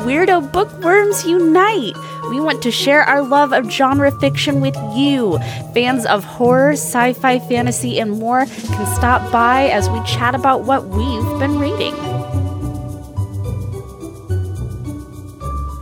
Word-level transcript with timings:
Weirdo 0.00 0.50
Bookworms 0.50 1.26
Unite! 1.26 1.94
We 2.30 2.40
want 2.40 2.62
to 2.62 2.70
share 2.70 3.02
our 3.02 3.20
love 3.20 3.52
of 3.52 3.70
genre 3.70 4.10
fiction 4.18 4.62
with 4.62 4.74
you. 4.96 5.38
Fans 5.74 6.06
of 6.06 6.24
horror, 6.24 6.72
sci 6.72 7.12
fi, 7.12 7.38
fantasy, 7.38 8.00
and 8.00 8.12
more 8.12 8.46
can 8.46 8.94
stop 8.96 9.30
by 9.30 9.68
as 9.68 9.90
we 9.90 10.02
chat 10.04 10.34
about 10.34 10.62
what 10.62 10.86
we've 10.86 11.38
been 11.38 11.58
reading. 11.58 11.94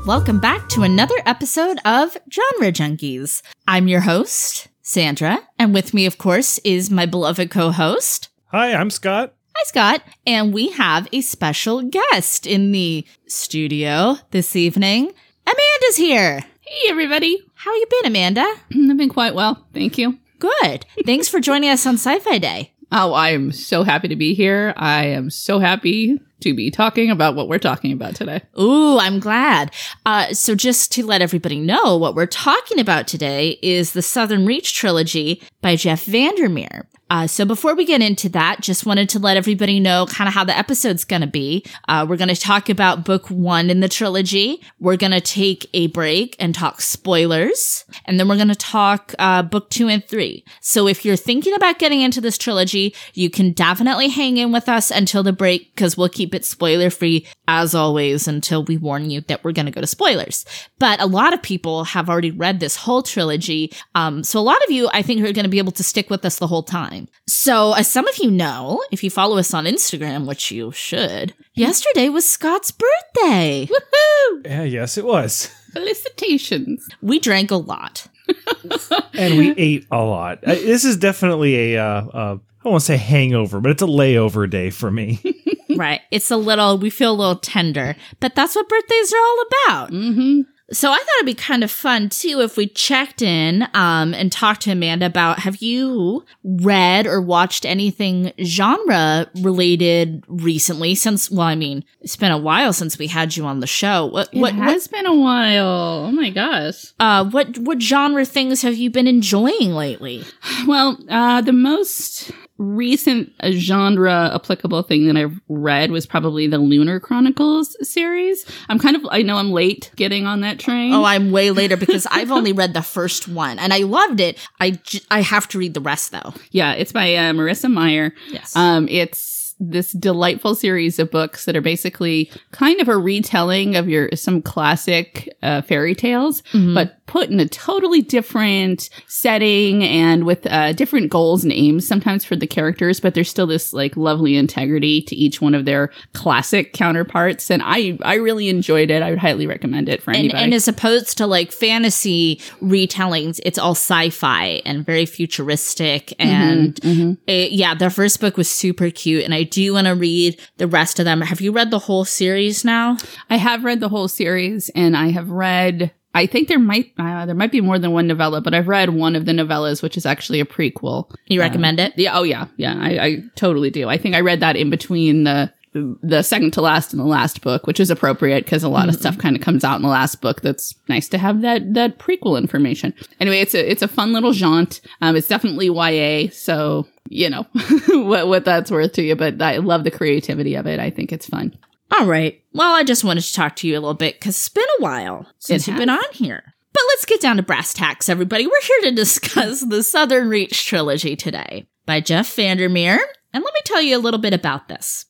Welcome 0.04 0.40
back 0.40 0.68
to 0.70 0.82
another 0.82 1.16
episode 1.24 1.78
of 1.84 2.16
Genre 2.28 2.72
Junkies. 2.72 3.42
I'm 3.68 3.86
your 3.86 4.00
host, 4.00 4.66
Sandra, 4.82 5.38
and 5.60 5.72
with 5.72 5.94
me, 5.94 6.06
of 6.06 6.18
course, 6.18 6.58
is 6.64 6.90
my 6.90 7.06
beloved 7.06 7.52
co 7.52 7.70
host. 7.70 8.30
Hi, 8.46 8.74
I'm 8.74 8.90
Scott. 8.90 9.34
Hi, 9.58 9.64
Scott. 9.64 10.02
And 10.24 10.54
we 10.54 10.68
have 10.70 11.08
a 11.12 11.20
special 11.20 11.82
guest 11.82 12.46
in 12.46 12.70
the 12.70 13.04
studio 13.26 14.18
this 14.30 14.54
evening. 14.54 15.12
Amanda's 15.46 15.96
here. 15.96 16.44
Hey, 16.60 16.88
everybody. 16.88 17.42
How 17.54 17.74
you 17.74 17.86
been, 17.90 18.06
Amanda? 18.06 18.42
I've 18.72 18.96
been 18.96 19.08
quite 19.08 19.34
well. 19.34 19.66
Thank 19.74 19.98
you. 19.98 20.16
Good. 20.38 20.86
Thanks 21.04 21.28
for 21.28 21.40
joining 21.40 21.70
us 21.70 21.84
on 21.86 21.94
Sci 21.94 22.20
Fi 22.20 22.38
Day. 22.38 22.72
Oh, 22.92 23.12
I 23.12 23.30
am 23.30 23.50
so 23.50 23.82
happy 23.82 24.06
to 24.06 24.14
be 24.14 24.32
here. 24.32 24.74
I 24.76 25.06
am 25.06 25.28
so 25.28 25.58
happy 25.58 26.20
to 26.38 26.54
be 26.54 26.70
talking 26.70 27.10
about 27.10 27.34
what 27.34 27.48
we're 27.48 27.58
talking 27.58 27.90
about 27.90 28.14
today. 28.14 28.42
Ooh, 28.60 28.96
I'm 29.00 29.18
glad. 29.18 29.74
Uh, 30.06 30.34
so, 30.34 30.54
just 30.54 30.92
to 30.92 31.04
let 31.04 31.20
everybody 31.20 31.58
know, 31.58 31.96
what 31.96 32.14
we're 32.14 32.26
talking 32.26 32.78
about 32.78 33.08
today 33.08 33.58
is 33.60 33.92
the 33.92 34.02
Southern 34.02 34.46
Reach 34.46 34.72
trilogy 34.72 35.42
by 35.60 35.74
Jeff 35.74 36.04
Vandermeer. 36.04 36.86
Uh, 37.10 37.26
so 37.26 37.44
before 37.44 37.74
we 37.74 37.84
get 37.84 38.02
into 38.02 38.28
that, 38.28 38.60
just 38.60 38.86
wanted 38.86 39.08
to 39.10 39.18
let 39.18 39.36
everybody 39.36 39.80
know 39.80 40.06
kind 40.06 40.28
of 40.28 40.34
how 40.34 40.44
the 40.44 40.56
episode's 40.56 41.04
going 41.04 41.22
to 41.22 41.26
be. 41.26 41.64
Uh, 41.88 42.06
we're 42.08 42.16
going 42.16 42.28
to 42.28 42.36
talk 42.36 42.68
about 42.68 43.04
book 43.04 43.30
one 43.30 43.70
in 43.70 43.80
the 43.80 43.88
trilogy. 43.88 44.60
We're 44.78 44.96
going 44.96 45.12
to 45.12 45.20
take 45.20 45.68
a 45.72 45.86
break 45.88 46.36
and 46.38 46.54
talk 46.54 46.80
spoilers. 46.80 47.84
And 48.04 48.18
then 48.18 48.28
we're 48.28 48.36
going 48.36 48.48
to 48.48 48.54
talk 48.54 49.14
uh, 49.18 49.42
book 49.42 49.70
two 49.70 49.88
and 49.88 50.04
three. 50.04 50.44
So 50.60 50.86
if 50.86 51.04
you're 51.04 51.16
thinking 51.16 51.54
about 51.54 51.78
getting 51.78 52.00
into 52.00 52.20
this 52.20 52.38
trilogy, 52.38 52.94
you 53.14 53.30
can 53.30 53.52
definitely 53.52 54.08
hang 54.08 54.36
in 54.36 54.52
with 54.52 54.68
us 54.68 54.90
until 54.90 55.22
the 55.22 55.32
break 55.32 55.74
because 55.74 55.96
we'll 55.96 56.08
keep 56.08 56.34
it 56.34 56.44
spoiler 56.44 56.90
free 56.90 57.26
as 57.48 57.74
always 57.74 58.28
until 58.28 58.62
we 58.62 58.76
warn 58.76 59.10
you 59.10 59.22
that 59.22 59.42
we're 59.42 59.52
going 59.52 59.66
to 59.66 59.72
go 59.72 59.80
to 59.80 59.86
spoilers. 59.86 60.44
But 60.78 61.00
a 61.00 61.06
lot 61.06 61.32
of 61.32 61.42
people 61.42 61.84
have 61.84 62.08
already 62.08 62.30
read 62.30 62.60
this 62.60 62.76
whole 62.76 63.02
trilogy. 63.02 63.72
Um, 63.94 64.22
so 64.22 64.38
a 64.38 64.42
lot 64.42 64.62
of 64.64 64.70
you, 64.70 64.88
I 64.92 65.02
think, 65.02 65.20
are 65.22 65.32
going 65.32 65.44
to 65.44 65.48
be 65.48 65.58
able 65.58 65.72
to 65.72 65.82
stick 65.82 66.10
with 66.10 66.24
us 66.24 66.38
the 66.38 66.46
whole 66.46 66.62
time. 66.62 67.08
So 67.26 67.72
as 67.72 67.90
some 67.90 68.06
of 68.06 68.18
you 68.18 68.30
know, 68.30 68.82
if 68.92 69.02
you 69.02 69.10
follow 69.10 69.38
us 69.38 69.54
on 69.54 69.64
Instagram, 69.64 70.26
which 70.26 70.50
you 70.50 70.70
should, 70.72 71.34
yesterday 71.54 72.10
was 72.10 72.28
Scott's 72.28 72.70
birthday. 72.70 73.66
Woohoo! 73.66 74.44
Yeah, 74.44 74.62
yes, 74.64 74.98
it 74.98 75.06
was. 75.06 75.46
Felicitations. 75.72 76.86
We 77.00 77.18
drank 77.18 77.50
a 77.50 77.56
lot. 77.56 78.06
and 79.14 79.38
we 79.38 79.52
ate 79.56 79.86
a 79.90 80.02
lot. 80.04 80.44
Uh, 80.44 80.54
This 80.54 80.84
is 80.84 80.98
definitely 80.98 81.74
a, 81.74 81.82
uh, 81.82 82.06
uh, 82.12 82.38
I 82.64 82.68
won't 82.68 82.82
say 82.82 82.96
hangover, 82.96 83.60
but 83.60 83.70
it's 83.70 83.82
a 83.82 83.86
layover 83.86 84.48
day 84.48 84.70
for 84.70 84.90
me. 84.90 85.20
right. 85.76 86.00
It's 86.10 86.30
a 86.30 86.36
little, 86.36 86.78
we 86.78 86.90
feel 86.90 87.12
a 87.12 87.14
little 87.14 87.36
tender, 87.36 87.96
but 88.20 88.34
that's 88.34 88.56
what 88.56 88.68
birthdays 88.68 89.12
are 89.12 89.16
all 89.16 89.44
about. 89.46 89.90
Mm-hmm. 89.92 90.40
So 90.70 90.90
I 90.90 90.96
thought 90.96 91.08
it'd 91.20 91.26
be 91.26 91.34
kind 91.34 91.64
of 91.64 91.70
fun 91.70 92.10
too 92.10 92.42
if 92.42 92.58
we 92.58 92.66
checked 92.66 93.22
in 93.22 93.66
um, 93.72 94.12
and 94.12 94.30
talked 94.30 94.60
to 94.62 94.70
Amanda 94.70 95.06
about 95.06 95.38
have 95.38 95.56
you 95.62 96.26
read 96.44 97.06
or 97.06 97.22
watched 97.22 97.64
anything 97.64 98.32
genre 98.44 99.30
related 99.36 100.24
recently? 100.28 100.94
Since 100.94 101.30
well, 101.30 101.46
I 101.46 101.54
mean, 101.54 101.84
it's 102.02 102.16
been 102.16 102.32
a 102.32 102.38
while 102.38 102.74
since 102.74 102.98
we 102.98 103.06
had 103.06 103.34
you 103.34 103.46
on 103.46 103.60
the 103.60 103.66
show. 103.66 104.04
What 104.06 104.28
It 104.30 104.40
what 104.40 104.52
has 104.52 104.88
been 104.88 105.06
a 105.06 105.14
while. 105.14 106.04
Oh 106.06 106.12
my 106.12 106.28
gosh. 106.28 106.92
uh 107.00 107.24
what 107.24 107.56
what 107.58 107.80
genre 107.80 108.26
things 108.26 108.60
have 108.60 108.76
you 108.76 108.90
been 108.90 109.06
enjoying 109.06 109.72
lately? 109.72 110.24
Well, 110.66 110.98
uh, 111.08 111.40
the 111.40 111.52
most 111.52 112.30
recent 112.58 113.32
uh, 113.40 113.50
genre 113.52 114.32
applicable 114.34 114.82
thing 114.82 115.06
that 115.06 115.16
I've 115.16 115.40
read 115.48 115.90
was 115.90 116.06
probably 116.06 116.46
the 116.46 116.58
Lunar 116.58 117.00
Chronicles 117.00 117.76
series. 117.88 118.44
I'm 118.68 118.78
kind 118.78 118.96
of, 118.96 119.06
I 119.10 119.22
know 119.22 119.36
I'm 119.36 119.52
late 119.52 119.90
getting 119.96 120.26
on 120.26 120.40
that 120.40 120.58
train. 120.58 120.92
Oh, 120.92 121.04
I'm 121.04 121.30
way 121.30 121.50
later 121.50 121.76
because 121.76 122.06
I've 122.10 122.30
only 122.32 122.52
read 122.52 122.74
the 122.74 122.82
first 122.82 123.28
one 123.28 123.58
and 123.58 123.72
I 123.72 123.78
loved 123.78 124.20
it. 124.20 124.38
I 124.60 124.72
j- 124.72 125.00
I 125.10 125.22
have 125.22 125.46
to 125.48 125.58
read 125.58 125.74
the 125.74 125.80
rest 125.80 126.10
though. 126.10 126.34
yeah, 126.50 126.72
it's 126.72 126.92
by 126.92 127.14
uh, 127.14 127.32
Marissa 127.32 127.70
Meyer. 127.72 128.12
Yes. 128.30 128.54
Um, 128.56 128.88
it's 128.88 129.37
this 129.60 129.92
delightful 129.92 130.54
series 130.54 130.98
of 130.98 131.10
books 131.10 131.44
that 131.44 131.56
are 131.56 131.60
basically 131.60 132.30
kind 132.52 132.80
of 132.80 132.88
a 132.88 132.96
retelling 132.96 133.74
of 133.76 133.88
your 133.88 134.08
some 134.14 134.40
classic 134.40 135.28
uh, 135.42 135.62
fairy 135.62 135.94
tales, 135.94 136.42
Mhm. 136.52 136.74
but 136.74 136.94
put 137.06 137.30
in 137.30 137.40
a 137.40 137.48
totally 137.48 138.02
different 138.02 138.90
setting 139.06 139.82
and 139.82 140.24
with 140.24 140.46
uh, 140.46 140.72
different 140.74 141.10
goals 141.10 141.42
and 141.42 141.52
aims 141.52 141.88
sometimes 141.88 142.22
for 142.24 142.36
the 142.36 142.46
characters. 142.46 143.00
But 143.00 143.14
there's 143.14 143.30
still 143.30 143.46
this 143.46 143.72
like 143.72 143.96
lovely 143.96 144.36
integrity 144.36 145.00
to 145.02 145.16
each 145.16 145.40
one 145.40 145.54
of 145.54 145.64
their 145.64 145.90
classic 146.12 146.72
counterparts, 146.74 147.50
and 147.50 147.62
I 147.64 147.98
I 148.02 148.14
really 148.16 148.48
enjoyed 148.48 148.90
it. 148.90 149.02
I 149.02 149.10
would 149.10 149.18
highly 149.18 149.46
recommend 149.46 149.88
it 149.88 150.02
for 150.02 150.10
and, 150.10 150.18
anybody. 150.18 150.44
and 150.44 150.54
as 150.54 150.68
opposed 150.68 151.18
to 151.18 151.26
like 151.26 151.50
fantasy 151.50 152.40
retellings, 152.62 153.40
it's 153.44 153.58
all 153.58 153.72
sci-fi 153.74 154.62
and 154.64 154.84
very 154.84 155.06
futuristic. 155.06 156.12
And 156.18 156.74
Mhm. 156.76 157.16
it- 157.26 157.52
yeah, 157.52 157.74
the 157.74 157.90
first 157.90 158.20
book 158.20 158.36
was 158.36 158.48
super 158.48 158.90
cute, 158.90 159.24
and 159.24 159.32
I 159.34 159.44
do 159.50 159.62
you 159.62 159.74
want 159.74 159.86
to 159.86 159.94
read 159.94 160.40
the 160.56 160.66
rest 160.66 160.98
of 160.98 161.04
them. 161.04 161.20
Have 161.20 161.40
you 161.40 161.52
read 161.52 161.70
the 161.70 161.78
whole 161.78 162.04
series 162.04 162.64
now? 162.64 162.96
I 163.30 163.36
have 163.36 163.64
read 163.64 163.80
the 163.80 163.88
whole 163.88 164.08
series, 164.08 164.68
and 164.70 164.96
I 164.96 165.08
have 165.08 165.30
read. 165.30 165.92
I 166.14 166.26
think 166.26 166.48
there 166.48 166.58
might 166.58 166.92
uh, 166.98 167.26
there 167.26 167.34
might 167.34 167.52
be 167.52 167.60
more 167.60 167.78
than 167.78 167.92
one 167.92 168.06
novella, 168.06 168.40
but 168.40 168.54
I've 168.54 168.66
read 168.66 168.90
one 168.90 169.14
of 169.14 169.24
the 169.24 169.32
novellas, 169.32 169.82
which 169.82 169.96
is 169.96 170.06
actually 170.06 170.40
a 170.40 170.44
prequel. 170.44 171.10
You 171.26 171.40
recommend 171.40 171.78
it? 171.78 171.92
Yeah. 171.96 172.18
Oh, 172.18 172.22
yeah. 172.22 172.46
Yeah. 172.56 172.76
I, 172.78 173.04
I 173.04 173.22
totally 173.36 173.70
do. 173.70 173.88
I 173.88 173.98
think 173.98 174.14
I 174.14 174.20
read 174.20 174.40
that 174.40 174.56
in 174.56 174.70
between 174.70 175.24
the 175.24 175.52
the 175.72 176.22
second 176.22 176.52
to 176.52 176.60
last 176.60 176.92
and 176.92 177.00
the 177.00 177.06
last 177.06 177.40
book, 177.42 177.66
which 177.66 177.80
is 177.80 177.90
appropriate 177.90 178.44
because 178.44 178.62
a 178.62 178.68
lot 178.68 178.88
of 178.88 178.94
stuff 178.94 179.18
kind 179.18 179.36
of 179.36 179.42
comes 179.42 179.64
out 179.64 179.76
in 179.76 179.82
the 179.82 179.88
last 179.88 180.20
book. 180.20 180.40
That's 180.40 180.74
nice 180.88 181.08
to 181.10 181.18
have 181.18 181.42
that 181.42 181.74
that 181.74 181.98
prequel 181.98 182.38
information. 182.38 182.94
Anyway, 183.20 183.40
it's 183.40 183.54
a 183.54 183.70
it's 183.70 183.82
a 183.82 183.88
fun 183.88 184.12
little 184.12 184.32
jaunt. 184.32 184.80
Um, 185.00 185.16
it's 185.16 185.28
definitely 185.28 185.66
YA, 185.66 186.30
so 186.32 186.86
you 187.08 187.30
know 187.30 187.42
what 187.88 188.28
what 188.28 188.44
that's 188.44 188.70
worth 188.70 188.92
to 188.94 189.02
you. 189.02 189.16
But 189.16 189.40
I 189.42 189.58
love 189.58 189.84
the 189.84 189.90
creativity 189.90 190.54
of 190.54 190.66
it. 190.66 190.80
I 190.80 190.90
think 190.90 191.12
it's 191.12 191.26
fun. 191.26 191.56
All 191.90 192.06
right. 192.06 192.42
Well, 192.52 192.74
I 192.74 192.84
just 192.84 193.04
wanted 193.04 193.22
to 193.22 193.32
talk 193.32 193.56
to 193.56 193.68
you 193.68 193.74
a 193.74 193.80
little 193.80 193.94
bit 193.94 194.18
because 194.18 194.36
it's 194.36 194.48
been 194.48 194.64
a 194.78 194.82
while 194.82 195.26
since 195.38 195.66
you've 195.66 195.78
been 195.78 195.88
on 195.88 196.04
here. 196.12 196.54
But 196.72 196.82
let's 196.90 197.06
get 197.06 197.20
down 197.20 197.36
to 197.36 197.42
brass 197.42 197.72
tacks, 197.72 198.08
everybody. 198.08 198.46
We're 198.46 198.52
here 198.62 198.90
to 198.90 198.92
discuss 198.96 199.62
the 199.62 199.82
Southern 199.82 200.28
Reach 200.28 200.66
trilogy 200.66 201.16
today 201.16 201.66
by 201.86 202.00
Jeff 202.00 202.32
Vandermeer. 202.34 202.98
And 203.32 203.44
let 203.44 203.54
me 203.54 203.60
tell 203.64 203.80
you 203.80 203.96
a 203.96 204.00
little 204.00 204.20
bit 204.20 204.34
about 204.34 204.68
this. 204.68 205.06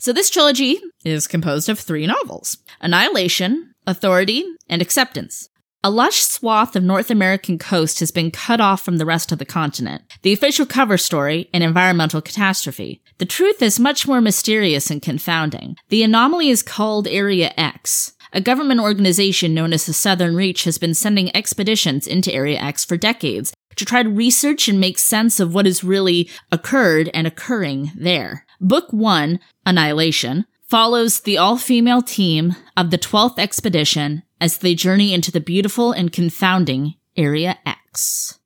So, 0.00 0.14
this 0.14 0.30
trilogy 0.30 0.80
is 1.04 1.26
composed 1.26 1.68
of 1.68 1.78
three 1.78 2.06
novels 2.06 2.56
Annihilation, 2.80 3.74
Authority, 3.86 4.46
and 4.66 4.80
Acceptance. 4.80 5.50
A 5.84 5.90
lush 5.90 6.22
swath 6.22 6.74
of 6.74 6.82
North 6.82 7.10
American 7.10 7.58
coast 7.58 8.00
has 8.00 8.10
been 8.10 8.30
cut 8.30 8.62
off 8.62 8.82
from 8.82 8.96
the 8.96 9.04
rest 9.04 9.30
of 9.30 9.38
the 9.38 9.44
continent. 9.44 10.02
The 10.22 10.32
official 10.32 10.64
cover 10.64 10.96
story, 10.96 11.50
an 11.52 11.60
environmental 11.60 12.22
catastrophe. 12.22 13.02
The 13.18 13.26
truth 13.26 13.60
is 13.60 13.78
much 13.78 14.08
more 14.08 14.22
mysterious 14.22 14.90
and 14.90 15.02
confounding. 15.02 15.76
The 15.90 16.02
anomaly 16.02 16.48
is 16.48 16.62
called 16.62 17.06
Area 17.06 17.52
X. 17.58 18.14
A 18.32 18.40
government 18.40 18.80
organization 18.80 19.52
known 19.52 19.74
as 19.74 19.84
the 19.84 19.92
Southern 19.92 20.34
Reach 20.34 20.64
has 20.64 20.78
been 20.78 20.94
sending 20.94 21.34
expeditions 21.36 22.06
into 22.06 22.32
Area 22.32 22.58
X 22.58 22.86
for 22.86 22.96
decades 22.96 23.52
to 23.76 23.84
try 23.84 24.02
to 24.02 24.08
research 24.08 24.66
and 24.66 24.80
make 24.80 24.98
sense 24.98 25.40
of 25.40 25.52
what 25.52 25.66
has 25.66 25.84
really 25.84 26.30
occurred 26.50 27.10
and 27.12 27.26
occurring 27.26 27.92
there. 27.94 28.46
Book 28.60 28.92
1, 28.92 29.40
Annihilation, 29.64 30.46
follows 30.68 31.20
the 31.20 31.38
all 31.38 31.56
female 31.56 32.02
team 32.02 32.54
of 32.76 32.90
the 32.90 32.98
12th 32.98 33.38
expedition 33.38 34.22
as 34.40 34.58
they 34.58 34.74
journey 34.74 35.12
into 35.12 35.32
the 35.32 35.40
beautiful 35.40 35.92
and 35.92 36.12
confounding 36.12 36.94
Area 37.16 37.58
X. 37.66 38.38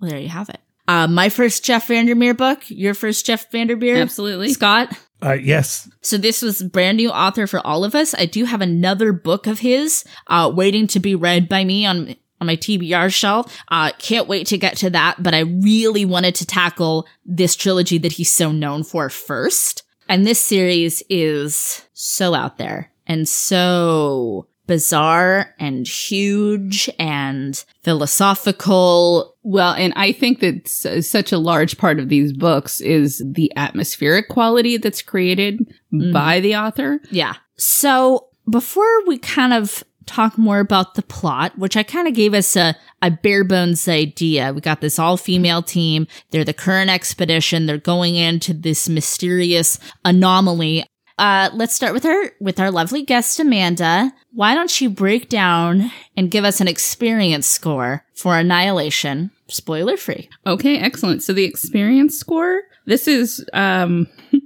Well, 0.00 0.10
there 0.10 0.20
you 0.20 0.28
have 0.28 0.48
it. 0.48 0.60
Uh, 0.88 1.06
my 1.06 1.28
first 1.28 1.64
Jeff 1.64 1.86
Vandermeer 1.86 2.34
book, 2.34 2.64
your 2.68 2.94
first 2.94 3.24
Jeff 3.24 3.50
Vandermeer. 3.50 3.96
Absolutely. 3.96 4.52
Scott. 4.52 4.92
Uh, 5.22 5.34
yes. 5.34 5.88
So 6.02 6.16
this 6.16 6.42
was 6.42 6.62
brand 6.62 6.96
new 6.96 7.10
author 7.10 7.46
for 7.46 7.64
all 7.64 7.84
of 7.84 7.94
us. 7.94 8.14
I 8.14 8.26
do 8.26 8.44
have 8.44 8.60
another 8.60 9.12
book 9.12 9.46
of 9.46 9.60
his, 9.60 10.04
uh, 10.26 10.50
waiting 10.54 10.86
to 10.88 11.00
be 11.00 11.14
read 11.14 11.48
by 11.48 11.64
me 11.64 11.86
on 11.86 12.16
on 12.40 12.46
my 12.46 12.56
TBR 12.56 13.12
shelf. 13.12 13.56
Uh, 13.68 13.92
can't 13.98 14.28
wait 14.28 14.46
to 14.48 14.58
get 14.58 14.76
to 14.78 14.90
that, 14.90 15.22
but 15.22 15.34
I 15.34 15.40
really 15.40 16.04
wanted 16.04 16.34
to 16.36 16.46
tackle 16.46 17.06
this 17.24 17.54
trilogy 17.56 17.98
that 17.98 18.12
he's 18.12 18.32
so 18.32 18.50
known 18.52 18.82
for 18.84 19.08
first. 19.10 19.82
And 20.08 20.26
this 20.26 20.40
series 20.40 21.02
is 21.08 21.84
so 21.92 22.34
out 22.34 22.58
there 22.58 22.90
and 23.06 23.28
so 23.28 24.46
bizarre 24.66 25.54
and 25.58 25.86
huge 25.86 26.88
and 26.98 27.64
philosophical. 27.82 29.36
Well, 29.42 29.72
and 29.74 29.92
I 29.96 30.12
think 30.12 30.40
that 30.40 30.68
such 30.68 31.32
a 31.32 31.38
large 31.38 31.76
part 31.78 31.98
of 31.98 32.08
these 32.08 32.32
books 32.32 32.80
is 32.80 33.22
the 33.24 33.52
atmospheric 33.56 34.28
quality 34.28 34.76
that's 34.76 35.02
created 35.02 35.60
Mhm. 35.92 36.12
by 36.12 36.40
the 36.40 36.56
author. 36.56 37.00
Yeah. 37.10 37.34
So 37.56 38.28
before 38.48 39.06
we 39.06 39.18
kind 39.18 39.52
of 39.52 39.82
talk 40.10 40.36
more 40.36 40.58
about 40.58 40.94
the 40.94 41.02
plot, 41.02 41.56
which 41.56 41.76
I 41.76 41.82
kind 41.82 42.08
of 42.08 42.14
gave 42.14 42.34
us 42.34 42.56
a, 42.56 42.74
a 43.00 43.10
bare 43.10 43.44
bones 43.44 43.88
idea. 43.88 44.52
We 44.52 44.60
got 44.60 44.80
this 44.80 44.98
all 44.98 45.16
female 45.16 45.62
team. 45.62 46.06
They're 46.30 46.44
the 46.44 46.52
current 46.52 46.90
expedition. 46.90 47.66
They're 47.66 47.78
going 47.78 48.16
into 48.16 48.52
this 48.52 48.88
mysterious 48.88 49.78
anomaly. 50.04 50.84
Uh, 51.18 51.50
let's 51.52 51.74
start 51.74 51.92
with 51.92 52.06
our 52.06 52.32
with 52.40 52.58
our 52.58 52.70
lovely 52.70 53.02
guest 53.02 53.38
Amanda. 53.38 54.12
Why 54.32 54.54
don't 54.54 54.80
you 54.80 54.90
break 54.90 55.28
down 55.28 55.92
and 56.16 56.30
give 56.30 56.44
us 56.44 56.60
an 56.60 56.68
experience 56.68 57.46
score 57.46 58.04
for 58.14 58.38
Annihilation, 58.38 59.30
spoiler 59.48 59.96
free? 59.96 60.28
Okay, 60.46 60.78
excellent. 60.78 61.22
So 61.22 61.32
the 61.32 61.44
experience 61.44 62.18
score. 62.18 62.62
This 62.86 63.06
is 63.06 63.44
um. 63.52 64.08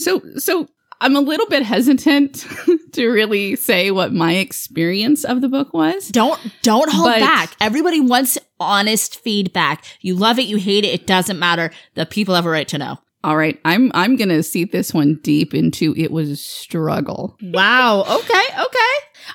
So 0.00 0.22
so 0.38 0.66
I'm 1.02 1.16
a 1.16 1.20
little 1.20 1.46
bit 1.46 1.62
hesitant 1.62 2.44
to 2.92 3.08
really 3.08 3.56
say 3.56 3.90
what 3.90 4.12
my 4.12 4.34
experience 4.34 5.24
of 5.24 5.40
the 5.40 5.48
book 5.48 5.72
was. 5.72 6.08
Don't 6.08 6.38
don't 6.62 6.90
hold 6.90 7.06
But- 7.08 7.20
back. 7.20 7.56
Everybody 7.60 8.00
wants 8.00 8.36
honest 8.58 9.18
feedback. 9.20 9.84
You 10.00 10.14
love 10.14 10.38
it, 10.38 10.42
you 10.46 10.56
hate 10.58 10.84
it, 10.84 10.88
it 10.88 11.06
doesn't 11.06 11.38
matter. 11.38 11.70
The 11.94 12.04
people 12.06 12.34
have 12.34 12.44
a 12.46 12.50
right 12.50 12.68
to 12.68 12.78
know. 12.78 12.98
All 13.22 13.36
right, 13.36 13.60
I'm 13.64 13.90
I'm 13.94 14.16
gonna 14.16 14.42
seat 14.42 14.72
this 14.72 14.94
one 14.94 15.16
deep 15.22 15.54
into 15.54 15.94
it 15.96 16.10
was 16.10 16.30
a 16.30 16.36
struggle. 16.36 17.36
Wow. 17.42 18.00
Okay. 18.02 18.44
Okay. 18.58 18.80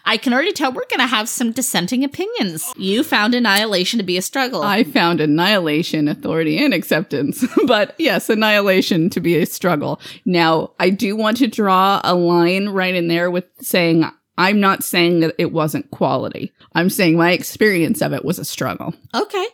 I 0.03 0.17
can 0.17 0.33
already 0.33 0.51
tell 0.51 0.71
we're 0.71 0.85
going 0.89 0.99
to 0.99 1.07
have 1.07 1.29
some 1.29 1.51
dissenting 1.51 2.03
opinions. 2.03 2.73
You 2.75 3.03
found 3.03 3.33
Annihilation 3.33 3.97
to 3.99 4.03
be 4.03 4.17
a 4.17 4.21
struggle. 4.21 4.61
I 4.61 4.83
found 4.83 5.21
annihilation, 5.21 6.07
authority, 6.07 6.63
and 6.63 6.73
acceptance. 6.73 7.45
but 7.67 7.95
yes, 7.97 8.29
annihilation 8.29 9.09
to 9.11 9.19
be 9.19 9.37
a 9.37 9.45
struggle. 9.45 9.99
Now, 10.25 10.71
I 10.79 10.89
do 10.89 11.15
want 11.15 11.37
to 11.37 11.47
draw 11.47 12.01
a 12.03 12.15
line 12.15 12.69
right 12.69 12.95
in 12.95 13.07
there 13.07 13.31
with 13.31 13.45
saying 13.61 14.05
I'm 14.37 14.59
not 14.59 14.83
saying 14.83 15.21
that 15.21 15.35
it 15.37 15.53
wasn't 15.53 15.91
quality. 15.91 16.51
I'm 16.73 16.89
saying 16.89 17.17
my 17.17 17.31
experience 17.31 18.01
of 18.01 18.11
it 18.13 18.25
was 18.25 18.37
a 18.37 18.45
struggle. 18.45 18.93
okay. 19.13 19.45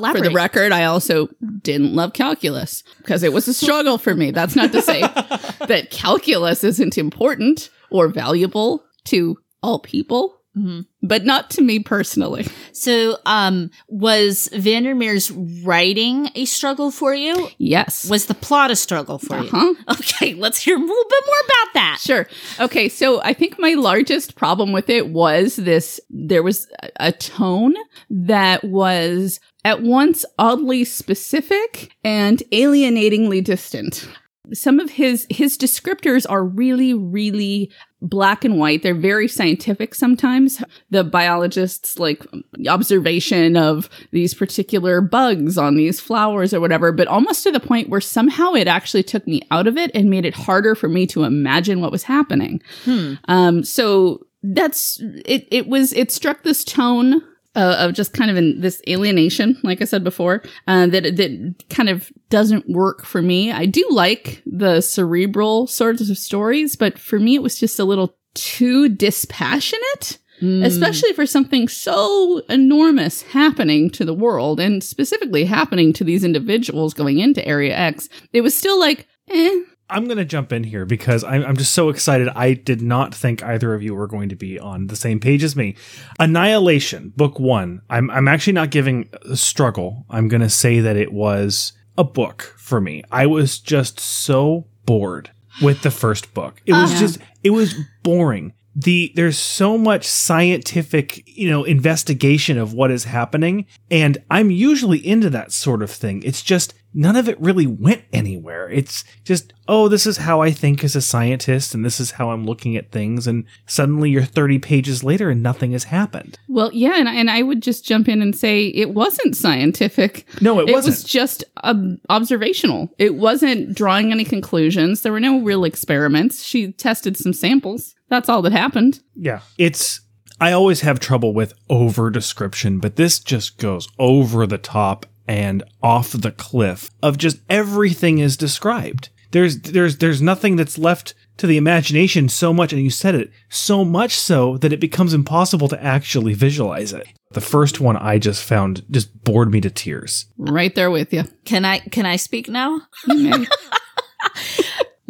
For 0.00 0.20
the 0.20 0.30
record, 0.34 0.72
I 0.72 0.84
also 0.84 1.28
didn't 1.62 1.94
love 1.94 2.12
calculus 2.12 2.82
because 2.98 3.22
it 3.22 3.32
was 3.32 3.48
a 3.48 3.54
struggle 3.54 3.98
for 3.98 4.14
me. 4.14 4.30
That's 4.30 4.56
not 4.56 4.72
to 4.72 4.82
say 4.82 5.00
that 5.66 5.88
calculus 5.90 6.64
isn't 6.64 6.98
important 6.98 7.70
or 7.90 8.08
valuable 8.08 8.84
to 9.04 9.36
all 9.62 9.78
people, 9.78 10.38
Mhm. 10.56 10.84
but 11.02 11.24
not 11.24 11.48
to 11.52 11.62
me 11.62 11.78
personally. 11.78 12.46
So, 12.72 13.16
um, 13.24 13.70
was 13.88 14.50
Vandermeer's 14.52 15.30
writing 15.30 16.28
a 16.34 16.44
struggle 16.44 16.90
for 16.90 17.14
you? 17.14 17.48
Yes. 17.56 18.06
Was 18.10 18.26
the 18.26 18.34
plot 18.34 18.70
a 18.70 18.76
struggle 18.76 19.18
for 19.18 19.38
you? 19.38 19.48
Uh-huh. 19.48 19.74
Okay, 19.92 20.34
let's 20.34 20.60
hear 20.62 20.76
a 20.76 20.78
little 20.78 21.04
bit 21.08 21.24
more 21.26 21.40
about 21.46 21.74
that. 21.74 21.98
Sure. 22.02 22.28
Okay. 22.60 22.88
So 22.90 23.22
I 23.22 23.32
think 23.32 23.58
my 23.58 23.72
largest 23.74 24.34
problem 24.36 24.72
with 24.72 24.90
it 24.90 25.08
was 25.08 25.56
this 25.56 26.00
there 26.10 26.42
was 26.42 26.66
a 27.00 27.12
tone 27.12 27.74
that 28.10 28.62
was 28.64 29.40
at 29.64 29.82
once 29.82 30.24
oddly 30.38 30.84
specific 30.84 31.92
and 32.04 32.42
alienatingly 32.52 33.40
distant. 33.40 34.08
Some 34.52 34.80
of 34.80 34.90
his 34.90 35.26
his 35.30 35.56
descriptors 35.56 36.26
are 36.28 36.44
really 36.44 36.92
really 36.92 37.70
black 38.02 38.44
and 38.44 38.58
white. 38.58 38.82
They're 38.82 38.94
very 38.94 39.28
scientific 39.28 39.94
sometimes. 39.94 40.62
The 40.90 41.04
biologists 41.04 41.98
like 41.98 42.26
observation 42.68 43.56
of 43.56 43.88
these 44.10 44.34
particular 44.34 45.00
bugs 45.00 45.56
on 45.56 45.76
these 45.76 46.00
flowers 46.00 46.52
or 46.52 46.60
whatever, 46.60 46.90
but 46.90 47.06
almost 47.06 47.44
to 47.44 47.52
the 47.52 47.60
point 47.60 47.88
where 47.88 48.00
somehow 48.00 48.52
it 48.54 48.66
actually 48.66 49.04
took 49.04 49.26
me 49.28 49.42
out 49.52 49.68
of 49.68 49.76
it 49.76 49.92
and 49.94 50.10
made 50.10 50.24
it 50.24 50.34
harder 50.34 50.74
for 50.74 50.88
me 50.88 51.06
to 51.06 51.22
imagine 51.22 51.80
what 51.80 51.92
was 51.92 52.02
happening. 52.02 52.60
Hmm. 52.84 53.14
Um, 53.28 53.62
so 53.62 54.26
that's 54.42 54.98
it. 55.24 55.46
It 55.52 55.68
was 55.68 55.92
it 55.92 56.10
struck 56.10 56.42
this 56.42 56.64
tone 56.64 57.22
uh, 57.54 57.76
of 57.80 57.92
just 57.94 58.12
kind 58.12 58.30
of 58.30 58.36
in 58.36 58.60
this 58.60 58.80
alienation, 58.88 59.58
like 59.62 59.82
I 59.82 59.84
said 59.84 60.04
before, 60.04 60.42
uh, 60.66 60.86
that 60.88 61.02
that 61.16 61.54
kind 61.70 61.88
of 61.88 62.10
doesn't 62.30 62.68
work 62.68 63.04
for 63.04 63.22
me. 63.22 63.52
I 63.52 63.66
do 63.66 63.86
like 63.90 64.42
the 64.46 64.80
cerebral 64.80 65.66
sorts 65.66 66.08
of 66.08 66.18
stories, 66.18 66.76
but 66.76 66.98
for 66.98 67.18
me, 67.18 67.34
it 67.34 67.42
was 67.42 67.58
just 67.58 67.78
a 67.78 67.84
little 67.84 68.16
too 68.34 68.88
dispassionate 68.88 70.18
Hmm. 70.42 70.64
especially 70.64 71.12
for 71.12 71.24
something 71.24 71.68
so 71.68 72.42
enormous 72.48 73.22
happening 73.22 73.88
to 73.90 74.04
the 74.04 74.12
world 74.12 74.58
and 74.58 74.82
specifically 74.82 75.44
happening 75.44 75.92
to 75.92 76.02
these 76.02 76.24
individuals 76.24 76.94
going 76.94 77.20
into 77.20 77.46
Area 77.46 77.76
X. 77.76 78.08
It 78.32 78.40
was 78.40 78.52
still 78.52 78.76
like, 78.80 79.06
eh. 79.30 79.60
I'm 79.92 80.06
going 80.06 80.18
to 80.18 80.24
jump 80.24 80.52
in 80.52 80.64
here 80.64 80.84
because 80.84 81.22
I'm, 81.22 81.44
I'm 81.44 81.56
just 81.56 81.72
so 81.74 81.88
excited. 81.88 82.28
I 82.34 82.54
did 82.54 82.80
not 82.82 83.14
think 83.14 83.42
either 83.42 83.74
of 83.74 83.82
you 83.82 83.94
were 83.94 84.06
going 84.06 84.28
to 84.30 84.36
be 84.36 84.58
on 84.58 84.86
the 84.88 84.96
same 84.96 85.20
page 85.20 85.44
as 85.44 85.54
me. 85.54 85.76
Annihilation, 86.18 87.12
book 87.16 87.38
one. 87.38 87.82
I'm, 87.90 88.10
I'm 88.10 88.28
actually 88.28 88.54
not 88.54 88.70
giving 88.70 89.08
a 89.28 89.36
struggle. 89.36 90.06
I'm 90.08 90.28
going 90.28 90.40
to 90.40 90.48
say 90.50 90.80
that 90.80 90.96
it 90.96 91.12
was 91.12 91.72
a 91.98 92.04
book 92.04 92.54
for 92.58 92.80
me. 92.80 93.02
I 93.12 93.26
was 93.26 93.58
just 93.58 94.00
so 94.00 94.66
bored 94.86 95.30
with 95.60 95.82
the 95.82 95.90
first 95.90 96.32
book. 96.32 96.62
It 96.64 96.72
was 96.72 96.90
Uh-huh. 96.92 97.00
just, 97.00 97.18
it 97.44 97.50
was 97.50 97.74
boring. 98.02 98.54
The 98.74 99.12
there's 99.14 99.36
so 99.36 99.76
much 99.76 100.06
scientific, 100.06 101.22
you 101.26 101.50
know, 101.50 101.62
investigation 101.64 102.56
of 102.56 102.72
what 102.72 102.90
is 102.90 103.04
happening, 103.04 103.66
and 103.90 104.16
I'm 104.30 104.50
usually 104.50 105.06
into 105.06 105.28
that 105.28 105.52
sort 105.52 105.82
of 105.82 105.90
thing. 105.90 106.22
It's 106.22 106.42
just 106.42 106.72
none 106.94 107.16
of 107.16 107.28
it 107.28 107.40
really 107.40 107.66
went 107.66 108.04
anywhere. 108.12 108.68
It's 108.68 109.04
just, 109.24 109.52
oh, 109.68 109.88
this 109.88 110.06
is 110.06 110.18
how 110.18 110.42
I 110.42 110.50
think 110.50 110.84
as 110.84 110.96
a 110.96 111.00
scientist, 111.00 111.74
and 111.74 111.84
this 111.84 112.00
is 112.00 112.12
how 112.12 112.30
I'm 112.30 112.44
looking 112.44 112.76
at 112.76 112.90
things, 112.90 113.26
and 113.26 113.44
suddenly 113.66 114.10
you're 114.10 114.24
30 114.24 114.58
pages 114.58 115.02
later 115.02 115.30
and 115.30 115.42
nothing 115.42 115.72
has 115.72 115.84
happened. 115.84 116.38
Well, 116.48 116.70
yeah, 116.72 116.98
and, 116.98 117.08
and 117.08 117.30
I 117.30 117.42
would 117.42 117.62
just 117.62 117.84
jump 117.84 118.08
in 118.08 118.22
and 118.22 118.36
say 118.36 118.66
it 118.68 118.90
wasn't 118.90 119.36
scientific. 119.36 120.26
No, 120.40 120.60
it 120.60 120.68
It 120.68 120.72
wasn't. 120.72 120.94
It 120.94 120.98
was 120.98 121.04
just 121.04 121.44
um, 121.64 121.98
observational. 122.08 122.92
It 122.98 123.14
wasn't 123.14 123.74
drawing 123.74 124.12
any 124.12 124.24
conclusions. 124.24 125.02
There 125.02 125.12
were 125.12 125.20
no 125.20 125.40
real 125.40 125.64
experiments. 125.64 126.44
She 126.44 126.72
tested 126.72 127.16
some 127.16 127.32
samples. 127.32 127.94
That's 128.08 128.28
all 128.28 128.42
that 128.42 128.52
happened. 128.52 129.00
Yeah. 129.14 129.40
It's 129.56 130.00
I 130.42 130.50
always 130.50 130.80
have 130.80 130.98
trouble 130.98 131.32
with 131.34 131.54
over 131.70 132.10
description, 132.10 132.80
but 132.80 132.96
this 132.96 133.20
just 133.20 133.58
goes 133.58 133.88
over 133.98 134.44
the 134.44 134.58
top 134.58 135.06
and 135.26 135.62
off 135.82 136.12
the 136.12 136.32
cliff 136.32 136.90
of 137.02 137.18
just 137.18 137.40
everything 137.48 138.18
is 138.18 138.36
described. 138.36 139.08
There's 139.30 139.60
there's 139.60 139.98
there's 139.98 140.20
nothing 140.20 140.56
that's 140.56 140.78
left 140.78 141.14
to 141.38 141.46
the 141.46 141.56
imagination 141.56 142.28
so 142.28 142.52
much 142.52 142.72
and 142.72 142.82
you 142.82 142.90
said 142.90 143.14
it 143.14 143.30
so 143.48 143.84
much 143.84 144.18
so 144.18 144.58
that 144.58 144.72
it 144.72 144.80
becomes 144.80 145.14
impossible 145.14 145.68
to 145.68 145.82
actually 145.82 146.34
visualize 146.34 146.92
it. 146.92 147.06
The 147.32 147.40
first 147.40 147.80
one 147.80 147.96
I 147.96 148.18
just 148.18 148.44
found 148.44 148.84
just 148.90 149.24
bored 149.24 149.50
me 149.50 149.62
to 149.62 149.70
tears. 149.70 150.26
Right 150.36 150.74
there 150.74 150.90
with 150.90 151.12
you. 151.14 151.24
Can 151.46 151.64
I 151.64 151.78
can 151.78 152.04
I 152.04 152.16
speak 152.16 152.48
now? 152.48 152.82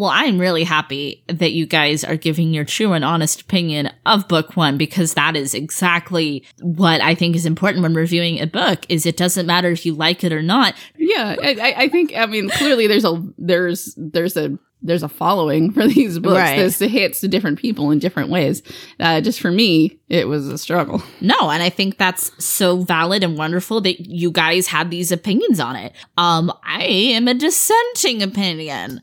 Well, 0.03 0.11
I'm 0.11 0.41
really 0.41 0.65
happy 0.65 1.23
that 1.29 1.53
you 1.53 1.65
guys 1.65 2.03
are 2.03 2.17
giving 2.17 2.53
your 2.53 2.65
true 2.65 2.93
and 2.93 3.05
honest 3.05 3.43
opinion 3.43 3.89
of 4.05 4.27
book 4.27 4.57
one 4.57 4.77
because 4.77 5.15
that 5.15 5.37
is 5.37 5.55
exactly 5.55 6.45
what 6.61 7.01
I 7.01 7.15
think 7.15 7.37
is 7.37 7.47
important 7.47 7.85
when 7.85 7.95
reviewing 7.95 8.41
a 8.41 8.49
book 8.49 8.85
is 8.89 9.07
it 9.07 9.17
doesn't 9.17 9.47
matter 9.47 9.71
if 9.71 9.87
you 9.87 9.95
like 9.95 10.25
it 10.25 10.33
or 10.33 10.43
not. 10.43 10.75
yeah, 10.99 11.37
I- 11.41 11.75
I 11.85 11.89
think. 11.89 12.17
I 12.17 12.27
mean, 12.27 12.51
clearly 12.51 12.89
there's 12.89 13.05
a 13.05 13.23
there's 13.39 13.95
there's 13.97 14.37
a 14.37 14.59
there's 14.83 15.03
a 15.03 15.09
following 15.09 15.71
for 15.73 15.87
these 15.89 16.19
books. 16.19 16.37
Right. 16.39 16.57
This 16.57 16.79
hits 16.79 17.21
to 17.21 17.29
different 17.29 17.59
people 17.59 17.91
in 17.91 17.99
different 17.99 18.31
ways. 18.31 18.63
Uh, 19.01 19.21
just 19.21 19.41
for 19.41 19.51
me, 19.51 19.99
it 20.09 20.29
was 20.29 20.49
a 20.49 20.59
struggle. 20.59 21.03
No, 21.21 21.51
and 21.51 21.63
I 21.63 21.71
think 21.71 21.99
that's 21.99 22.33
so 22.45 22.79
valid 22.79 23.23
and 23.23 23.39
wonderful 23.39 23.81
that 23.83 24.01
you 24.01 24.33
guys 24.33 24.67
had 24.67 24.91
these 24.91 25.13
opinions 25.13 25.61
on 25.61 25.77
it. 25.77 25.93
Um, 26.19 26.53
I 26.65 26.83
am 26.83 27.29
a 27.29 27.35
dissenting 27.35 28.25
opinion. 28.25 29.01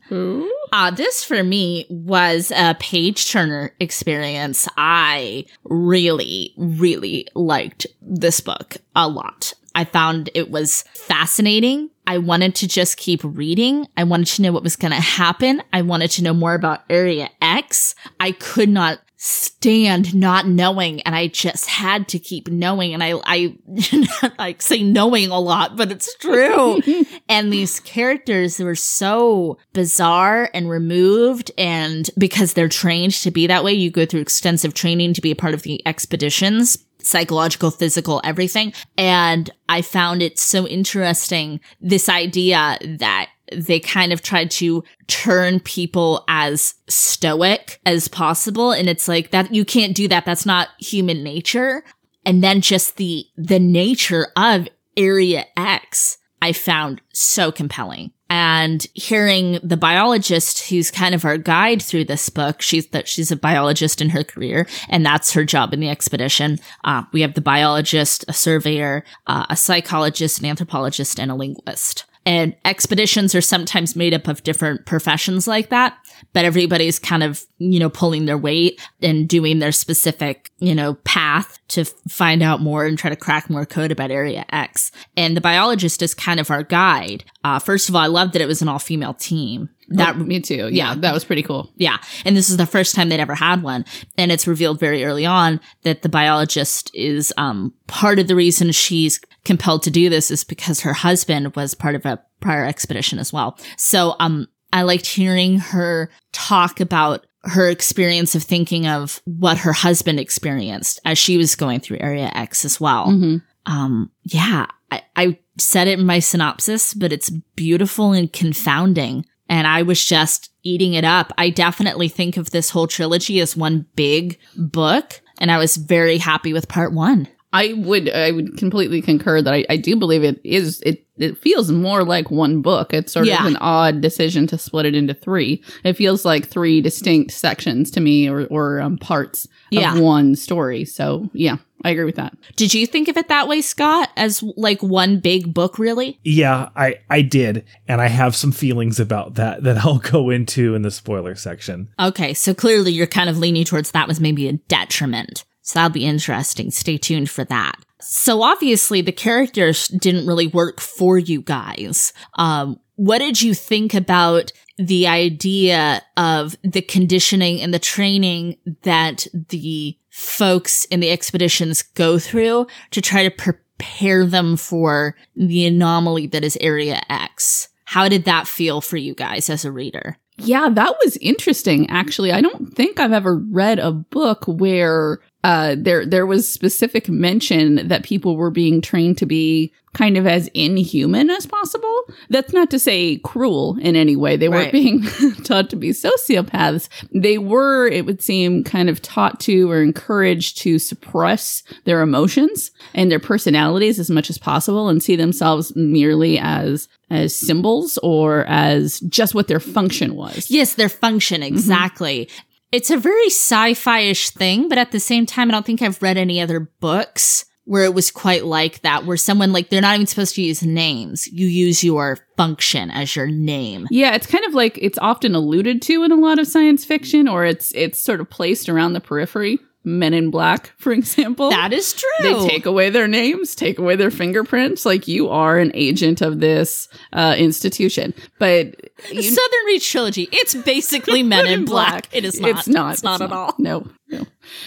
Uh, 0.70 0.90
this 0.90 1.24
for 1.24 1.42
me 1.42 1.86
was 1.88 2.52
a 2.54 2.76
page 2.78 3.30
turner 3.30 3.74
experience. 3.80 4.68
I 4.76 5.46
really, 5.64 6.52
really 6.58 7.26
liked 7.34 7.86
this 8.02 8.40
book 8.40 8.76
a 8.94 9.08
lot. 9.08 9.54
I 9.74 9.84
found 9.84 10.30
it 10.34 10.50
was 10.50 10.82
fascinating. 10.94 11.90
I 12.06 12.18
wanted 12.18 12.54
to 12.56 12.68
just 12.68 12.96
keep 12.96 13.20
reading. 13.22 13.86
I 13.96 14.04
wanted 14.04 14.26
to 14.28 14.42
know 14.42 14.52
what 14.52 14.64
was 14.64 14.76
going 14.76 14.92
to 14.92 15.00
happen. 15.00 15.62
I 15.72 15.82
wanted 15.82 16.10
to 16.12 16.24
know 16.24 16.34
more 16.34 16.54
about 16.54 16.82
Area 16.90 17.30
X. 17.40 17.94
I 18.18 18.32
could 18.32 18.68
not 18.68 19.00
stand 19.22 20.14
not 20.14 20.48
knowing 20.48 21.02
and 21.02 21.14
I 21.14 21.26
just 21.26 21.66
had 21.66 22.08
to 22.08 22.18
keep 22.18 22.48
knowing 22.48 22.94
and 22.94 23.04
I 23.04 23.20
I 23.26 23.54
like 24.38 24.62
say 24.62 24.82
knowing 24.82 25.28
a 25.28 25.38
lot 25.38 25.76
but 25.76 25.92
it's 25.92 26.16
true 26.16 26.80
and 27.28 27.52
these 27.52 27.80
characters 27.80 28.58
were 28.58 28.74
so 28.74 29.58
bizarre 29.74 30.48
and 30.54 30.70
removed 30.70 31.50
and 31.58 32.08
because 32.16 32.54
they're 32.54 32.70
trained 32.70 33.12
to 33.12 33.30
be 33.30 33.46
that 33.46 33.62
way 33.62 33.74
you 33.74 33.90
go 33.90 34.06
through 34.06 34.22
extensive 34.22 34.72
training 34.72 35.12
to 35.12 35.20
be 35.20 35.32
a 35.32 35.36
part 35.36 35.52
of 35.52 35.64
the 35.64 35.86
expeditions 35.86 36.78
psychological 37.04 37.70
physical 37.70 38.20
everything 38.24 38.72
and 38.96 39.50
I 39.68 39.82
found 39.82 40.22
it 40.22 40.38
so 40.38 40.66
interesting 40.66 41.60
this 41.80 42.08
idea 42.08 42.78
that 42.98 43.30
they 43.52 43.80
kind 43.80 44.12
of 44.12 44.22
tried 44.22 44.50
to 44.52 44.84
turn 45.06 45.60
people 45.60 46.24
as 46.28 46.74
stoic 46.88 47.80
as 47.84 48.08
possible. 48.08 48.72
And 48.72 48.88
it's 48.88 49.08
like 49.08 49.30
that, 49.30 49.52
you 49.54 49.64
can't 49.64 49.94
do 49.94 50.08
that. 50.08 50.24
That's 50.24 50.46
not 50.46 50.68
human 50.78 51.22
nature. 51.22 51.84
And 52.24 52.44
then 52.44 52.60
just 52.60 52.96
the, 52.96 53.24
the 53.36 53.58
nature 53.58 54.28
of 54.36 54.68
Area 54.96 55.46
X, 55.56 56.18
I 56.42 56.52
found 56.52 57.00
so 57.12 57.50
compelling 57.50 58.12
and 58.30 58.86
hearing 58.94 59.58
the 59.62 59.76
biologist 59.76 60.68
who's 60.68 60.90
kind 60.90 61.14
of 61.14 61.24
our 61.24 61.36
guide 61.36 61.82
through 61.82 62.04
this 62.04 62.30
book 62.30 62.62
she's 62.62 62.86
that 62.88 63.08
she's 63.08 63.30
a 63.30 63.36
biologist 63.36 64.00
in 64.00 64.08
her 64.08 64.24
career 64.24 64.66
and 64.88 65.04
that's 65.04 65.32
her 65.32 65.44
job 65.44 65.74
in 65.74 65.80
the 65.80 65.88
expedition. 65.88 66.58
Uh, 66.84 67.02
we 67.12 67.20
have 67.20 67.34
the 67.34 67.40
biologist 67.40 68.24
a 68.28 68.32
surveyor 68.32 69.04
uh, 69.26 69.44
a 69.50 69.56
psychologist 69.56 70.38
an 70.38 70.46
anthropologist 70.46 71.18
and 71.18 71.30
a 71.30 71.34
linguist 71.34 72.04
and 72.26 72.54
expeditions 72.64 73.34
are 73.34 73.40
sometimes 73.40 73.96
made 73.96 74.12
up 74.12 74.28
of 74.28 74.42
different 74.42 74.84
professions 74.84 75.46
like 75.46 75.70
that, 75.70 75.96
but 76.32 76.44
everybody's 76.44 76.98
kind 76.98 77.22
of, 77.22 77.44
you 77.58 77.78
know, 77.78 77.88
pulling 77.88 78.26
their 78.26 78.36
weight 78.36 78.80
and 79.00 79.28
doing 79.28 79.58
their 79.58 79.72
specific, 79.72 80.50
you 80.58 80.74
know, 80.74 80.94
path 81.04 81.58
to 81.68 81.84
find 82.08 82.42
out 82.42 82.60
more 82.60 82.84
and 82.84 82.98
try 82.98 83.08
to 83.08 83.16
crack 83.16 83.48
more 83.48 83.64
code 83.64 83.90
about 83.90 84.10
Area 84.10 84.44
X. 84.50 84.92
And 85.16 85.36
the 85.36 85.40
biologist 85.40 86.02
is 86.02 86.14
kind 86.14 86.40
of 86.40 86.50
our 86.50 86.62
guide. 86.62 87.24
Uh, 87.42 87.58
first 87.58 87.88
of 87.88 87.94
all, 87.94 88.02
I 88.02 88.06
love 88.06 88.32
that 88.32 88.42
it 88.42 88.48
was 88.48 88.60
an 88.60 88.68
all 88.68 88.78
female 88.78 89.14
team. 89.14 89.70
That 89.90 90.16
oh, 90.16 90.18
me 90.20 90.40
too. 90.40 90.54
Yeah, 90.54 90.68
yeah, 90.70 90.94
that 90.96 91.12
was 91.12 91.24
pretty 91.24 91.42
cool. 91.42 91.70
Yeah. 91.76 91.98
And 92.24 92.36
this 92.36 92.48
is 92.48 92.56
the 92.56 92.66
first 92.66 92.94
time 92.94 93.08
they'd 93.08 93.20
ever 93.20 93.34
had 93.34 93.62
one. 93.62 93.84
And 94.16 94.30
it's 94.30 94.46
revealed 94.46 94.78
very 94.78 95.04
early 95.04 95.26
on 95.26 95.60
that 95.82 96.02
the 96.02 96.08
biologist 96.08 96.90
is 96.94 97.32
um 97.36 97.74
part 97.86 98.18
of 98.18 98.28
the 98.28 98.36
reason 98.36 98.70
she's 98.72 99.20
compelled 99.44 99.82
to 99.82 99.90
do 99.90 100.08
this 100.08 100.30
is 100.30 100.44
because 100.44 100.80
her 100.80 100.92
husband 100.92 101.56
was 101.56 101.74
part 101.74 101.94
of 101.94 102.06
a 102.06 102.22
prior 102.40 102.64
expedition 102.64 103.18
as 103.18 103.32
well. 103.32 103.58
So 103.76 104.14
um 104.20 104.46
I 104.72 104.82
liked 104.82 105.06
hearing 105.06 105.58
her 105.58 106.10
talk 106.32 106.78
about 106.80 107.26
her 107.42 107.68
experience 107.68 108.34
of 108.34 108.42
thinking 108.42 108.86
of 108.86 109.20
what 109.24 109.58
her 109.58 109.72
husband 109.72 110.20
experienced 110.20 111.00
as 111.04 111.18
she 111.18 111.36
was 111.36 111.56
going 111.56 111.80
through 111.80 111.98
Area 112.00 112.30
X 112.34 112.64
as 112.64 112.80
well. 112.80 113.06
Mm-hmm. 113.06 113.36
Um, 113.66 114.10
yeah, 114.24 114.66
I, 114.90 115.02
I 115.16 115.38
said 115.58 115.88
it 115.88 115.98
in 115.98 116.06
my 116.06 116.18
synopsis, 116.18 116.94
but 116.94 117.12
it's 117.12 117.30
beautiful 117.30 118.12
and 118.12 118.32
confounding 118.32 119.24
and 119.50 119.66
I 119.66 119.82
was 119.82 120.02
just 120.02 120.52
eating 120.62 120.94
it 120.94 121.04
up. 121.04 121.32
I 121.36 121.50
definitely 121.50 122.08
think 122.08 122.36
of 122.36 122.50
this 122.50 122.70
whole 122.70 122.86
trilogy 122.86 123.40
as 123.40 123.56
one 123.56 123.84
big 123.96 124.38
book, 124.56 125.20
and 125.40 125.50
I 125.50 125.58
was 125.58 125.76
very 125.76 126.18
happy 126.18 126.52
with 126.52 126.68
part 126.68 126.92
one. 126.92 127.28
I 127.52 127.72
would 127.72 128.08
I 128.08 128.30
would 128.30 128.56
completely 128.56 129.02
concur 129.02 129.42
that 129.42 129.52
I, 129.52 129.66
I 129.68 129.76
do 129.76 129.96
believe 129.96 130.22
it 130.22 130.40
is 130.44 130.80
it 130.82 131.04
it 131.20 131.38
feels 131.38 131.70
more 131.70 132.04
like 132.04 132.30
one 132.30 132.62
book. 132.62 132.92
It's 132.92 133.12
sort 133.12 133.26
yeah. 133.26 133.40
of 133.40 133.46
an 133.46 133.56
odd 133.56 134.00
decision 134.00 134.46
to 134.48 134.58
split 134.58 134.86
it 134.86 134.94
into 134.94 135.14
three. 135.14 135.62
It 135.84 135.94
feels 135.94 136.24
like 136.24 136.48
three 136.48 136.80
distinct 136.80 137.32
sections 137.32 137.90
to 137.92 138.00
me 138.00 138.28
or 138.28 138.46
or 138.46 138.80
um, 138.80 138.98
parts 138.98 139.46
yeah. 139.70 139.94
of 139.94 140.00
one 140.00 140.34
story. 140.36 140.84
So 140.84 141.28
yeah, 141.32 141.56
I 141.84 141.90
agree 141.90 142.04
with 142.04 142.16
that. 142.16 142.36
Did 142.56 142.74
you 142.74 142.86
think 142.86 143.08
of 143.08 143.16
it 143.16 143.28
that 143.28 143.48
way, 143.48 143.62
Scott, 143.62 144.10
as 144.16 144.42
like 144.56 144.82
one 144.82 145.20
big 145.20 145.52
book 145.54 145.78
really? 145.78 146.18
Yeah, 146.24 146.70
I 146.76 146.96
I 147.08 147.22
did, 147.22 147.64
and 147.88 148.00
I 148.00 148.08
have 148.08 148.36
some 148.36 148.52
feelings 148.52 149.00
about 149.00 149.34
that 149.34 149.62
that 149.64 149.78
I'll 149.78 149.98
go 149.98 150.30
into 150.30 150.74
in 150.74 150.82
the 150.82 150.90
spoiler 150.90 151.34
section. 151.34 151.88
Okay, 151.98 152.34
so 152.34 152.54
clearly 152.54 152.92
you're 152.92 153.06
kind 153.06 153.30
of 153.30 153.38
leaning 153.38 153.64
towards 153.64 153.92
that 153.92 154.08
was 154.08 154.20
maybe 154.20 154.48
a 154.48 154.54
detriment. 154.54 155.44
So 155.62 155.78
that'll 155.78 155.92
be 155.92 156.06
interesting. 156.06 156.70
Stay 156.70 156.98
tuned 156.98 157.30
for 157.30 157.44
that. 157.44 157.76
So 158.00 158.42
obviously 158.42 159.00
the 159.00 159.12
characters 159.12 159.88
didn't 159.88 160.26
really 160.26 160.46
work 160.46 160.80
for 160.80 161.18
you 161.18 161.42
guys. 161.42 162.12
Um, 162.34 162.78
what 162.96 163.18
did 163.18 163.40
you 163.40 163.54
think 163.54 163.94
about 163.94 164.52
the 164.76 165.06
idea 165.06 166.02
of 166.16 166.56
the 166.62 166.82
conditioning 166.82 167.60
and 167.60 167.72
the 167.72 167.78
training 167.78 168.56
that 168.82 169.26
the 169.48 169.96
folks 170.10 170.84
in 170.86 171.00
the 171.00 171.10
expeditions 171.10 171.82
go 171.82 172.18
through 172.18 172.66
to 172.90 173.00
try 173.00 173.22
to 173.22 173.30
prepare 173.30 174.26
them 174.26 174.56
for 174.56 175.16
the 175.36 175.66
anomaly 175.66 176.26
that 176.28 176.44
is 176.44 176.58
Area 176.60 177.00
X? 177.08 177.68
How 177.84 178.08
did 178.08 178.24
that 178.24 178.46
feel 178.46 178.80
for 178.80 178.96
you 178.96 179.14
guys 179.14 179.50
as 179.50 179.64
a 179.64 179.72
reader? 179.72 180.16
Yeah, 180.36 180.68
that 180.70 180.96
was 181.04 181.16
interesting. 181.18 181.88
Actually, 181.90 182.32
I 182.32 182.40
don't 182.40 182.74
think 182.74 182.98
I've 182.98 183.12
ever 183.12 183.36
read 183.36 183.78
a 183.78 183.92
book 183.92 184.44
where 184.46 185.20
uh, 185.42 185.76
there 185.78 186.04
there 186.04 186.26
was 186.26 186.48
specific 186.48 187.08
mention 187.08 187.88
that 187.88 188.04
people 188.04 188.36
were 188.36 188.50
being 188.50 188.80
trained 188.80 189.18
to 189.18 189.26
be 189.26 189.72
kind 189.92 190.16
of 190.16 190.26
as 190.26 190.48
inhuman 190.54 191.30
as 191.30 191.46
possible. 191.46 192.02
That's 192.28 192.52
not 192.52 192.70
to 192.70 192.78
say 192.78 193.18
cruel 193.18 193.76
in 193.80 193.96
any 193.96 194.14
way. 194.14 194.36
They 194.36 194.48
weren't 194.48 194.72
being 194.72 195.02
taught 195.44 195.68
to 195.70 195.76
be 195.76 195.90
sociopaths. 195.90 196.88
They 197.12 197.38
were, 197.38 197.88
it 197.88 198.06
would 198.06 198.22
seem, 198.22 198.62
kind 198.62 198.88
of 198.88 199.02
taught 199.02 199.40
to 199.40 199.70
or 199.70 199.82
encouraged 199.82 200.58
to 200.58 200.78
suppress 200.78 201.64
their 201.84 202.02
emotions 202.02 202.70
and 202.94 203.10
their 203.10 203.18
personalities 203.18 203.98
as 203.98 204.10
much 204.10 204.30
as 204.30 204.38
possible 204.38 204.88
and 204.88 205.02
see 205.02 205.16
themselves 205.16 205.74
merely 205.74 206.38
as 206.38 206.88
as 207.12 207.34
symbols 207.34 207.98
or 208.04 208.44
as 208.46 209.00
just 209.00 209.34
what 209.34 209.48
their 209.48 209.58
function 209.58 210.14
was. 210.14 210.48
Yes, 210.48 210.74
their 210.74 210.88
function, 210.88 211.40
mm-hmm. 211.40 211.52
exactly. 211.52 212.26
Mm-hmm. 212.26 212.49
It's 212.72 212.90
a 212.90 212.96
very 212.96 213.26
sci 213.26 213.74
fi 213.74 214.00
ish 214.00 214.30
thing, 214.30 214.68
but 214.68 214.78
at 214.78 214.92
the 214.92 215.00
same 215.00 215.26
time, 215.26 215.48
I 215.48 215.52
don't 215.52 215.66
think 215.66 215.82
I've 215.82 216.02
read 216.02 216.16
any 216.16 216.40
other 216.40 216.60
books 216.60 217.44
where 217.64 217.84
it 217.84 217.94
was 217.94 218.10
quite 218.10 218.44
like 218.44 218.82
that, 218.82 219.04
where 219.04 219.16
someone 219.16 219.52
like 219.52 219.68
they're 219.68 219.80
not 219.80 219.94
even 219.94 220.06
supposed 220.06 220.34
to 220.34 220.42
use 220.42 220.62
names. 220.62 221.28
You 221.28 221.46
use 221.46 221.84
your 221.84 222.18
function 222.36 222.90
as 222.90 223.14
your 223.14 223.28
name. 223.28 223.86
Yeah, 223.90 224.14
it's 224.14 224.26
kind 224.26 224.44
of 224.44 224.54
like 224.54 224.78
it's 224.80 224.98
often 224.98 225.34
alluded 225.34 225.82
to 225.82 226.02
in 226.02 226.12
a 226.12 226.16
lot 226.16 226.38
of 226.38 226.46
science 226.46 226.84
fiction, 226.84 227.28
or 227.28 227.44
it's 227.44 227.72
it's 227.74 227.98
sort 227.98 228.20
of 228.20 228.30
placed 228.30 228.68
around 228.68 228.92
the 228.92 229.00
periphery. 229.00 229.58
Men 229.82 230.12
in 230.12 230.30
Black, 230.30 230.72
for 230.76 230.92
example. 230.92 231.50
That 231.50 231.72
is 231.72 231.94
true. 231.94 232.08
They 232.22 232.48
take 232.48 232.66
away 232.66 232.90
their 232.90 233.08
names, 233.08 233.54
take 233.54 233.78
away 233.78 233.96
their 233.96 234.10
fingerprints. 234.10 234.84
Like 234.84 235.08
you 235.08 235.28
are 235.28 235.58
an 235.58 235.70
agent 235.74 236.20
of 236.20 236.40
this 236.40 236.88
uh, 237.12 237.34
institution. 237.38 238.12
But 238.38 238.74
you, 239.10 239.22
Southern 239.22 239.66
Reach 239.66 239.90
trilogy, 239.90 240.28
it's 240.32 240.54
basically 240.54 241.22
Men 241.30 241.46
in 241.46 241.64
Black. 241.64 241.90
Black. 241.90 242.08
It 242.12 242.24
is 242.24 242.40
not. 242.40 242.50
It's 242.50 242.68
not. 242.68 242.92
It's, 242.92 243.02
not, 243.02 243.20
not, 243.20 243.30
at 243.30 243.36
all. 243.36 243.54
No, 243.58 243.88
no. 244.08 244.26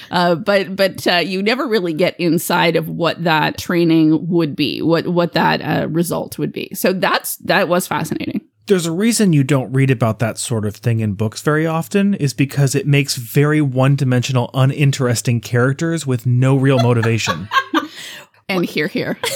Uh, 0.09 0.35
but 0.35 0.75
but 0.75 1.05
uh, 1.05 1.17
you 1.17 1.43
never 1.43 1.67
really 1.67 1.93
get 1.93 2.19
inside 2.19 2.75
of 2.75 2.89
what 2.89 3.23
that 3.23 3.57
training 3.57 4.27
would 4.29 4.55
be, 4.55 4.81
what 4.81 5.07
what 5.07 5.33
that 5.33 5.61
uh, 5.61 5.87
result 5.89 6.39
would 6.39 6.51
be. 6.51 6.71
So 6.73 6.91
that's 6.91 7.37
that 7.37 7.67
was 7.67 7.85
fascinating 7.85 8.42
there's 8.73 8.87
a 8.87 8.91
reason 8.91 9.33
you 9.33 9.43
don't 9.43 9.71
read 9.71 9.91
about 9.91 10.17
that 10.17 10.39
sort 10.39 10.65
of 10.65 10.75
thing 10.75 10.99
in 10.99 11.13
books 11.13 11.43
very 11.43 11.67
often 11.67 12.15
is 12.15 12.33
because 12.33 12.73
it 12.73 12.87
makes 12.87 13.15
very 13.17 13.61
one-dimensional 13.61 14.49
uninteresting 14.55 15.39
characters 15.39 16.07
with 16.07 16.25
no 16.25 16.55
real 16.55 16.79
motivation. 16.79 17.47
And 18.49 18.65
here 18.65 18.87
here. 18.87 19.19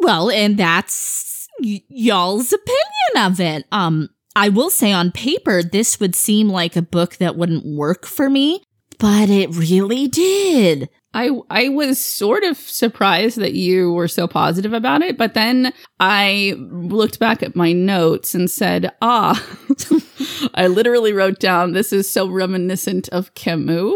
Well 0.00 0.30
and 0.30 0.56
that's 0.56 1.46
y- 1.60 1.82
y'all's 1.88 2.54
opinion 2.54 3.30
of 3.30 3.38
it. 3.38 3.66
Um 3.70 4.08
i 4.34 4.48
will 4.48 4.70
say 4.70 4.90
on 4.90 5.12
paper 5.12 5.62
this 5.62 6.00
would 6.00 6.14
seem 6.14 6.48
like 6.48 6.74
a 6.74 6.82
book 6.82 7.16
that 7.18 7.36
wouldn't 7.36 7.66
work 7.66 8.06
for 8.06 8.30
me 8.30 8.62
but 8.98 9.28
it 9.28 9.54
really 9.54 10.08
did 10.08 10.88
I 11.12 11.30
I 11.50 11.68
was 11.68 11.98
sort 11.98 12.44
of 12.44 12.56
surprised 12.56 13.38
that 13.38 13.52
you 13.54 13.92
were 13.92 14.08
so 14.08 14.28
positive 14.28 14.72
about 14.72 15.02
it, 15.02 15.18
but 15.18 15.34
then 15.34 15.72
I 15.98 16.54
looked 16.58 17.18
back 17.18 17.42
at 17.42 17.56
my 17.56 17.72
notes 17.72 18.34
and 18.34 18.50
said, 18.50 18.92
"Ah, 19.02 19.44
I 20.54 20.68
literally 20.68 21.12
wrote 21.12 21.40
down 21.40 21.72
this 21.72 21.92
is 21.92 22.10
so 22.10 22.28
reminiscent 22.28 23.08
of 23.08 23.34
Camus, 23.34 23.92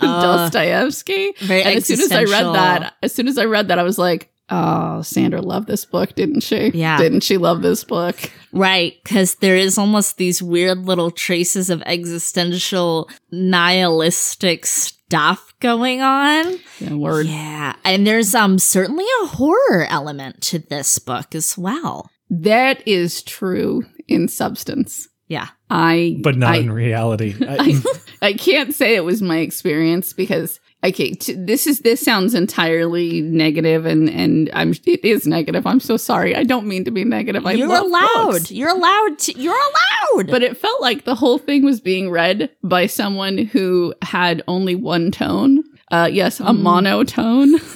uh, 0.00 0.22
Dostoevsky." 0.50 1.34
And 1.42 1.76
as 1.76 1.86
soon 1.86 2.00
as 2.00 2.12
I 2.12 2.24
read 2.24 2.54
that, 2.54 2.94
as 3.02 3.12
soon 3.12 3.28
as 3.28 3.36
I 3.36 3.44
read 3.44 3.68
that, 3.68 3.78
I 3.78 3.82
was 3.82 3.98
like, 3.98 4.30
Oh, 4.50 5.00
Sandra 5.02 5.40
loved 5.40 5.68
this 5.68 5.84
book, 5.84 6.14
didn't 6.14 6.42
she? 6.42 6.70
Yeah. 6.74 6.98
Didn't 6.98 7.22
she 7.22 7.38
love 7.38 7.62
this 7.62 7.82
book? 7.82 8.16
Right. 8.52 9.02
Cause 9.04 9.36
there 9.36 9.56
is 9.56 9.78
almost 9.78 10.18
these 10.18 10.42
weird 10.42 10.78
little 10.84 11.10
traces 11.10 11.70
of 11.70 11.82
existential 11.86 13.08
nihilistic 13.32 14.66
stuff 14.66 15.54
going 15.60 16.02
on. 16.02 16.58
Yeah, 16.78 16.94
word. 16.94 17.26
Yeah. 17.26 17.74
And 17.84 18.06
there's 18.06 18.34
um 18.34 18.58
certainly 18.58 19.06
a 19.22 19.26
horror 19.28 19.86
element 19.88 20.42
to 20.42 20.58
this 20.58 20.98
book 20.98 21.34
as 21.34 21.56
well. 21.56 22.10
That 22.28 22.86
is 22.86 23.22
true 23.22 23.84
in 24.08 24.28
substance. 24.28 25.08
Yeah. 25.26 25.48
I 25.70 26.18
But 26.22 26.36
not 26.36 26.54
I, 26.54 26.56
in 26.58 26.70
reality. 26.70 27.34
I, 27.40 27.80
I 28.20 28.32
can't 28.34 28.74
say 28.74 28.94
it 28.94 29.04
was 29.04 29.22
my 29.22 29.38
experience 29.38 30.12
because 30.12 30.60
okay 30.84 31.14
t- 31.14 31.34
this 31.34 31.66
is 31.66 31.80
this 31.80 32.00
sounds 32.00 32.34
entirely 32.34 33.20
negative 33.22 33.86
and 33.86 34.08
and 34.10 34.50
i'm 34.52 34.72
it 34.86 35.04
is 35.04 35.26
negative 35.26 35.66
i'm 35.66 35.80
so 35.80 35.96
sorry 35.96 36.36
i 36.36 36.44
don't 36.44 36.66
mean 36.66 36.84
to 36.84 36.90
be 36.90 37.04
negative 37.04 37.46
I 37.46 37.52
you're 37.52 37.74
allowed 37.74 38.30
books. 38.30 38.50
you're 38.50 38.68
allowed 38.68 39.18
to, 39.18 39.40
you're 39.40 39.54
allowed 39.54 40.30
but 40.30 40.42
it 40.42 40.56
felt 40.56 40.80
like 40.80 41.04
the 41.04 41.14
whole 41.14 41.38
thing 41.38 41.64
was 41.64 41.80
being 41.80 42.10
read 42.10 42.50
by 42.62 42.86
someone 42.86 43.38
who 43.38 43.94
had 44.02 44.42
only 44.46 44.74
one 44.74 45.10
tone 45.10 45.64
uh 45.90 46.08
yes 46.10 46.40
a 46.40 46.44
mm. 46.44 46.60
monotone 46.60 47.54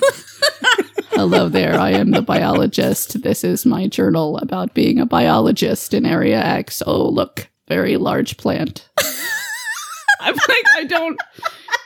Hello 1.12 1.49
there, 1.49 1.75
I 1.75 1.91
am 1.91 2.12
the 2.12 2.23
biologist. 2.23 3.23
This 3.23 3.43
is 3.43 3.67
my 3.67 3.88
journal 3.88 4.38
about 4.38 4.73
being 4.73 5.00
a 5.00 5.07
biologist 5.07 5.93
in 5.93 6.07
Area 6.07 6.38
X. 6.41 6.81
Oh, 6.87 7.09
look, 7.09 7.49
very 7.67 7.97
large 7.97 8.37
plant. 8.37 8.88
I'm 10.21 10.35
like, 10.35 10.65
I 10.77 10.85
don't. 10.85 11.19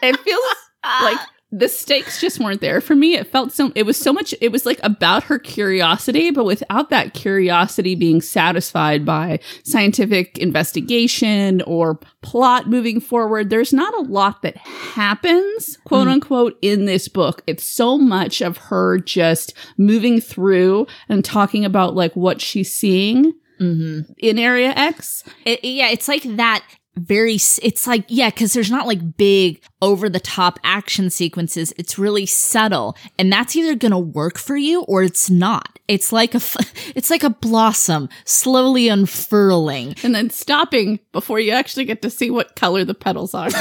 It 0.03 0.19
feels 0.21 0.45
Ah. 0.85 1.01
like 1.05 1.29
the 1.55 1.69
stakes 1.69 2.19
just 2.19 2.41
weren't 2.41 2.63
there 2.63 2.81
for 2.81 2.97
me. 2.97 3.15
It 3.15 3.27
felt 3.27 3.53
so, 3.53 3.73
it 3.75 3.85
was 3.85 3.99
so 3.99 4.11
much, 4.11 4.35
it 4.41 4.51
was 4.51 4.65
like 4.65 4.81
about 4.83 5.25
her 5.25 5.39
curiosity, 5.39 6.31
but 6.31 6.47
without 6.47 6.89
that 6.89 7.13
curiosity 7.13 7.95
being 7.95 8.23
satisfied 8.23 9.05
by 9.05 9.39
scientific 9.63 10.39
investigation 10.39 11.61
or 11.63 12.01
plot 12.23 12.71
moving 12.71 13.01
forward. 13.01 13.51
There's 13.51 13.75
not 13.75 13.93
a 13.95 14.01
lot 14.01 14.41
that 14.43 14.57
happens, 14.57 15.77
quote 15.85 16.09
mm. 16.09 16.13
unquote, 16.13 16.59
in 16.63 16.87
this 16.87 17.07
book. 17.07 17.43
It's 17.47 17.65
so 17.65 17.99
much 17.99 18.41
of 18.41 18.57
her 18.57 18.99
just 18.99 19.53
moving 19.77 20.23
through 20.23 20.87
and 21.11 21.23
talking 21.23 21.67
about 21.67 21.95
like 21.95 22.17
what 22.17 22.41
she's 22.41 22.73
seeing 22.73 23.35
mm-hmm. 23.61 24.11
in 24.17 24.39
Area 24.39 24.73
X. 24.75 25.23
It, 25.45 25.63
yeah, 25.63 25.91
it's 25.91 26.09
like 26.09 26.23
that 26.37 26.65
very, 26.97 27.35
it's 27.35 27.87
like, 27.87 28.05
yeah, 28.09 28.31
because 28.31 28.53
there's 28.53 28.71
not 28.71 28.87
like 28.87 29.17
big 29.17 29.63
over 29.81 30.09
the 30.09 30.21
top 30.21 30.59
action 30.63 31.11
sequences. 31.11 31.73
It's 31.79 31.99
really 31.99 32.27
subtle. 32.27 32.97
And 33.19 33.33
that's 33.33 33.57
either 33.57 33.75
going 33.75 33.93
to 33.93 33.99
work 33.99 34.39
for 34.39 34.57
you 34.57 34.83
or 34.83 35.03
it's 35.03 35.31
not. 35.31 35.79
It's 35.89 36.13
like 36.13 36.35
a 36.35 36.41
it's 36.95 37.11
like 37.11 37.23
a 37.23 37.31
blossom 37.31 38.09
slowly 38.25 38.89
unfurling. 38.89 39.95
And 40.03 40.15
then 40.15 40.31
stopping 40.31 41.01
before 41.13 41.41
you 41.41 41.53
actually 41.53 41.85
get 41.85 42.03
to 42.03 42.11
see 42.11 42.31
what 42.31 42.57
color 42.57 42.85
the 42.85 42.95
petals 42.95 43.35
are. 43.35 43.49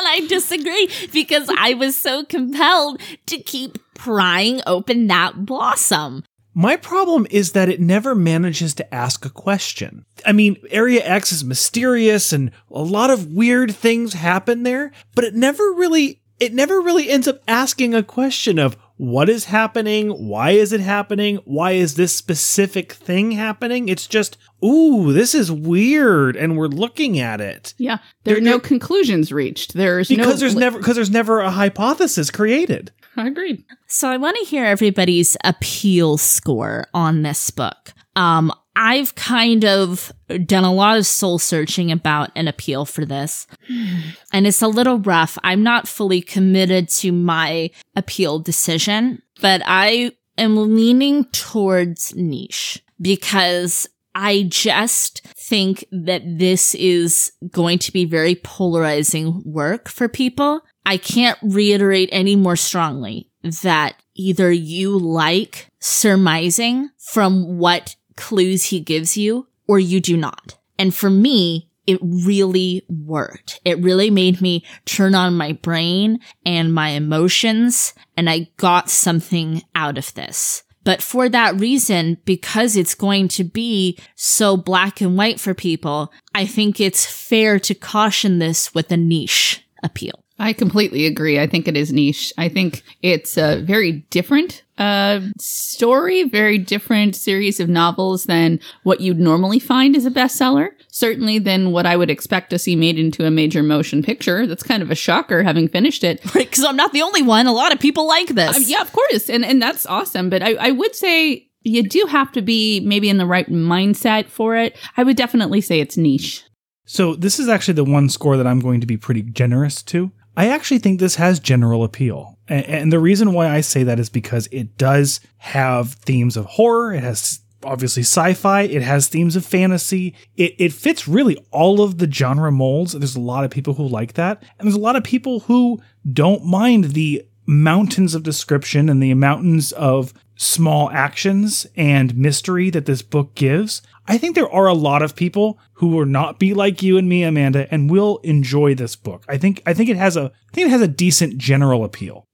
And 0.00 0.08
I 0.08 0.26
disagree 0.28 0.88
because 1.12 1.50
I 1.58 1.74
was 1.74 1.94
so 1.94 2.24
compelled 2.24 3.02
to 3.26 3.38
keep 3.38 3.76
prying 3.94 4.62
open 4.66 5.08
that 5.08 5.44
blossom. 5.44 6.24
My 6.54 6.76
problem 6.76 7.26
is 7.30 7.52
that 7.52 7.68
it 7.68 7.80
never 7.80 8.14
manages 8.14 8.74
to 8.74 8.94
ask 8.94 9.24
a 9.24 9.30
question. 9.30 10.04
I 10.26 10.32
mean, 10.32 10.56
Area 10.70 11.04
X 11.04 11.32
is 11.32 11.44
mysterious 11.44 12.32
and 12.32 12.50
a 12.70 12.82
lot 12.82 13.10
of 13.10 13.28
weird 13.28 13.74
things 13.74 14.14
happen 14.14 14.64
there, 14.64 14.90
but 15.14 15.24
it 15.24 15.34
never 15.34 15.72
really 15.72 16.20
it 16.40 16.54
never 16.54 16.80
really 16.80 17.10
ends 17.10 17.28
up 17.28 17.42
asking 17.46 17.94
a 17.94 18.02
question 18.02 18.58
of 18.58 18.76
what 19.02 19.30
is 19.30 19.46
happening, 19.46 20.10
why 20.10 20.50
is 20.50 20.74
it 20.74 20.80
happening, 20.80 21.36
why 21.46 21.72
is 21.72 21.94
this 21.94 22.14
specific 22.14 22.92
thing 22.92 23.30
happening? 23.30 23.88
It's 23.88 24.06
just, 24.06 24.36
ooh, 24.62 25.14
this 25.14 25.34
is 25.34 25.50
weird 25.50 26.36
and 26.36 26.58
we're 26.58 26.66
looking 26.66 27.18
at 27.18 27.40
it. 27.40 27.72
yeah. 27.78 27.96
There 28.24 28.36
are 28.36 28.40
There- 28.40 28.44
no 28.44 28.58
conclusions 28.58 29.32
reached. 29.32 29.72
There's 29.72 30.10
no. 30.10 30.16
Because 30.18 30.40
there's 30.40 30.54
never 30.54 30.78
because 30.78 30.96
there's 30.96 31.10
never 31.10 31.40
a 31.40 31.50
hypothesis 31.50 32.30
created. 32.30 32.92
I 33.16 33.26
agreed. 33.28 33.64
So 33.86 34.08
I 34.10 34.18
want 34.18 34.36
to 34.36 34.44
hear 34.44 34.66
everybody's 34.66 35.34
appeal 35.44 36.18
score 36.18 36.86
on 36.92 37.22
this 37.22 37.50
book. 37.50 37.94
Um, 38.16 38.52
I've 38.76 39.14
kind 39.14 39.64
of 39.64 40.12
done 40.46 40.64
a 40.64 40.72
lot 40.72 40.98
of 40.98 41.06
soul 41.06 41.38
searching 41.38 41.90
about 41.90 42.30
an 42.34 42.48
appeal 42.48 42.84
for 42.84 43.04
this, 43.04 43.46
and 44.32 44.46
it's 44.46 44.62
a 44.62 44.68
little 44.68 44.98
rough. 44.98 45.36
I'm 45.42 45.62
not 45.62 45.88
fully 45.88 46.22
committed 46.22 46.88
to 46.90 47.12
my 47.12 47.70
appeal 47.96 48.38
decision, 48.38 49.22
but 49.40 49.62
I 49.64 50.12
am 50.38 50.56
leaning 50.74 51.24
towards 51.26 52.14
niche 52.14 52.82
because 53.00 53.88
I 54.14 54.44
just 54.48 55.22
think 55.36 55.84
that 55.92 56.22
this 56.24 56.74
is 56.74 57.32
going 57.50 57.78
to 57.80 57.92
be 57.92 58.04
very 58.04 58.34
polarizing 58.34 59.42
work 59.44 59.88
for 59.88 60.08
people. 60.08 60.62
I 60.84 60.96
can't 60.96 61.38
reiterate 61.42 62.08
any 62.12 62.34
more 62.36 62.56
strongly 62.56 63.30
that 63.62 63.96
either 64.14 64.50
you 64.50 64.98
like 64.98 65.68
surmising 65.78 66.90
from 66.98 67.58
what 67.58 67.96
clues 68.16 68.64
he 68.64 68.80
gives 68.80 69.16
you 69.16 69.46
or 69.66 69.78
you 69.78 70.00
do 70.00 70.16
not. 70.16 70.58
And 70.78 70.94
for 70.94 71.10
me, 71.10 71.70
it 71.86 71.98
really 72.02 72.84
worked. 72.88 73.60
It 73.64 73.82
really 73.82 74.10
made 74.10 74.40
me 74.40 74.64
turn 74.84 75.14
on 75.14 75.36
my 75.36 75.52
brain 75.52 76.20
and 76.46 76.72
my 76.72 76.90
emotions 76.90 77.94
and 78.16 78.30
I 78.30 78.48
got 78.56 78.90
something 78.90 79.62
out 79.74 79.98
of 79.98 80.14
this. 80.14 80.62
But 80.84 81.02
for 81.02 81.28
that 81.28 81.60
reason, 81.60 82.18
because 82.24 82.76
it's 82.76 82.94
going 82.94 83.28
to 83.28 83.44
be 83.44 83.98
so 84.14 84.56
black 84.56 85.00
and 85.00 85.16
white 85.16 85.38
for 85.38 85.52
people, 85.52 86.12
I 86.34 86.46
think 86.46 86.80
it's 86.80 87.04
fair 87.04 87.58
to 87.60 87.74
caution 87.74 88.38
this 88.38 88.74
with 88.74 88.90
a 88.90 88.96
niche 88.96 89.62
appeal. 89.82 90.24
I 90.38 90.54
completely 90.54 91.04
agree. 91.04 91.38
I 91.38 91.46
think 91.46 91.68
it 91.68 91.76
is 91.76 91.92
niche. 91.92 92.32
I 92.38 92.48
think 92.48 92.82
it's 93.02 93.36
a 93.36 93.60
very 93.60 93.92
different 94.08 94.62
uh, 94.80 95.20
story, 95.38 96.24
very 96.24 96.56
different 96.56 97.14
series 97.14 97.60
of 97.60 97.68
novels 97.68 98.24
than 98.24 98.58
what 98.82 99.00
you'd 99.00 99.20
normally 99.20 99.58
find 99.58 99.94
as 99.94 100.06
a 100.06 100.10
bestseller. 100.10 100.70
Certainly 100.88 101.40
than 101.40 101.70
what 101.70 101.84
I 101.84 101.96
would 101.96 102.10
expect 102.10 102.48
to 102.50 102.58
see 102.58 102.74
made 102.74 102.98
into 102.98 103.26
a 103.26 103.30
major 103.30 103.62
motion 103.62 104.02
picture. 104.02 104.46
That's 104.46 104.62
kind 104.62 104.82
of 104.82 104.90
a 104.90 104.94
shocker 104.94 105.42
having 105.42 105.68
finished 105.68 106.02
it. 106.02 106.20
Because 106.40 106.64
I'm 106.64 106.76
not 106.76 106.92
the 106.92 107.02
only 107.02 107.20
one. 107.20 107.46
A 107.46 107.52
lot 107.52 107.72
of 107.72 107.78
people 107.78 108.08
like 108.08 108.28
this. 108.28 108.56
Um, 108.56 108.62
yeah, 108.66 108.80
of 108.80 108.90
course. 108.92 109.28
And 109.28 109.44
and 109.44 109.60
that's 109.60 109.84
awesome. 109.84 110.30
But 110.30 110.42
I, 110.42 110.54
I 110.54 110.70
would 110.70 110.96
say 110.96 111.48
you 111.62 111.82
do 111.82 112.06
have 112.08 112.32
to 112.32 112.40
be 112.40 112.80
maybe 112.80 113.10
in 113.10 113.18
the 113.18 113.26
right 113.26 113.48
mindset 113.48 114.28
for 114.28 114.56
it. 114.56 114.76
I 114.96 115.02
would 115.02 115.16
definitely 115.16 115.60
say 115.60 115.80
it's 115.80 115.98
niche. 115.98 116.42
So 116.86 117.14
this 117.14 117.38
is 117.38 117.48
actually 117.48 117.74
the 117.74 117.84
one 117.84 118.08
score 118.08 118.38
that 118.38 118.46
I'm 118.46 118.58
going 118.58 118.80
to 118.80 118.86
be 118.86 118.96
pretty 118.96 119.22
generous 119.22 119.82
to. 119.84 120.10
I 120.36 120.48
actually 120.48 120.78
think 120.78 120.98
this 120.98 121.16
has 121.16 121.38
general 121.38 121.84
appeal. 121.84 122.38
And 122.50 122.92
the 122.92 122.98
reason 122.98 123.32
why 123.32 123.48
I 123.48 123.60
say 123.60 123.84
that 123.84 124.00
is 124.00 124.10
because 124.10 124.48
it 124.50 124.76
does 124.76 125.20
have 125.38 125.92
themes 125.92 126.36
of 126.36 126.46
horror. 126.46 126.92
It 126.92 127.04
has 127.04 127.40
obviously 127.62 128.02
sci-fi. 128.02 128.62
It 128.62 128.82
has 128.82 129.06
themes 129.06 129.36
of 129.36 129.46
fantasy. 129.46 130.16
It, 130.36 130.56
it 130.58 130.72
fits 130.72 131.06
really 131.06 131.36
all 131.52 131.80
of 131.80 131.98
the 131.98 132.10
genre 132.10 132.50
molds. 132.50 132.92
There's 132.92 133.14
a 133.14 133.20
lot 133.20 133.44
of 133.44 133.52
people 133.52 133.74
who 133.74 133.86
like 133.86 134.14
that. 134.14 134.42
And 134.58 134.66
there's 134.66 134.74
a 134.74 134.80
lot 134.80 134.96
of 134.96 135.04
people 135.04 135.40
who 135.40 135.80
don't 136.12 136.44
mind 136.44 136.86
the 136.86 137.24
mountains 137.46 138.16
of 138.16 138.24
description 138.24 138.88
and 138.88 139.00
the 139.00 139.14
mountains 139.14 139.70
of 139.72 140.12
small 140.40 140.90
actions 140.90 141.66
and 141.76 142.16
mystery 142.16 142.70
that 142.70 142.86
this 142.86 143.02
book 143.02 143.34
gives. 143.34 143.82
I 144.08 144.16
think 144.16 144.34
there 144.34 144.50
are 144.50 144.66
a 144.66 144.74
lot 144.74 145.02
of 145.02 145.14
people 145.14 145.58
who 145.74 145.88
will 145.88 146.06
not 146.06 146.38
be 146.38 146.54
like 146.54 146.82
you 146.82 146.96
and 146.96 147.08
me, 147.08 147.22
Amanda, 147.22 147.72
and 147.72 147.90
will 147.90 148.18
enjoy 148.24 148.74
this 148.74 148.96
book. 148.96 149.22
I 149.28 149.36
think 149.36 149.62
I 149.66 149.74
think 149.74 149.90
it 149.90 149.98
has 149.98 150.16
a 150.16 150.32
I 150.32 150.54
think 150.54 150.68
it 150.68 150.70
has 150.70 150.80
a 150.80 150.88
decent 150.88 151.36
general 151.36 151.84
appeal. 151.84 152.26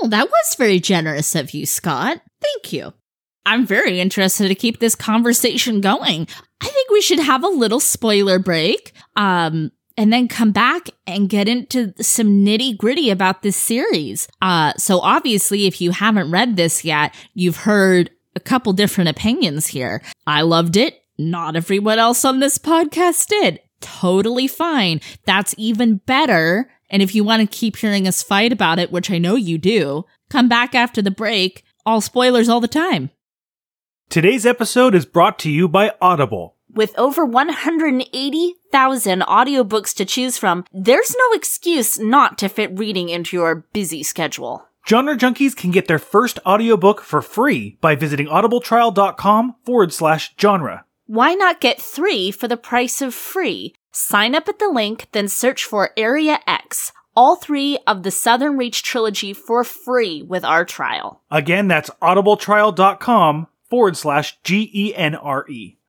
Well, 0.00 0.10
that 0.10 0.28
was 0.28 0.54
very 0.56 0.80
generous 0.80 1.34
of 1.34 1.52
you, 1.52 1.64
Scott. 1.64 2.20
Thank 2.42 2.72
you. 2.74 2.92
I'm 3.46 3.66
very 3.66 4.00
interested 4.00 4.48
to 4.48 4.54
keep 4.54 4.78
this 4.78 4.94
conversation 4.94 5.80
going. 5.80 6.28
I 6.60 6.66
think 6.66 6.90
we 6.90 7.00
should 7.00 7.20
have 7.20 7.42
a 7.42 7.48
little 7.48 7.80
spoiler 7.80 8.38
break, 8.38 8.92
um, 9.16 9.72
and 10.00 10.10
then 10.10 10.28
come 10.28 10.50
back 10.50 10.88
and 11.06 11.28
get 11.28 11.46
into 11.46 11.92
some 12.02 12.42
nitty 12.42 12.74
gritty 12.78 13.10
about 13.10 13.42
this 13.42 13.54
series. 13.54 14.26
Uh, 14.40 14.72
so 14.78 14.98
obviously, 15.00 15.66
if 15.66 15.78
you 15.78 15.90
haven't 15.90 16.30
read 16.30 16.56
this 16.56 16.86
yet, 16.86 17.14
you've 17.34 17.58
heard 17.58 18.08
a 18.34 18.40
couple 18.40 18.72
different 18.72 19.10
opinions 19.10 19.66
here. 19.66 20.00
I 20.26 20.40
loved 20.40 20.78
it. 20.78 21.02
Not 21.18 21.54
everyone 21.54 21.98
else 21.98 22.24
on 22.24 22.40
this 22.40 22.56
podcast 22.56 23.26
did. 23.26 23.60
Totally 23.82 24.48
fine. 24.48 25.02
That's 25.26 25.54
even 25.58 25.96
better. 25.96 26.70
And 26.88 27.02
if 27.02 27.14
you 27.14 27.22
want 27.22 27.42
to 27.42 27.58
keep 27.58 27.76
hearing 27.76 28.08
us 28.08 28.22
fight 28.22 28.54
about 28.54 28.78
it, 28.78 28.90
which 28.90 29.10
I 29.10 29.18
know 29.18 29.36
you 29.36 29.58
do, 29.58 30.06
come 30.30 30.48
back 30.48 30.74
after 30.74 31.02
the 31.02 31.10
break. 31.10 31.62
All 31.84 32.00
spoilers 32.00 32.48
all 32.48 32.60
the 32.60 32.68
time. 32.68 33.10
Today's 34.08 34.46
episode 34.46 34.94
is 34.94 35.04
brought 35.04 35.38
to 35.40 35.50
you 35.50 35.68
by 35.68 35.92
Audible. 36.00 36.56
With 36.72 36.96
over 36.96 37.24
180,000 37.24 39.20
audiobooks 39.22 39.94
to 39.96 40.04
choose 40.04 40.38
from, 40.38 40.64
there's 40.72 41.16
no 41.16 41.32
excuse 41.32 41.98
not 41.98 42.38
to 42.38 42.48
fit 42.48 42.78
reading 42.78 43.08
into 43.08 43.36
your 43.36 43.66
busy 43.72 44.04
schedule. 44.04 44.66
Genre 44.86 45.16
junkies 45.16 45.56
can 45.56 45.72
get 45.72 45.88
their 45.88 45.98
first 45.98 46.38
audiobook 46.46 47.00
for 47.00 47.22
free 47.22 47.76
by 47.80 47.96
visiting 47.96 48.26
audibletrial.com 48.26 49.56
forward 49.64 49.92
slash 49.92 50.32
genre. 50.40 50.84
Why 51.06 51.34
not 51.34 51.60
get 51.60 51.80
three 51.80 52.30
for 52.30 52.46
the 52.46 52.56
price 52.56 53.02
of 53.02 53.14
free? 53.14 53.74
Sign 53.90 54.36
up 54.36 54.48
at 54.48 54.60
the 54.60 54.68
link, 54.68 55.08
then 55.10 55.26
search 55.26 55.64
for 55.64 55.90
Area 55.96 56.38
X, 56.46 56.92
all 57.16 57.34
three 57.34 57.78
of 57.86 58.04
the 58.04 58.12
Southern 58.12 58.56
Reach 58.56 58.84
trilogy 58.84 59.32
for 59.32 59.64
free 59.64 60.22
with 60.22 60.44
our 60.44 60.64
trial. 60.64 61.20
Again, 61.32 61.66
that's 61.66 61.90
audibletrial.com 62.00 63.48
forward 63.68 63.96
slash 63.96 64.38
G 64.44 64.70
E 64.72 64.94
N 64.94 65.16
R 65.16 65.44
E. 65.48 65.79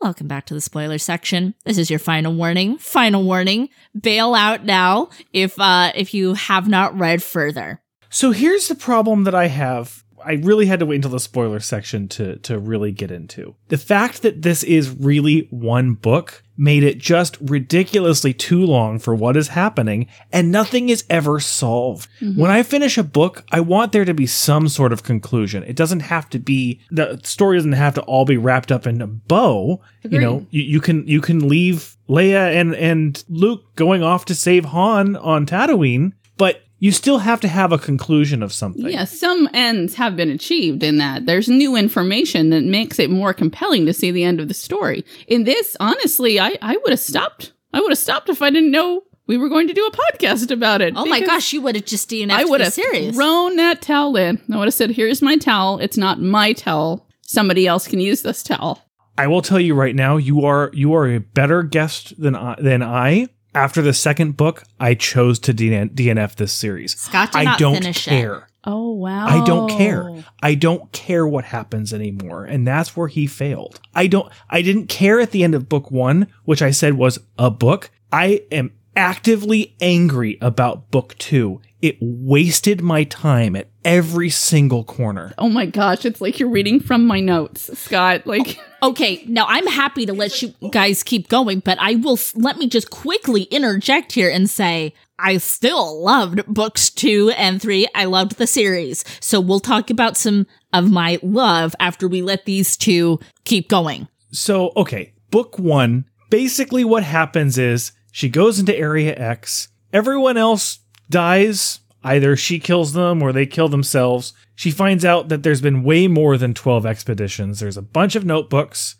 Welcome 0.00 0.28
back 0.28 0.46
to 0.46 0.54
the 0.54 0.62
spoiler 0.62 0.96
section. 0.96 1.54
This 1.64 1.76
is 1.76 1.90
your 1.90 1.98
final 1.98 2.32
warning. 2.32 2.78
Final 2.78 3.22
warning. 3.22 3.68
Bail 4.00 4.34
out 4.34 4.64
now 4.64 5.10
if 5.34 5.60
uh 5.60 5.92
if 5.94 6.14
you 6.14 6.32
have 6.32 6.66
not 6.68 6.98
read 6.98 7.22
further. 7.22 7.82
So 8.08 8.30
here's 8.30 8.68
the 8.68 8.74
problem 8.74 9.24
that 9.24 9.34
I 9.34 9.48
have. 9.48 10.02
I 10.24 10.32
really 10.34 10.66
had 10.66 10.80
to 10.80 10.86
wait 10.86 10.96
until 10.96 11.10
the 11.10 11.20
spoiler 11.20 11.60
section 11.60 12.08
to 12.08 12.36
to 12.38 12.58
really 12.58 12.92
get 12.92 13.10
into. 13.10 13.54
The 13.68 13.78
fact 13.78 14.22
that 14.22 14.42
this 14.42 14.62
is 14.62 14.90
really 14.90 15.48
one 15.50 15.94
book 15.94 16.42
made 16.56 16.82
it 16.82 16.98
just 16.98 17.38
ridiculously 17.40 18.34
too 18.34 18.64
long 18.66 18.98
for 18.98 19.14
what 19.14 19.34
is 19.34 19.48
happening 19.48 20.06
and 20.30 20.52
nothing 20.52 20.90
is 20.90 21.04
ever 21.08 21.40
solved. 21.40 22.06
Mm-hmm. 22.20 22.38
When 22.38 22.50
I 22.50 22.62
finish 22.62 22.98
a 22.98 23.02
book, 23.02 23.44
I 23.50 23.60
want 23.60 23.92
there 23.92 24.04
to 24.04 24.12
be 24.12 24.26
some 24.26 24.68
sort 24.68 24.92
of 24.92 25.02
conclusion. 25.02 25.62
It 25.62 25.74
doesn't 25.74 26.00
have 26.00 26.28
to 26.30 26.38
be 26.38 26.80
the 26.90 27.18
story 27.24 27.56
doesn't 27.56 27.72
have 27.72 27.94
to 27.94 28.02
all 28.02 28.26
be 28.26 28.36
wrapped 28.36 28.70
up 28.70 28.86
in 28.86 29.00
a 29.00 29.06
bow. 29.06 29.80
You 30.02 30.18
know, 30.20 30.46
you, 30.50 30.62
you 30.62 30.80
can 30.80 31.06
you 31.06 31.20
can 31.20 31.48
leave 31.48 31.96
Leia 32.08 32.54
and 32.54 32.74
and 32.74 33.22
Luke 33.28 33.74
going 33.76 34.02
off 34.02 34.24
to 34.26 34.34
save 34.34 34.66
Han 34.66 35.16
on 35.16 35.46
Tatooine, 35.46 36.12
but 36.36 36.62
you 36.80 36.90
still 36.90 37.18
have 37.18 37.40
to 37.42 37.48
have 37.48 37.72
a 37.72 37.78
conclusion 37.78 38.42
of 38.42 38.52
something. 38.52 38.88
Yeah, 38.88 39.04
some 39.04 39.48
ends 39.52 39.94
have 39.94 40.16
been 40.16 40.30
achieved 40.30 40.82
in 40.82 40.96
that. 40.96 41.26
There's 41.26 41.48
new 41.48 41.76
information 41.76 42.50
that 42.50 42.64
makes 42.64 42.98
it 42.98 43.10
more 43.10 43.32
compelling 43.34 43.86
to 43.86 43.92
see 43.92 44.10
the 44.10 44.24
end 44.24 44.40
of 44.40 44.48
the 44.48 44.54
story. 44.54 45.04
In 45.28 45.44
this, 45.44 45.76
honestly, 45.78 46.40
I, 46.40 46.56
I 46.62 46.78
would 46.78 46.90
have 46.90 46.98
stopped. 46.98 47.52
I 47.72 47.80
would 47.80 47.92
have 47.92 47.98
stopped 47.98 48.30
if 48.30 48.42
I 48.42 48.50
didn't 48.50 48.70
know 48.72 49.02
we 49.26 49.36
were 49.36 49.48
going 49.48 49.68
to 49.68 49.74
do 49.74 49.86
a 49.86 49.92
podcast 49.92 50.50
about 50.50 50.80
it. 50.80 50.94
Oh 50.96 51.04
my 51.04 51.20
gosh, 51.20 51.52
you 51.52 51.60
would 51.60 51.76
have 51.76 51.84
just 51.84 52.10
DNF'd 52.10 52.32
I 52.32 52.44
would 52.46 52.60
have 52.60 52.72
series. 52.72 53.14
thrown 53.14 53.56
that 53.56 53.80
towel 53.80 54.16
in. 54.16 54.40
I 54.52 54.56
would 54.56 54.64
have 54.64 54.74
said, 54.74 54.90
here's 54.90 55.22
my 55.22 55.36
towel. 55.36 55.78
It's 55.78 55.96
not 55.96 56.20
my 56.20 56.52
towel. 56.52 57.06
Somebody 57.20 57.66
else 57.66 57.86
can 57.86 58.00
use 58.00 58.22
this 58.22 58.42
towel. 58.42 58.82
I 59.16 59.26
will 59.26 59.42
tell 59.42 59.60
you 59.60 59.74
right 59.74 59.94
now, 59.94 60.16
you 60.16 60.46
are 60.46 60.70
you 60.72 60.94
are 60.94 61.06
a 61.06 61.20
better 61.20 61.62
guest 61.62 62.18
than 62.20 62.34
I, 62.34 62.56
than 62.58 62.82
I. 62.82 63.28
After 63.54 63.82
the 63.82 63.92
second 63.92 64.36
book, 64.36 64.62
I 64.78 64.94
chose 64.94 65.38
to 65.40 65.52
DN- 65.54 65.94
DNF 65.94 66.36
this 66.36 66.52
series. 66.52 66.98
Scott 66.98 67.32
did 67.32 67.38
I 67.38 67.44
not 67.44 67.58
don't 67.58 67.74
finish 67.74 68.06
it. 68.06 68.42
Oh, 68.64 68.92
wow. 68.92 69.26
I 69.26 69.44
don't 69.44 69.70
care. 69.70 70.22
I 70.42 70.54
don't 70.54 70.92
care 70.92 71.26
what 71.26 71.46
happens 71.46 71.92
anymore. 71.92 72.44
And 72.44 72.66
that's 72.66 72.96
where 72.96 73.08
he 73.08 73.26
failed. 73.26 73.80
I 73.94 74.06
don't, 74.06 74.30
I 74.50 74.62
didn't 74.62 74.88
care 74.88 75.18
at 75.18 75.30
the 75.30 75.42
end 75.42 75.54
of 75.54 75.68
book 75.68 75.90
one, 75.90 76.28
which 76.44 76.60
I 76.62 76.70
said 76.70 76.94
was 76.94 77.18
a 77.38 77.50
book. 77.50 77.90
I 78.12 78.42
am 78.52 78.72
actively 78.96 79.74
angry 79.80 80.36
about 80.40 80.90
book 80.90 81.16
two. 81.18 81.60
It 81.82 81.96
wasted 82.00 82.82
my 82.82 83.04
time 83.04 83.56
at 83.56 83.70
every 83.84 84.28
single 84.30 84.84
corner. 84.84 85.32
Oh 85.38 85.48
my 85.48 85.66
gosh, 85.66 86.04
it's 86.04 86.20
like 86.20 86.38
you're 86.38 86.50
reading 86.50 86.80
from 86.80 87.06
my 87.06 87.20
notes, 87.20 87.78
Scott. 87.78 88.26
Like, 88.26 88.58
oh, 88.58 88.70
Okay, 88.90 89.22
now 89.26 89.44
I'm 89.46 89.66
happy 89.66 90.06
to 90.06 90.14
let 90.14 90.40
you 90.40 90.54
guys 90.70 91.02
keep 91.02 91.28
going, 91.28 91.60
but 91.60 91.78
I 91.78 91.96
will 91.96 92.18
let 92.34 92.56
me 92.56 92.66
just 92.66 92.90
quickly 92.90 93.42
interject 93.44 94.12
here 94.12 94.30
and 94.30 94.48
say 94.48 94.94
I 95.18 95.36
still 95.36 96.02
loved 96.02 96.46
books 96.46 96.88
two 96.88 97.30
and 97.36 97.60
three. 97.60 97.86
I 97.94 98.06
loved 98.06 98.38
the 98.38 98.46
series. 98.46 99.04
So 99.20 99.40
we'll 99.40 99.60
talk 99.60 99.90
about 99.90 100.16
some 100.16 100.46
of 100.72 100.90
my 100.90 101.18
love 101.22 101.74
after 101.78 102.08
we 102.08 102.22
let 102.22 102.46
these 102.46 102.76
two 102.76 103.20
keep 103.44 103.68
going. 103.68 104.08
So, 104.32 104.72
okay, 104.76 105.12
book 105.30 105.58
one, 105.58 106.06
basically 106.30 106.84
what 106.84 107.02
happens 107.02 107.58
is 107.58 107.92
she 108.12 108.28
goes 108.28 108.58
into 108.58 108.76
Area 108.76 109.14
X. 109.14 109.68
Everyone 109.92 110.36
else 110.36 110.79
dies. 111.10 111.80
Either 112.02 112.34
she 112.34 112.58
kills 112.58 112.94
them 112.94 113.22
or 113.22 113.32
they 113.32 113.44
kill 113.46 113.68
themselves. 113.68 114.32
She 114.54 114.70
finds 114.70 115.04
out 115.04 115.28
that 115.28 115.42
there's 115.42 115.60
been 115.60 115.82
way 115.82 116.08
more 116.08 116.38
than 116.38 116.54
12 116.54 116.86
expeditions. 116.86 117.60
There's 117.60 117.76
a 117.76 117.82
bunch 117.82 118.16
of 118.16 118.24
notebooks. 118.24 118.96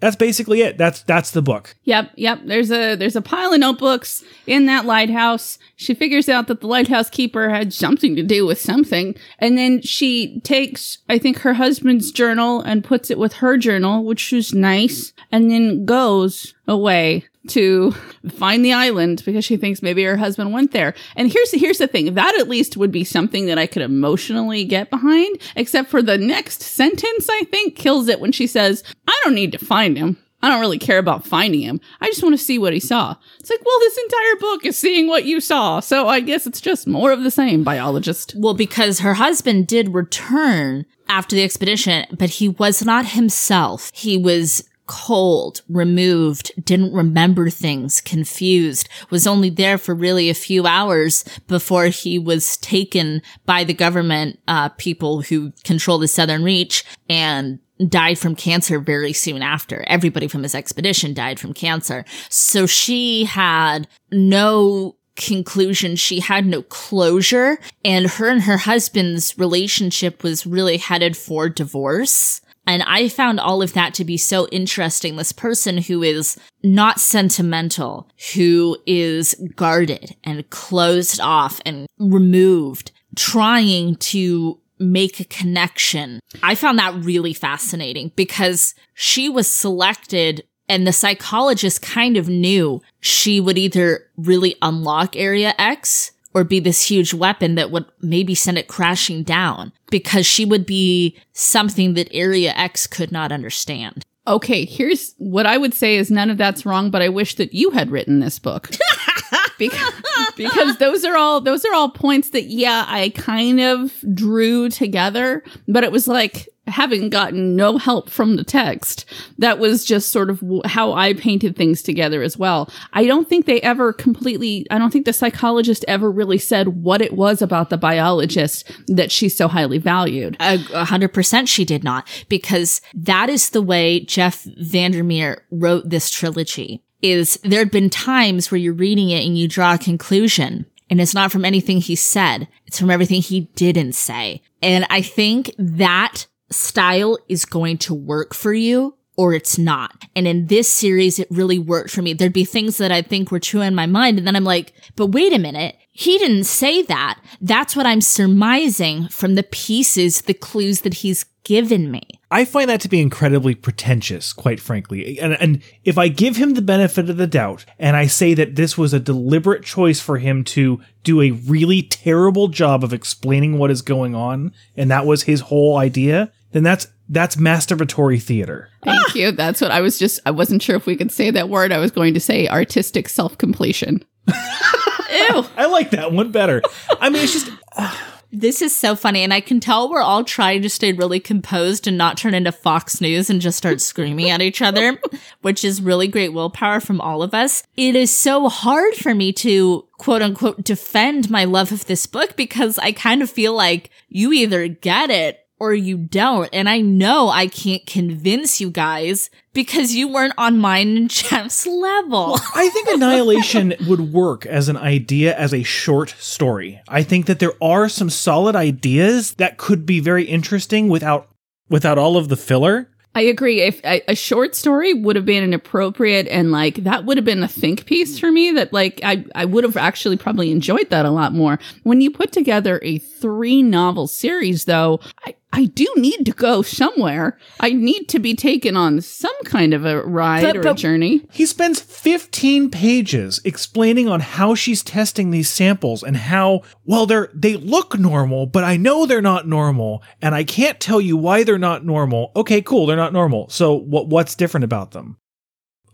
That's 0.00 0.16
basically 0.16 0.62
it. 0.62 0.78
That's 0.78 1.02
that's 1.02 1.32
the 1.32 1.42
book. 1.42 1.74
yep, 1.82 2.12
yep. 2.14 2.40
There's 2.44 2.70
a 2.70 2.94
there's 2.94 3.16
a 3.16 3.20
pile 3.20 3.52
of 3.52 3.58
notebooks 3.58 4.22
in 4.46 4.66
that 4.66 4.84
lighthouse. 4.84 5.58
She 5.74 5.92
figures 5.92 6.28
out 6.28 6.46
that 6.46 6.60
the 6.60 6.68
lighthouse 6.68 7.10
keeper 7.10 7.50
had 7.50 7.72
something 7.72 8.14
to 8.14 8.22
do 8.22 8.46
with 8.46 8.60
something, 8.60 9.16
and 9.40 9.58
then 9.58 9.82
she 9.82 10.40
takes, 10.44 10.98
I 11.08 11.18
think, 11.18 11.38
her 11.38 11.54
husband's 11.54 12.12
journal 12.12 12.60
and 12.60 12.84
puts 12.84 13.10
it 13.10 13.18
with 13.18 13.34
her 13.34 13.56
journal, 13.56 14.04
which 14.04 14.30
was 14.30 14.54
nice, 14.54 15.12
and 15.32 15.50
then 15.50 15.84
goes 15.84 16.54
away 16.68 17.24
to 17.50 17.92
find 18.30 18.64
the 18.64 18.72
island 18.72 19.22
because 19.24 19.44
she 19.44 19.56
thinks 19.56 19.82
maybe 19.82 20.04
her 20.04 20.16
husband 20.16 20.52
went 20.52 20.72
there. 20.72 20.94
And 21.16 21.32
here's 21.32 21.50
the, 21.50 21.58
here's 21.58 21.78
the 21.78 21.86
thing. 21.86 22.14
That 22.14 22.38
at 22.38 22.48
least 22.48 22.76
would 22.76 22.92
be 22.92 23.04
something 23.04 23.46
that 23.46 23.58
I 23.58 23.66
could 23.66 23.82
emotionally 23.82 24.64
get 24.64 24.90
behind, 24.90 25.38
except 25.56 25.90
for 25.90 26.02
the 26.02 26.18
next 26.18 26.62
sentence 26.62 27.28
I 27.30 27.44
think 27.44 27.76
kills 27.76 28.08
it 28.08 28.20
when 28.20 28.32
she 28.32 28.46
says, 28.46 28.82
"I 29.06 29.20
don't 29.24 29.34
need 29.34 29.52
to 29.52 29.58
find 29.58 29.96
him. 29.96 30.16
I 30.40 30.48
don't 30.48 30.60
really 30.60 30.78
care 30.78 30.98
about 30.98 31.26
finding 31.26 31.62
him. 31.62 31.80
I 32.00 32.06
just 32.06 32.22
want 32.22 32.32
to 32.32 32.42
see 32.42 32.58
what 32.58 32.72
he 32.72 32.80
saw." 32.80 33.16
It's 33.40 33.50
like, 33.50 33.64
"Well, 33.64 33.78
this 33.80 33.98
entire 33.98 34.36
book 34.40 34.64
is 34.64 34.76
seeing 34.76 35.08
what 35.08 35.24
you 35.24 35.40
saw." 35.40 35.80
So 35.80 36.08
I 36.08 36.20
guess 36.20 36.46
it's 36.46 36.60
just 36.60 36.86
more 36.86 37.12
of 37.12 37.24
the 37.24 37.30
same, 37.30 37.64
biologist. 37.64 38.34
Well, 38.36 38.54
because 38.54 39.00
her 39.00 39.14
husband 39.14 39.66
did 39.66 39.94
return 39.94 40.86
after 41.08 41.34
the 41.34 41.42
expedition, 41.42 42.06
but 42.16 42.30
he 42.30 42.48
was 42.48 42.84
not 42.84 43.06
himself. 43.06 43.90
He 43.94 44.16
was 44.16 44.64
cold, 44.88 45.62
removed, 45.68 46.50
didn't 46.64 46.92
remember 46.92 47.50
things, 47.50 48.00
confused, 48.00 48.88
was 49.10 49.26
only 49.26 49.50
there 49.50 49.78
for 49.78 49.94
really 49.94 50.28
a 50.28 50.34
few 50.34 50.66
hours 50.66 51.24
before 51.46 51.86
he 51.86 52.18
was 52.18 52.56
taken 52.56 53.22
by 53.46 53.62
the 53.62 53.74
government, 53.74 54.40
uh, 54.48 54.70
people 54.70 55.22
who 55.22 55.52
control 55.62 55.98
the 55.98 56.08
Southern 56.08 56.42
Reach 56.42 56.84
and 57.08 57.60
died 57.86 58.18
from 58.18 58.34
cancer 58.34 58.80
very 58.80 59.12
soon 59.12 59.42
after. 59.42 59.84
Everybody 59.86 60.26
from 60.26 60.42
his 60.42 60.54
expedition 60.54 61.14
died 61.14 61.38
from 61.38 61.54
cancer. 61.54 62.04
So 62.28 62.66
she 62.66 63.24
had 63.24 63.86
no 64.10 64.96
conclusion. 65.14 65.96
She 65.96 66.20
had 66.20 66.46
no 66.46 66.62
closure 66.62 67.58
and 67.84 68.06
her 68.06 68.28
and 68.28 68.42
her 68.42 68.56
husband's 68.56 69.36
relationship 69.38 70.22
was 70.22 70.46
really 70.46 70.78
headed 70.78 71.16
for 71.16 71.48
divorce. 71.48 72.40
And 72.68 72.82
I 72.82 73.08
found 73.08 73.40
all 73.40 73.62
of 73.62 73.72
that 73.72 73.94
to 73.94 74.04
be 74.04 74.18
so 74.18 74.46
interesting. 74.48 75.16
This 75.16 75.32
person 75.32 75.78
who 75.78 76.02
is 76.02 76.38
not 76.62 77.00
sentimental, 77.00 78.10
who 78.34 78.76
is 78.86 79.34
guarded 79.56 80.14
and 80.22 80.48
closed 80.50 81.18
off 81.18 81.62
and 81.64 81.86
removed, 81.98 82.92
trying 83.16 83.96
to 83.96 84.60
make 84.78 85.18
a 85.18 85.24
connection. 85.24 86.20
I 86.42 86.54
found 86.54 86.78
that 86.78 86.94
really 86.94 87.32
fascinating 87.32 88.12
because 88.16 88.74
she 88.92 89.30
was 89.30 89.48
selected 89.48 90.44
and 90.68 90.86
the 90.86 90.92
psychologist 90.92 91.80
kind 91.80 92.18
of 92.18 92.28
knew 92.28 92.82
she 93.00 93.40
would 93.40 93.56
either 93.56 94.04
really 94.18 94.56
unlock 94.60 95.16
Area 95.16 95.54
X 95.56 96.12
or 96.34 96.44
be 96.44 96.60
this 96.60 96.88
huge 96.88 97.14
weapon 97.14 97.54
that 97.54 97.70
would 97.70 97.86
maybe 98.00 98.34
send 98.34 98.58
it 98.58 98.68
crashing 98.68 99.22
down 99.22 99.72
because 99.90 100.26
she 100.26 100.44
would 100.44 100.66
be 100.66 101.16
something 101.32 101.94
that 101.94 102.08
Area 102.12 102.52
X 102.54 102.86
could 102.86 103.10
not 103.10 103.32
understand. 103.32 104.04
Okay, 104.26 104.66
here's 104.66 105.14
what 105.16 105.46
I 105.46 105.56
would 105.56 105.72
say 105.72 105.96
is 105.96 106.10
none 106.10 106.28
of 106.28 106.36
that's 106.36 106.66
wrong, 106.66 106.90
but 106.90 107.00
I 107.00 107.08
wish 107.08 107.36
that 107.36 107.54
you 107.54 107.70
had 107.70 107.90
written 107.90 108.20
this 108.20 108.38
book. 108.38 108.70
because, 109.58 109.92
because 110.36 110.76
those 110.76 111.04
are 111.04 111.16
all 111.16 111.40
those 111.40 111.64
are 111.64 111.72
all 111.72 111.88
points 111.90 112.30
that 112.30 112.44
yeah, 112.44 112.84
I 112.86 113.08
kind 113.10 113.60
of 113.60 113.94
drew 114.14 114.68
together, 114.68 115.42
but 115.66 115.82
it 115.82 115.90
was 115.90 116.06
like 116.06 116.46
having 116.68 117.10
gotten 117.10 117.56
no 117.56 117.78
help 117.78 118.10
from 118.10 118.36
the 118.36 118.44
text. 118.44 119.04
That 119.38 119.58
was 119.58 119.84
just 119.84 120.10
sort 120.10 120.30
of 120.30 120.42
how 120.64 120.92
I 120.92 121.14
painted 121.14 121.56
things 121.56 121.82
together 121.82 122.22
as 122.22 122.36
well. 122.36 122.70
I 122.92 123.06
don't 123.06 123.28
think 123.28 123.46
they 123.46 123.60
ever 123.62 123.92
completely 123.92 124.66
I 124.70 124.78
don't 124.78 124.92
think 124.92 125.04
the 125.04 125.12
psychologist 125.12 125.84
ever 125.88 126.10
really 126.10 126.38
said 126.38 126.68
what 126.68 127.02
it 127.02 127.14
was 127.14 127.42
about 127.42 127.70
the 127.70 127.78
biologist 127.78 128.70
that 128.86 129.10
she 129.10 129.28
so 129.28 129.48
highly 129.48 129.78
valued. 129.78 130.36
A 130.40 130.84
hundred 130.84 131.12
percent 131.12 131.48
she 131.48 131.64
did 131.64 131.84
not, 131.84 132.08
because 132.28 132.80
that 132.94 133.28
is 133.28 133.50
the 133.50 133.62
way 133.62 134.00
Jeff 134.00 134.44
Vandermeer 134.58 135.44
wrote 135.50 135.88
this 135.88 136.10
trilogy. 136.10 136.82
Is 137.00 137.38
there 137.44 137.60
had 137.60 137.70
been 137.70 137.90
times 137.90 138.50
where 138.50 138.58
you're 138.58 138.72
reading 138.72 139.10
it 139.10 139.24
and 139.24 139.38
you 139.38 139.46
draw 139.46 139.74
a 139.74 139.78
conclusion, 139.78 140.66
and 140.90 141.00
it's 141.00 141.14
not 141.14 141.30
from 141.30 141.44
anything 141.44 141.80
he 141.80 141.94
said, 141.94 142.48
it's 142.66 142.78
from 142.78 142.90
everything 142.90 143.22
he 143.22 143.42
didn't 143.54 143.92
say. 143.92 144.42
And 144.62 144.84
I 144.90 145.02
think 145.02 145.54
that 145.58 146.26
style 146.50 147.18
is 147.28 147.44
going 147.44 147.78
to 147.78 147.94
work 147.94 148.34
for 148.34 148.52
you 148.52 148.94
or 149.18 149.34
it's 149.34 149.58
not. 149.58 150.04
And 150.14 150.28
in 150.28 150.46
this 150.46 150.72
series, 150.72 151.18
it 151.18 151.26
really 151.28 151.58
worked 151.58 151.90
for 151.90 152.02
me. 152.02 152.12
There'd 152.12 152.32
be 152.32 152.44
things 152.44 152.78
that 152.78 152.92
I 152.92 153.02
think 153.02 153.32
were 153.32 153.40
true 153.40 153.62
in 153.62 153.74
my 153.74 153.84
mind. 153.84 154.16
And 154.16 154.26
then 154.26 154.36
I'm 154.36 154.44
like, 154.44 154.72
but 154.94 155.08
wait 155.08 155.32
a 155.32 155.40
minute. 155.40 155.76
He 155.90 156.18
didn't 156.18 156.44
say 156.44 156.82
that. 156.82 157.18
That's 157.40 157.74
what 157.74 157.84
I'm 157.84 158.00
surmising 158.00 159.08
from 159.08 159.34
the 159.34 159.42
pieces, 159.42 160.22
the 160.22 160.34
clues 160.34 160.82
that 160.82 160.94
he's 160.94 161.24
given 161.42 161.90
me. 161.90 162.02
I 162.30 162.44
find 162.44 162.70
that 162.70 162.80
to 162.82 162.88
be 162.88 163.00
incredibly 163.00 163.56
pretentious, 163.56 164.32
quite 164.32 164.60
frankly. 164.60 165.18
And, 165.18 165.32
and 165.40 165.62
if 165.82 165.98
I 165.98 166.06
give 166.06 166.36
him 166.36 166.54
the 166.54 166.62
benefit 166.62 167.10
of 167.10 167.16
the 167.16 167.26
doubt 167.26 167.64
and 167.78 167.96
I 167.96 168.06
say 168.06 168.34
that 168.34 168.54
this 168.54 168.78
was 168.78 168.94
a 168.94 169.00
deliberate 169.00 169.64
choice 169.64 169.98
for 169.98 170.18
him 170.18 170.44
to 170.44 170.80
do 171.02 171.22
a 171.22 171.32
really 171.32 171.82
terrible 171.82 172.46
job 172.46 172.84
of 172.84 172.92
explaining 172.92 173.58
what 173.58 173.72
is 173.72 173.82
going 173.82 174.14
on, 174.14 174.52
and 174.76 174.90
that 174.90 175.06
was 175.06 175.24
his 175.24 175.40
whole 175.40 175.76
idea, 175.78 176.30
then 176.52 176.62
that's 176.62 176.86
that's 177.08 177.36
masturbatory 177.36 178.22
theater. 178.22 178.68
Thank 178.84 179.14
you. 179.14 179.32
That's 179.32 179.60
what 179.60 179.70
I 179.70 179.80
was 179.80 179.98
just, 179.98 180.20
I 180.26 180.30
wasn't 180.30 180.62
sure 180.62 180.76
if 180.76 180.84
we 180.84 180.94
could 180.94 181.10
say 181.10 181.30
that 181.30 181.48
word. 181.48 181.72
I 181.72 181.78
was 181.78 181.90
going 181.90 182.12
to 182.14 182.20
say 182.20 182.48
artistic 182.48 183.08
self 183.08 183.38
completion. 183.38 184.04
Ew. 184.28 185.44
I 185.56 185.66
like 185.70 185.90
that 185.92 186.12
one 186.12 186.32
better. 186.32 186.60
I 187.00 187.08
mean, 187.08 187.22
it's 187.22 187.32
just 187.32 187.50
This 188.30 188.60
is 188.60 188.76
so 188.76 188.94
funny, 188.94 189.24
and 189.24 189.32
I 189.32 189.40
can 189.40 189.58
tell 189.58 189.88
we're 189.88 190.02
all 190.02 190.22
trying 190.22 190.60
to 190.60 190.68
stay 190.68 190.92
really 190.92 191.18
composed 191.18 191.86
and 191.86 191.96
not 191.96 192.18
turn 192.18 192.34
into 192.34 192.52
Fox 192.52 193.00
News 193.00 193.30
and 193.30 193.40
just 193.40 193.56
start 193.56 193.80
screaming 193.80 194.28
at 194.28 194.42
each 194.42 194.60
other, 194.60 195.00
which 195.40 195.64
is 195.64 195.80
really 195.80 196.08
great 196.08 196.34
willpower 196.34 196.80
from 196.80 197.00
all 197.00 197.22
of 197.22 197.32
us. 197.32 197.62
It 197.74 197.96
is 197.96 198.12
so 198.12 198.50
hard 198.50 198.94
for 198.96 199.14
me 199.14 199.32
to 199.34 199.88
quote 199.96 200.20
unquote 200.20 200.62
defend 200.62 201.30
my 201.30 201.44
love 201.46 201.72
of 201.72 201.86
this 201.86 202.06
book 202.06 202.36
because 202.36 202.78
I 202.78 202.92
kind 202.92 203.22
of 203.22 203.30
feel 203.30 203.54
like 203.54 203.88
you 204.10 204.34
either 204.34 204.68
get 204.68 205.08
it 205.08 205.47
or 205.60 205.74
you 205.74 205.96
don't. 205.96 206.48
And 206.52 206.68
I 206.68 206.80
know 206.80 207.28
I 207.28 207.46
can't 207.46 207.84
convince 207.86 208.60
you 208.60 208.70
guys 208.70 209.30
because 209.52 209.94
you 209.94 210.08
weren't 210.08 210.34
on 210.38 210.58
mine 210.58 210.96
and 210.96 211.10
Jeff's 211.10 211.66
level. 211.66 212.38
I 212.54 212.68
think 212.68 212.88
Annihilation 212.88 213.74
would 213.88 214.12
work 214.12 214.46
as 214.46 214.68
an 214.68 214.76
idea 214.76 215.36
as 215.36 215.52
a 215.52 215.62
short 215.62 216.14
story. 216.18 216.80
I 216.88 217.02
think 217.02 217.26
that 217.26 217.38
there 217.38 217.54
are 217.62 217.88
some 217.88 218.10
solid 218.10 218.54
ideas 218.56 219.34
that 219.34 219.58
could 219.58 219.84
be 219.84 220.00
very 220.00 220.24
interesting 220.24 220.88
without 220.88 221.28
without 221.68 221.98
all 221.98 222.16
of 222.16 222.28
the 222.28 222.36
filler. 222.36 222.88
I 223.14 223.22
agree. 223.22 223.62
If 223.62 223.80
a, 223.84 224.00
a 224.06 224.14
short 224.14 224.54
story 224.54 224.94
would 224.94 225.16
have 225.16 225.24
been 225.24 225.42
an 225.42 225.52
appropriate 225.52 226.28
and 226.28 226.52
like 226.52 226.76
that 226.84 227.04
would 227.04 227.16
have 227.16 227.24
been 227.24 227.42
a 227.42 227.48
think 227.48 227.84
piece 227.84 228.16
for 228.16 228.30
me 228.30 228.52
that 228.52 228.72
like 228.72 229.00
I, 229.02 229.24
I 229.34 229.44
would 229.44 229.64
have 229.64 229.76
actually 229.76 230.16
probably 230.16 230.52
enjoyed 230.52 230.90
that 230.90 231.04
a 231.04 231.10
lot 231.10 231.32
more. 231.32 231.58
When 231.82 232.00
you 232.00 232.12
put 232.12 232.30
together 232.30 232.78
a 232.84 232.98
three 232.98 233.60
novel 233.60 234.06
series 234.06 234.66
though, 234.66 235.00
I, 235.26 235.34
I 235.52 235.64
do 235.64 235.86
need 235.96 236.26
to 236.26 236.32
go 236.32 236.62
somewhere. 236.62 237.38
I 237.58 237.72
need 237.72 238.08
to 238.10 238.18
be 238.18 238.34
taken 238.34 238.76
on 238.76 239.00
some 239.00 239.34
kind 239.44 239.72
of 239.72 239.84
a 239.84 240.02
ride 240.02 240.42
But- 240.42 240.56
or 240.56 240.68
a 240.70 240.74
journey. 240.74 241.22
He 241.32 241.46
spends 241.46 241.80
15 241.80 242.70
pages 242.70 243.40
explaining 243.44 244.08
on 244.08 244.20
how 244.20 244.54
she's 244.54 244.82
testing 244.82 245.30
these 245.30 245.48
samples 245.48 246.02
and 246.02 246.16
how, 246.16 246.62
well, 246.84 247.06
they're, 247.06 247.30
they 247.34 247.56
look 247.56 247.98
normal, 247.98 248.46
but 248.46 248.62
I 248.64 248.76
know 248.76 249.06
they're 249.06 249.22
not 249.22 249.48
normal 249.48 250.02
and 250.20 250.34
I 250.34 250.44
can't 250.44 250.80
tell 250.80 251.00
you 251.00 251.16
why 251.16 251.44
they're 251.44 251.58
not 251.58 251.84
normal. 251.84 252.30
Okay, 252.36 252.60
cool. 252.60 252.86
They're 252.86 252.96
not 252.96 253.12
normal. 253.12 253.48
So 253.48 253.74
what, 253.74 254.08
what's 254.08 254.34
different 254.34 254.64
about 254.64 254.90
them? 254.90 255.16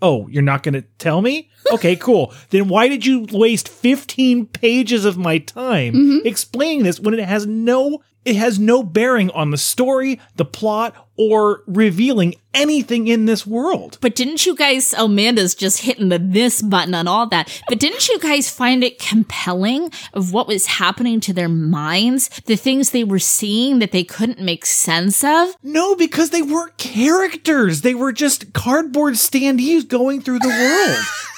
Oh, 0.03 0.29
you're 0.29 0.43
not 0.43 0.63
going 0.63 0.75
to 0.75 0.83
tell 0.99 1.23
me? 1.23 1.51
Okay, 1.73 1.97
cool. 1.97 2.35
then 2.51 2.69
why 2.69 2.89
did 2.89 3.07
you 3.07 3.27
waste 3.33 3.71
15 3.71 4.49
pages 4.49 5.07
of 5.07 5.17
my 5.17 5.39
time 5.39 5.95
mm-hmm. 5.95 6.27
explaining 6.27 6.85
this 6.85 7.01
when 7.01 7.15
it 7.15 7.25
has 7.25 7.47
no 7.47 8.03
it 8.25 8.37
has 8.37 8.59
no 8.59 8.83
bearing 8.83 9.31
on 9.31 9.51
the 9.51 9.59
story, 9.59 10.21
the 10.37 10.45
plot, 10.45 10.95
or 11.17 11.63
revealing 11.67 12.35
anything 12.53 13.07
in 13.07 13.27
this 13.27 13.47
world? 13.47 13.99
But 14.01 14.15
didn't 14.15 14.47
you 14.47 14.57
guys, 14.57 14.95
Amanda's 14.97 15.55
just 15.55 15.81
hitting 15.83 16.09
the 16.09 16.19
this 16.19 16.63
button 16.63 16.95
on 16.95 17.07
all 17.07 17.27
that, 17.29 17.63
but 17.69 17.79
didn't 17.79 18.09
you 18.09 18.19
guys 18.19 18.51
find 18.51 18.83
it 18.83 18.99
compelling 18.99 19.91
of 20.13 20.33
what 20.33 20.47
was 20.49 20.67
happening 20.67 21.21
to 21.21 21.33
their 21.33 21.49
minds? 21.49 22.29
The 22.47 22.57
things 22.57 22.91
they 22.91 23.05
were 23.05 23.19
seeing 23.19 23.79
that 23.79 23.93
they 23.93 24.05
couldn't 24.05 24.41
make 24.41 24.67
sense 24.67 25.23
of? 25.23 25.57
No, 25.63 25.95
because 25.95 26.31
they 26.31 26.43
weren't 26.43 26.77
characters. 26.79 27.83
They 27.83 27.95
were 27.95 28.13
just 28.13 28.53
cardboard 28.53 29.15
standees 29.15 29.87
going 29.87 30.21
through 30.23 30.41
the 30.41 30.49
world. 30.49 31.05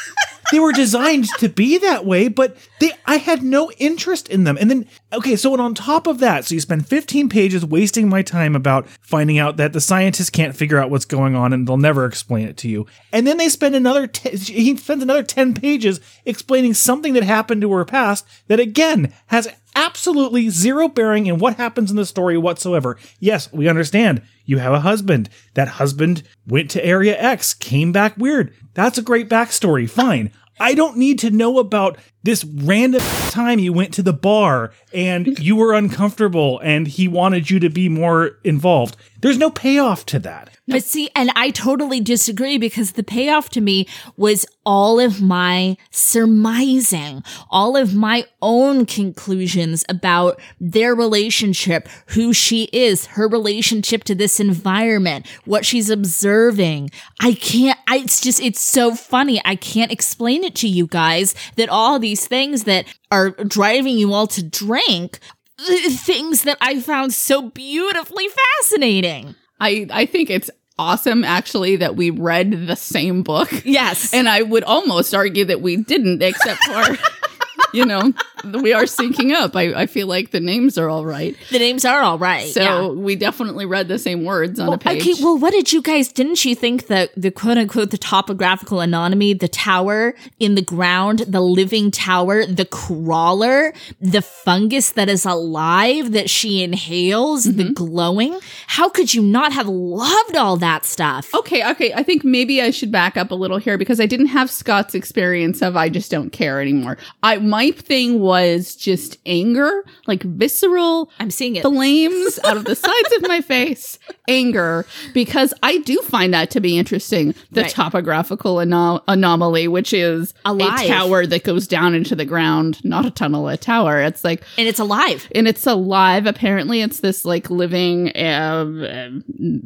they 0.53 0.61
were 0.61 0.73
designed 0.73 1.29
to 1.39 1.49
be 1.49 1.79
that 1.79 2.05
way, 2.05 2.29
but 2.29 2.57
they 2.81 2.93
I 3.07 3.17
had 3.17 3.43
no 3.43 3.71
interest 3.73 4.29
in 4.29 4.45
them. 4.45 4.57
And 4.59 4.71
then 4.71 4.89
okay, 5.13 5.37
so 5.37 5.53
and 5.53 5.63
on 5.63 5.75
top 5.75 6.07
of 6.07 6.19
that, 6.21 6.45
so 6.45 6.55
you 6.55 6.61
spend 6.61 6.87
15 6.87 7.29
pages 7.29 7.65
wasting 7.65 8.09
my 8.09 8.23
time 8.23 8.55
about 8.55 8.89
finding 9.01 9.39
out 9.39 9.57
that 9.57 9.73
the 9.73 9.81
scientists 9.81 10.31
can't 10.31 10.57
figure 10.57 10.79
out 10.79 10.91
what's 10.91 11.05
going 11.05 11.35
on 11.35 11.53
and 11.53 11.67
they'll 11.67 11.77
never 11.77 12.05
explain 12.05 12.49
it 12.49 12.57
to 12.59 12.69
you. 12.69 12.87
And 13.13 13.27
then 13.27 13.37
they 13.39 13.49
spend 13.49 13.75
another 13.75 14.07
t- 14.07 14.37
he 14.37 14.77
spends 14.77 15.03
another 15.03 15.23
10 15.23 15.55
pages 15.55 16.01
explaining 16.25 16.75
something 16.75 17.15
that 17.15 17.23
happened 17.23 17.63
to 17.63 17.73
her 17.73 17.85
past 17.85 18.27
that 18.49 18.61
again 18.61 19.13
has 19.27 19.49
absolutely 19.77 20.49
zero 20.49 20.89
bearing 20.89 21.27
in 21.27 21.39
what 21.39 21.57
happens 21.57 21.91
in 21.91 21.97
the 21.97 22.07
story 22.07 22.37
whatsoever. 22.39 22.97
Yes, 23.21 23.53
we 23.53 23.69
understand. 23.69 24.23
You 24.45 24.59
have 24.59 24.73
a 24.73 24.81
husband. 24.81 25.29
That 25.55 25.69
husband 25.69 26.23
went 26.47 26.71
to 26.71 26.85
Area 26.85 27.17
X, 27.21 27.53
came 27.55 27.93
back 27.93 28.17
weird. 28.17 28.55
That's 28.77 28.99
a 28.99 29.03
great 29.03 29.31
backstory. 29.31 29.89
Fine. 29.89 30.33
I 30.61 30.75
don't 30.75 30.99
need 30.99 31.19
to 31.21 31.31
know 31.31 31.59
about 31.59 31.99
this 32.23 32.45
random 32.45 33.01
time 33.31 33.59
you 33.59 33.73
went 33.73 33.95
to 33.95 34.03
the 34.03 34.13
bar 34.13 34.73
and 34.93 35.39
you 35.39 35.57
were 35.57 35.73
uncomfortable 35.73 36.59
and 36.61 36.87
he 36.87 37.09
wanted 37.09 37.51
you 37.51 37.59
to 37.61 37.71
be 37.71 37.89
more 37.89 38.39
involved. 38.43 38.97
There's 39.21 39.39
no 39.39 39.51
payoff 39.51 40.05
to 40.07 40.19
that. 40.21 40.51
But 40.69 40.83
see, 40.83 41.11
and 41.15 41.31
I 41.37 41.51
totally 41.51 42.01
disagree 42.01 42.59
because 42.59 42.93
the 42.93 43.05
payoff 43.05 43.51
to 43.51 43.61
me 43.61 43.87
was 44.17 44.45
all 44.65 44.99
of 44.99 45.23
my 45.23 45.77
surmising, 45.91 47.23
all 47.51 47.77
of 47.77 47.95
my 47.95 48.27
own 48.43 48.85
conclusions 48.85 49.85
about 49.89 50.41
their 50.61 50.95
relationship, 50.95 51.89
who 52.09 52.33
she 52.33 52.65
is, 52.73 53.07
her 53.07 53.29
relationship 53.29 54.03
to 54.05 54.15
this 54.15 54.41
environment, 54.41 55.27
what 55.45 55.65
she's 55.65 55.89
observing. 55.89 56.91
I 57.21 57.35
can't, 57.35 57.76
I, 57.89 57.99
it's 57.99 58.21
just, 58.21 58.41
it's 58.41 58.61
so 58.61 58.95
funny. 58.95 59.41
I 59.45 59.57
can't 59.57 59.93
explain 59.93 60.45
it 60.45 60.55
to 60.57 60.69
you 60.69 60.87
guys 60.87 61.35
that 61.57 61.69
all 61.69 61.99
these 61.99 62.27
things 62.27 62.65
that 62.65 62.87
are 63.11 63.31
driving 63.31 63.99
you 63.99 64.13
all 64.13 64.27
to 64.29 64.43
drink, 64.43 65.21
uh, 65.59 65.65
things 65.91 66.43
that 66.43 66.59
I 66.61 66.81
found 66.81 67.15
so 67.15 67.51
beautifully 67.51 68.27
fascinating. 68.61 69.35
I, 69.61 69.87
I 69.91 70.07
think 70.07 70.31
it's 70.31 70.51
awesome 70.79 71.25
actually 71.25 71.77
that 71.77 71.97
we 71.97 72.11
read 72.11 72.67
the 72.67 72.77
same 72.77 73.23
book. 73.23 73.49
Yes. 73.65 74.13
And 74.13 74.29
I 74.29 74.43
would 74.43 74.65
almost 74.65 75.15
argue 75.15 75.45
that 75.47 75.61
we 75.61 75.77
didn't, 75.77 76.23
except 76.23 76.61
for, 76.65 76.99
you 77.73 77.85
know, 77.85 78.13
we 78.45 78.73
are 78.73 78.85
syncing 78.85 79.33
up. 79.33 79.57
I, 79.57 79.75
I 79.75 79.87
feel 79.87 80.07
like 80.07 80.31
the 80.31 80.41
names 80.41 80.79
are 80.79 80.89
all 80.89 81.05
right. 81.05 81.37
the 81.51 81.59
names 81.59 81.85
are 81.85 82.01
all 82.01 82.19
right. 82.19 82.53
So 82.53 82.63
yeah. 82.63 82.89
we 82.89 83.17
definitely 83.17 83.67
read 83.67 83.89
the 83.89 83.99
same 83.99 84.25
words 84.25 84.59
on 84.61 84.73
a 84.73 84.79
page. 84.79 85.03
Okay, 85.03 85.23
well, 85.23 85.39
what 85.39 85.53
did 85.53 85.73
you 85.73 85.83
guys? 85.83 86.13
Didn't 86.13 86.45
you 86.45 86.55
think 86.55 86.87
that 86.87 87.11
the 87.17 87.31
quote 87.31 87.59
unquote 87.59 87.91
the 87.91 87.99
topographical 87.99 88.81
anatomy, 88.81 89.35
the 89.35 89.49
tower 89.49 90.15
in 90.39 90.55
the 90.55 90.63
ground, 90.63 91.21
the 91.21 91.41
living 91.41 91.91
tower, 91.91 92.47
the 92.47 92.65
crawler, 92.65 93.73
the 94.01 94.23
fungus 94.23 94.93
that 94.93 95.09
is 95.09 95.25
alive 95.25 96.13
that 96.13 96.31
she 96.31 96.63
inhales, 96.63 97.45
the 97.45 97.65
mm-hmm. 97.65 97.73
glowing? 97.73 98.39
How 98.67 98.89
could 98.89 99.15
you 99.15 99.23
not 99.23 99.53
have 99.53 99.69
loved 99.69 100.37
all 100.37 100.57
that 100.59 100.85
stuff? 100.85 101.35
Okay, 101.35 101.69
okay. 101.71 101.93
I 101.93 102.03
think 102.03 102.25
maybe 102.25 102.61
I 102.61 102.71
should 102.71 102.93
back 102.93 103.17
up 103.17 103.31
a 103.31 103.35
little 103.35 103.59
here 103.59 103.79
because 103.79 104.01
I 104.01 104.07
didn't 104.07 104.27
have 104.27 104.51
Scott's 104.51 104.95
experience 104.95 105.63
of 105.63 105.77
I 105.77 105.89
just 105.89 106.11
don't 106.11 106.31
care 106.31 106.61
anymore. 106.61 106.99
I 107.23 107.39
my 107.39 107.66
thing 107.73 108.21
was 108.21 108.77
just 108.77 109.19
anger, 109.27 109.85
like 110.07 110.23
visceral 110.23 111.11
I'm 111.19 111.31
seeing 111.31 111.57
it. 111.57 111.63
flames 111.63 112.39
out 112.45 112.57
of 112.57 112.65
the 112.65 112.75
sides 112.77 113.13
of 113.17 113.23
my 113.23 113.41
face, 113.41 113.99
anger, 114.29 114.87
because 115.15 115.53
I 115.63 115.79
do 115.79 115.99
find 116.03 116.33
that 116.35 116.51
to 116.53 116.61
be 116.61 116.79
interesting. 116.79 117.35
The 117.51 117.63
Right. 117.63 117.71
topographical 117.71 118.61
ano- 118.61 119.03
anomaly, 119.09 119.69
which 119.69 119.93
is 119.93 120.35
Alive. 120.45 120.81
a 120.83 120.87
tower 120.89 121.27
that 121.27 121.45
goes 121.45 121.67
down 121.67 121.95
into 121.95 122.15
the 122.15 122.25
ground, 122.25 122.85
not 122.85 123.05
a 123.07 123.11
tunnel, 123.11 123.49
a 123.49 123.57
tower. 123.57 124.01
It's 124.01 124.23
like 124.25 124.43
and 124.59 124.69
it's 124.69 124.79
alive. 124.79 125.29
and 125.35 125.49
it's 125.49 125.67
alive. 125.67 126.27
Apparently, 126.27 126.81
it's 126.83 127.01
this 127.01 127.25
like 127.25 127.51
living 127.51 128.11
uh, 128.17 128.21
uh, 128.21 129.09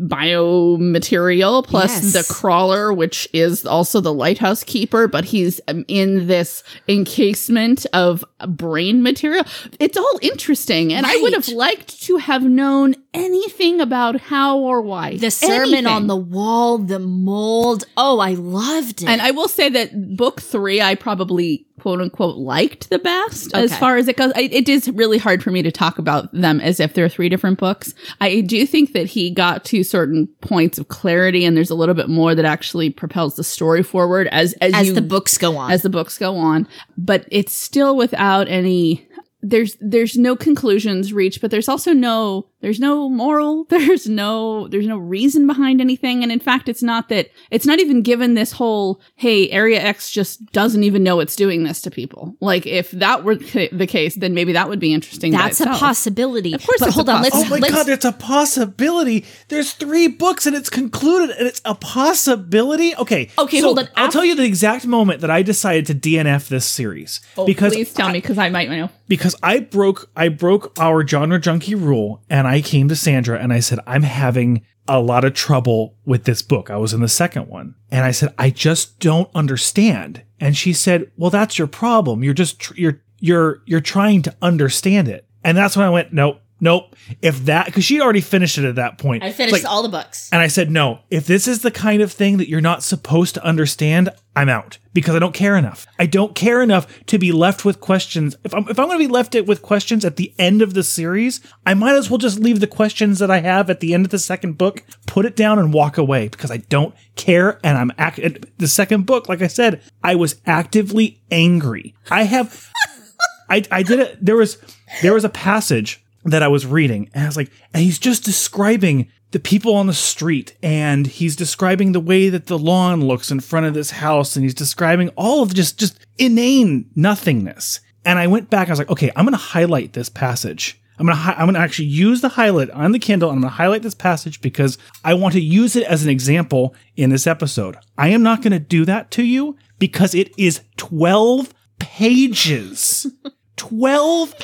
biomaterial 0.09 1.67
plus 1.67 1.91
Yes. 1.91 2.13
the 2.13 2.33
crawler, 2.33 2.93
which 2.93 3.29
is 3.33 3.67
also 3.67 4.01
the 4.01 4.13
lighthouse 4.13 4.63
keeper, 4.65 5.09
but 5.09 5.25
he's 5.25 5.61
um, 5.69 5.85
in 5.89 6.27
this 6.27 6.63
encasement 6.89 7.80
of 7.87 8.25
brain 8.49 9.03
material. 9.03 9.45
It's 9.79 9.97
all 9.97 10.19
interesting, 10.23 10.93
and 10.93 11.07
I 11.07 11.17
would 11.17 11.33
have 11.33 11.49
liked 11.49 12.03
to 12.05 12.17
have 12.17 12.43
known 12.43 12.95
anything 13.15 13.81
about 13.81 14.21
how 14.21 14.59
or 14.59 14.81
why. 14.83 15.17
The 15.17 15.31
sermon 15.31 15.61
Anything. 15.63 15.87
on 15.87 16.07
the 16.07 16.17
wall, 16.17 16.79
the 16.79 16.99
mold. 16.99 17.85
Oh, 17.97 18.19
I 18.21 18.35
loved 18.35 19.03
it. 19.03 19.09
And 19.09 19.21
I 19.21 19.31
will 19.33 19.49
say 19.49 19.69
that 19.71 20.17
book 20.17 20.41
three, 20.41 20.81
I 20.81 20.95
probably 20.95 21.67
quote 21.81 22.01
unquote 22.01 22.37
liked 22.37 22.91
the 22.91 22.99
best 22.99 23.55
as 23.55 23.77
far 23.79 23.97
as 23.97 24.07
it 24.07 24.17
goes. 24.17 24.33
I, 24.37 24.43
it 24.43 24.69
is 24.69 24.89
really 24.91 25.19
hard 25.19 25.43
for 25.43 25.51
me 25.51 25.63
to 25.63 25.73
talk 25.73 25.99
about 25.99 26.31
them 26.33 26.61
as 26.61 26.79
if 26.79 26.93
they're 26.93 27.09
three 27.09 27.29
different 27.29 27.59
books. 27.59 27.95
I 28.21 28.43
do 28.43 28.67
think 28.67 28.93
that 28.93 29.07
he 29.07 29.31
got 29.31 29.65
to 29.67 29.83
certain 29.83 30.29
points 30.43 30.79
of 30.79 30.89
clarity, 30.89 31.45
and 31.45 31.57
there's 31.57 31.71
a 31.71 31.75
little 31.75 31.95
bit 31.95 32.09
more 32.09 32.35
that 32.35 32.45
actually 32.45 32.91
propels 32.91 33.37
the 33.37 33.45
story 33.45 33.83
forward 33.83 34.29
as 34.29 34.53
as, 34.61 34.75
as 34.75 34.89
you, 34.89 34.93
the 34.93 35.03
books 35.03 35.39
go 35.39 35.57
on. 35.57 35.71
as 35.71 35.83
the 35.83 35.91
books 35.91 36.19
go 36.19 36.37
on. 36.37 36.69
But 36.99 37.27
it's 37.31 37.53
still 37.53 37.97
without 37.97 38.47
any. 38.49 39.07
There's 39.43 39.79
there's 39.81 40.19
no 40.19 40.37
conclusions 40.37 41.15
reached, 41.15 41.41
but 41.41 41.51
there's 41.51 41.69
also 41.69 41.95
no 41.95 42.50
there's 42.61 42.81
no 42.81 43.09
moral 43.09 43.65
there's 43.69 44.09
no 44.09 44.69
there's 44.69 44.87
no 44.87 44.99
reason 44.99 45.47
behind 45.47 45.81
anything 45.81 46.23
and 46.23 46.31
in 46.31 46.41
fact 46.41 46.69
it's 46.69 46.83
not 46.83 47.09
that 47.09 47.31
it's 47.51 47.67
not 47.67 47.79
even 47.79 48.03
given 48.03 48.35
this 48.35 48.53
whole 48.53 49.01
hey 49.17 49.51
area 49.51 49.81
x 49.81 50.11
just 50.11 50.45
doesn't 50.53 50.85
even 50.85 51.03
know 51.03 51.21
it's 51.21 51.37
doing 51.37 51.65
this 51.65 51.83
to 51.83 51.91
people 51.91 52.37
like 52.41 52.67
if 52.67 52.91
that 52.93 53.25
were 53.25 53.35
the 53.35 53.87
case 53.89 54.15
then 54.17 54.35
maybe 54.35 54.53
that 54.53 54.69
would 54.69 54.81
be 54.81 54.93
interesting 54.95 55.33
by 55.33 55.39
That's 55.39 55.61
a 55.61 55.67
possibility. 55.67 56.55
Of 56.55 56.65
course 56.65 56.81
but 56.81 56.89
it's 56.89 56.97
a 56.97 56.99
hold 56.99 57.09
on, 57.09 57.23
let's 57.23 57.35
Oh 57.35 57.45
my 57.45 57.59
let's 57.59 57.75
god, 57.75 57.89
it's 57.89 58.05
a 58.05 58.13
possibility. 58.13 59.25
There's 59.49 59.73
three 59.73 60.09
books 60.09 60.47
and 60.47 60.55
it's 60.55 60.71
concluded 60.71 61.37
and 61.37 61.47
it's 61.47 61.61
a 61.65 61.75
possibility. 61.75 62.95
Okay. 62.97 63.31
Okay, 63.39 63.61
so 63.61 63.67
hold 63.67 63.79
on. 63.81 63.89
I'll 63.97 64.07
Af- 64.07 64.13
tell 64.13 64.25
you 64.25 64.35
the 64.35 64.45
exact 64.45 64.87
moment 64.87 65.21
that 65.21 65.31
I 65.31 65.43
decided 65.43 65.87
to 65.87 65.95
DNF 65.95 66.49
this 66.49 66.67
series. 66.67 67.21
oh, 67.37 67.47
because 67.47 67.73
please 67.73 67.93
tell 67.93 68.09
me 68.09 68.21
because 68.21 68.39
i 68.39 68.49
might 68.49 68.69
know 68.69 68.91
because 69.09 69.35
I 69.43 69.61
broke 69.61 70.11
I 70.17 70.29
broke 70.29 70.79
our 70.79 71.07
genre 71.07 71.41
junkie 71.41 71.75
rule 71.75 72.23
and 72.31 72.47
I 72.47 72.50
came 72.61 72.89
to 72.89 72.97
Sandra 72.97 73.39
and 73.39 73.53
I 73.53 73.61
said 73.61 73.79
I'm 73.87 74.03
having 74.03 74.63
a 74.89 74.99
lot 74.99 75.25
of 75.25 75.35
trouble 75.35 75.95
with 76.05 76.25
this 76.25 76.43
book. 76.43 76.69
I 76.69 76.77
was 76.77 76.93
in 76.93 77.01
the 77.01 77.09
second 77.09 77.47
one 77.47 77.77
and 77.93 78.05
I 78.05 78.11
said 78.11 78.35
I 78.37 78.51
just 78.51 78.99
don't 78.99 79.31
understand. 79.35 80.25
And 80.41 80.57
she 80.57 80.73
said, 80.73 81.13
"Well, 81.17 81.31
that's 81.31 81.59
your 81.59 81.69
problem. 81.69 82.25
You're 82.25 82.35
just 82.35 82.59
tr- 82.59 82.75
you're 82.75 83.01
you're 83.21 83.63
you're 83.67 83.81
trying 83.81 84.23
to 84.23 84.35
understand 84.43 85.07
it." 85.07 85.27
And 85.45 85.57
that's 85.57 85.77
when 85.77 85.87
I 85.87 85.91
went, 85.91 86.13
"Nope. 86.13 86.40
Nope. 86.61 86.95
If 87.23 87.45
that 87.47 87.73
cuz 87.73 87.85
she 87.85 88.01
already 88.01 88.21
finished 88.21 88.59
it 88.59 88.65
at 88.65 88.75
that 88.75 88.99
point. 88.99 89.23
I 89.23 89.33
finished 89.33 89.53
Like, 89.53 89.65
all 89.65 89.83
the 89.83 89.89
books. 89.89 90.29
and 90.33 90.41
I 90.43 90.47
said, 90.47 90.71
no, 90.71 91.01
if 91.11 91.27
this 91.27 91.49
is 91.49 91.61
the 91.63 91.71
kind 91.71 92.03
of 92.03 92.13
thing 92.13 92.37
that 92.37 92.49
you're 92.49 92.61
not 92.61 92.83
supposed 92.83 93.35
to 93.35 93.45
understand, 93.45 94.11
I'm 94.37 94.49
out 94.49 94.79
because 94.93 95.15
I 95.15 95.19
don't 95.19 95.35
care 95.35 95.57
enough. 95.57 95.87
I 95.99 96.07
don't 96.07 96.35
care 96.35 96.63
enough 96.63 96.87
to 97.07 97.19
be 97.19 97.33
left 97.33 97.65
with 97.65 97.81
questions. 97.81 98.37
If 98.45 98.55
I'm, 98.55 98.69
if 98.69 98.79
I'm 98.79 98.87
going 98.87 98.99
to 98.99 99.07
be 99.07 99.13
left 99.13 99.35
with 99.47 99.63
questions 99.63 100.05
at 100.05 100.17
the 100.17 100.33
end 100.39 100.63
of 100.63 100.75
the 100.75 100.83
series, 100.83 101.41
I 101.67 101.75
might 101.75 101.95
as 101.97 102.11
well 102.11 102.19
just 102.19 102.39
leave 102.39 102.61
the 102.61 102.67
questions 102.67 103.19
that 103.21 103.31
I 103.31 103.41
have 103.41 103.71
at 103.71 103.81
the 103.81 103.93
end 103.95 104.05
of 104.05 104.11
the 104.11 104.19
second 104.19 104.59
book, 104.59 104.85
put 105.07 105.27
it 105.27 105.35
down 105.37 105.59
and 105.59 105.73
walk 105.73 105.97
away 105.99 106.29
because 106.29 106.51
I 106.51 106.59
don't 106.59 106.95
care. 107.17 107.59
And 107.65 107.77
I'm 107.79 107.93
act- 107.99 108.21
the 108.59 108.69
second 108.69 109.07
book, 109.07 109.29
like 109.29 109.43
I 109.43 109.47
said, 109.49 109.81
I 110.03 110.15
was 110.15 110.41
actively 110.47 111.21
angry. 111.31 111.95
I 112.11 112.25
have, 112.25 112.71
I, 113.51 113.63
I 113.71 113.83
did 113.83 113.99
it. 113.99 114.25
There 114.25 114.37
was, 114.37 114.59
there 115.03 115.15
was 115.15 115.25
a 115.25 115.29
passage 115.29 116.03
that 116.25 116.43
I 116.43 116.49
was 116.49 116.67
reading, 116.67 117.11
and 117.15 117.25
I 117.25 117.27
was 117.27 117.37
like, 117.37 117.51
and 117.73 117.83
he's 117.83 117.99
just 117.99 118.25
describing 118.25 119.11
the 119.31 119.41
people 119.41 119.75
on 119.75 119.87
the 119.87 119.93
street, 119.93 120.57
and 120.63 121.07
he's 121.07 121.37
describing 121.37 121.93
the 121.93 122.01
way 122.01 122.29
that 122.29 122.47
the 122.47 122.59
lawn 122.59 123.05
looks 123.05 123.31
in 123.31 123.41
front 123.41 123.67
of 123.67 123.75
this 123.75 123.93
house, 123.93 124.37
and 124.37 124.45
he's 124.45 124.55
describing 124.55 125.09
all 125.11 125.43
of 125.43 125.55
just 125.55 125.79
just 125.79 125.99
inane 126.19 126.91
nothingness. 126.95 127.81
And 128.05 128.19
I 128.19 128.27
went 128.27 128.51
back, 128.51 128.69
I 128.69 128.73
was 128.73 128.79
like, 128.79 128.91
okay, 128.91 129.11
I'm 129.15 129.25
gonna 129.25 129.37
highlight 129.37 129.93
this 129.93 130.09
passage. 130.09 130.81
I'm 130.99 131.07
gonna 131.07 131.17
hi- 131.17 131.35
I'm 131.39 131.47
gonna 131.47 131.59
actually 131.61 131.89
use 131.89 132.21
the 132.21 132.29
highlight 132.29 132.71
on 132.71 132.93
the 132.93 132.99
Kindle, 132.99 133.31
and 133.31 133.39
I'm 133.39 133.43
gonna 133.43 133.55
highlight 133.55 133.83
this 133.83 133.95
passage 133.95 134.41
because 134.43 134.77
I 135.03 135.15
want 135.15 135.33
to 135.33 135.41
use 135.41 135.75
it 135.75 135.85
as 135.85 136.03
an 136.03 136.11
example 136.11 136.75
in 136.97 137.09
this 137.09 137.27
episode. 137.27 137.77
I 137.97 138.09
am 138.09 138.23
not 138.23 138.43
gonna 138.43 138.59
do 138.59 138.85
that 138.85 139.11
to 139.13 139.23
you 139.23 139.57
because 139.79 140.15
it 140.15 140.33
is 140.37 140.61
12 140.77 141.55
pages. 141.79 143.07
12 143.57 144.35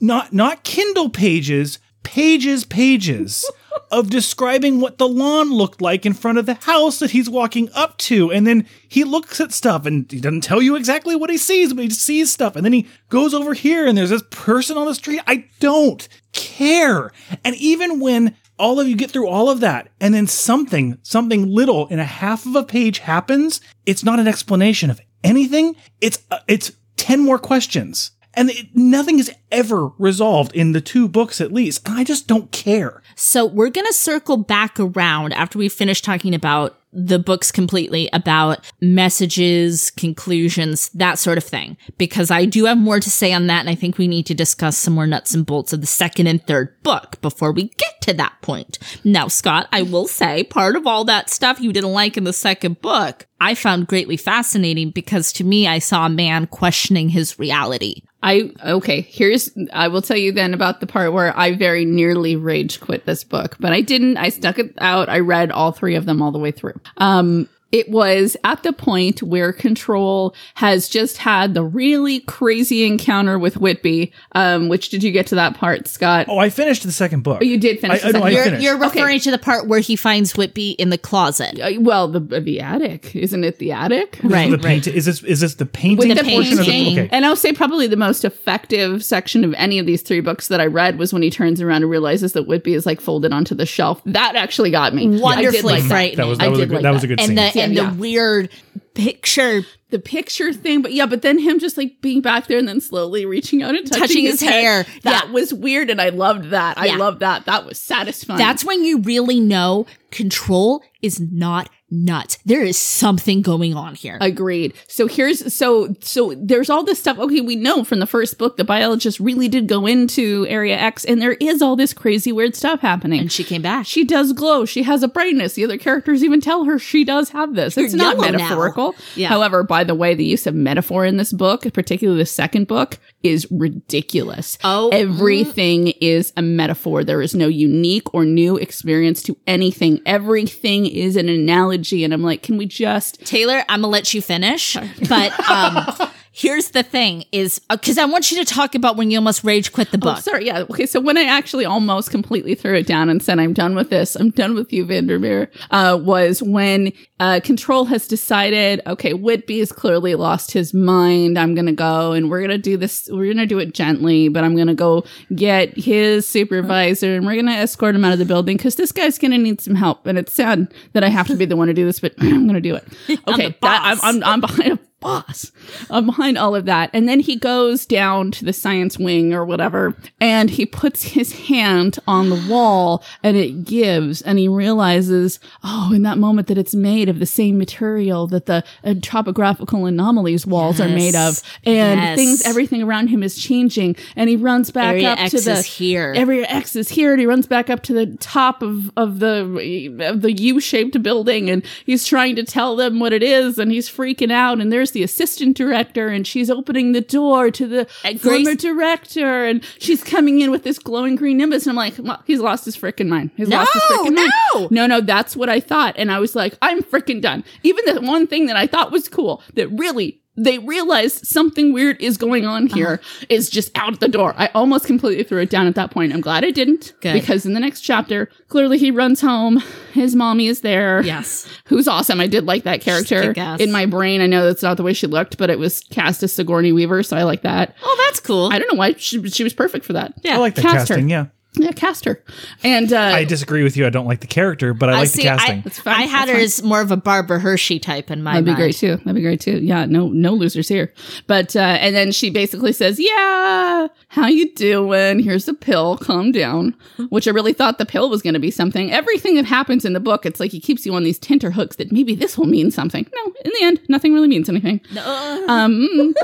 not 0.00 0.32
not 0.32 0.64
Kindle 0.64 1.10
pages, 1.10 1.78
pages, 2.02 2.64
pages 2.64 3.48
of 3.90 4.10
describing 4.10 4.80
what 4.80 4.98
the 4.98 5.08
lawn 5.08 5.52
looked 5.52 5.80
like 5.80 6.04
in 6.04 6.12
front 6.12 6.38
of 6.38 6.46
the 6.46 6.54
house 6.54 6.98
that 6.98 7.10
he's 7.10 7.30
walking 7.30 7.68
up 7.74 7.96
to. 7.98 8.32
And 8.32 8.46
then 8.46 8.66
he 8.88 9.04
looks 9.04 9.40
at 9.40 9.52
stuff 9.52 9.86
and 9.86 10.10
he 10.10 10.20
doesn't 10.20 10.42
tell 10.42 10.62
you 10.62 10.76
exactly 10.76 11.14
what 11.14 11.30
he 11.30 11.36
sees, 11.36 11.72
but 11.72 11.84
he 11.84 11.90
sees 11.90 12.32
stuff. 12.32 12.56
And 12.56 12.64
then 12.64 12.72
he 12.72 12.86
goes 13.08 13.34
over 13.34 13.54
here 13.54 13.86
and 13.86 13.96
there's 13.96 14.10
this 14.10 14.22
person 14.30 14.76
on 14.76 14.86
the 14.86 14.94
street. 14.94 15.20
I 15.26 15.46
don't 15.60 16.08
care. 16.32 17.12
And 17.44 17.54
even 17.56 18.00
when 18.00 18.36
all 18.58 18.80
of 18.80 18.88
you 18.88 18.96
get 18.96 19.10
through 19.10 19.28
all 19.28 19.50
of 19.50 19.60
that 19.60 19.88
and 20.00 20.14
then 20.14 20.26
something, 20.26 20.98
something 21.02 21.46
little 21.46 21.86
in 21.88 21.98
a 21.98 22.04
half 22.04 22.46
of 22.46 22.56
a 22.56 22.64
page 22.64 22.98
happens, 23.00 23.60
it's 23.84 24.04
not 24.04 24.18
an 24.18 24.28
explanation 24.28 24.90
of 24.90 25.00
anything. 25.22 25.76
It's, 26.00 26.18
uh, 26.30 26.38
it's 26.48 26.72
10 26.96 27.20
more 27.20 27.38
questions. 27.38 28.12
And 28.36 28.50
it, 28.50 28.68
nothing 28.74 29.18
is 29.18 29.32
ever 29.50 29.88
resolved 29.98 30.54
in 30.54 30.72
the 30.72 30.80
two 30.80 31.08
books 31.08 31.40
at 31.40 31.52
least. 31.52 31.88
And 31.88 31.98
I 31.98 32.04
just 32.04 32.28
don't 32.28 32.52
care. 32.52 33.02
So 33.14 33.46
we're 33.46 33.70
to 33.70 33.92
circle 33.92 34.36
back 34.36 34.78
around 34.78 35.32
after 35.32 35.58
we 35.58 35.68
finish 35.68 36.02
talking 36.02 36.34
about 36.34 36.78
the 36.92 37.18
books 37.18 37.52
completely 37.52 38.08
about 38.12 38.72
messages, 38.80 39.90
conclusions, 39.90 40.88
that 40.90 41.18
sort 41.18 41.36
of 41.36 41.44
thing, 41.44 41.76
because 41.98 42.30
I 42.30 42.46
do 42.46 42.64
have 42.64 42.78
more 42.78 43.00
to 43.00 43.10
say 43.10 43.34
on 43.34 43.48
that. 43.48 43.60
And 43.60 43.68
I 43.68 43.74
think 43.74 43.98
we 43.98 44.08
need 44.08 44.24
to 44.26 44.34
discuss 44.34 44.78
some 44.78 44.94
more 44.94 45.06
nuts 45.06 45.34
and 45.34 45.44
bolts 45.44 45.74
of 45.74 45.82
the 45.82 45.86
second 45.86 46.26
and 46.26 46.44
third 46.46 46.82
book 46.82 47.20
before 47.20 47.52
we 47.52 47.68
get 47.76 48.00
to 48.02 48.14
that 48.14 48.40
point. 48.40 48.78
Now, 49.04 49.28
Scott, 49.28 49.68
I 49.72 49.82
will 49.82 50.06
say 50.06 50.44
part 50.44 50.74
of 50.74 50.86
all 50.86 51.04
that 51.04 51.28
stuff 51.28 51.60
you 51.60 51.72
didn't 51.72 51.92
like 51.92 52.16
in 52.16 52.24
the 52.24 52.32
second 52.32 52.80
book, 52.80 53.26
I 53.40 53.54
found 53.54 53.88
greatly 53.88 54.16
fascinating 54.16 54.90
because 54.90 55.32
to 55.34 55.44
me, 55.44 55.66
I 55.66 55.80
saw 55.80 56.06
a 56.06 56.10
man 56.10 56.46
questioning 56.46 57.10
his 57.10 57.38
reality. 57.38 58.02
I 58.22 58.50
okay, 58.64 59.02
here's 59.02 59.50
I 59.72 59.88
will 59.88 60.02
tell 60.02 60.16
you 60.16 60.32
then 60.32 60.54
about 60.54 60.80
the 60.80 60.86
part 60.86 61.12
where 61.12 61.36
I 61.36 61.54
very 61.54 61.84
nearly 61.84 62.34
rage 62.34 62.80
quit 62.80 63.06
this 63.06 63.24
book, 63.24 63.56
but 63.60 63.72
I 63.72 63.82
didn't. 63.82 64.16
I 64.16 64.30
stuck 64.30 64.58
it 64.58 64.74
out. 64.78 65.08
I 65.08 65.20
read 65.20 65.50
all 65.50 65.72
three 65.72 65.94
of 65.94 66.06
them 66.06 66.22
all 66.22 66.32
the 66.32 66.38
way 66.38 66.50
through. 66.50 66.80
Um 66.96 67.48
it 67.72 67.90
was 67.90 68.36
at 68.44 68.62
the 68.62 68.72
point 68.72 69.22
where 69.22 69.52
Control 69.52 70.34
has 70.54 70.88
just 70.88 71.18
had 71.18 71.54
the 71.54 71.64
really 71.64 72.20
crazy 72.20 72.86
encounter 72.86 73.38
with 73.38 73.56
Whitby. 73.56 74.12
Um, 74.32 74.68
which 74.68 74.88
did 74.88 75.02
you 75.02 75.10
get 75.12 75.26
to 75.28 75.34
that 75.34 75.56
part, 75.56 75.88
Scott? 75.88 76.26
Oh, 76.28 76.38
I 76.38 76.48
finished 76.48 76.84
the 76.84 76.92
second 76.92 77.22
book. 77.22 77.38
Oh, 77.42 77.44
you 77.44 77.58
did 77.58 77.80
finish. 77.80 78.04
I- 78.04 78.12
the 78.12 78.18
I 78.18 78.20
know, 78.20 78.26
I 78.26 78.34
second- 78.34 78.52
You're, 78.62 78.74
you're 78.76 78.76
Okay. 78.86 79.00
referring 79.00 79.20
to 79.20 79.30
the 79.30 79.38
part 79.38 79.66
where 79.66 79.80
he 79.80 79.96
finds 79.96 80.36
Whitby 80.36 80.70
in 80.72 80.90
the 80.90 80.98
closet. 80.98 81.58
Uh, 81.60 81.70
well, 81.80 82.08
the 82.08 82.20
the 82.20 82.60
attic 82.60 83.14
isn't 83.16 83.42
it? 83.44 83.58
The 83.58 83.72
attic, 83.72 84.20
Right, 84.22 84.50
the 84.50 84.56
right. 84.58 84.64
paint, 84.64 84.86
is 84.86 85.04
this 85.06 85.22
is 85.24 85.40
this 85.40 85.54
the 85.54 85.66
painting 85.66 86.14
the 86.14 86.22
portion 86.22 86.58
of 86.58 86.66
painting. 86.66 86.94
the 86.96 87.00
okay? 87.02 87.08
And 87.12 87.26
I'll 87.26 87.36
say 87.36 87.52
probably 87.52 87.86
the 87.86 87.96
most 87.96 88.24
effective 88.24 89.04
section 89.04 89.44
of 89.44 89.54
any 89.54 89.78
of 89.78 89.86
these 89.86 90.02
three 90.02 90.20
books 90.20 90.48
that 90.48 90.60
I 90.60 90.66
read 90.66 90.98
was 90.98 91.12
when 91.12 91.22
he 91.22 91.30
turns 91.30 91.60
around 91.60 91.82
and 91.82 91.90
realizes 91.90 92.32
that 92.34 92.46
Whitby 92.46 92.74
is 92.74 92.86
like 92.86 93.00
folded 93.00 93.32
onto 93.32 93.54
the 93.54 93.66
shelf. 93.66 94.00
That 94.06 94.36
actually 94.36 94.70
got 94.70 94.94
me. 94.94 95.06
I 95.06 95.10
did 95.10 95.20
Wonderfully 95.20 95.62
like 95.74 95.88
that. 95.88 96.16
That 96.16 96.26
was 96.26 96.38
I 96.38 96.44
that 96.44 96.50
was 96.50 96.60
a 96.60 96.66
good 96.66 96.74
like 96.74 96.82
that 96.82 96.90
was 96.92 97.04
a 97.04 97.06
good 97.08 97.20
and 97.20 97.26
scene. 97.28 97.34
the 97.36 97.50
and 97.66 97.74
Yeah. 97.74 97.90
the 97.90 97.96
weird 97.96 98.48
picture 98.94 99.62
The 99.90 99.98
picture 100.00 100.52
thing, 100.52 100.82
but 100.82 100.92
yeah, 100.92 101.06
but 101.06 101.22
then 101.22 101.38
him 101.38 101.60
just 101.60 101.76
like 101.76 102.00
being 102.00 102.20
back 102.20 102.48
there 102.48 102.58
and 102.58 102.66
then 102.66 102.80
slowly 102.80 103.24
reaching 103.24 103.62
out 103.62 103.76
and 103.76 103.86
touching, 103.86 104.00
Touching 104.00 104.24
his 104.24 104.40
head, 104.40 104.50
hair. 104.50 104.86
That 105.04 105.26
Yeah. 105.26 105.32
was 105.32 105.54
weird, 105.54 105.90
and 105.90 106.00
I 106.00 106.08
loved 106.08 106.50
that. 106.50 106.76
I 106.76 106.86
Yeah. 106.86 106.96
loved 106.96 107.20
that. 107.20 107.46
That 107.46 107.64
was 107.66 107.78
satisfying. 107.78 108.38
That's 108.38 108.64
when 108.64 108.84
you 108.84 108.98
really 108.98 109.38
know 109.38 109.86
control 110.10 110.82
is 111.02 111.20
not 111.20 111.68
nuts. 111.90 112.38
There 112.44 112.62
is 112.62 112.76
something 112.76 113.42
going 113.42 113.74
on 113.74 113.94
here. 113.94 114.18
Agreed. 114.20 114.74
So 114.88 115.06
here's 115.06 115.54
so 115.54 115.94
so 116.00 116.34
there's 116.36 116.68
all 116.68 116.82
this 116.84 116.98
stuff. 116.98 117.18
Okay, 117.18 117.40
we 117.40 117.54
know 117.56 117.84
from 117.84 118.00
the 118.00 118.06
first 118.06 118.38
book 118.38 118.56
the 118.56 118.64
biologist 118.64 119.20
really 119.20 119.48
did 119.48 119.68
go 119.68 119.86
into 119.86 120.46
Area 120.48 120.76
X, 120.76 121.04
and 121.04 121.22
there 121.22 121.34
is 121.34 121.62
all 121.62 121.76
this 121.76 121.92
crazy 121.92 122.32
weird 122.32 122.56
stuff 122.56 122.80
happening. 122.80 123.20
and 123.20 123.32
she 123.32 123.44
came 123.44 123.62
back. 123.62 123.86
she 123.86 124.04
does 124.04 124.32
glow. 124.32 124.64
She 124.64 124.82
has 124.82 125.02
a 125.02 125.08
brightness. 125.08 125.54
The 125.54 125.64
other 125.64 125.78
characters 125.78 126.24
even 126.24 126.40
tell 126.40 126.64
her 126.64 126.78
she 126.78 127.04
does 127.04 127.30
have 127.30 127.54
this. 127.54 127.76
It's 127.78 127.94
You're 127.94 128.02
not 128.02 128.16
now. 128.16 128.30
metaphorical. 128.32 128.94
Yeah. 129.14 129.28
However, 129.28 129.62
by 129.62 129.84
the 129.84 129.94
way, 129.94 130.14
the 130.14 130.24
use 130.24 130.46
of 130.46 130.54
metaphor 130.54 131.04
in 131.04 131.18
this 131.18 131.32
book, 131.32 131.72
particularly 131.72 132.18
the 132.20 132.26
second 132.26 132.66
book, 132.66 132.98
is 133.22 133.46
ridiculous. 133.50 134.58
Oh, 134.64 134.88
everything 134.90 135.88
is 136.00 136.32
a 136.36 136.42
metaphor. 136.42 137.04
There 137.04 137.22
is 137.22 137.34
no 137.34 137.46
unique 137.48 138.12
or 138.14 138.24
new 138.24 138.56
experience 138.56 139.22
to 139.24 139.36
anything. 139.46 140.00
Everything 140.06 140.86
is 140.86 141.16
an 141.16 141.28
analogy. 141.28 141.75
And 142.04 142.14
I'm 142.14 142.22
like, 142.22 142.42
can 142.42 142.56
we 142.56 142.66
just 142.66 143.24
Taylor, 143.24 143.64
I'm 143.68 143.82
gonna 143.82 143.88
let 143.88 144.14
you 144.14 144.22
finish, 144.22 144.76
but 145.08 145.50
um, 145.50 146.10
here's 146.36 146.70
the 146.72 146.82
thing: 146.82 147.24
is 147.32 147.60
because 147.70 147.96
I 147.96 148.04
want 148.04 148.30
you 148.30 148.38
to 148.38 148.44
talk 148.44 148.74
about 148.74 148.96
when 148.96 149.10
you 149.10 149.18
almost 149.18 149.42
rage 149.42 149.72
quit 149.72 149.90
the 149.90 149.96
Oh, 149.98 150.00
book. 150.14 150.18
sorry. 150.18 150.46
Yeah. 150.46 150.64
Okay. 150.70 150.84
So 150.86 151.00
when 151.00 151.16
I 151.16 151.24
actually 151.24 151.64
almost 151.64 152.10
completely 152.10 152.54
threw 152.54 152.74
it 152.74 152.86
down 152.86 153.08
and 153.08 153.22
said, 153.22 153.38
I'm 153.38 153.52
done 153.54 153.74
with 153.74 153.88
this, 153.90 154.14
I'm 154.16 154.30
done 154.30 154.54
with 154.54 154.72
you, 154.72 154.84
Vandermeer, 154.84 155.50
uh, 155.70 155.98
was 156.00 156.42
when 156.42 156.92
uh, 157.20 157.40
Control 157.42 157.86
has 157.86 158.06
decided, 158.06 158.82
okay, 158.86 159.14
Whitby 159.14 159.60
has 159.60 159.72
clearly 159.72 160.14
lost 160.14 160.52
his 160.52 160.74
mind. 160.74 161.38
I'm 161.38 161.54
going 161.54 161.66
to 161.66 161.72
go 161.72 162.12
and 162.12 162.28
we're 162.30 162.40
going 162.40 162.50
to 162.50 162.58
do 162.58 162.76
this. 162.76 163.08
We're 163.10 163.24
going 163.24 163.36
to 163.38 163.46
do 163.46 163.58
it 163.58 163.72
gently, 163.72 164.28
but 164.28 164.44
I'm 164.44 164.54
going 164.54 164.66
to 164.68 164.74
go 164.74 165.04
get 165.34 165.74
his 165.76 166.28
supervisor 166.28 167.16
and 167.16 167.24
we're 167.24 167.34
going 167.34 167.46
to 167.46 167.52
escort 167.52 167.94
him 167.94 168.04
out 168.04 168.12
of 168.12 168.18
the 168.18 168.24
building 168.26 168.56
because 168.58 168.74
this 168.76 168.92
guy's 168.92 169.18
going 169.18 169.30
to 169.30 169.38
need 169.38 169.60
some 169.62 169.74
help. 169.74 170.06
And 170.06 170.18
it's 170.18 170.32
sad 170.34 170.72
that 170.92 171.02
I 171.02 171.08
have 171.08 171.26
to 171.28 171.36
be 171.36 171.46
the 171.46 171.56
one 171.56 171.68
to 171.68 171.74
do 171.74 171.86
this, 171.86 172.00
but 172.00 172.12
I'm 172.18 172.46
going 172.46 172.54
to 172.54 172.60
do 172.60 172.74
it. 172.74 172.84
Okay. 173.28 173.48
the 173.48 173.54
that- 173.62 173.80
I'm. 173.82 174.16
I'm, 174.16 174.24
I'm 174.24 174.40
behind 174.40 174.72
a 174.72 174.78
boss 175.00 175.52
uh, 175.90 176.00
behind 176.00 176.38
all 176.38 176.54
of 176.54 176.64
that. 176.64 176.90
And 176.92 177.08
then 177.08 177.20
he 177.20 177.36
goes 177.36 177.84
down 177.86 178.30
to 178.32 178.44
the 178.44 178.52
science 178.52 178.98
wing 178.98 179.32
or 179.34 179.44
whatever, 179.44 179.94
and 180.20 180.50
he 180.50 180.66
puts 180.66 181.02
his 181.02 181.32
hand 181.48 181.98
on 182.08 182.30
the 182.30 182.46
wall 182.48 183.04
and 183.22 183.36
it 183.36 183.64
gives, 183.64 184.22
and 184.22 184.38
he 184.38 184.48
realizes, 184.48 185.38
oh, 185.62 185.92
in 185.94 186.02
that 186.02 186.18
moment 186.18 186.48
that 186.48 186.58
it's 186.58 186.74
made 186.74 187.08
of 187.08 187.18
the 187.18 187.26
same 187.26 187.58
material 187.58 188.26
that 188.28 188.46
the 188.46 188.64
uh, 188.84 188.94
topographical 189.02 189.86
anomalies 189.86 190.46
walls 190.46 190.80
are 190.80 190.88
made 190.88 191.14
of. 191.14 191.42
And 191.64 192.00
Yes. 192.00 192.16
things, 192.16 192.42
everything 192.46 192.82
around 192.82 193.08
him 193.08 193.22
is 193.22 193.36
changing. 193.36 193.96
And 194.16 194.28
he 194.30 194.36
runs 194.36 194.70
back 194.70 194.94
Area 194.94 195.10
up 195.12 195.20
X 195.20 195.30
to 195.32 195.40
the 195.40 195.62
here. 195.62 196.12
Area 196.16 196.46
X 196.48 196.74
is 196.76 196.88
here, 196.88 197.12
and 197.12 197.20
he 197.20 197.26
runs 197.26 197.46
back 197.46 197.70
up 197.70 197.82
to 197.84 197.92
the 197.92 198.06
top 198.16 198.62
of, 198.62 198.90
of 198.96 199.18
the 199.18 200.06
of 200.06 200.22
the 200.22 200.32
U 200.32 200.60
shaped 200.60 201.00
building, 201.02 201.50
and 201.50 201.64
he's 201.84 202.06
trying 202.06 202.36
to 202.36 202.44
tell 202.44 202.76
them 202.76 202.98
what 202.98 203.12
it 203.12 203.22
is, 203.22 203.58
and 203.58 203.70
he's 203.70 203.88
freaking 203.88 204.32
out. 204.32 204.60
And 204.60 204.72
there's 204.72 204.85
the 204.92 205.02
assistant 205.02 205.56
director, 205.56 206.08
and 206.08 206.26
she's 206.26 206.50
opening 206.50 206.92
the 206.92 207.00
door 207.00 207.50
to 207.50 207.66
the 207.66 207.86
And 208.04 208.20
former 208.20 208.44
Grace- 208.44 208.56
director, 208.58 209.44
and 209.44 209.62
she's 209.78 210.02
coming 210.04 210.40
in 210.40 210.50
with 210.50 210.62
this 210.64 210.78
glowing 210.78 211.16
green 211.16 211.36
nimbus, 211.38 211.66
and 211.66 211.70
I'm 211.70 211.76
like, 211.76 211.94
well, 211.98 212.22
he's 212.26 212.40
lost 212.40 212.64
his 212.64 212.76
freaking 212.76 213.08
mind. 213.08 213.30
He's 213.36 213.48
lost 213.48 213.72
his 213.72 213.82
No, 213.90 213.96
freaking 214.04 214.14
mind. 214.16 214.32
no! 214.54 214.68
No, 214.70 214.86
no, 214.86 215.00
that's 215.00 215.36
what 215.36 215.48
I 215.48 215.60
thought. 215.60 215.94
And 215.96 216.10
I 216.10 216.18
was 216.18 216.34
like, 216.34 216.56
I'm 216.62 216.82
freaking 216.82 217.20
done. 217.20 217.44
Even 217.62 217.84
the 217.94 218.00
one 218.00 218.26
thing 218.26 218.46
that 218.46 218.56
I 218.56 218.66
thought 218.66 218.90
was 218.92 219.08
cool 219.08 219.42
that 219.54 219.68
really 219.68 220.20
they 220.36 220.58
realized 220.58 221.26
something 221.26 221.72
weird 221.72 222.00
is 222.00 222.16
going 222.16 222.44
on 222.46 222.66
here 222.68 222.76
here 222.76 223.00
is 223.30 223.48
just 223.48 223.70
out 223.74 224.00
the 224.00 224.08
door. 224.08 224.34
I 224.36 224.48
almost 224.54 224.84
completely 224.86 225.24
threw 225.24 225.40
it 225.40 225.48
down 225.48 225.66
at 225.66 225.74
that 225.76 225.90
point. 225.90 226.12
I'm 226.12 226.20
glad 226.20 226.44
I 226.44 226.50
didn't 226.50 226.92
Good. 227.00 227.14
because 227.14 227.46
in 227.46 227.54
the 227.54 227.60
next 227.60 227.80
chapter, 227.80 228.28
clearly 228.48 228.76
he 228.76 228.90
runs 228.90 229.22
home. 229.22 229.62
His 229.94 230.14
mommy 230.14 230.46
is 230.46 230.60
there. 230.60 231.00
Yes. 231.02 231.48
Who's 231.66 231.88
awesome. 231.88 232.20
I 232.20 232.26
did 232.26 232.44
like 232.44 232.64
that 232.64 232.82
character. 232.82 233.32
In 233.58 233.72
my 233.72 233.86
brain, 233.86 234.20
I 234.20 234.26
know 234.26 234.44
that's 234.44 234.62
not 234.62 234.76
the 234.76 234.82
way 234.82 234.92
she 234.92 235.06
looked, 235.06 235.38
but 235.38 235.48
it 235.48 235.58
was 235.58 235.80
cast 235.90 236.22
as 236.22 236.34
Sigourney 236.34 236.70
Weaver, 236.72 237.02
so 237.02 237.16
I 237.16 237.22
like 237.22 237.40
that. 237.42 237.74
Oh, 237.82 238.04
that's 238.06 238.20
cool. 238.20 238.50
I 238.52 238.58
don't 238.58 238.70
know 238.70 238.78
why 238.78 238.92
she, 238.98 239.26
she 239.30 239.42
was 239.42 239.54
perfect 239.54 239.86
for 239.86 239.94
that. 239.94 240.12
yeah. 240.22 240.34
I 240.34 240.36
like 240.38 240.54
the 240.54 240.60
Cast 240.62 240.88
her. 240.90 240.96
casting. 240.96 241.08
Yeah, 241.08 241.26
Yeah, 241.56 241.72
cast 241.72 242.04
her. 242.04 242.22
And 242.62 242.92
uh, 242.92 242.98
I 242.98 243.24
disagree 243.24 243.62
with 243.62 243.76
you. 243.76 243.86
I 243.86 243.90
don't 243.90 244.06
like 244.06 244.20
the 244.20 244.26
character, 244.26 244.74
but 244.74 244.90
I 244.90 244.98
like 245.00 245.08
see, 245.08 245.22
the 245.22 245.28
casting. 245.28 245.58
I, 245.58 245.60
That's 245.62 245.78
fine, 245.80 245.94
I 245.94 246.02
had 246.02 246.28
that's 246.28 246.30
her 246.30 246.34
fine. 246.34 246.44
as 246.44 246.62
more 246.62 246.80
of 246.80 246.90
a 246.90 246.96
Barbara 246.96 247.38
Hershey 247.38 247.78
type 247.78 248.10
in 248.10 248.22
my 248.22 248.34
mind. 248.34 248.46
That'd 248.46 248.56
be 248.56 248.62
great 248.62 248.76
too. 248.76 248.96
That'd 248.98 249.14
be 249.14 249.22
great 249.22 249.40
too. 249.40 249.58
Yeah, 249.58 249.86
no, 249.86 250.08
no 250.08 250.34
losers 250.34 250.68
here. 250.68 250.92
But 251.26 251.56
uh, 251.56 251.60
and 251.60 251.94
then 251.94 252.12
she 252.12 252.30
basically 252.30 252.72
says, 252.72 253.00
"Yeah, 253.00 253.88
how 254.08 254.26
you 254.26 254.52
doing? 254.54 255.20
Here's 255.20 255.48
a 255.48 255.54
pill. 255.54 255.96
Calm 255.98 256.32
down." 256.32 256.74
Which 257.08 257.26
I 257.26 257.30
really 257.30 257.52
thought 257.52 257.78
the 257.78 257.86
pill 257.86 258.10
was 258.10 258.22
going 258.22 258.34
to 258.34 258.40
be 258.40 258.50
something. 258.50 258.92
Everything 258.92 259.34
that 259.36 259.44
happens 259.46 259.84
in 259.84 259.92
the 259.92 260.00
book, 260.00 260.26
it's 260.26 260.40
like 260.40 260.50
he 260.52 260.60
keeps 260.60 260.84
you 260.84 260.94
on 260.94 261.04
these 261.04 261.18
tenter 261.18 261.50
hooks 261.50 261.76
that 261.76 261.90
maybe 261.92 262.14
this 262.14 262.36
will 262.36 262.46
mean 262.46 262.70
something. 262.70 263.06
No, 263.14 263.32
in 263.44 263.52
the 263.58 263.64
end, 263.64 263.80
nothing 263.88 264.12
really 264.12 264.28
means 264.28 264.48
anything. 264.48 264.80
No. 264.92 265.44
Um, 265.48 266.14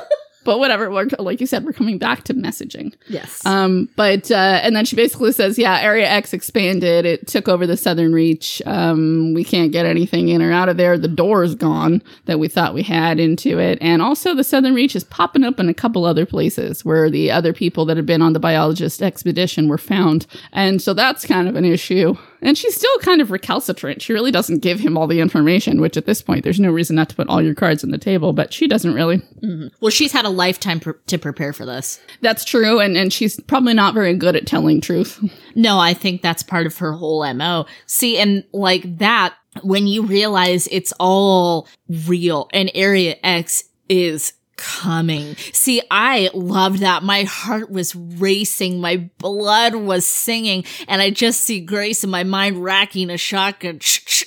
but 0.45 0.59
whatever. 0.59 0.91
We're, 0.91 1.09
like 1.19 1.41
you 1.41 1.47
said, 1.47 1.65
we're 1.65 1.73
coming 1.73 1.99
back 1.99 2.25
to 2.25 2.35
messaging. 2.35 2.95
yes. 3.09 3.45
Um, 3.47 3.89
but 3.97 4.31
uh, 4.31 4.61
and 4.63 4.75
then 4.75 4.85
she 4.85 4.97
basically 4.97 5.33
says, 5.33 5.59
"Yeah, 5.59 5.81
Area 5.81 6.09
X 6.09 6.33
expanded. 6.33 7.05
It 7.07 7.27
took 7.27 7.49
over 7.49 7.67
the 7.67 7.77
Southern 7.77 8.13
Reach. 8.13 8.61
Um, 8.67 9.35
we 9.35 9.45
can't 9.45 9.73
get 9.73 9.87
anything 9.87 10.29
in 10.29 10.43
or 10.43 10.53
out 10.53 10.69
of 10.69 10.77
there. 10.77 10.99
The 10.99 11.09
door's 11.09 11.55
gone 11.55 12.03
that 12.27 12.39
we 12.39 12.49
thought 12.49 12.75
we 12.75 12.83
had 12.83 13.21
into 13.21 13.59
it, 13.59 13.79
and 13.81 14.03
also 14.03 14.35
the 14.35 14.45
Southern 14.45 14.75
Reach 14.75 14.97
is 14.97 15.05
popping 15.05 15.45
up 15.45 15.61
in 15.61 15.69
a 15.69 15.75
couple 15.75 16.05
other 16.05 16.27
places 16.27 16.85
where 16.85 17.11
the 17.11 17.31
other 17.31 17.53
people 17.53 17.85
that 17.87 17.97
had 17.97 18.07
been 18.07 18.23
on 18.23 18.33
the 18.33 18.41
biologist 18.41 19.03
expedition 19.03 19.69
were 19.69 19.79
found, 19.79 20.27
and 20.53 20.81
so 20.83 20.95
that's 20.95 21.27
kind 21.27 21.49
of 21.49 21.57
an 21.57 21.65
issue." 21.65 22.17
And 22.43 22.59
she's 22.59 22.75
still 22.75 22.99
kind 23.01 23.21
of 23.21 23.31
recalcitrant. 23.31 24.03
She 24.03 24.13
really 24.13 24.31
doesn't 24.31 24.59
give 24.59 24.81
him 24.81 24.99
all 24.99 25.07
the 25.07 25.21
information, 25.21 25.81
which 25.81 25.97
at 25.97 26.07
this 26.07 26.21
point, 26.21 26.43
there's 26.45 26.61
no 26.61 26.71
reason 26.71 26.97
not 26.97 27.09
to 27.11 27.17
put 27.17 27.29
all 27.29 27.41
your 27.41 27.55
cards 27.55 27.85
on 27.85 27.91
the 27.91 27.99
table, 27.99 28.33
but 28.33 28.53
she 28.53 28.67
doesn't 28.67 28.95
really. 28.95 29.19
Mm-hmm. 29.43 29.69
well, 29.81 29.91
she's 29.91 30.13
had 30.13 30.25
a 30.25 30.31
lifetime 30.31 30.81
pr- 30.81 30.93
to 31.07 31.19
prepare 31.19 31.53
for 31.53 31.65
this. 31.65 32.01
That's 32.21 32.45
true. 32.45 32.81
And, 32.81 32.97
and 32.97 33.13
she's 33.13 33.41
probably 33.41 33.75
not 33.75 33.95
very 33.95 34.15
good 34.15 34.37
at 34.37 34.47
telling 34.47 34.81
truth. 34.81 35.19
No, 35.55 35.79
I 35.79 35.93
think 35.93 36.23
that's 36.23 36.43
part 36.43 36.65
of 36.65 36.79
her 36.79 36.95
whole 36.95 37.31
MO. 37.35 37.67
See, 37.85 38.17
and 38.19 38.43
like 38.55 38.99
that, 38.99 39.35
when 39.63 39.87
you 39.87 40.03
realize 40.03 40.67
it's 40.71 40.95
all 40.99 41.69
real 42.07 42.49
and 42.55 42.71
Area 42.75 43.17
X 43.23 43.65
is 43.91 44.33
coming. 44.63 45.35
See, 45.53 45.83
I 45.91 46.31
loved 46.35 46.79
that. 46.79 47.03
My 47.03 47.25
heart 47.25 47.69
was 47.69 47.97
racing. 47.97 48.81
My 48.81 49.11
blood 49.19 49.75
was 49.75 50.07
singing. 50.07 50.65
And 50.87 51.03
I 51.03 51.11
just 51.11 51.41
see 51.41 51.61
Grace 51.61 52.05
in 52.05 52.11
my 52.11 52.23
mind 52.23 52.63
racking 52.63 53.11
a 53.11 53.19
shotgun. 53.19 53.81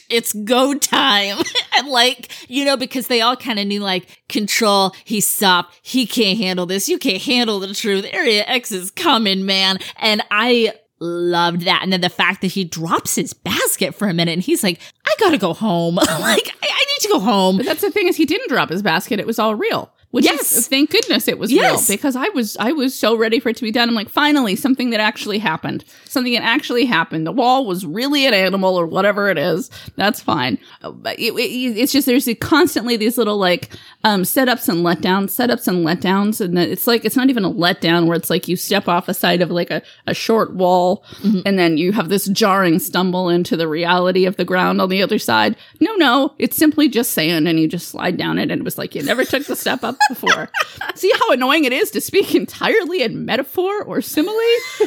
It's 0.10 0.34
go 0.34 0.74
time. 0.74 1.38
and 1.78 1.88
like, 1.88 2.30
you 2.50 2.66
know, 2.66 2.76
because 2.76 3.08
they 3.08 3.22
all 3.22 3.38
kind 3.38 3.60
of 3.60 3.68
knew 3.68 3.80
like 3.80 4.24
control. 4.28 4.94
He 5.06 5.22
stopped. 5.22 5.80
He 5.82 6.06
can't 6.06 6.38
handle 6.38 6.66
this. 6.66 6.90
You 6.90 7.00
can't 7.00 7.22
handle 7.22 7.60
the 7.60 7.74
truth. 7.74 8.06
Area 8.12 8.44
X 8.46 8.74
is 8.74 8.92
coming, 8.92 9.46
man. 9.46 9.78
And 9.98 10.22
I 10.32 10.74
loved 11.00 11.62
that. 11.62 11.80
And 11.82 11.94
then 11.94 12.02
the 12.02 12.10
fact 12.10 12.42
that 12.42 12.48
he 12.48 12.66
drops 12.66 13.16
his 13.16 13.34
basket 13.34 13.96
for 13.96 14.10
a 14.10 14.14
minute 14.14 14.34
and 14.34 14.42
he's 14.42 14.64
like, 14.64 14.80
I 15.06 15.16
gotta 15.18 15.38
go 15.38 15.54
home. 15.54 15.96
like, 15.96 16.08
I, 16.10 16.42
I 16.64 16.86
need 16.86 17.02
to 17.02 17.08
go 17.08 17.20
home. 17.20 17.58
But 17.58 17.66
that's 17.66 17.82
the 17.82 17.92
thing 17.92 18.08
is 18.08 18.18
he 18.18 18.26
didn't 18.26 18.50
drop 18.50 18.70
his 18.70 18.82
basket. 18.82 19.20
It 19.20 19.28
was 19.28 19.40
all 19.40 19.56
real. 19.56 19.92
Which 20.16 20.24
Yes. 20.26 20.56
is, 20.56 20.68
thank 20.70 20.92
goodness 20.92 21.28
it 21.28 21.38
was 21.38 21.52
Yes. 21.52 21.90
real 21.90 21.98
because 21.98 22.16
I 22.16 22.30
was 22.30 22.56
I 22.58 22.72
was 22.72 22.98
so 22.98 23.18
ready 23.18 23.42
for 23.42 23.50
it 23.50 23.58
to 23.58 23.64
be 23.64 23.72
done. 23.72 23.90
I'm 23.90 23.96
like, 23.96 24.08
finally, 24.10 24.56
something 24.56 24.92
that 24.92 25.02
actually 25.02 25.40
happened. 25.40 25.84
Something 26.06 26.32
that 26.36 26.44
actually 26.44 26.86
happened. 26.86 27.28
The 27.28 27.34
wall 27.34 27.66
was 27.66 27.86
really 27.86 28.26
an 28.26 28.34
animal 28.34 28.80
or 28.80 28.86
whatever 28.88 29.28
it 29.30 29.38
is. 29.38 29.70
That's 29.98 30.22
fine. 30.22 30.58
Uh, 30.82 30.92
But 30.92 31.20
it, 31.20 31.34
it- 31.34 31.78
it's 31.78 31.92
just 31.92 32.06
there's 32.06 32.30
constantly 32.40 32.96
these 32.96 33.18
little 33.18 33.38
like 33.38 33.70
um, 34.06 34.22
setups 34.24 34.70
and 34.70 34.86
letdowns, 34.86 35.32
setups 35.36 35.68
and 35.68 35.86
letdowns, 35.86 36.40
and 36.40 36.58
it's 36.58 36.88
like 36.88 37.04
it's 37.04 37.18
not 37.18 37.30
even 37.30 37.44
a 37.44 37.52
letdown 37.52 38.08
where 38.08 38.16
it's 38.16 38.30
like 38.30 38.48
you 38.48 38.56
step 38.56 38.88
off 38.88 39.10
a 39.10 39.14
side 39.14 39.42
of 39.42 39.52
like 39.52 39.70
a, 39.70 39.82
a 40.08 40.14
short 40.14 40.54
wall 40.54 41.04
and 41.46 41.60
then 41.60 41.78
you 41.78 41.92
have 41.92 42.08
this 42.08 42.28
jarring 42.28 42.80
stumble 42.80 43.28
into 43.30 43.58
the 43.58 43.68
reality 43.68 44.26
of 44.26 44.38
the 44.38 44.46
ground 44.46 44.80
on 44.80 44.88
the 44.88 45.02
other 45.04 45.20
side. 45.20 45.58
No, 45.82 45.94
no, 45.96 46.34
it's 46.40 46.56
simply 46.56 46.88
just 46.88 47.12
sand 47.12 47.48
and 47.50 47.60
you 47.60 47.68
just 47.68 47.90
slide 47.90 48.16
down 48.16 48.40
it 48.40 48.50
and 48.52 48.62
it 48.62 48.64
was 48.64 48.78
like 48.78 48.96
you 48.96 49.04
never 49.04 49.26
took 49.26 49.44
the 49.46 49.56
step 49.58 49.84
up 49.84 49.98
before. 50.10 50.50
See 50.96 51.12
how 51.12 51.32
annoying 51.32 51.66
it 51.66 51.74
is 51.74 51.92
to 51.92 52.02
speak 52.02 52.36
entirely 52.36 53.04
in 53.04 53.26
metaphor 53.26 53.84
or 53.84 54.02
simile? 54.02 54.36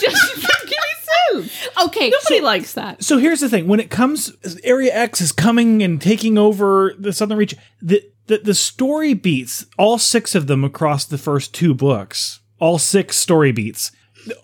just 0.00 0.34
give 0.44 0.70
me 0.70 1.42
sense. 1.42 1.68
Okay. 1.82 2.10
Nobody 2.10 2.40
likes 2.40 2.74
that. 2.74 3.02
So 3.02 3.18
here's 3.18 3.40
the 3.40 3.48
thing: 3.48 3.66
when 3.66 3.80
it 3.80 3.90
comes, 3.90 4.32
Area 4.64 4.94
X 4.94 5.20
is 5.20 5.32
coming 5.32 5.82
and 5.82 6.00
taking 6.00 6.38
over 6.38 6.94
the 6.98 7.12
Southern 7.12 7.38
Reach. 7.38 7.54
The 7.80 8.02
the, 8.26 8.38
the 8.38 8.54
story 8.54 9.14
beats, 9.14 9.66
all 9.78 9.98
six 9.98 10.34
of 10.34 10.48
them 10.48 10.64
across 10.64 11.04
the 11.04 11.18
first 11.18 11.54
two 11.54 11.74
books, 11.74 12.40
all 12.58 12.78
six 12.78 13.16
story 13.16 13.52
beats, 13.52 13.92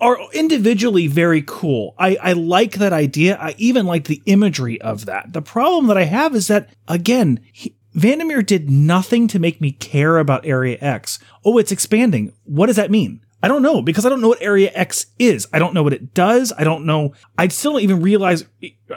are 0.01 0.19
individually 0.33 1.09
very 1.09 1.43
cool. 1.45 1.95
I, 1.99 2.17
I 2.23 2.33
like 2.35 2.75
that 2.75 2.93
idea. 2.93 3.37
I 3.37 3.55
even 3.59 3.87
like 3.87 4.05
the 4.05 4.23
imagery 4.27 4.81
of 4.81 5.07
that. 5.07 5.33
The 5.33 5.43
problem 5.43 5.89
that 5.89 5.97
I 5.97 6.05
have 6.05 6.35
is 6.37 6.47
that 6.49 6.69
again. 6.87 7.41
He, 7.53 7.77
Vandermeer 7.95 8.43
did 8.43 8.71
nothing 8.71 9.29
to 9.29 9.39
make 9.39 9.61
me 9.61 9.73
care 9.73 10.19
about 10.19 10.47
Area 10.47 10.79
X. 10.81 11.19
Oh, 11.45 11.59
it's 11.59 11.73
expanding. 11.73 12.33
What 12.45 12.67
does 12.67 12.77
that 12.77 12.91
mean? 12.91 13.25
I 13.45 13.49
don't 13.49 13.63
know 13.63 13.83
because 13.83 14.07
I 14.07 14.09
don't 14.09 14.21
know 14.21 14.29
what 14.29 14.41
Area 14.41 14.71
X 14.73 15.07
is. 15.19 15.49
I 15.53 15.59
don't 15.59 15.75
know 15.75 15.83
what 15.83 15.93
it 15.93 16.15
does. 16.15 16.53
I 16.57 16.63
don't 16.63 16.87
know. 16.87 17.13
I 17.37 17.49
still 17.49 17.73
don't 17.73 17.83
even 17.83 18.01
realize, 18.01 18.45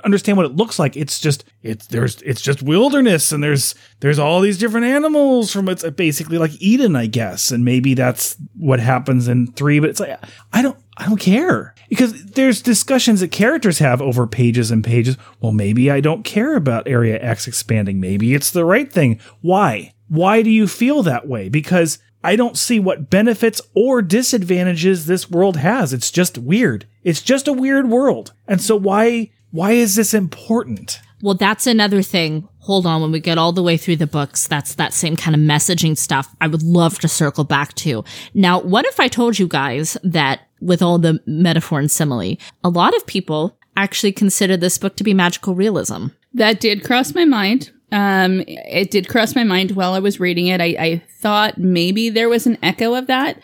understand 0.04 0.38
what 0.38 0.46
it 0.46 0.56
looks 0.56 0.78
like. 0.78 0.96
It's 0.96 1.20
just, 1.20 1.46
it's 1.64 1.88
there's, 1.88 2.22
it's 2.22 2.42
just 2.42 2.62
wilderness, 2.62 3.32
and 3.32 3.44
there's, 3.44 3.74
there's 4.02 4.20
all 4.20 4.42
these 4.42 4.60
different 4.60 4.86
animals 4.86 5.52
from 5.52 5.68
it's 5.68 5.84
basically 5.92 6.38
like 6.38 6.52
Eden, 6.62 6.96
I 6.96 7.08
guess, 7.08 7.50
and 7.50 7.66
maybe 7.66 7.96
that's 7.96 8.38
what 8.56 8.80
happens 8.80 9.28
in 9.28 9.52
three. 9.54 9.80
But 9.80 9.90
it's 9.90 10.00
like 10.00 10.20
I 10.54 10.62
don't, 10.62 10.78
I 10.98 11.06
don't 11.06 11.20
care 11.20 11.76
because 11.90 12.26
there's 12.26 12.62
discussions 12.62 13.20
that 13.20 13.32
characters 13.32 13.80
have 13.80 14.02
over 14.02 14.26
pages 14.28 14.72
and 14.72 14.84
pages. 14.84 15.18
Well, 15.42 15.52
maybe 15.52 15.92
I 15.92 16.00
don't 16.00 16.24
care 16.24 16.56
about 16.56 16.88
Area 16.88 17.22
X 17.22 17.48
expanding. 17.48 18.00
Maybe 18.00 18.34
it's 18.34 18.52
the 18.52 18.66
right 18.66 18.92
thing. 18.92 19.20
Why? 19.42 19.94
Why 20.08 20.42
do 20.42 20.50
you 20.50 20.68
feel 20.68 21.04
that 21.04 21.28
way? 21.28 21.50
Because 21.50 22.00
I 22.24 22.36
don't 22.36 22.58
see 22.58 22.80
what 22.80 23.10
benefits 23.10 23.62
or 23.76 24.02
disadvantages 24.02 25.06
this 25.06 25.30
world 25.30 25.58
has. 25.58 25.94
It's 25.94 26.12
just 26.12 26.38
weird. 26.38 26.88
It's 27.04 27.22
just 27.22 27.48
a 27.48 27.54
weird 27.54 27.90
world. 27.90 28.34
And 28.48 28.62
so 28.62 28.76
why 28.76 29.32
why 29.52 29.72
is 29.72 29.96
this 29.96 30.14
important? 30.14 31.00
Well, 31.22 31.36
that's 31.36 31.66
another 31.66 32.02
thing. 32.02 32.48
Hold 32.60 32.86
on, 32.86 33.02
when 33.02 33.12
we 33.12 33.20
get 33.20 33.38
all 33.38 33.52
the 33.54 33.64
way 33.64 33.78
through 33.78 33.96
the 33.98 34.08
books, 34.08 34.48
that's 34.48 34.76
that 34.76 34.94
same 34.94 35.16
kind 35.16 35.36
of 35.36 35.42
messaging 35.42 35.98
stuff 35.98 36.36
I 36.42 36.48
would 36.48 36.64
love 36.64 37.00
to 37.00 37.08
circle 37.08 37.44
back 37.44 37.74
to. 37.76 38.04
Now, 38.34 38.60
what 38.60 38.86
if 38.86 39.00
I 39.00 39.08
told 39.08 39.40
you 39.40 39.48
guys 39.48 39.98
that 40.04 40.42
with 40.66 40.82
all 40.82 40.98
the 40.98 41.22
metaphor 41.26 41.80
and 41.80 41.90
simile, 41.90 42.38
a 42.64 42.70
lot 42.70 42.96
of 42.96 43.06
people 43.06 43.58
actually 43.78 44.12
consider 44.12 44.58
this 44.58 44.78
book 44.78 44.96
to 44.98 45.04
be 45.04 45.14
magical 45.14 45.56
realism? 45.56 46.08
That 46.34 46.60
did 46.60 46.84
cross 46.84 47.14
my 47.14 47.26
mind. 47.26 47.72
Um, 47.92 48.44
it 48.48 48.92
did 48.92 49.08
cross 49.08 49.36
my 49.36 49.44
mind 49.44 49.72
while 49.72 49.94
I 49.94 50.00
was 50.00 50.20
reading 50.20 50.48
it. 50.48 50.60
I, 50.60 50.76
I 50.78 51.04
thought 51.20 51.58
maybe 51.58 52.10
there 52.10 52.30
was 52.30 52.46
an 52.46 52.58
echo 52.62 52.96
of 52.96 53.08
that. 53.08 53.42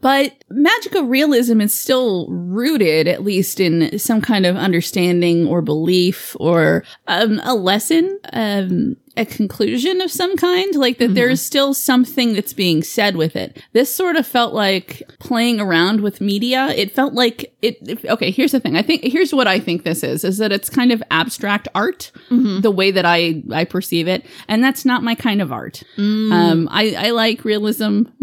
But 0.00 0.44
magical 0.50 1.04
realism 1.04 1.60
is 1.60 1.74
still 1.74 2.28
rooted, 2.28 3.08
at 3.08 3.24
least 3.24 3.60
in 3.60 3.98
some 3.98 4.20
kind 4.20 4.46
of 4.46 4.54
understanding 4.54 5.46
or 5.46 5.62
belief 5.62 6.36
or 6.38 6.84
um, 7.06 7.40
a 7.44 7.54
lesson. 7.54 8.18
Um, 8.32 8.96
a 9.16 9.24
conclusion 9.24 10.00
of 10.00 10.10
some 10.10 10.36
kind, 10.36 10.74
like 10.74 10.98
that 10.98 11.14
there's 11.14 11.40
mm-hmm. 11.40 11.46
still 11.46 11.74
something 11.74 12.34
that's 12.34 12.52
being 12.52 12.82
said 12.82 13.16
with 13.16 13.36
it. 13.36 13.62
This 13.72 13.94
sort 13.94 14.16
of 14.16 14.26
felt 14.26 14.54
like 14.54 15.02
playing 15.18 15.60
around 15.60 16.00
with 16.00 16.20
media. 16.20 16.68
It 16.68 16.92
felt 16.92 17.14
like 17.14 17.54
it, 17.62 17.76
it- 17.88 18.04
okay, 18.04 18.30
here's 18.30 18.52
the 18.52 18.60
thing. 18.60 18.76
I 18.76 18.82
think, 18.82 19.02
here's 19.02 19.32
what 19.32 19.46
I 19.46 19.58
think 19.58 19.84
this 19.84 20.02
is, 20.02 20.24
is 20.24 20.38
that 20.38 20.52
it's 20.52 20.68
kind 20.68 20.92
of 20.92 21.02
abstract 21.10 21.68
art, 21.74 22.10
mm-hmm. 22.30 22.60
the 22.60 22.70
way 22.70 22.90
that 22.90 23.04
I, 23.04 23.42
I 23.52 23.64
perceive 23.64 24.08
it. 24.08 24.26
And 24.48 24.62
that's 24.62 24.84
not 24.84 25.02
my 25.02 25.14
kind 25.14 25.40
of 25.40 25.52
art. 25.52 25.82
Mm. 25.96 26.32
Um, 26.32 26.68
I, 26.70 26.94
I 26.96 27.10
like 27.10 27.44
realism. 27.44 28.02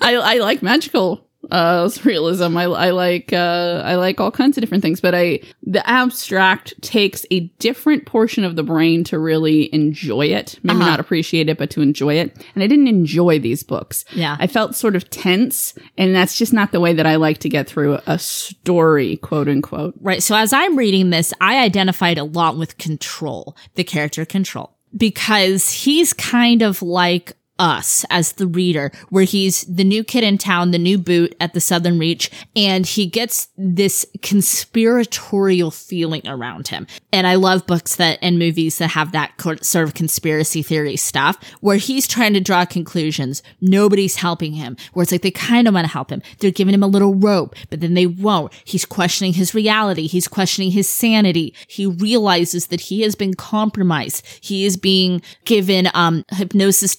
I, 0.00 0.16
I 0.22 0.38
like 0.38 0.62
magical 0.62 1.25
uh 1.50 1.88
realism 2.04 2.56
i, 2.56 2.64
I 2.64 2.90
like 2.90 3.32
uh 3.32 3.82
i 3.84 3.94
like 3.94 4.20
all 4.20 4.30
kinds 4.30 4.56
of 4.56 4.62
different 4.62 4.82
things 4.82 5.00
but 5.00 5.14
i 5.14 5.40
the 5.62 5.88
abstract 5.88 6.74
takes 6.82 7.24
a 7.30 7.40
different 7.58 8.06
portion 8.06 8.44
of 8.44 8.56
the 8.56 8.62
brain 8.62 9.04
to 9.04 9.18
really 9.18 9.72
enjoy 9.74 10.26
it 10.26 10.58
maybe 10.62 10.78
Uh-huh. 10.80 10.88
not 10.90 11.00
appreciate 11.00 11.48
it 11.48 11.58
but 11.58 11.70
to 11.70 11.80
enjoy 11.82 12.14
it 12.14 12.36
and 12.54 12.64
i 12.64 12.66
didn't 12.66 12.88
enjoy 12.88 13.38
these 13.38 13.62
books 13.62 14.04
Yeah. 14.12 14.36
i 14.40 14.46
felt 14.46 14.74
sort 14.74 14.96
of 14.96 15.08
tense 15.10 15.74
and 15.96 16.14
that's 16.14 16.36
just 16.36 16.52
not 16.52 16.72
the 16.72 16.80
way 16.80 16.92
that 16.94 17.06
i 17.06 17.16
like 17.16 17.38
to 17.38 17.48
get 17.48 17.68
through 17.68 17.98
a 18.06 18.18
story 18.18 19.16
quote 19.18 19.48
unquote 19.48 19.94
Right. 20.00 20.22
So 20.22 20.34
as 20.36 20.52
I'm 20.52 20.76
reading 20.76 21.10
this, 21.10 21.32
I 21.40 21.62
identified 21.62 22.18
a 22.18 22.24
lot 22.24 22.56
with 22.56 22.78
control, 22.78 23.56
the 23.74 23.84
character 23.84 24.24
control, 24.24 24.76
because 24.96 25.70
he's 25.70 26.12
kind 26.12 26.62
of 26.62 26.82
like 26.82 27.35
us 27.58 28.04
as 28.10 28.32
the 28.32 28.46
reader, 28.46 28.92
where 29.08 29.24
he's 29.24 29.62
the 29.62 29.84
new 29.84 30.04
kid 30.04 30.24
in 30.24 30.38
town, 30.38 30.70
the 30.70 30.78
new 30.78 30.98
boot 30.98 31.34
at 31.40 31.54
the 31.54 31.60
Southern 31.60 31.98
Reach, 31.98 32.30
and 32.54 32.86
he 32.86 33.06
gets 33.06 33.48
this 33.56 34.06
conspiratorial 34.22 35.70
feeling 35.70 36.26
around 36.26 36.68
him. 36.68 36.86
And 37.12 37.26
I 37.26 37.34
love 37.36 37.66
books 37.66 37.96
that 37.96 38.18
and 38.22 38.38
movies 38.38 38.78
that 38.78 38.88
have 38.88 39.12
that 39.12 39.32
sort 39.62 39.88
of 39.88 39.94
conspiracy 39.94 40.62
theory 40.62 40.96
stuff, 40.96 41.38
where 41.60 41.76
he's 41.76 42.06
trying 42.06 42.34
to 42.34 42.40
draw 42.40 42.64
conclusions. 42.64 43.42
Nobody's 43.60 44.16
helping 44.16 44.52
him, 44.52 44.76
where 44.92 45.02
it's 45.02 45.12
like 45.12 45.22
they 45.22 45.30
kind 45.30 45.68
of 45.68 45.74
want 45.74 45.86
to 45.86 45.92
help 45.92 46.10
him. 46.10 46.22
They're 46.38 46.50
giving 46.50 46.74
him 46.74 46.82
a 46.82 46.88
little 46.88 47.14
rope, 47.14 47.54
but 47.70 47.80
then 47.80 47.94
they 47.94 48.06
won't. 48.06 48.52
He's 48.64 48.84
questioning 48.84 49.32
his 49.32 49.54
reality. 49.54 50.06
He's 50.06 50.28
questioning 50.28 50.70
his 50.70 50.88
sanity. 50.88 51.54
He 51.68 51.86
realizes 51.86 52.68
that 52.68 52.80
he 52.82 53.02
has 53.02 53.14
been 53.14 53.34
compromised. 53.34 54.26
He 54.40 54.64
is 54.64 54.76
being 54.76 55.22
given 55.44 55.88
um, 55.94 56.24
hypnosis 56.30 56.94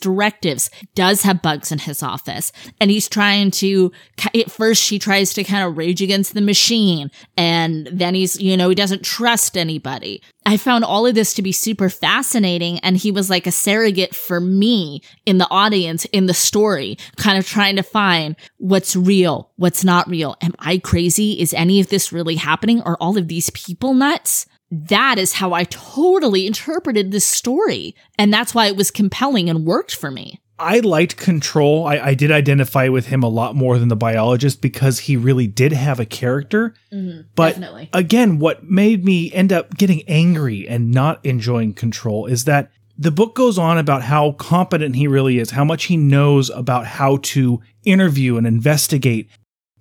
directives, 0.47 0.69
does 0.95 1.21
have 1.23 1.41
bugs 1.41 1.71
in 1.71 1.79
his 1.79 2.01
office. 2.01 2.51
And 2.79 2.89
he's 2.91 3.09
trying 3.09 3.51
to, 3.51 3.91
at 4.33 4.51
first, 4.51 4.89
he 4.89 4.99
tries 4.99 5.33
to 5.33 5.43
kind 5.43 5.63
of 5.63 5.77
rage 5.77 6.01
against 6.01 6.33
the 6.33 6.41
machine. 6.41 7.11
And 7.35 7.87
then 7.91 8.15
he's, 8.15 8.39
you 8.39 8.57
know, 8.57 8.69
he 8.69 8.75
doesn't 8.75 9.03
trust 9.03 9.57
anybody. 9.57 10.21
I 10.45 10.57
found 10.57 10.85
all 10.85 11.05
of 11.05 11.15
this 11.15 11.33
to 11.35 11.41
be 11.41 11.51
super 11.51 11.89
fascinating. 11.89 12.79
And 12.79 12.97
he 12.97 13.11
was 13.11 13.29
like 13.29 13.47
a 13.47 13.51
surrogate 13.51 14.15
for 14.15 14.39
me 14.39 15.01
in 15.25 15.37
the 15.37 15.49
audience, 15.49 16.05
in 16.05 16.25
the 16.25 16.33
story, 16.33 16.97
kind 17.17 17.37
of 17.37 17.45
trying 17.45 17.75
to 17.75 17.83
find 17.83 18.35
what's 18.57 18.95
real, 18.95 19.51
what's 19.57 19.83
not 19.83 20.09
real. 20.09 20.35
Am 20.41 20.53
I 20.59 20.77
crazy? 20.77 21.39
Is 21.39 21.53
any 21.53 21.79
of 21.79 21.89
this 21.89 22.11
really 22.11 22.35
happening? 22.35 22.81
Are 22.81 22.97
all 22.99 23.17
of 23.17 23.27
these 23.27 23.49
people 23.51 23.93
nuts? 23.93 24.45
That 24.69 25.17
is 25.17 25.33
how 25.33 25.53
I 25.53 25.63
totally 25.65 26.45
interpreted 26.45 27.11
this 27.11 27.25
story. 27.25 27.95
And 28.17 28.33
that's 28.33 28.53
why 28.53 28.67
it 28.67 28.75
was 28.75 28.91
compelling 28.91 29.49
and 29.49 29.65
worked 29.65 29.95
for 29.95 30.11
me. 30.11 30.41
I 30.59 30.79
liked 30.79 31.17
Control. 31.17 31.85
I, 31.85 31.99
I 31.99 32.13
did 32.15 32.31
identify 32.31 32.87
with 32.87 33.07
him 33.07 33.21
a 33.21 33.29
lot 33.29 33.55
more 33.55 33.77
than 33.77 33.89
the 33.89 33.95
biologist 33.95 34.61
because 34.61 34.99
he 34.99 35.15
really 35.15 35.45
did 35.45 35.71
have 35.71 35.99
a 35.99 36.05
character. 36.05 36.73
Mm-hmm. 36.91 37.27
but 37.35 37.49
definitely. 37.49 37.89
again, 37.93 38.39
what 38.39 38.63
made 38.63 39.05
me 39.05 39.31
end 39.33 39.53
up 39.53 39.77
getting 39.77 40.01
angry 40.07 40.67
and 40.67 40.91
not 40.91 41.23
enjoying 41.23 41.73
Control 41.73 42.25
is 42.25 42.45
that 42.45 42.71
the 42.97 43.11
book 43.11 43.35
goes 43.35 43.59
on 43.59 43.77
about 43.77 44.01
how 44.01 44.31
competent 44.33 44.95
he 44.95 45.07
really 45.07 45.37
is, 45.37 45.51
how 45.51 45.63
much 45.63 45.85
he 45.85 45.97
knows 45.97 46.49
about 46.49 46.87
how 46.87 47.17
to 47.17 47.61
interview 47.83 48.37
and 48.37 48.47
investigate, 48.47 49.29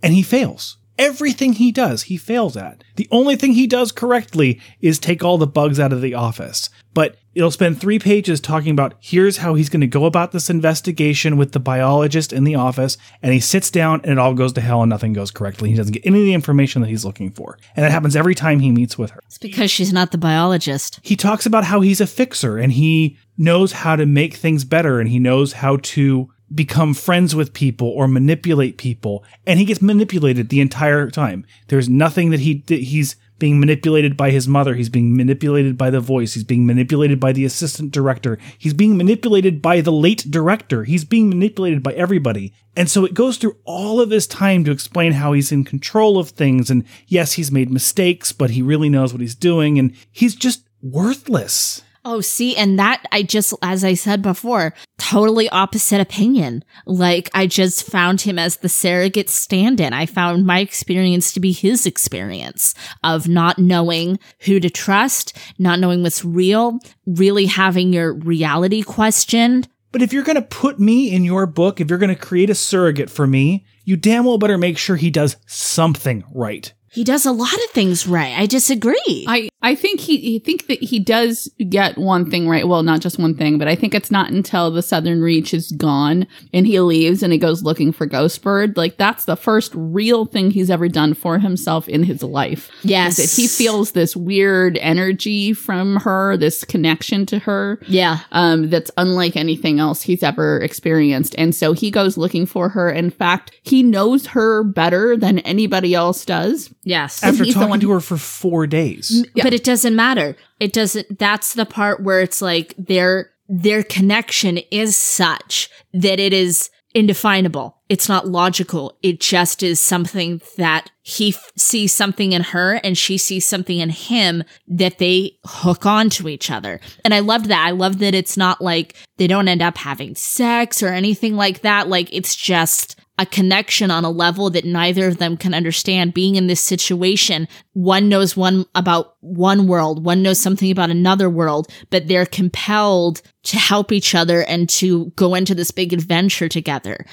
and 0.02 0.12
he 0.12 0.22
fails. 0.22 0.76
Everything 0.98 1.54
he 1.54 1.72
does, 1.72 2.04
he 2.04 2.16
fails 2.16 2.56
at. 2.56 2.82
The 2.96 3.08
only 3.10 3.36
thing 3.36 3.52
he 3.52 3.66
does 3.66 3.92
correctly 3.92 4.60
is 4.80 4.98
take 4.98 5.22
all 5.22 5.36
the 5.36 5.46
bugs 5.46 5.78
out 5.78 5.92
of 5.92 6.00
the 6.00 6.14
office. 6.14 6.70
But 6.94 7.16
it'll 7.34 7.50
spend 7.50 7.78
three 7.78 7.98
pages 7.98 8.40
talking 8.40 8.70
about 8.70 8.94
here's 8.98 9.36
how 9.36 9.54
he's 9.54 9.68
going 9.68 9.82
to 9.82 9.86
go 9.86 10.06
about 10.06 10.32
this 10.32 10.48
investigation 10.48 11.36
with 11.36 11.52
the 11.52 11.60
biologist 11.60 12.32
in 12.32 12.44
the 12.44 12.54
office. 12.54 12.96
And 13.22 13.34
he 13.34 13.40
sits 13.40 13.70
down 13.70 14.00
and 14.02 14.12
it 14.12 14.18
all 14.18 14.32
goes 14.32 14.54
to 14.54 14.62
hell 14.62 14.82
and 14.82 14.88
nothing 14.88 15.12
goes 15.12 15.30
correctly. 15.30 15.68
He 15.68 15.76
doesn't 15.76 15.92
get 15.92 16.06
any 16.06 16.20
of 16.20 16.24
the 16.24 16.32
information 16.32 16.80
that 16.80 16.88
he's 16.88 17.04
looking 17.04 17.30
for. 17.30 17.58
And 17.76 17.84
that 17.84 17.92
happens 17.92 18.16
every 18.16 18.34
time 18.34 18.60
he 18.60 18.70
meets 18.70 18.96
with 18.96 19.10
her. 19.10 19.20
It's 19.26 19.36
because 19.36 19.70
she's 19.70 19.92
not 19.92 20.12
the 20.12 20.18
biologist. 20.18 20.98
He 21.02 21.16
talks 21.16 21.44
about 21.44 21.64
how 21.64 21.82
he's 21.82 22.00
a 22.00 22.06
fixer 22.06 22.56
and 22.56 22.72
he 22.72 23.18
knows 23.36 23.72
how 23.72 23.96
to 23.96 24.06
make 24.06 24.34
things 24.34 24.64
better 24.64 24.98
and 24.98 25.10
he 25.10 25.18
knows 25.18 25.52
how 25.52 25.76
to 25.76 26.30
become 26.54 26.94
friends 26.94 27.34
with 27.34 27.52
people 27.52 27.88
or 27.88 28.06
manipulate 28.06 28.78
people 28.78 29.24
and 29.46 29.58
he 29.58 29.64
gets 29.64 29.82
manipulated 29.82 30.48
the 30.48 30.60
entire 30.60 31.10
time. 31.10 31.44
There's 31.68 31.88
nothing 31.88 32.30
that 32.30 32.40
he 32.40 32.62
he's 32.68 33.16
being 33.38 33.60
manipulated 33.60 34.16
by 34.16 34.30
his 34.30 34.48
mother. 34.48 34.74
He's 34.74 34.88
being 34.88 35.16
manipulated 35.16 35.76
by 35.76 35.90
the 35.90 36.00
voice. 36.00 36.34
He's 36.34 36.44
being 36.44 36.66
manipulated 36.66 37.20
by 37.20 37.32
the 37.32 37.44
assistant 37.44 37.90
director. 37.90 38.38
He's 38.56 38.72
being 38.72 38.96
manipulated 38.96 39.60
by 39.60 39.80
the 39.80 39.92
late 39.92 40.30
director. 40.30 40.84
He's 40.84 41.04
being 41.04 41.28
manipulated 41.28 41.82
by 41.82 41.92
everybody. 41.92 42.54
And 42.74 42.90
so 42.90 43.04
it 43.04 43.14
goes 43.14 43.36
through 43.36 43.56
all 43.64 44.00
of 44.00 44.08
this 44.08 44.26
time 44.26 44.64
to 44.64 44.70
explain 44.70 45.12
how 45.12 45.32
he's 45.32 45.52
in 45.52 45.64
control 45.64 46.18
of 46.18 46.30
things. 46.30 46.70
And 46.70 46.84
yes 47.06 47.34
he's 47.34 47.52
made 47.52 47.70
mistakes 47.70 48.32
but 48.32 48.50
he 48.50 48.62
really 48.62 48.88
knows 48.88 49.12
what 49.12 49.20
he's 49.20 49.34
doing. 49.34 49.78
And 49.78 49.94
he's 50.10 50.34
just 50.34 50.66
worthless 50.82 51.82
Oh, 52.08 52.20
see, 52.20 52.56
and 52.56 52.78
that 52.78 53.04
I 53.10 53.24
just, 53.24 53.52
as 53.62 53.82
I 53.82 53.94
said 53.94 54.22
before, 54.22 54.72
totally 54.96 55.48
opposite 55.48 56.00
opinion. 56.00 56.62
Like, 56.86 57.28
I 57.34 57.48
just 57.48 57.84
found 57.84 58.20
him 58.20 58.38
as 58.38 58.58
the 58.58 58.68
surrogate 58.68 59.28
stand 59.28 59.80
in. 59.80 59.92
I 59.92 60.06
found 60.06 60.46
my 60.46 60.60
experience 60.60 61.32
to 61.32 61.40
be 61.40 61.50
his 61.50 61.84
experience 61.84 62.74
of 63.02 63.26
not 63.26 63.58
knowing 63.58 64.20
who 64.42 64.60
to 64.60 64.70
trust, 64.70 65.36
not 65.58 65.80
knowing 65.80 66.04
what's 66.04 66.24
real, 66.24 66.78
really 67.06 67.46
having 67.46 67.92
your 67.92 68.12
reality 68.12 68.82
questioned. 68.82 69.66
But 69.90 70.00
if 70.00 70.12
you're 70.12 70.22
going 70.22 70.36
to 70.36 70.42
put 70.42 70.78
me 70.78 71.10
in 71.10 71.24
your 71.24 71.44
book, 71.46 71.80
if 71.80 71.90
you're 71.90 71.98
going 71.98 72.14
to 72.14 72.20
create 72.20 72.50
a 72.50 72.54
surrogate 72.54 73.10
for 73.10 73.26
me, 73.26 73.66
you 73.82 73.96
damn 73.96 74.26
well 74.26 74.38
better 74.38 74.56
make 74.56 74.78
sure 74.78 74.94
he 74.94 75.10
does 75.10 75.38
something 75.46 76.22
right. 76.32 76.72
He 76.96 77.04
does 77.04 77.26
a 77.26 77.32
lot 77.32 77.52
of 77.52 77.70
things 77.72 78.06
right. 78.06 78.38
I 78.38 78.46
disagree. 78.46 79.26
I, 79.28 79.50
I 79.66 79.74
think 79.74 79.98
he 79.98 80.36
I 80.36 80.44
think 80.44 80.68
that 80.68 80.80
he 80.80 81.00
does 81.00 81.50
get 81.68 81.98
one 81.98 82.30
thing 82.30 82.48
right. 82.48 82.68
Well, 82.68 82.84
not 82.84 83.00
just 83.00 83.18
one 83.18 83.34
thing, 83.34 83.58
but 83.58 83.66
I 83.66 83.74
think 83.74 83.94
it's 83.94 84.12
not 84.12 84.30
until 84.30 84.70
the 84.70 84.80
Southern 84.80 85.20
Reach 85.20 85.52
is 85.52 85.72
gone 85.72 86.28
and 86.54 86.68
he 86.68 86.78
leaves 86.78 87.20
and 87.20 87.32
he 87.32 87.38
goes 87.38 87.64
looking 87.64 87.90
for 87.90 88.06
Ghostbird. 88.06 88.76
Like 88.76 88.96
that's 88.96 89.24
the 89.24 89.34
first 89.36 89.72
real 89.74 90.24
thing 90.24 90.52
he's 90.52 90.70
ever 90.70 90.86
done 90.86 91.14
for 91.14 91.40
himself 91.40 91.88
in 91.88 92.04
his 92.04 92.22
life. 92.22 92.70
Yes. 92.82 93.16
That 93.16 93.32
he 93.42 93.48
feels 93.48 93.90
this 93.90 94.14
weird 94.14 94.78
energy 94.78 95.52
from 95.52 95.96
her, 95.96 96.36
this 96.36 96.62
connection 96.62 97.26
to 97.26 97.40
her. 97.40 97.80
yeah. 97.88 98.20
Um, 98.30 98.70
that's 98.70 98.92
unlike 98.96 99.34
anything 99.36 99.80
else 99.80 100.02
he's 100.02 100.22
ever 100.22 100.60
experienced. 100.60 101.34
And 101.36 101.52
so 101.54 101.72
he 101.72 101.90
goes 101.90 102.16
looking 102.16 102.46
for 102.46 102.68
her. 102.68 102.88
In 102.88 103.10
fact, 103.10 103.50
he 103.64 103.82
knows 103.82 104.26
her 104.28 104.62
better 104.62 105.16
than 105.16 105.40
anybody 105.40 105.92
else 105.92 106.24
does. 106.24 106.72
Yes. 106.84 107.24
After 107.24 107.42
he's 107.42 107.54
the 107.54 107.60
talking 107.60 107.70
one- 107.70 107.80
to 107.80 107.90
her 107.90 108.00
for 108.00 108.16
four 108.16 108.68
days. 108.68 109.26
But 109.34 109.55
it 109.56 109.64
doesn't 109.64 109.96
matter. 109.96 110.36
It 110.60 110.74
doesn't 110.74 111.18
that's 111.18 111.54
the 111.54 111.64
part 111.64 112.02
where 112.02 112.20
it's 112.20 112.42
like 112.42 112.74
their 112.76 113.30
their 113.48 113.82
connection 113.82 114.58
is 114.70 114.98
such 114.98 115.70
that 115.94 116.20
it 116.20 116.34
is 116.34 116.68
indefinable. 116.94 117.78
It's 117.88 118.06
not 118.06 118.28
logical. 118.28 118.98
It 119.02 119.18
just 119.18 119.62
is 119.62 119.80
something 119.80 120.42
that 120.58 120.90
he 121.02 121.30
f- 121.30 121.52
sees 121.56 121.94
something 121.94 122.32
in 122.32 122.42
her 122.42 122.74
and 122.84 122.98
she 122.98 123.16
sees 123.16 123.48
something 123.48 123.78
in 123.78 123.88
him 123.88 124.44
that 124.68 124.98
they 124.98 125.38
hook 125.46 125.86
on 125.86 126.10
to 126.10 126.28
each 126.28 126.50
other. 126.50 126.78
And 127.02 127.14
I 127.14 127.20
loved 127.20 127.46
that. 127.46 127.64
I 127.66 127.70
love 127.70 127.98
that 128.00 128.14
it's 128.14 128.36
not 128.36 128.60
like 128.60 128.94
they 129.16 129.26
don't 129.26 129.48
end 129.48 129.62
up 129.62 129.78
having 129.78 130.14
sex 130.16 130.82
or 130.82 130.88
anything 130.88 131.34
like 131.34 131.62
that. 131.62 131.88
Like 131.88 132.12
it's 132.12 132.36
just 132.36 133.00
a 133.18 133.26
connection 133.26 133.90
on 133.90 134.04
a 134.04 134.10
level 134.10 134.50
that 134.50 134.64
neither 134.64 135.08
of 135.08 135.18
them 135.18 135.36
can 135.36 135.54
understand 135.54 136.14
being 136.14 136.36
in 136.36 136.46
this 136.46 136.60
situation. 136.60 137.48
One 137.72 138.08
knows 138.08 138.36
one 138.36 138.66
about 138.74 139.16
one 139.20 139.66
world, 139.66 140.04
one 140.04 140.22
knows 140.22 140.38
something 140.38 140.70
about 140.70 140.90
another 140.90 141.30
world, 141.30 141.68
but 141.90 142.08
they're 142.08 142.26
compelled 142.26 143.22
to 143.44 143.56
help 143.56 143.90
each 143.92 144.14
other 144.14 144.42
and 144.42 144.68
to 144.70 145.06
go 145.16 145.34
into 145.34 145.54
this 145.54 145.70
big 145.70 145.92
adventure 145.92 146.48
together. 146.48 147.06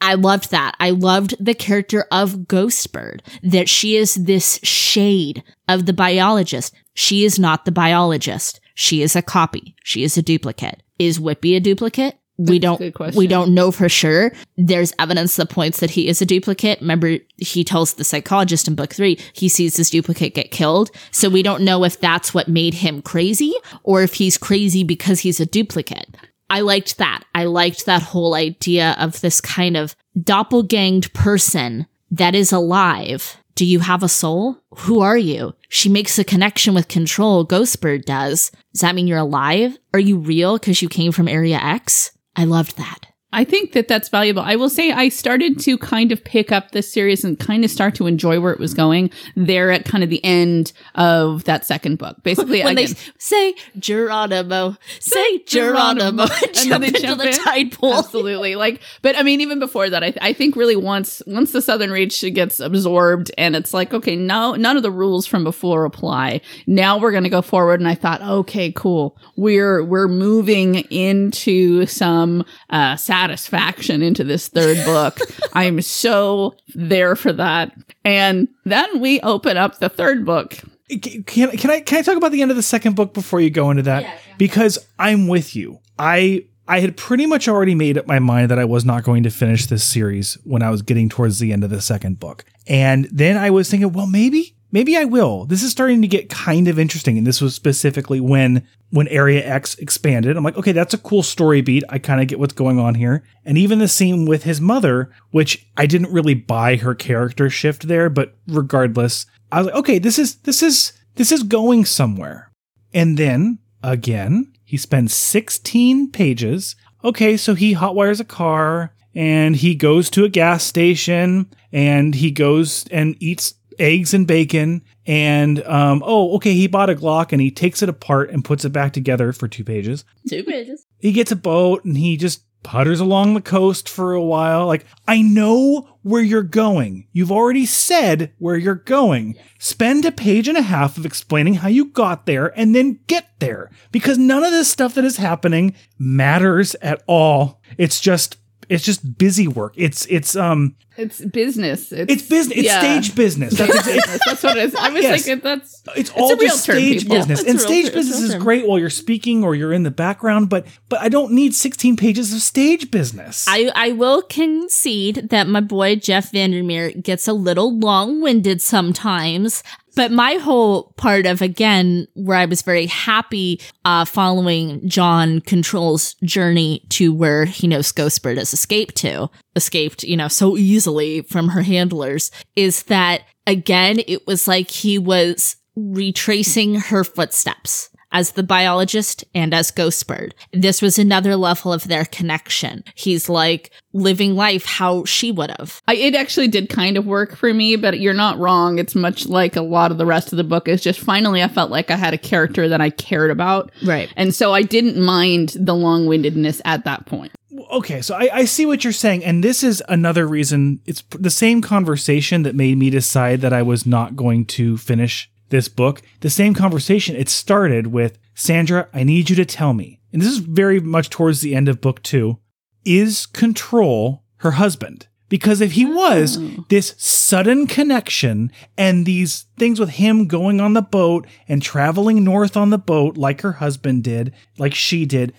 I 0.00 0.14
loved 0.14 0.50
that. 0.50 0.74
I 0.78 0.90
loved 0.90 1.34
the 1.42 1.54
character 1.54 2.06
of 2.10 2.34
Ghostbird, 2.46 3.20
that 3.42 3.68
she 3.68 3.96
is 3.96 4.14
this 4.14 4.60
shade 4.62 5.42
of 5.68 5.86
the 5.86 5.92
biologist. 5.92 6.74
She 6.94 7.24
is 7.24 7.38
not 7.38 7.64
the 7.64 7.72
biologist. 7.72 8.60
She 8.74 9.00
is 9.00 9.16
a 9.16 9.22
copy. 9.22 9.74
She 9.84 10.02
is 10.02 10.18
a 10.18 10.22
duplicate. 10.22 10.82
Is 10.98 11.18
Whitby 11.18 11.56
a 11.56 11.60
duplicate? 11.60 12.18
We 12.38 12.58
That's 12.58 12.78
don't 12.78 13.16
we 13.16 13.26
don't 13.26 13.54
know 13.54 13.70
for 13.70 13.88
sure. 13.88 14.32
There's 14.56 14.92
evidence 14.98 15.36
that 15.36 15.50
points 15.50 15.80
that 15.80 15.90
he 15.90 16.08
is 16.08 16.20
a 16.20 16.26
duplicate. 16.26 16.80
Remember, 16.80 17.18
he 17.36 17.64
tells 17.64 17.94
the 17.94 18.04
psychologist 18.04 18.68
in 18.68 18.74
book 18.74 18.92
three 18.92 19.18
he 19.32 19.48
sees 19.48 19.76
his 19.76 19.90
duplicate 19.90 20.34
get 20.34 20.50
killed. 20.50 20.90
So 21.10 21.28
we 21.28 21.42
don't 21.42 21.64
know 21.64 21.84
if 21.84 21.98
that's 21.98 22.34
what 22.34 22.48
made 22.48 22.74
him 22.74 23.02
crazy 23.02 23.54
or 23.82 24.02
if 24.02 24.14
he's 24.14 24.38
crazy 24.38 24.84
because 24.84 25.20
he's 25.20 25.40
a 25.40 25.46
duplicate. 25.46 26.16
I 26.48 26.60
liked 26.60 26.98
that. 26.98 27.24
I 27.34 27.44
liked 27.44 27.86
that 27.86 28.02
whole 28.02 28.34
idea 28.34 28.94
of 28.98 29.20
this 29.20 29.40
kind 29.40 29.76
of 29.76 29.96
doppelganged 30.18 31.12
person 31.12 31.86
that 32.10 32.34
is 32.34 32.52
alive. 32.52 33.36
Do 33.56 33.64
you 33.64 33.80
have 33.80 34.02
a 34.02 34.08
soul? 34.08 34.58
Who 34.80 35.00
are 35.00 35.16
you? 35.16 35.54
She 35.68 35.88
makes 35.88 36.18
a 36.18 36.24
connection 36.24 36.74
with 36.74 36.88
control. 36.88 37.46
Ghostbird 37.46 38.04
does. 38.04 38.52
Does 38.74 38.82
that 38.82 38.94
mean 38.94 39.06
you're 39.06 39.18
alive? 39.18 39.78
Are 39.94 40.00
you 40.00 40.18
real 40.18 40.58
because 40.58 40.82
you 40.82 40.90
came 40.90 41.10
from 41.10 41.26
Area 41.26 41.56
X? 41.56 42.12
I 42.36 42.44
loved 42.44 42.76
that. 42.76 43.05
I 43.32 43.44
think 43.44 43.72
that 43.72 43.88
that's 43.88 44.08
valuable. 44.08 44.42
I 44.42 44.56
will 44.56 44.70
say 44.70 44.92
I 44.92 45.08
started 45.08 45.58
to 45.60 45.76
kind 45.76 46.12
of 46.12 46.22
pick 46.24 46.52
up 46.52 46.70
this 46.70 46.90
series 46.90 47.24
and 47.24 47.38
kind 47.38 47.64
of 47.64 47.70
start 47.70 47.94
to 47.96 48.06
enjoy 48.06 48.40
where 48.40 48.52
it 48.52 48.60
was 48.60 48.72
going 48.72 49.10
there 49.34 49.70
at 49.72 49.84
kind 49.84 50.04
of 50.04 50.10
the 50.10 50.24
end 50.24 50.72
of 50.94 51.44
that 51.44 51.66
second 51.66 51.98
book. 51.98 52.22
Basically, 52.22 52.60
When 52.64 52.78
again, 52.78 52.94
they 52.94 53.12
say 53.18 53.54
Geronimo, 53.78 54.76
say 55.00 55.38
Geronimo, 55.40 56.22
and, 56.22 56.32
And 56.56 56.70
then 56.70 56.80
they 56.80 56.86
into 56.88 57.00
jump 57.00 57.20
the 57.20 57.28
in. 57.28 57.34
tide 57.34 57.72
pool. 57.72 57.94
Absolutely. 57.94 58.54
Like, 58.54 58.80
but 59.02 59.16
I 59.16 59.22
mean, 59.22 59.40
even 59.40 59.58
before 59.58 59.90
that, 59.90 60.04
I, 60.04 60.14
I 60.22 60.32
think 60.32 60.54
really 60.54 60.76
once 60.76 61.20
once 61.26 61.52
the 61.52 61.60
Southern 61.60 61.90
Reach 61.90 62.20
gets 62.32 62.60
absorbed, 62.60 63.32
and 63.36 63.56
it's 63.56 63.74
like, 63.74 63.92
okay, 63.92 64.14
no, 64.14 64.54
none 64.54 64.76
of 64.76 64.82
the 64.84 64.90
rules 64.90 65.26
from 65.26 65.42
before 65.42 65.84
apply. 65.84 66.40
Now 66.66 66.98
we're 66.98 67.12
going 67.12 67.24
to 67.24 67.30
go 67.30 67.42
forward. 67.42 67.80
And 67.80 67.88
I 67.88 67.96
thought, 67.96 68.22
okay, 68.22 68.72
cool. 68.72 69.18
We're 69.36 69.84
we're 69.84 70.08
moving 70.08 70.76
into 70.90 71.86
some 71.86 72.44
uh, 72.70 72.96
satisfaction 73.16 74.02
into 74.02 74.24
this 74.24 74.48
third 74.48 74.84
book. 74.84 75.18
I'm 75.54 75.80
so 75.80 76.54
there 76.74 77.16
for 77.16 77.32
that. 77.32 77.72
And 78.04 78.48
then 78.64 79.00
we 79.00 79.20
open 79.20 79.56
up 79.56 79.78
the 79.78 79.88
third 79.88 80.26
book. 80.26 80.58
Can, 81.00 81.22
can 81.24 81.70
I 81.70 81.80
can 81.80 81.98
I 81.98 82.02
talk 82.02 82.16
about 82.16 82.30
the 82.30 82.42
end 82.42 82.50
of 82.50 82.56
the 82.56 82.62
second 82.62 82.94
book 82.94 83.14
before 83.14 83.40
you 83.40 83.50
go 83.50 83.70
into 83.70 83.82
that? 83.84 84.20
Because 84.38 84.78
I'm 84.98 85.28
with 85.28 85.56
you. 85.56 85.80
I 85.98 86.44
I 86.68 86.80
had 86.80 86.96
pretty 86.96 87.26
much 87.26 87.48
already 87.48 87.74
made 87.74 87.96
up 87.96 88.06
my 88.06 88.18
mind 88.18 88.50
that 88.50 88.58
I 88.58 88.64
was 88.64 88.84
not 88.84 89.02
going 89.02 89.22
to 89.22 89.30
finish 89.30 89.66
this 89.66 89.82
series 89.82 90.34
when 90.44 90.62
I 90.62 90.70
was 90.70 90.82
getting 90.82 91.08
towards 91.08 91.38
the 91.38 91.52
end 91.52 91.64
of 91.64 91.70
the 91.70 91.80
second 91.80 92.20
book. 92.20 92.44
And 92.68 93.08
then 93.10 93.36
I 93.36 93.50
was 93.50 93.70
thinking, 93.70 93.92
well, 93.92 94.06
maybe 94.06 94.55
maybe 94.72 94.96
I 94.96 95.04
will. 95.04 95.44
This 95.44 95.62
is 95.62 95.70
starting 95.70 96.02
to 96.02 96.08
get 96.08 96.28
kind 96.28 96.68
of 96.68 96.78
interesting 96.78 97.18
and 97.18 97.26
this 97.26 97.40
was 97.40 97.54
specifically 97.54 98.20
when 98.20 98.66
when 98.90 99.08
Area 99.08 99.44
X 99.44 99.74
expanded. 99.76 100.36
I'm 100.36 100.44
like, 100.44 100.56
okay, 100.56 100.72
that's 100.72 100.94
a 100.94 100.98
cool 100.98 101.22
story 101.22 101.60
beat. 101.60 101.84
I 101.88 101.98
kind 101.98 102.20
of 102.20 102.28
get 102.28 102.38
what's 102.38 102.54
going 102.54 102.78
on 102.78 102.94
here. 102.94 103.24
And 103.44 103.58
even 103.58 103.78
the 103.78 103.88
scene 103.88 104.26
with 104.26 104.44
his 104.44 104.60
mother, 104.60 105.10
which 105.30 105.66
I 105.76 105.86
didn't 105.86 106.12
really 106.12 106.34
buy 106.34 106.76
her 106.76 106.94
character 106.94 107.50
shift 107.50 107.88
there, 107.88 108.08
but 108.08 108.36
regardless, 108.46 109.26
I 109.50 109.58
was 109.58 109.66
like, 109.66 109.76
okay, 109.76 109.98
this 109.98 110.18
is 110.18 110.36
this 110.36 110.62
is 110.62 110.92
this 111.16 111.32
is 111.32 111.42
going 111.42 111.84
somewhere. 111.84 112.50
And 112.94 113.18
then 113.18 113.58
again, 113.82 114.52
he 114.64 114.76
spends 114.76 115.14
16 115.14 116.10
pages. 116.10 116.76
Okay, 117.04 117.36
so 117.36 117.54
he 117.54 117.74
hotwires 117.74 118.20
a 118.20 118.24
car 118.24 118.92
and 119.14 119.56
he 119.56 119.74
goes 119.74 120.10
to 120.10 120.24
a 120.24 120.28
gas 120.28 120.64
station 120.64 121.50
and 121.72 122.14
he 122.14 122.30
goes 122.30 122.86
and 122.90 123.16
eats 123.20 123.54
eggs 123.78 124.12
and 124.14 124.26
bacon 124.26 124.82
and 125.06 125.62
um 125.64 126.02
oh 126.04 126.34
okay 126.36 126.52
he 126.54 126.66
bought 126.66 126.90
a 126.90 126.94
glock 126.94 127.32
and 127.32 127.40
he 127.40 127.50
takes 127.50 127.82
it 127.82 127.88
apart 127.88 128.30
and 128.30 128.44
puts 128.44 128.64
it 128.64 128.70
back 128.70 128.92
together 128.92 129.32
for 129.32 129.48
two 129.48 129.64
pages 129.64 130.04
Two 130.28 130.42
pages. 130.44 130.86
he 130.98 131.12
gets 131.12 131.30
a 131.32 131.36
boat 131.36 131.84
and 131.84 131.96
he 131.96 132.16
just 132.16 132.42
putters 132.62 132.98
along 132.98 133.32
the 133.34 133.40
coast 133.40 133.88
for 133.88 134.12
a 134.12 134.20
while. 134.22 134.66
Like, 134.66 134.84
I 135.06 135.22
know 135.22 135.98
where 136.02 136.22
you're 136.22 136.42
going. 136.42 137.06
You've 137.12 137.30
already 137.30 137.64
said 137.64 138.32
where 138.38 138.56
you're 138.56 138.74
going. 138.74 139.36
Spend 139.60 140.04
a 140.04 140.10
page 140.10 140.48
and 140.48 140.58
a 140.58 140.62
half 140.62 140.98
of 140.98 141.06
explaining 141.06 141.54
how 141.54 141.68
you 141.68 141.84
got 141.84 142.26
there 142.26 142.48
and 142.58 142.74
then 142.74 142.98
get 143.06 143.28
there 143.38 143.70
because 143.92 144.18
none 144.18 144.42
of 144.42 144.50
this 144.50 144.68
stuff 144.68 144.94
that 144.96 145.04
is 145.04 145.18
happening 145.18 145.76
matters 145.96 146.74
at 146.82 147.04
all. 147.06 147.60
It's 147.78 148.00
just, 148.00 148.36
it's 148.68 148.84
just 148.84 149.18
busy 149.18 149.48
work. 149.48 149.74
It's, 149.76 150.06
it's, 150.06 150.34
um, 150.36 150.74
It's 150.96 151.20
business. 151.24 151.92
It's, 151.92 152.10
it's 152.12 152.22
business. 152.28 152.58
It's 152.58 152.66
yeah. 152.66 152.78
stage 152.80 153.14
business. 153.14 153.56
That's, 153.56 153.74
it's, 153.74 153.86
business. 153.86 154.20
That's 154.26 154.42
what 154.42 154.56
it 154.56 154.64
is. 154.64 154.74
I 154.74 154.88
was 154.90 155.02
Yes. 155.02 155.28
like, 155.28 155.42
that's 155.42 155.82
it's 155.94 156.10
all 156.10 156.32
a 156.32 156.36
real 156.36 156.48
just 156.48 156.66
term, 156.66 156.76
stage 156.76 157.02
people. 157.02 157.16
business 157.16 157.40
It's 157.40 157.50
and 157.50 157.60
stage 157.60 157.84
ter- 157.84 157.88
it's 157.88 157.94
a 157.96 157.98
business 157.98 158.20
is 158.22 158.32
term. 158.32 158.42
great 158.42 158.66
while 158.66 158.78
you're 158.78 158.90
speaking 158.90 159.44
or 159.44 159.54
you're 159.54 159.72
in 159.72 159.82
the 159.82 159.90
background 159.90 160.48
but 160.48 160.66
but 160.88 161.00
i 161.00 161.08
don't 161.08 161.32
need 161.32 161.54
16 161.54 161.96
pages 161.96 162.32
of 162.32 162.40
stage 162.40 162.90
business 162.90 163.44
I, 163.48 163.70
I 163.74 163.92
will 163.92 164.22
concede 164.22 165.28
that 165.30 165.46
my 165.48 165.60
boy 165.60 165.96
Jeff 165.96 166.32
Vandermeer 166.32 166.92
gets 166.92 167.28
a 167.28 167.32
little 167.32 167.78
long 167.78 168.20
winded 168.20 168.60
sometimes. 168.62 169.62
But 169.96 170.12
my 170.12 170.34
whole 170.34 170.92
part 170.98 171.26
of, 171.26 171.42
again, 171.42 172.06
where 172.14 172.36
I 172.36 172.44
was 172.44 172.62
very 172.62 172.86
happy 172.86 173.60
uh, 173.84 174.04
following 174.04 174.86
John 174.88 175.40
Control's 175.40 176.14
journey 176.22 176.84
to 176.90 177.12
where 177.12 177.46
he 177.46 177.66
knows 177.66 177.92
Ghostbird 177.92 178.36
has 178.36 178.52
escaped 178.52 178.94
to, 178.96 179.30
escaped, 179.56 180.04
you 180.04 180.16
know, 180.16 180.28
so 180.28 180.56
easily 180.56 181.22
from 181.22 181.48
her 181.48 181.62
handlers, 181.62 182.30
is 182.54 182.84
that, 182.84 183.22
again, 183.46 184.00
it 184.06 184.26
was 184.26 184.46
like 184.46 184.70
he 184.70 184.98
was 184.98 185.56
retracing 185.74 186.74
her 186.76 187.02
footsteps 187.02 187.88
as 188.12 188.32
the 188.32 188.42
biologist 188.42 189.24
and 189.34 189.52
as 189.52 189.70
Ghostbird. 189.70 190.32
This 190.52 190.80
was 190.80 190.98
another 190.98 191.36
level 191.36 191.72
of 191.72 191.88
their 191.88 192.04
connection. 192.04 192.84
He's 192.94 193.28
like 193.28 193.70
living 193.92 194.34
life 194.34 194.64
how 194.64 195.04
she 195.04 195.32
would 195.32 195.50
have. 195.58 195.80
I, 195.88 195.94
it 195.96 196.14
actually 196.14 196.48
did 196.48 196.68
kind 196.68 196.96
of 196.96 197.06
work 197.06 197.36
for 197.36 197.52
me, 197.52 197.76
but 197.76 198.00
you're 198.00 198.14
not 198.14 198.38
wrong. 198.38 198.78
It's 198.78 198.94
much 198.94 199.26
like 199.26 199.56
a 199.56 199.62
lot 199.62 199.90
of 199.90 199.98
the 199.98 200.06
rest 200.06 200.32
of 200.32 200.36
the 200.36 200.44
book. 200.44 200.68
It's 200.68 200.82
just 200.82 201.00
finally 201.00 201.42
I 201.42 201.48
felt 201.48 201.70
like 201.70 201.90
I 201.90 201.96
had 201.96 202.14
a 202.14 202.18
character 202.18 202.68
that 202.68 202.80
I 202.80 202.90
cared 202.90 203.30
about. 203.30 203.70
Right. 203.84 204.12
And 204.16 204.34
so 204.34 204.52
I 204.52 204.62
didn't 204.62 205.02
mind 205.02 205.56
the 205.58 205.74
long 205.74 206.06
windedness 206.06 206.60
at 206.64 206.84
that 206.84 207.06
point. 207.06 207.32
okay 207.72 208.02
so 208.02 208.14
I, 208.14 208.28
I 208.32 208.44
see 208.44 208.66
what 208.66 208.84
you're 208.84 208.92
saying 208.92 209.24
and 209.24 209.42
this 209.42 209.62
is 209.62 209.82
another 209.88 210.26
reason 210.26 210.80
it's 210.84 211.02
the 211.10 211.30
same 211.30 211.62
conversation 211.62 212.42
that 212.42 212.54
made 212.54 212.76
me 212.76 212.90
decide 212.90 213.40
that 213.40 213.52
i 213.52 213.62
was 213.62 213.86
not 213.86 214.14
going 214.14 214.44
to 214.46 214.76
finish 214.76 215.30
this 215.48 215.68
book 215.68 216.02
the 216.20 216.30
same 216.30 216.54
conversation 216.54 217.16
it 217.16 217.28
started 217.28 217.88
with 217.88 218.18
sandra 218.34 218.88
i 218.92 219.02
need 219.02 219.30
you 219.30 219.36
to 219.36 219.44
tell 219.44 219.72
me 219.72 220.00
and 220.12 220.22
this 220.22 220.30
is 220.30 220.38
very 220.38 220.80
much 220.80 221.10
towards 221.10 221.40
the 221.40 221.54
end 221.54 221.68
of 221.68 221.80
book 221.80 222.02
two 222.02 222.38
is 222.86 223.26
control 223.26 224.22
her 224.36 224.52
husband? 224.52 225.08
Because 225.28 225.60
if 225.60 225.72
he 225.72 225.84
was 225.84 226.38
oh. 226.38 226.64
this 226.68 226.94
sudden 226.98 227.66
connection 227.66 228.52
and 228.78 229.04
these 229.04 229.46
things 229.58 229.80
with 229.80 229.90
him 229.90 230.28
going 230.28 230.60
on 230.60 230.74
the 230.74 230.82
boat 230.82 231.26
and 231.48 231.60
traveling 231.60 232.22
north 232.22 232.56
on 232.56 232.70
the 232.70 232.78
boat 232.78 233.16
like 233.16 233.40
her 233.40 233.54
husband 233.54 234.04
did 234.04 234.32
like 234.56 234.72
she 234.72 235.04
did 235.04 235.34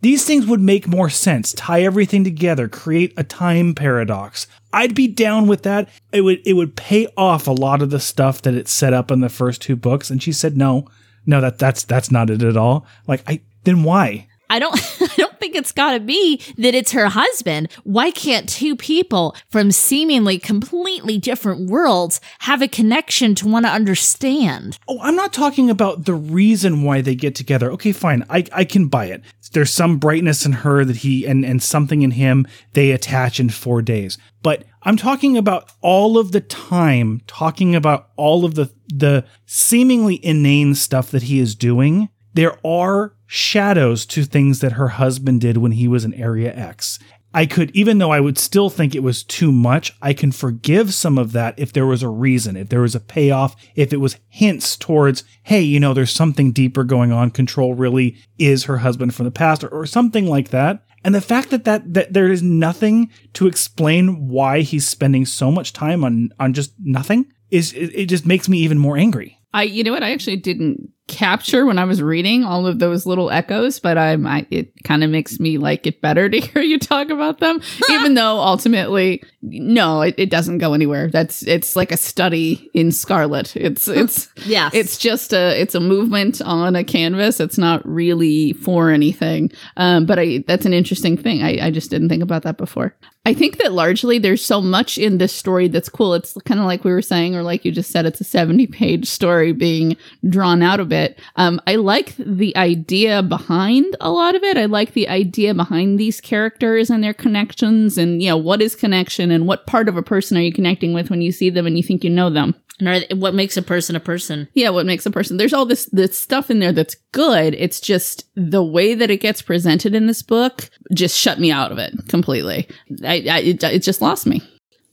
these 0.00 0.24
things 0.24 0.46
would 0.46 0.60
make 0.60 0.88
more 0.88 1.10
sense. 1.10 1.52
Tie 1.52 1.82
everything 1.82 2.24
together, 2.24 2.68
create 2.68 3.12
a 3.16 3.24
time 3.24 3.74
paradox. 3.74 4.46
I'd 4.72 4.94
be 4.94 5.08
down 5.08 5.46
with 5.46 5.62
that. 5.64 5.88
It 6.12 6.22
would 6.22 6.40
it 6.46 6.54
would 6.54 6.76
pay 6.76 7.08
off 7.16 7.46
a 7.46 7.52
lot 7.52 7.82
of 7.82 7.90
the 7.90 8.00
stuff 8.00 8.42
that 8.42 8.54
it 8.54 8.68
set 8.68 8.92
up 8.92 9.10
in 9.10 9.20
the 9.20 9.28
first 9.28 9.62
two 9.62 9.76
books. 9.76 10.10
And 10.10 10.22
she 10.22 10.32
said, 10.32 10.56
"No, 10.56 10.86
no, 11.26 11.40
that 11.40 11.58
that's 11.58 11.84
that's 11.84 12.10
not 12.10 12.30
it 12.30 12.42
at 12.42 12.56
all." 12.56 12.86
Like, 13.06 13.22
I 13.26 13.40
then 13.64 13.82
why? 13.82 14.26
I 14.50 14.58
don't 14.58 14.74
I 15.00 15.14
don't 15.16 15.38
think 15.38 15.54
it's 15.54 15.72
got 15.72 15.92
to 15.92 16.00
be 16.00 16.42
that 16.58 16.74
it's 16.74 16.92
her 16.92 17.08
husband. 17.08 17.72
Why 17.84 18.10
can't 18.10 18.48
two 18.48 18.76
people 18.76 19.34
from 19.48 19.70
seemingly 19.70 20.38
completely 20.38 21.16
different 21.18 21.70
worlds 21.70 22.20
have 22.40 22.60
a 22.60 22.68
connection 22.68 23.34
to 23.36 23.48
want 23.48 23.64
to 23.64 23.72
understand? 23.72 24.78
Oh, 24.88 24.98
I'm 25.00 25.16
not 25.16 25.32
talking 25.32 25.70
about 25.70 26.04
the 26.04 26.14
reason 26.14 26.82
why 26.82 27.00
they 27.00 27.14
get 27.14 27.34
together. 27.34 27.70
Okay, 27.72 27.92
fine. 27.92 28.24
I, 28.28 28.44
I 28.52 28.64
can 28.64 28.88
buy 28.88 29.06
it. 29.06 29.22
There's 29.52 29.70
some 29.70 29.98
brightness 29.98 30.46
in 30.46 30.52
her 30.52 30.84
that 30.84 30.98
he 30.98 31.26
and, 31.26 31.44
and 31.44 31.62
something 31.62 32.02
in 32.02 32.12
him 32.12 32.46
they 32.72 32.92
attach 32.92 33.40
in 33.40 33.50
four 33.50 33.82
days. 33.82 34.16
But 34.42 34.64
I'm 34.82 34.96
talking 34.96 35.36
about 35.36 35.70
all 35.80 36.18
of 36.18 36.32
the 36.32 36.40
time, 36.40 37.20
talking 37.26 37.74
about 37.74 38.10
all 38.16 38.44
of 38.44 38.54
the 38.54 38.72
the 38.88 39.24
seemingly 39.46 40.24
inane 40.24 40.74
stuff 40.74 41.10
that 41.10 41.24
he 41.24 41.38
is 41.40 41.54
doing. 41.54 42.08
There 42.32 42.58
are 42.64 43.14
shadows 43.26 44.06
to 44.06 44.24
things 44.24 44.60
that 44.60 44.72
her 44.72 44.88
husband 44.88 45.40
did 45.40 45.56
when 45.56 45.72
he 45.72 45.88
was 45.88 46.04
in 46.04 46.14
Area 46.14 46.54
X. 46.54 46.98
I 47.32 47.46
could, 47.46 47.70
even 47.76 47.98
though 47.98 48.10
I 48.10 48.20
would 48.20 48.38
still 48.38 48.70
think 48.70 48.94
it 48.94 49.02
was 49.02 49.22
too 49.22 49.52
much, 49.52 49.96
I 50.02 50.12
can 50.12 50.32
forgive 50.32 50.92
some 50.92 51.16
of 51.16 51.32
that 51.32 51.58
if 51.58 51.72
there 51.72 51.86
was 51.86 52.02
a 52.02 52.08
reason, 52.08 52.56
if 52.56 52.68
there 52.68 52.80
was 52.80 52.94
a 52.94 53.00
payoff, 53.00 53.54
if 53.76 53.92
it 53.92 53.98
was 53.98 54.18
hints 54.28 54.76
towards, 54.76 55.22
hey, 55.44 55.60
you 55.60 55.78
know, 55.78 55.94
there's 55.94 56.10
something 56.10 56.52
deeper 56.52 56.82
going 56.82 57.12
on. 57.12 57.30
Control 57.30 57.74
really 57.74 58.16
is 58.38 58.64
her 58.64 58.78
husband 58.78 59.14
from 59.14 59.24
the 59.24 59.30
past 59.30 59.62
or, 59.62 59.68
or 59.68 59.86
something 59.86 60.26
like 60.26 60.48
that. 60.48 60.84
And 61.04 61.14
the 61.14 61.20
fact 61.20 61.50
that, 61.50 61.64
that 61.64 61.94
that 61.94 62.12
there 62.12 62.30
is 62.30 62.42
nothing 62.42 63.10
to 63.32 63.46
explain 63.46 64.28
why 64.28 64.60
he's 64.60 64.86
spending 64.86 65.24
so 65.24 65.50
much 65.50 65.72
time 65.72 66.04
on 66.04 66.28
on 66.38 66.52
just 66.52 66.74
nothing 66.78 67.32
is 67.50 67.72
it, 67.72 67.90
it 67.94 68.06
just 68.06 68.26
makes 68.26 68.48
me 68.48 68.58
even 68.58 68.78
more 68.78 68.98
angry. 68.98 69.38
I, 69.52 69.64
you 69.64 69.82
know 69.82 69.92
what? 69.92 70.02
I 70.02 70.12
actually 70.12 70.36
didn't 70.36 70.90
capture 71.10 71.66
when 71.66 71.78
I 71.78 71.84
was 71.84 72.00
reading 72.00 72.44
all 72.44 72.66
of 72.66 72.78
those 72.78 73.04
little 73.04 73.30
echoes, 73.30 73.80
but 73.80 73.98
I'm 73.98 74.26
I, 74.26 74.46
it 74.50 74.72
kind 74.84 75.04
of 75.04 75.10
makes 75.10 75.38
me 75.40 75.58
like 75.58 75.86
it 75.86 76.00
better 76.00 76.30
to 76.30 76.40
hear 76.40 76.62
you 76.62 76.78
talk 76.78 77.10
about 77.10 77.40
them, 77.40 77.60
even 77.90 78.14
though 78.14 78.38
ultimately 78.38 79.22
no, 79.42 80.02
it, 80.02 80.14
it 80.18 80.30
doesn't 80.30 80.58
go 80.58 80.72
anywhere. 80.74 81.08
That's 81.10 81.42
it's 81.42 81.74
like 81.76 81.92
a 81.92 81.96
study 81.96 82.70
in 82.74 82.92
Scarlet. 82.92 83.56
It's 83.56 83.88
it's 83.88 84.28
Yes. 84.46 84.72
it's 84.74 84.96
just 84.98 85.32
a 85.32 85.60
it's 85.60 85.74
a 85.74 85.80
movement 85.80 86.40
on 86.42 86.76
a 86.76 86.84
canvas. 86.84 87.40
It's 87.40 87.58
not 87.58 87.86
really 87.86 88.52
for 88.54 88.90
anything. 88.90 89.50
Um, 89.76 90.06
but 90.06 90.18
I 90.18 90.44
that's 90.46 90.66
an 90.66 90.72
interesting 90.72 91.16
thing. 91.16 91.42
I, 91.42 91.66
I 91.66 91.70
just 91.70 91.90
didn't 91.90 92.08
think 92.08 92.22
about 92.22 92.42
that 92.44 92.56
before. 92.56 92.94
I 93.26 93.34
think 93.34 93.58
that 93.58 93.72
largely 93.72 94.18
there's 94.18 94.42
so 94.44 94.62
much 94.62 94.96
in 94.96 95.18
this 95.18 95.34
story 95.34 95.68
that's 95.68 95.90
cool. 95.90 96.14
It's 96.14 96.32
kind 96.46 96.58
of 96.58 96.64
like 96.64 96.84
we 96.84 96.90
were 96.90 97.02
saying, 97.02 97.36
or 97.36 97.42
like 97.42 97.66
you 97.66 97.70
just 97.70 97.90
said, 97.90 98.06
it's 98.06 98.20
a 98.20 98.24
70 98.24 98.66
page 98.68 99.06
story 99.06 99.52
being 99.52 99.96
drawn 100.26 100.62
out 100.62 100.80
a 100.80 100.86
bit. 100.86 100.99
Um, 101.36 101.60
I 101.66 101.76
like 101.76 102.14
the 102.16 102.56
idea 102.56 103.22
behind 103.22 103.96
a 104.00 104.10
lot 104.10 104.34
of 104.34 104.42
it. 104.42 104.56
I 104.56 104.66
like 104.66 104.92
the 104.92 105.08
idea 105.08 105.54
behind 105.54 105.98
these 105.98 106.20
characters 106.20 106.90
and 106.90 107.02
their 107.02 107.14
connections 107.14 107.98
and, 107.98 108.22
you 108.22 108.28
know, 108.28 108.36
what 108.36 108.62
is 108.62 108.74
connection 108.74 109.30
and 109.30 109.46
what 109.46 109.66
part 109.66 109.88
of 109.88 109.96
a 109.96 110.02
person 110.02 110.36
are 110.36 110.42
you 110.42 110.52
connecting 110.52 110.92
with 110.92 111.10
when 111.10 111.22
you 111.22 111.32
see 111.32 111.50
them 111.50 111.66
and 111.66 111.76
you 111.76 111.82
think 111.82 112.04
you 112.04 112.10
know 112.10 112.30
them. 112.30 112.54
And 112.78 112.88
are- 112.88 113.16
what 113.16 113.34
makes 113.34 113.56
a 113.56 113.62
person 113.62 113.94
a 113.94 114.00
person? 114.00 114.48
Yeah, 114.54 114.70
what 114.70 114.86
makes 114.86 115.04
a 115.06 115.10
person? 115.10 115.36
There's 115.36 115.52
all 115.52 115.66
this 115.66 115.86
this 115.92 116.18
stuff 116.18 116.50
in 116.50 116.60
there 116.60 116.72
that's 116.72 116.96
good. 117.12 117.54
It's 117.54 117.80
just 117.80 118.24
the 118.34 118.64
way 118.64 118.94
that 118.94 119.10
it 119.10 119.18
gets 119.20 119.42
presented 119.42 119.94
in 119.94 120.06
this 120.06 120.22
book 120.22 120.70
just 120.94 121.16
shut 121.16 121.38
me 121.38 121.52
out 121.52 121.72
of 121.72 121.78
it 121.78 121.94
completely. 122.08 122.68
I, 123.04 123.24
I 123.30 123.38
it, 123.40 123.62
it 123.62 123.82
just 123.82 124.00
lost 124.00 124.26
me. 124.26 124.42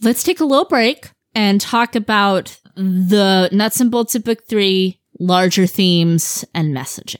Let's 0.01 0.23
take 0.23 0.39
a 0.39 0.45
little 0.45 0.65
break 0.65 1.11
and 1.33 1.61
talk 1.61 1.95
about 1.95 2.59
the 2.75 3.49
nuts 3.51 3.79
and 3.79 3.89
bolts 3.89 4.15
of 4.15 4.23
book 4.23 4.47
three, 4.47 4.99
larger 5.19 5.65
themes 5.65 6.45
and 6.53 6.75
messaging. 6.75 7.17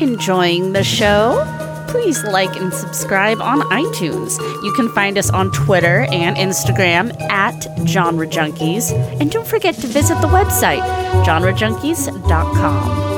Enjoying 0.00 0.72
the 0.72 0.82
show? 0.82 1.46
Please 1.88 2.22
like 2.24 2.54
and 2.56 2.72
subscribe 2.72 3.40
on 3.40 3.60
iTunes. 3.62 4.38
You 4.62 4.72
can 4.74 4.88
find 4.90 5.18
us 5.18 5.28
on 5.30 5.50
Twitter 5.50 6.06
and 6.12 6.36
Instagram 6.36 7.20
at 7.30 7.66
Genre 7.86 8.26
Junkies. 8.26 8.92
And 9.20 9.30
don't 9.30 9.46
forget 9.46 9.74
to 9.76 9.86
visit 9.86 10.20
the 10.20 10.28
website, 10.28 10.82
genrejunkies.com. 11.24 13.10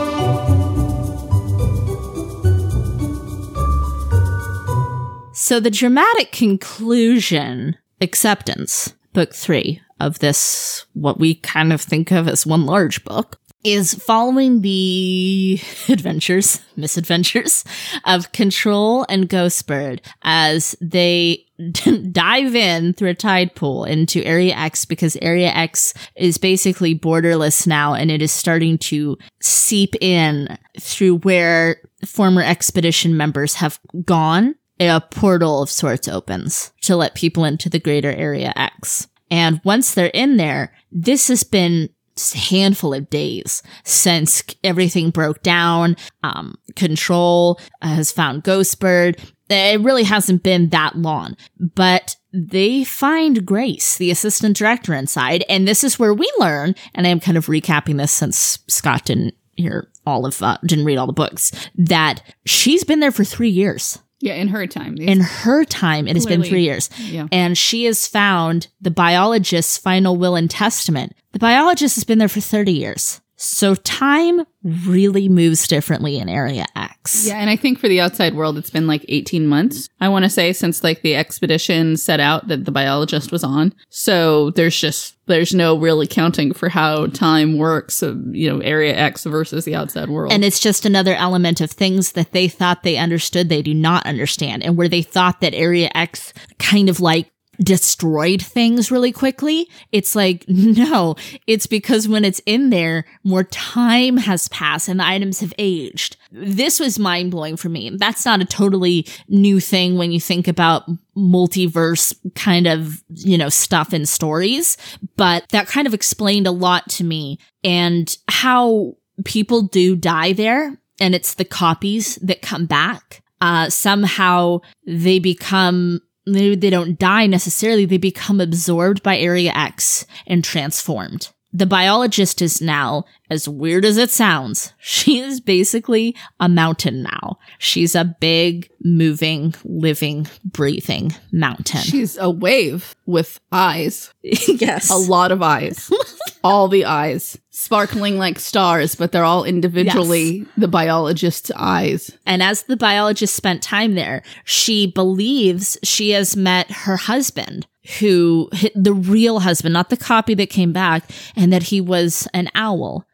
So 5.34 5.61
the 5.61 5.70
dramatic 5.70 6.32
conclusion, 6.32 7.76
acceptance, 8.01 8.95
book 9.12 9.34
three 9.34 9.82
of 10.03 10.19
this, 10.19 10.87
what 10.93 11.19
we 11.19 11.37
kind 11.37 11.73
of 11.73 11.81
think 11.81 12.11
of 12.11 12.29
as 12.29 12.47
one 12.47 12.67
large 12.67 13.05
book, 13.05 13.39
is 13.65 13.95
following 13.95 14.61
the 14.63 15.61
adventures, 15.89 16.61
misadventures 16.77 17.65
of 18.05 18.33
Control 18.33 19.07
and 19.09 19.29
Ghostbird 19.29 20.01
as 20.23 20.77
they 20.81 21.45
dive 22.11 22.57
in 22.57 22.93
through 22.93 23.11
a 23.11 23.15
tide 23.15 23.55
pool 23.55 23.85
into 23.85 24.25
Area 24.25 24.55
X 24.55 24.85
because 24.85 25.17
Area 25.23 25.51
X 25.51 25.95
is 26.17 26.39
basically 26.39 26.99
borderless 26.99 27.67
now 27.67 27.95
and 27.95 28.11
it 28.11 28.21
is 28.21 28.33
starting 28.33 28.79
to 28.79 29.17
seep 29.41 29.95
in 30.01 30.59
through 30.81 31.19
where 31.19 31.77
former 32.05 32.43
expedition 32.43 33.17
members 33.17 33.55
have 33.55 33.79
gone 34.05 34.57
a 34.81 35.01
portal 35.01 35.63
of 35.63 35.71
sorts 35.71 36.09
opens 36.09 36.73
to 36.81 36.97
let 36.97 37.15
people 37.15 37.45
into 37.45 37.69
the 37.69 37.79
greater 37.79 38.11
area 38.11 38.53
X. 38.57 39.07
And 39.33 39.62
once 39.64 39.95
they're 39.95 40.09
in 40.09 40.37
there, 40.37 40.74
this 40.93 41.28
has 41.28 41.43
been 41.43 41.89
a 42.35 42.37
handful 42.37 42.93
of 42.93 43.09
days 43.09 43.62
since 43.83 44.45
everything 44.62 45.09
broke 45.09 45.43
down. 45.43 45.97
Um, 46.22 46.57
Control 46.76 47.59
has 47.80 48.12
found 48.12 48.45
Ghostbird. 48.45 49.18
It 49.49 49.80
really 49.80 50.05
hasn't 50.05 50.43
been 50.43 50.68
that 50.68 50.97
long, 50.97 51.37
but 51.59 52.16
they 52.35 52.85
find 52.85 53.47
Grace, 53.47 53.97
the 53.97 54.11
assistant 54.11 54.55
director 54.55 54.93
inside. 54.93 55.45
And 55.49 55.66
this 55.66 55.83
is 55.83 55.99
where 55.99 56.12
we 56.12 56.30
learn, 56.39 56.74
and 56.95 57.07
I'm 57.07 57.18
kind 57.18 57.39
of 57.39 57.47
recapping 57.47 57.97
this 57.97 58.12
since 58.12 58.59
Scott 58.68 59.07
didn't 59.07 59.35
hear 59.57 59.89
all 60.07 60.26
of, 60.26 60.43
uh, 60.43 60.59
didn't 60.66 60.85
read 60.85 60.99
all 60.99 61.07
the 61.07 61.12
books, 61.14 61.53
that 61.74 62.22
she's 62.45 62.85
been 62.85 63.01
there 63.01 63.11
for 63.11 63.24
three 63.24 63.51
years 63.51 63.99
Yeah, 64.23 64.35
in 64.35 64.49
her 64.49 64.66
time. 64.68 64.97
In 64.99 65.20
her 65.20 65.64
time, 65.64 66.07
it 66.07 66.14
has 66.14 66.27
been 66.27 66.45
three 66.45 66.62
years. 66.62 66.89
yeah. 66.99 67.27
And 67.33 67.59
she 67.59 67.85
has 67.85 68.07
found 68.07 68.68
the 68.81 68.91
biologist's 68.93 69.77
final 69.77 70.16
will 70.16 70.37
and 70.37 70.49
testament. 70.49 71.14
The 71.33 71.41
biologist 71.41 71.97
has 71.97 72.05
been 72.05 72.18
there 72.18 72.29
for 72.29 72.41
30 72.41 72.73
years. 72.73 73.20
So 73.45 73.74
time 73.74 74.43
really 74.62 75.28
moves 75.28 75.66
differently 75.66 76.18
in 76.18 76.28
Area 76.28 76.64
X. 76.76 77.26
Yeah, 77.26 77.38
and 77.38 77.51
I 77.51 77.57
think 77.57 77.80
for 77.80 77.88
the 77.88 78.01
outside 78.01 78.36
world, 78.36 78.57
it's 78.57 78.70
been 78.70 78.86
like 78.86 79.05
18 79.09 79.49
months, 79.49 79.88
I 80.01 80.09
want 80.11 80.24
to 80.24 80.30
say, 80.30 80.53
since 80.53 80.84
like 80.84 81.03
the 81.03 81.16
expedition 81.16 81.97
set 81.97 82.20
out 82.20 82.47
that 82.47 82.66
the 82.66 82.70
biologist 82.70 83.32
was 83.32 83.43
on. 83.43 83.74
So 83.88 84.51
there's 84.51 84.78
just, 84.78 85.16
there's 85.26 85.53
no 85.53 85.76
really 85.76 86.07
counting 86.07 86.55
for 86.55 86.68
how 86.68 87.07
time 87.07 87.59
works, 87.59 88.01
uh, 88.01 88.14
you 88.30 88.49
know, 88.49 88.61
Area 88.61 88.95
X 88.95 89.24
versus 89.24 89.64
the 89.64 89.74
outside 89.74 90.09
world. 90.09 90.32
And 90.32 90.45
it's 90.45 90.61
just 90.61 90.86
another 90.86 91.16
element 91.16 91.61
of 91.61 91.72
things 91.72 92.12
that 92.12 92.30
they 92.30 92.47
thought 92.47 92.84
they 92.84 92.97
understood, 92.97 93.49
they 93.49 93.62
do 93.62 93.74
not 93.74 94.07
understand. 94.07 94.62
And 94.62 94.76
where 94.76 94.88
they 94.88 95.03
thought 95.03 95.40
that 95.40 95.53
Area 95.53 95.90
X 95.97 96.32
kind 96.61 96.88
of 96.88 97.01
like 97.01 97.32
destroyed 97.61 98.43
things 98.43 98.91
really 98.91 99.13
quickly. 99.13 99.69
It's 99.91 100.15
like, 100.15 100.45
no, 100.49 101.17
it's 101.47 101.67
because 101.67 102.09
when 102.09 102.25
it's 102.25 102.41
in 102.47 102.71
there, 102.71 103.05
more 103.25 103.45
time 103.45 104.17
has 104.17 104.49
passed 104.49 104.89
and 104.89 105.01
the 105.01 105.07
items 105.07 105.41
have 105.41 105.53
aged. 105.59 106.17
This 106.31 106.81
was 106.81 106.99
mind 106.99 107.31
blowing 107.31 107.57
for 107.57 107.69
me. 107.69 107.91
That's 107.97 108.25
not 108.25 108.41
a 108.41 108.47
totally 108.47 109.07
new 109.29 109.61
thing 109.61 109.99
when 109.99 110.13
you 110.13 110.21
think 110.21 110.49
about 110.49 110.85
multiverse 111.17 112.15
kind 112.35 112.67
of, 112.67 113.03
you 113.15 113.37
know, 113.37 113.49
stuff 113.49 113.93
and 113.93 114.09
stories, 114.09 114.77
but 115.17 115.49
that 115.51 115.67
kind 115.67 115.87
of 115.87 115.95
explained 115.95 116.47
a 116.47 116.53
lot 116.53 116.89
to 116.89 117.05
me 117.05 117.39
and 117.63 118.17
how 118.29 118.97
people 119.25 119.63
do 119.63 119.95
die 119.95 120.33
there 120.33 120.79
and 121.01 121.15
it's 121.15 121.35
the 121.35 121.45
copies 121.45 122.17
that 122.17 122.43
come 122.43 122.67
back. 122.67 123.23
Uh, 123.41 123.69
somehow 123.69 124.61
they 124.87 125.19
become 125.19 126.01
they, 126.27 126.55
they 126.55 126.70
don't 126.70 126.99
die 126.99 127.27
necessarily, 127.27 127.85
they 127.85 127.99
become 127.99 128.41
absorbed 128.41 129.03
by 129.03 129.18
Area 129.18 129.53
X 129.55 130.07
and 130.27 130.45
transformed. 130.45 131.31
The 131.55 131.67
biologist 131.67 132.41
is 132.41 132.63
now, 132.63 133.05
as 133.29 133.47
weird 133.47 133.85
as 133.85 133.99
it 133.99 134.11
sounds, 134.11 134.73
she 134.79 135.19
is 135.19 135.41
basically 135.41 136.17
a 136.41 136.49
mountain 136.49 137.03
now. 137.03 137.39
She's 137.59 137.95
a 137.95 138.05
big, 138.05 138.71
moving, 138.83 139.55
living, 139.65 140.27
breathing 140.45 141.15
mountain. 141.31 141.81
She's 141.83 142.17
a 142.17 142.31
wave 142.31 142.95
with 143.07 143.39
eyes, 143.51 144.13
yes. 144.23 144.91
a 144.91 144.97
lot 144.97 145.31
of 145.31 145.43
eyes, 145.43 145.91
all 146.45 146.69
the 146.69 146.87
eyes, 146.87 147.39
sparkling 147.51 148.17
like 148.17 148.39
stars, 148.39 148.95
but 148.95 149.13
they're 149.13 149.25
all 149.25 149.45
individually 149.45 150.47
the 150.57 150.69
biologist's 150.69 151.51
eyes. 151.55 152.17
And 152.25 152.43
as 152.43 152.63
the 152.63 152.77
biologist 152.77 153.35
spent 153.35 153.63
time 153.63 153.95
there, 153.95 154.23
she 154.45 154.87
believes 154.87 155.79
she 155.83 156.11
has 156.11 156.37
met 156.37 156.71
her 156.71 156.97
husband, 156.97 157.67
who 157.99 158.49
the 158.74 158.93
real 158.95 159.41
husband, 159.41 159.72
not 159.72 159.91
the 159.91 159.97
copy 159.97 160.35
that 160.35 160.51
came 160.51 160.72
back, 160.72 161.11
and 161.37 161.53
that 161.53 161.64
he 161.64 161.80
was 161.80 162.28
an 162.33 162.49
owl. 162.55 163.07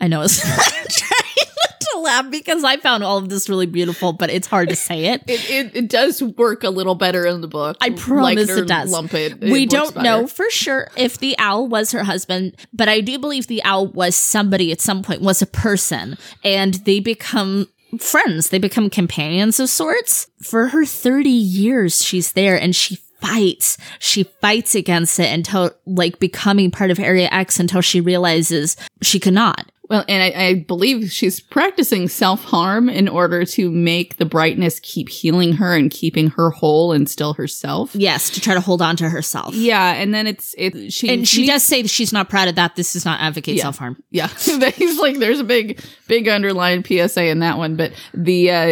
I 0.00 0.06
know 0.06 0.22
it's 0.22 0.40
trying 0.98 1.46
to 1.80 1.98
laugh 2.00 2.30
because 2.30 2.62
I 2.62 2.76
found 2.76 3.02
all 3.02 3.18
of 3.18 3.28
this 3.28 3.48
really 3.48 3.66
beautiful, 3.66 4.12
but 4.12 4.30
it's 4.30 4.46
hard 4.46 4.68
to 4.68 4.76
say 4.76 5.06
it. 5.06 5.22
It, 5.28 5.50
it, 5.50 5.76
it 5.76 5.88
does 5.88 6.22
work 6.22 6.62
a 6.62 6.70
little 6.70 6.94
better 6.94 7.26
in 7.26 7.40
the 7.40 7.48
book. 7.48 7.76
I 7.80 7.90
promise 7.90 8.48
Like 8.48 8.58
it 8.58 8.68
does. 8.68 8.90
Lump 8.90 9.14
it. 9.14 9.40
we 9.40 9.66
don't 9.66 9.96
know 9.96 10.26
for 10.28 10.48
sure 10.50 10.88
if 10.96 11.18
the 11.18 11.36
owl 11.38 11.66
was 11.68 11.90
her 11.92 12.04
husband, 12.04 12.54
but 12.72 12.88
I 12.88 13.00
do 13.00 13.18
believe 13.18 13.46
the 13.48 13.62
owl 13.64 13.88
was 13.88 14.14
somebody 14.14 14.70
at 14.70 14.80
some 14.80 15.02
point, 15.02 15.20
was 15.22 15.42
a 15.42 15.46
person, 15.46 16.16
and 16.44 16.74
they 16.74 17.00
become 17.00 17.66
friends. 17.98 18.50
They 18.50 18.58
become 18.58 18.90
companions 18.90 19.58
of 19.58 19.68
sorts. 19.68 20.28
For 20.42 20.68
her 20.68 20.84
30 20.84 21.28
years, 21.28 22.04
she's 22.04 22.32
there 22.32 22.58
and 22.60 22.76
she 22.76 22.98
fights. 23.20 23.78
She 23.98 24.24
fights 24.24 24.74
against 24.74 25.18
it 25.18 25.32
until 25.32 25.72
like 25.86 26.18
becoming 26.18 26.70
part 26.70 26.90
of 26.90 26.98
Area 26.98 27.28
X 27.30 27.58
until 27.60 27.80
she 27.80 28.00
realizes 28.00 28.76
she 29.02 29.20
could 29.20 29.34
not. 29.34 29.70
Well, 29.88 30.04
and 30.08 30.22
I, 30.22 30.44
I 30.46 30.54
believe 30.54 31.10
she's 31.10 31.40
practicing 31.40 32.08
self 32.08 32.44
harm 32.44 32.88
in 32.90 33.08
order 33.08 33.44
to 33.46 33.70
make 33.70 34.18
the 34.18 34.26
brightness 34.26 34.80
keep 34.80 35.08
healing 35.08 35.54
her 35.54 35.74
and 35.74 35.90
keeping 35.90 36.28
her 36.30 36.50
whole 36.50 36.92
and 36.92 37.08
still 37.08 37.32
herself. 37.34 37.94
Yes, 37.94 38.28
to 38.30 38.40
try 38.40 38.54
to 38.54 38.60
hold 38.60 38.82
on 38.82 38.96
to 38.96 39.08
herself. 39.08 39.54
Yeah, 39.54 39.92
and 39.94 40.12
then 40.12 40.26
it's 40.26 40.54
it. 40.58 40.92
She 40.92 41.08
And 41.08 41.26
she 41.26 41.40
meets- 41.42 41.52
does 41.54 41.62
say 41.64 41.82
that 41.82 41.88
she's 41.88 42.12
not 42.12 42.28
proud 42.28 42.48
of 42.48 42.56
that. 42.56 42.76
This 42.76 42.92
does 42.92 43.04
not 43.04 43.20
advocate 43.20 43.56
Yeah. 43.56 43.62
self 43.62 43.78
harm. 43.78 43.96
Yeah, 44.10 44.28
he's 44.74 44.98
like, 44.98 45.18
there's 45.18 45.40
a 45.40 45.44
big, 45.44 45.80
big 46.06 46.28
underlined 46.28 46.86
PSA 46.86 47.24
in 47.26 47.38
that 47.38 47.56
one. 47.58 47.76
But 47.76 47.92
the 48.12 48.50
uh, 48.50 48.66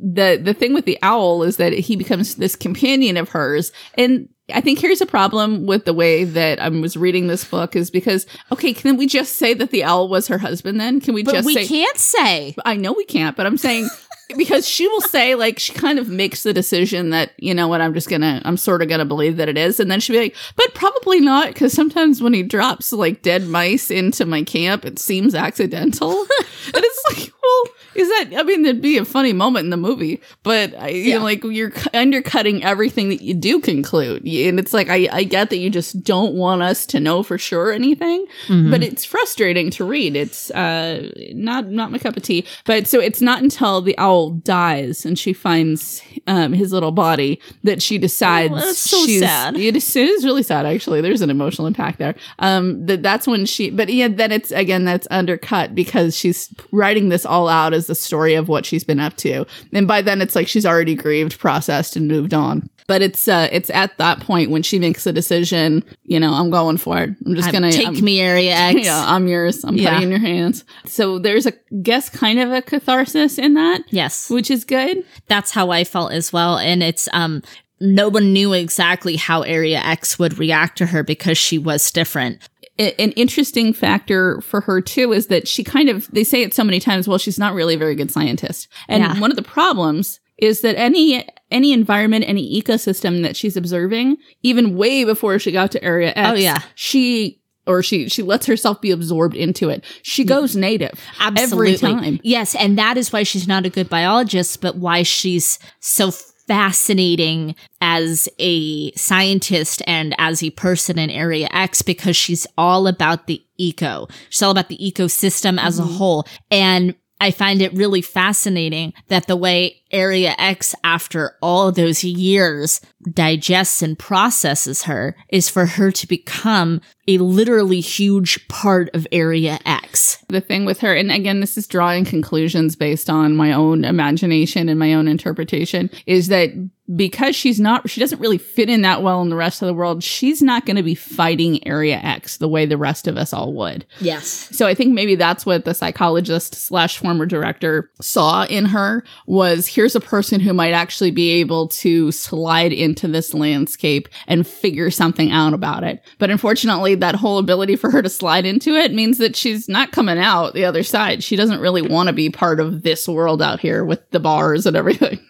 the 0.00 0.40
the 0.42 0.54
thing 0.54 0.74
with 0.74 0.84
the 0.84 0.98
owl 1.02 1.42
is 1.44 1.56
that 1.56 1.72
he 1.72 1.96
becomes 1.96 2.34
this 2.34 2.56
companion 2.56 3.16
of 3.16 3.30
hers, 3.30 3.72
and 3.94 4.28
I 4.52 4.60
think 4.60 4.78
here's 4.78 5.00
a 5.00 5.06
problem 5.06 5.66
with 5.66 5.84
the 5.84 5.92
way 5.92 6.24
that 6.24 6.58
I 6.60 6.68
was 6.68 6.96
reading 6.96 7.26
this 7.26 7.44
book 7.44 7.76
is 7.76 7.90
because 7.90 8.26
okay, 8.52 8.72
can 8.72 8.96
we 8.96 9.06
just 9.06 9.34
say 9.36 9.54
that 9.54 9.70
the 9.70 9.84
owl 9.84 10.08
was 10.08 10.28
her 10.28 10.38
husband? 10.38 10.80
Then 10.80 11.00
can 11.00 11.14
we 11.14 11.22
But 11.22 11.34
just 11.34 11.46
we 11.46 11.54
say? 11.54 11.66
can't 11.66 11.96
say. 11.98 12.54
I 12.64 12.76
know 12.76 12.92
we 12.92 13.04
can't, 13.04 13.36
but 13.36 13.46
I'm 13.46 13.58
saying 13.58 13.88
because 14.36 14.68
she 14.68 14.86
will 14.88 15.00
say 15.02 15.34
like 15.34 15.58
she 15.58 15.72
kind 15.72 15.98
of 15.98 16.08
makes 16.08 16.42
the 16.42 16.52
decision 16.52 17.10
that 17.10 17.32
you 17.38 17.54
know 17.54 17.68
what 17.68 17.80
I'm 17.80 17.94
just 17.94 18.08
gonna 18.08 18.40
I'm 18.44 18.56
sort 18.56 18.82
of 18.82 18.88
gonna 18.88 19.04
believe 19.04 19.36
that 19.36 19.48
it 19.48 19.58
is, 19.58 19.80
and 19.80 19.90
then 19.90 20.00
she'll 20.00 20.14
be 20.16 20.20
like, 20.20 20.36
but 20.56 20.72
probably 20.74 21.20
not 21.20 21.48
because 21.48 21.72
sometimes 21.72 22.22
when 22.22 22.32
he 22.32 22.42
drops 22.42 22.92
like 22.92 23.22
dead 23.22 23.46
mice 23.46 23.90
into 23.90 24.24
my 24.26 24.42
camp, 24.42 24.84
it 24.84 24.98
seems 24.98 25.34
accidental, 25.34 26.10
and 26.20 26.28
it's 26.74 27.02
like, 27.10 27.32
well, 27.48 27.74
is 27.94 28.08
that? 28.08 28.38
I 28.38 28.42
mean, 28.42 28.62
there'd 28.62 28.80
be 28.80 28.98
a 28.98 29.04
funny 29.04 29.32
moment 29.32 29.64
in 29.64 29.70
the 29.70 29.76
movie, 29.76 30.20
but 30.42 30.74
I, 30.78 30.88
you 30.88 31.14
know, 31.18 31.24
like 31.24 31.42
you're 31.44 31.72
undercutting 31.94 32.62
everything 32.64 33.08
that 33.08 33.22
you 33.22 33.34
do 33.34 33.60
conclude, 33.60 34.22
and 34.26 34.58
it's 34.58 34.72
like 34.74 34.88
I 34.88 35.08
I 35.12 35.24
get 35.24 35.50
that 35.50 35.56
you 35.58 35.70
just 35.70 36.02
don't 36.02 36.34
want 36.34 36.62
us 36.62 36.86
to 36.86 37.00
know 37.00 37.22
for 37.22 37.38
sure 37.38 37.72
anything, 37.72 38.26
but 38.48 38.82
it's 38.82 39.04
frustrating 39.04 39.70
to 39.72 39.84
read. 39.84 40.16
It's 40.16 40.50
uh 40.50 41.10
not 41.34 41.68
not 41.68 41.90
my 41.90 41.98
cup 41.98 42.16
of 42.16 42.22
tea. 42.22 42.44
But 42.64 42.86
so 42.86 43.00
it's 43.00 43.20
not 43.20 43.42
until 43.42 43.80
the 43.80 43.96
owl 43.98 44.30
dies 44.30 45.04
and 45.06 45.18
she 45.18 45.32
finds 45.32 46.02
um 46.26 46.52
his 46.52 46.72
little 46.72 46.92
body 46.92 47.40
that 47.64 47.80
she 47.82 47.98
decides 47.98 48.52
Oh, 48.52 48.56
that's 48.56 48.78
so 48.78 49.04
she's 49.06 49.20
sad. 49.20 49.56
it 49.56 49.76
is, 49.76 49.96
it 49.96 50.08
is 50.08 50.24
really 50.24 50.42
sad 50.42 50.66
actually. 50.66 51.00
There's 51.00 51.20
an 51.22 51.30
emotional 51.30 51.66
impact 51.66 51.98
there. 51.98 52.14
Um 52.38 52.86
that 52.86 53.02
that's 53.02 53.26
when 53.26 53.46
she 53.46 53.70
but 53.70 53.88
yeah 53.88 54.08
then 54.08 54.32
it's 54.32 54.50
again 54.50 54.84
that's 54.84 55.06
undercut 55.10 55.74
because 55.74 56.16
she's 56.16 56.48
writing 56.72 57.08
this 57.08 57.24
all 57.26 57.37
out 57.46 57.74
as 57.74 57.86
the 57.86 57.94
story 57.94 58.34
of 58.34 58.48
what 58.48 58.66
she's 58.66 58.82
been 58.82 58.98
up 58.98 59.16
to. 59.18 59.44
And 59.72 59.86
by 59.86 60.00
then 60.02 60.20
it's 60.22 60.34
like 60.34 60.48
she's 60.48 60.66
already 60.66 60.94
grieved, 60.96 61.38
processed 61.38 61.94
and 61.94 62.08
moved 62.08 62.34
on. 62.34 62.68
But 62.88 63.02
it's 63.02 63.28
uh 63.28 63.48
it's 63.52 63.68
at 63.68 63.96
that 63.98 64.20
point 64.20 64.50
when 64.50 64.62
she 64.62 64.78
makes 64.78 65.04
the 65.04 65.12
decision, 65.12 65.84
you 66.04 66.18
know, 66.18 66.32
I'm 66.32 66.48
going 66.48 66.78
for 66.78 66.96
it. 67.02 67.10
I'm 67.26 67.34
just 67.34 67.48
I'm- 67.48 67.52
gonna 67.52 67.70
take 67.70 67.86
I'm- 67.86 68.02
me, 68.02 68.18
Area 68.18 68.52
X. 68.56 68.80
yeah, 68.82 69.04
I'm 69.06 69.28
yours. 69.28 69.62
I'm 69.62 69.76
Yeah. 69.76 69.90
putting 69.90 70.04
in 70.04 70.10
your 70.10 70.20
hands. 70.20 70.64
So 70.86 71.18
there's 71.18 71.44
a 71.44 71.52
guess 71.82 72.08
kind 72.08 72.40
of 72.40 72.50
a 72.50 72.62
catharsis 72.62 73.36
in 73.38 73.52
that, 73.54 73.82
Yes. 73.90 74.30
which 74.30 74.50
is 74.50 74.64
good. 74.64 75.04
that's 75.26 75.50
how 75.50 75.68
I 75.70 75.84
felt 75.84 76.12
as 76.12 76.32
well. 76.32 76.56
And 76.56 76.82
it's 76.82 77.10
um 77.12 77.42
no 77.80 78.08
one 78.08 78.32
knew 78.32 78.54
exactly 78.54 79.14
how 79.16 79.42
Area 79.42 79.78
X 79.78 80.18
would 80.18 80.36
react 80.38 80.78
to 80.78 80.86
her 80.86 81.02
because 81.04 81.38
she 81.38 81.58
was 81.58 81.92
different. 81.92 82.40
An 82.78 83.10
interesting 83.12 83.72
factor 83.72 84.40
for 84.40 84.60
her 84.60 84.80
too 84.80 85.12
is 85.12 85.26
that 85.26 85.48
she 85.48 85.64
kind 85.64 85.88
of 85.88 86.08
they 86.12 86.22
say 86.22 86.42
it 86.42 86.54
so 86.54 86.62
many 86.62 86.78
times. 86.78 87.08
Well, 87.08 87.18
she's 87.18 87.38
not 87.38 87.52
really 87.54 87.74
a 87.74 87.78
very 87.78 87.94
good 87.96 88.10
scientist, 88.10 88.68
and 88.88 89.02
Yeah. 89.02 89.18
one 89.18 89.30
of 89.32 89.36
the 89.36 89.42
problems 89.42 90.20
is 90.38 90.60
that 90.60 90.78
any 90.78 91.26
any 91.50 91.72
environment, 91.72 92.24
any 92.28 92.60
ecosystem 92.62 93.22
that 93.22 93.34
she's 93.36 93.56
observing, 93.56 94.16
even 94.44 94.76
way 94.76 95.02
before 95.04 95.38
she 95.40 95.50
got 95.50 95.72
to 95.72 95.82
Area 95.82 96.12
X, 96.14 96.30
Oh, 96.30 96.34
yeah. 96.34 96.58
she 96.76 97.40
or 97.66 97.82
she 97.82 98.08
she 98.08 98.22
lets 98.22 98.46
herself 98.46 98.80
be 98.80 98.92
absorbed 98.92 99.34
into 99.34 99.68
it. 99.70 99.84
She 100.02 100.22
goes 100.22 100.54
native 100.54 101.00
Absolutely. 101.18 101.74
every 101.74 101.78
time. 102.00 102.20
Yes, 102.22 102.54
and 102.54 102.78
that 102.78 102.96
is 102.96 103.12
why 103.12 103.24
she's 103.24 103.48
not 103.48 103.66
a 103.66 103.70
good 103.70 103.88
biologist, 103.88 104.60
but 104.60 104.76
why 104.76 105.02
she's 105.02 105.58
so 105.80 106.12
fascinating 106.48 107.54
as 107.80 108.28
a 108.38 108.90
scientist 108.92 109.82
and 109.86 110.14
as 110.18 110.42
a 110.42 110.50
person 110.50 110.98
in 110.98 111.10
Area 111.10 111.48
X 111.52 111.82
because 111.82 112.16
she's 112.16 112.46
all 112.56 112.88
about 112.88 113.26
the 113.28 113.40
eco. 113.58 114.08
She's 114.30 114.42
all 114.42 114.50
about 114.50 114.68
the 114.68 114.78
ecosystem 114.78 115.60
as 115.60 115.78
a 115.78 115.82
mm-hmm. 115.82 115.96
whole. 115.96 116.26
And 116.50 116.96
I 117.20 117.30
find 117.30 117.60
it 117.60 117.74
really 117.74 118.02
fascinating 118.02 118.92
that 119.08 119.26
the 119.26 119.36
way 119.36 119.82
Area 119.90 120.34
X, 120.38 120.74
after 120.84 121.36
all 121.40 121.72
those 121.72 122.04
years, 122.04 122.80
digests 123.10 123.82
and 123.82 123.98
processes 123.98 124.84
her 124.84 125.16
is 125.28 125.48
for 125.48 125.66
her 125.66 125.90
to 125.90 126.06
become 126.06 126.80
a 127.06 127.18
literally 127.18 127.80
huge 127.80 128.46
part 128.48 128.90
of 128.94 129.06
Area 129.10 129.58
X. 129.64 130.22
the 130.28 130.40
thing 130.40 130.64
with 130.66 130.80
her 130.80 130.94
and 130.94 131.10
again 131.10 131.40
this 131.40 131.56
is 131.56 131.66
drawing 131.66 132.04
conclusions 132.04 132.76
based 132.76 133.08
on 133.08 133.34
my 133.34 133.52
own 133.52 133.84
imagination 133.84 134.68
and 134.68 134.78
my 134.78 134.92
own 134.92 135.08
interpretation 135.08 135.90
is 136.06 136.28
that 136.28 136.50
because 136.96 137.36
she's 137.36 137.60
not 137.60 137.88
she 137.88 138.00
doesn't 138.00 138.20
really 138.20 138.38
fit 138.38 138.68
in 138.70 138.82
that 138.82 139.02
well 139.02 139.20
in 139.22 139.28
the 139.28 139.36
rest 139.36 139.60
of 139.62 139.66
the 139.66 139.74
world 139.74 140.02
she's 140.02 140.40
not 140.40 140.64
going 140.64 140.76
to 140.76 140.82
be 140.82 140.94
fighting 140.94 141.66
area 141.66 141.96
x 141.96 142.38
the 142.38 142.48
way 142.48 142.64
the 142.64 142.76
rest 142.78 143.06
of 143.06 143.16
us 143.16 143.32
all 143.32 143.52
would 143.52 143.84
Yes. 144.00 144.48
so 144.56 144.66
I 144.66 144.74
think 144.74 144.94
maybe 144.94 145.14
that's 145.14 145.44
what 145.44 145.64
the 145.64 145.74
psychologist 145.74 146.54
slash 146.54 146.98
former 146.98 147.26
director 147.26 147.90
saw 148.00 148.44
in 148.46 148.64
her 148.66 149.04
was 149.26 149.66
here's 149.66 149.94
a 149.96 150.00
person 150.00 150.40
who 150.40 150.52
might 150.54 150.72
actually 150.72 151.10
be 151.10 151.30
able 151.32 151.68
to 151.68 152.10
slide 152.12 152.72
into 152.72 153.08
this 153.08 153.34
landscape 153.34 154.08
and 154.26 154.46
figure 154.46 154.90
something 154.90 155.30
out 155.30 155.52
about 155.54 155.84
it. 155.84 156.02
But 156.18 156.30
unfortunately, 156.30 156.94
that 156.96 157.14
whole 157.14 157.38
ability 157.38 157.76
for 157.76 157.90
her 157.90 158.02
to 158.02 158.08
slide 158.08 158.46
into 158.46 158.74
it 158.74 158.92
means 158.94 159.18
that 159.18 159.36
she's 159.36 159.68
not 159.68 159.92
coming 159.92 160.18
out 160.18 160.54
the 160.54 160.64
other 160.64 160.82
side. 160.82 161.22
She 161.22 161.36
doesn't 161.36 161.60
really 161.60 161.82
want 161.82 162.08
to 162.08 162.12
be 162.12 162.30
part 162.30 162.60
of 162.60 162.82
this 162.82 163.06
world 163.08 163.42
out 163.42 163.60
here 163.60 163.84
with 163.84 164.10
the 164.10 164.20
bars 164.20 164.66
and 164.66 164.76
everything. 164.76 165.20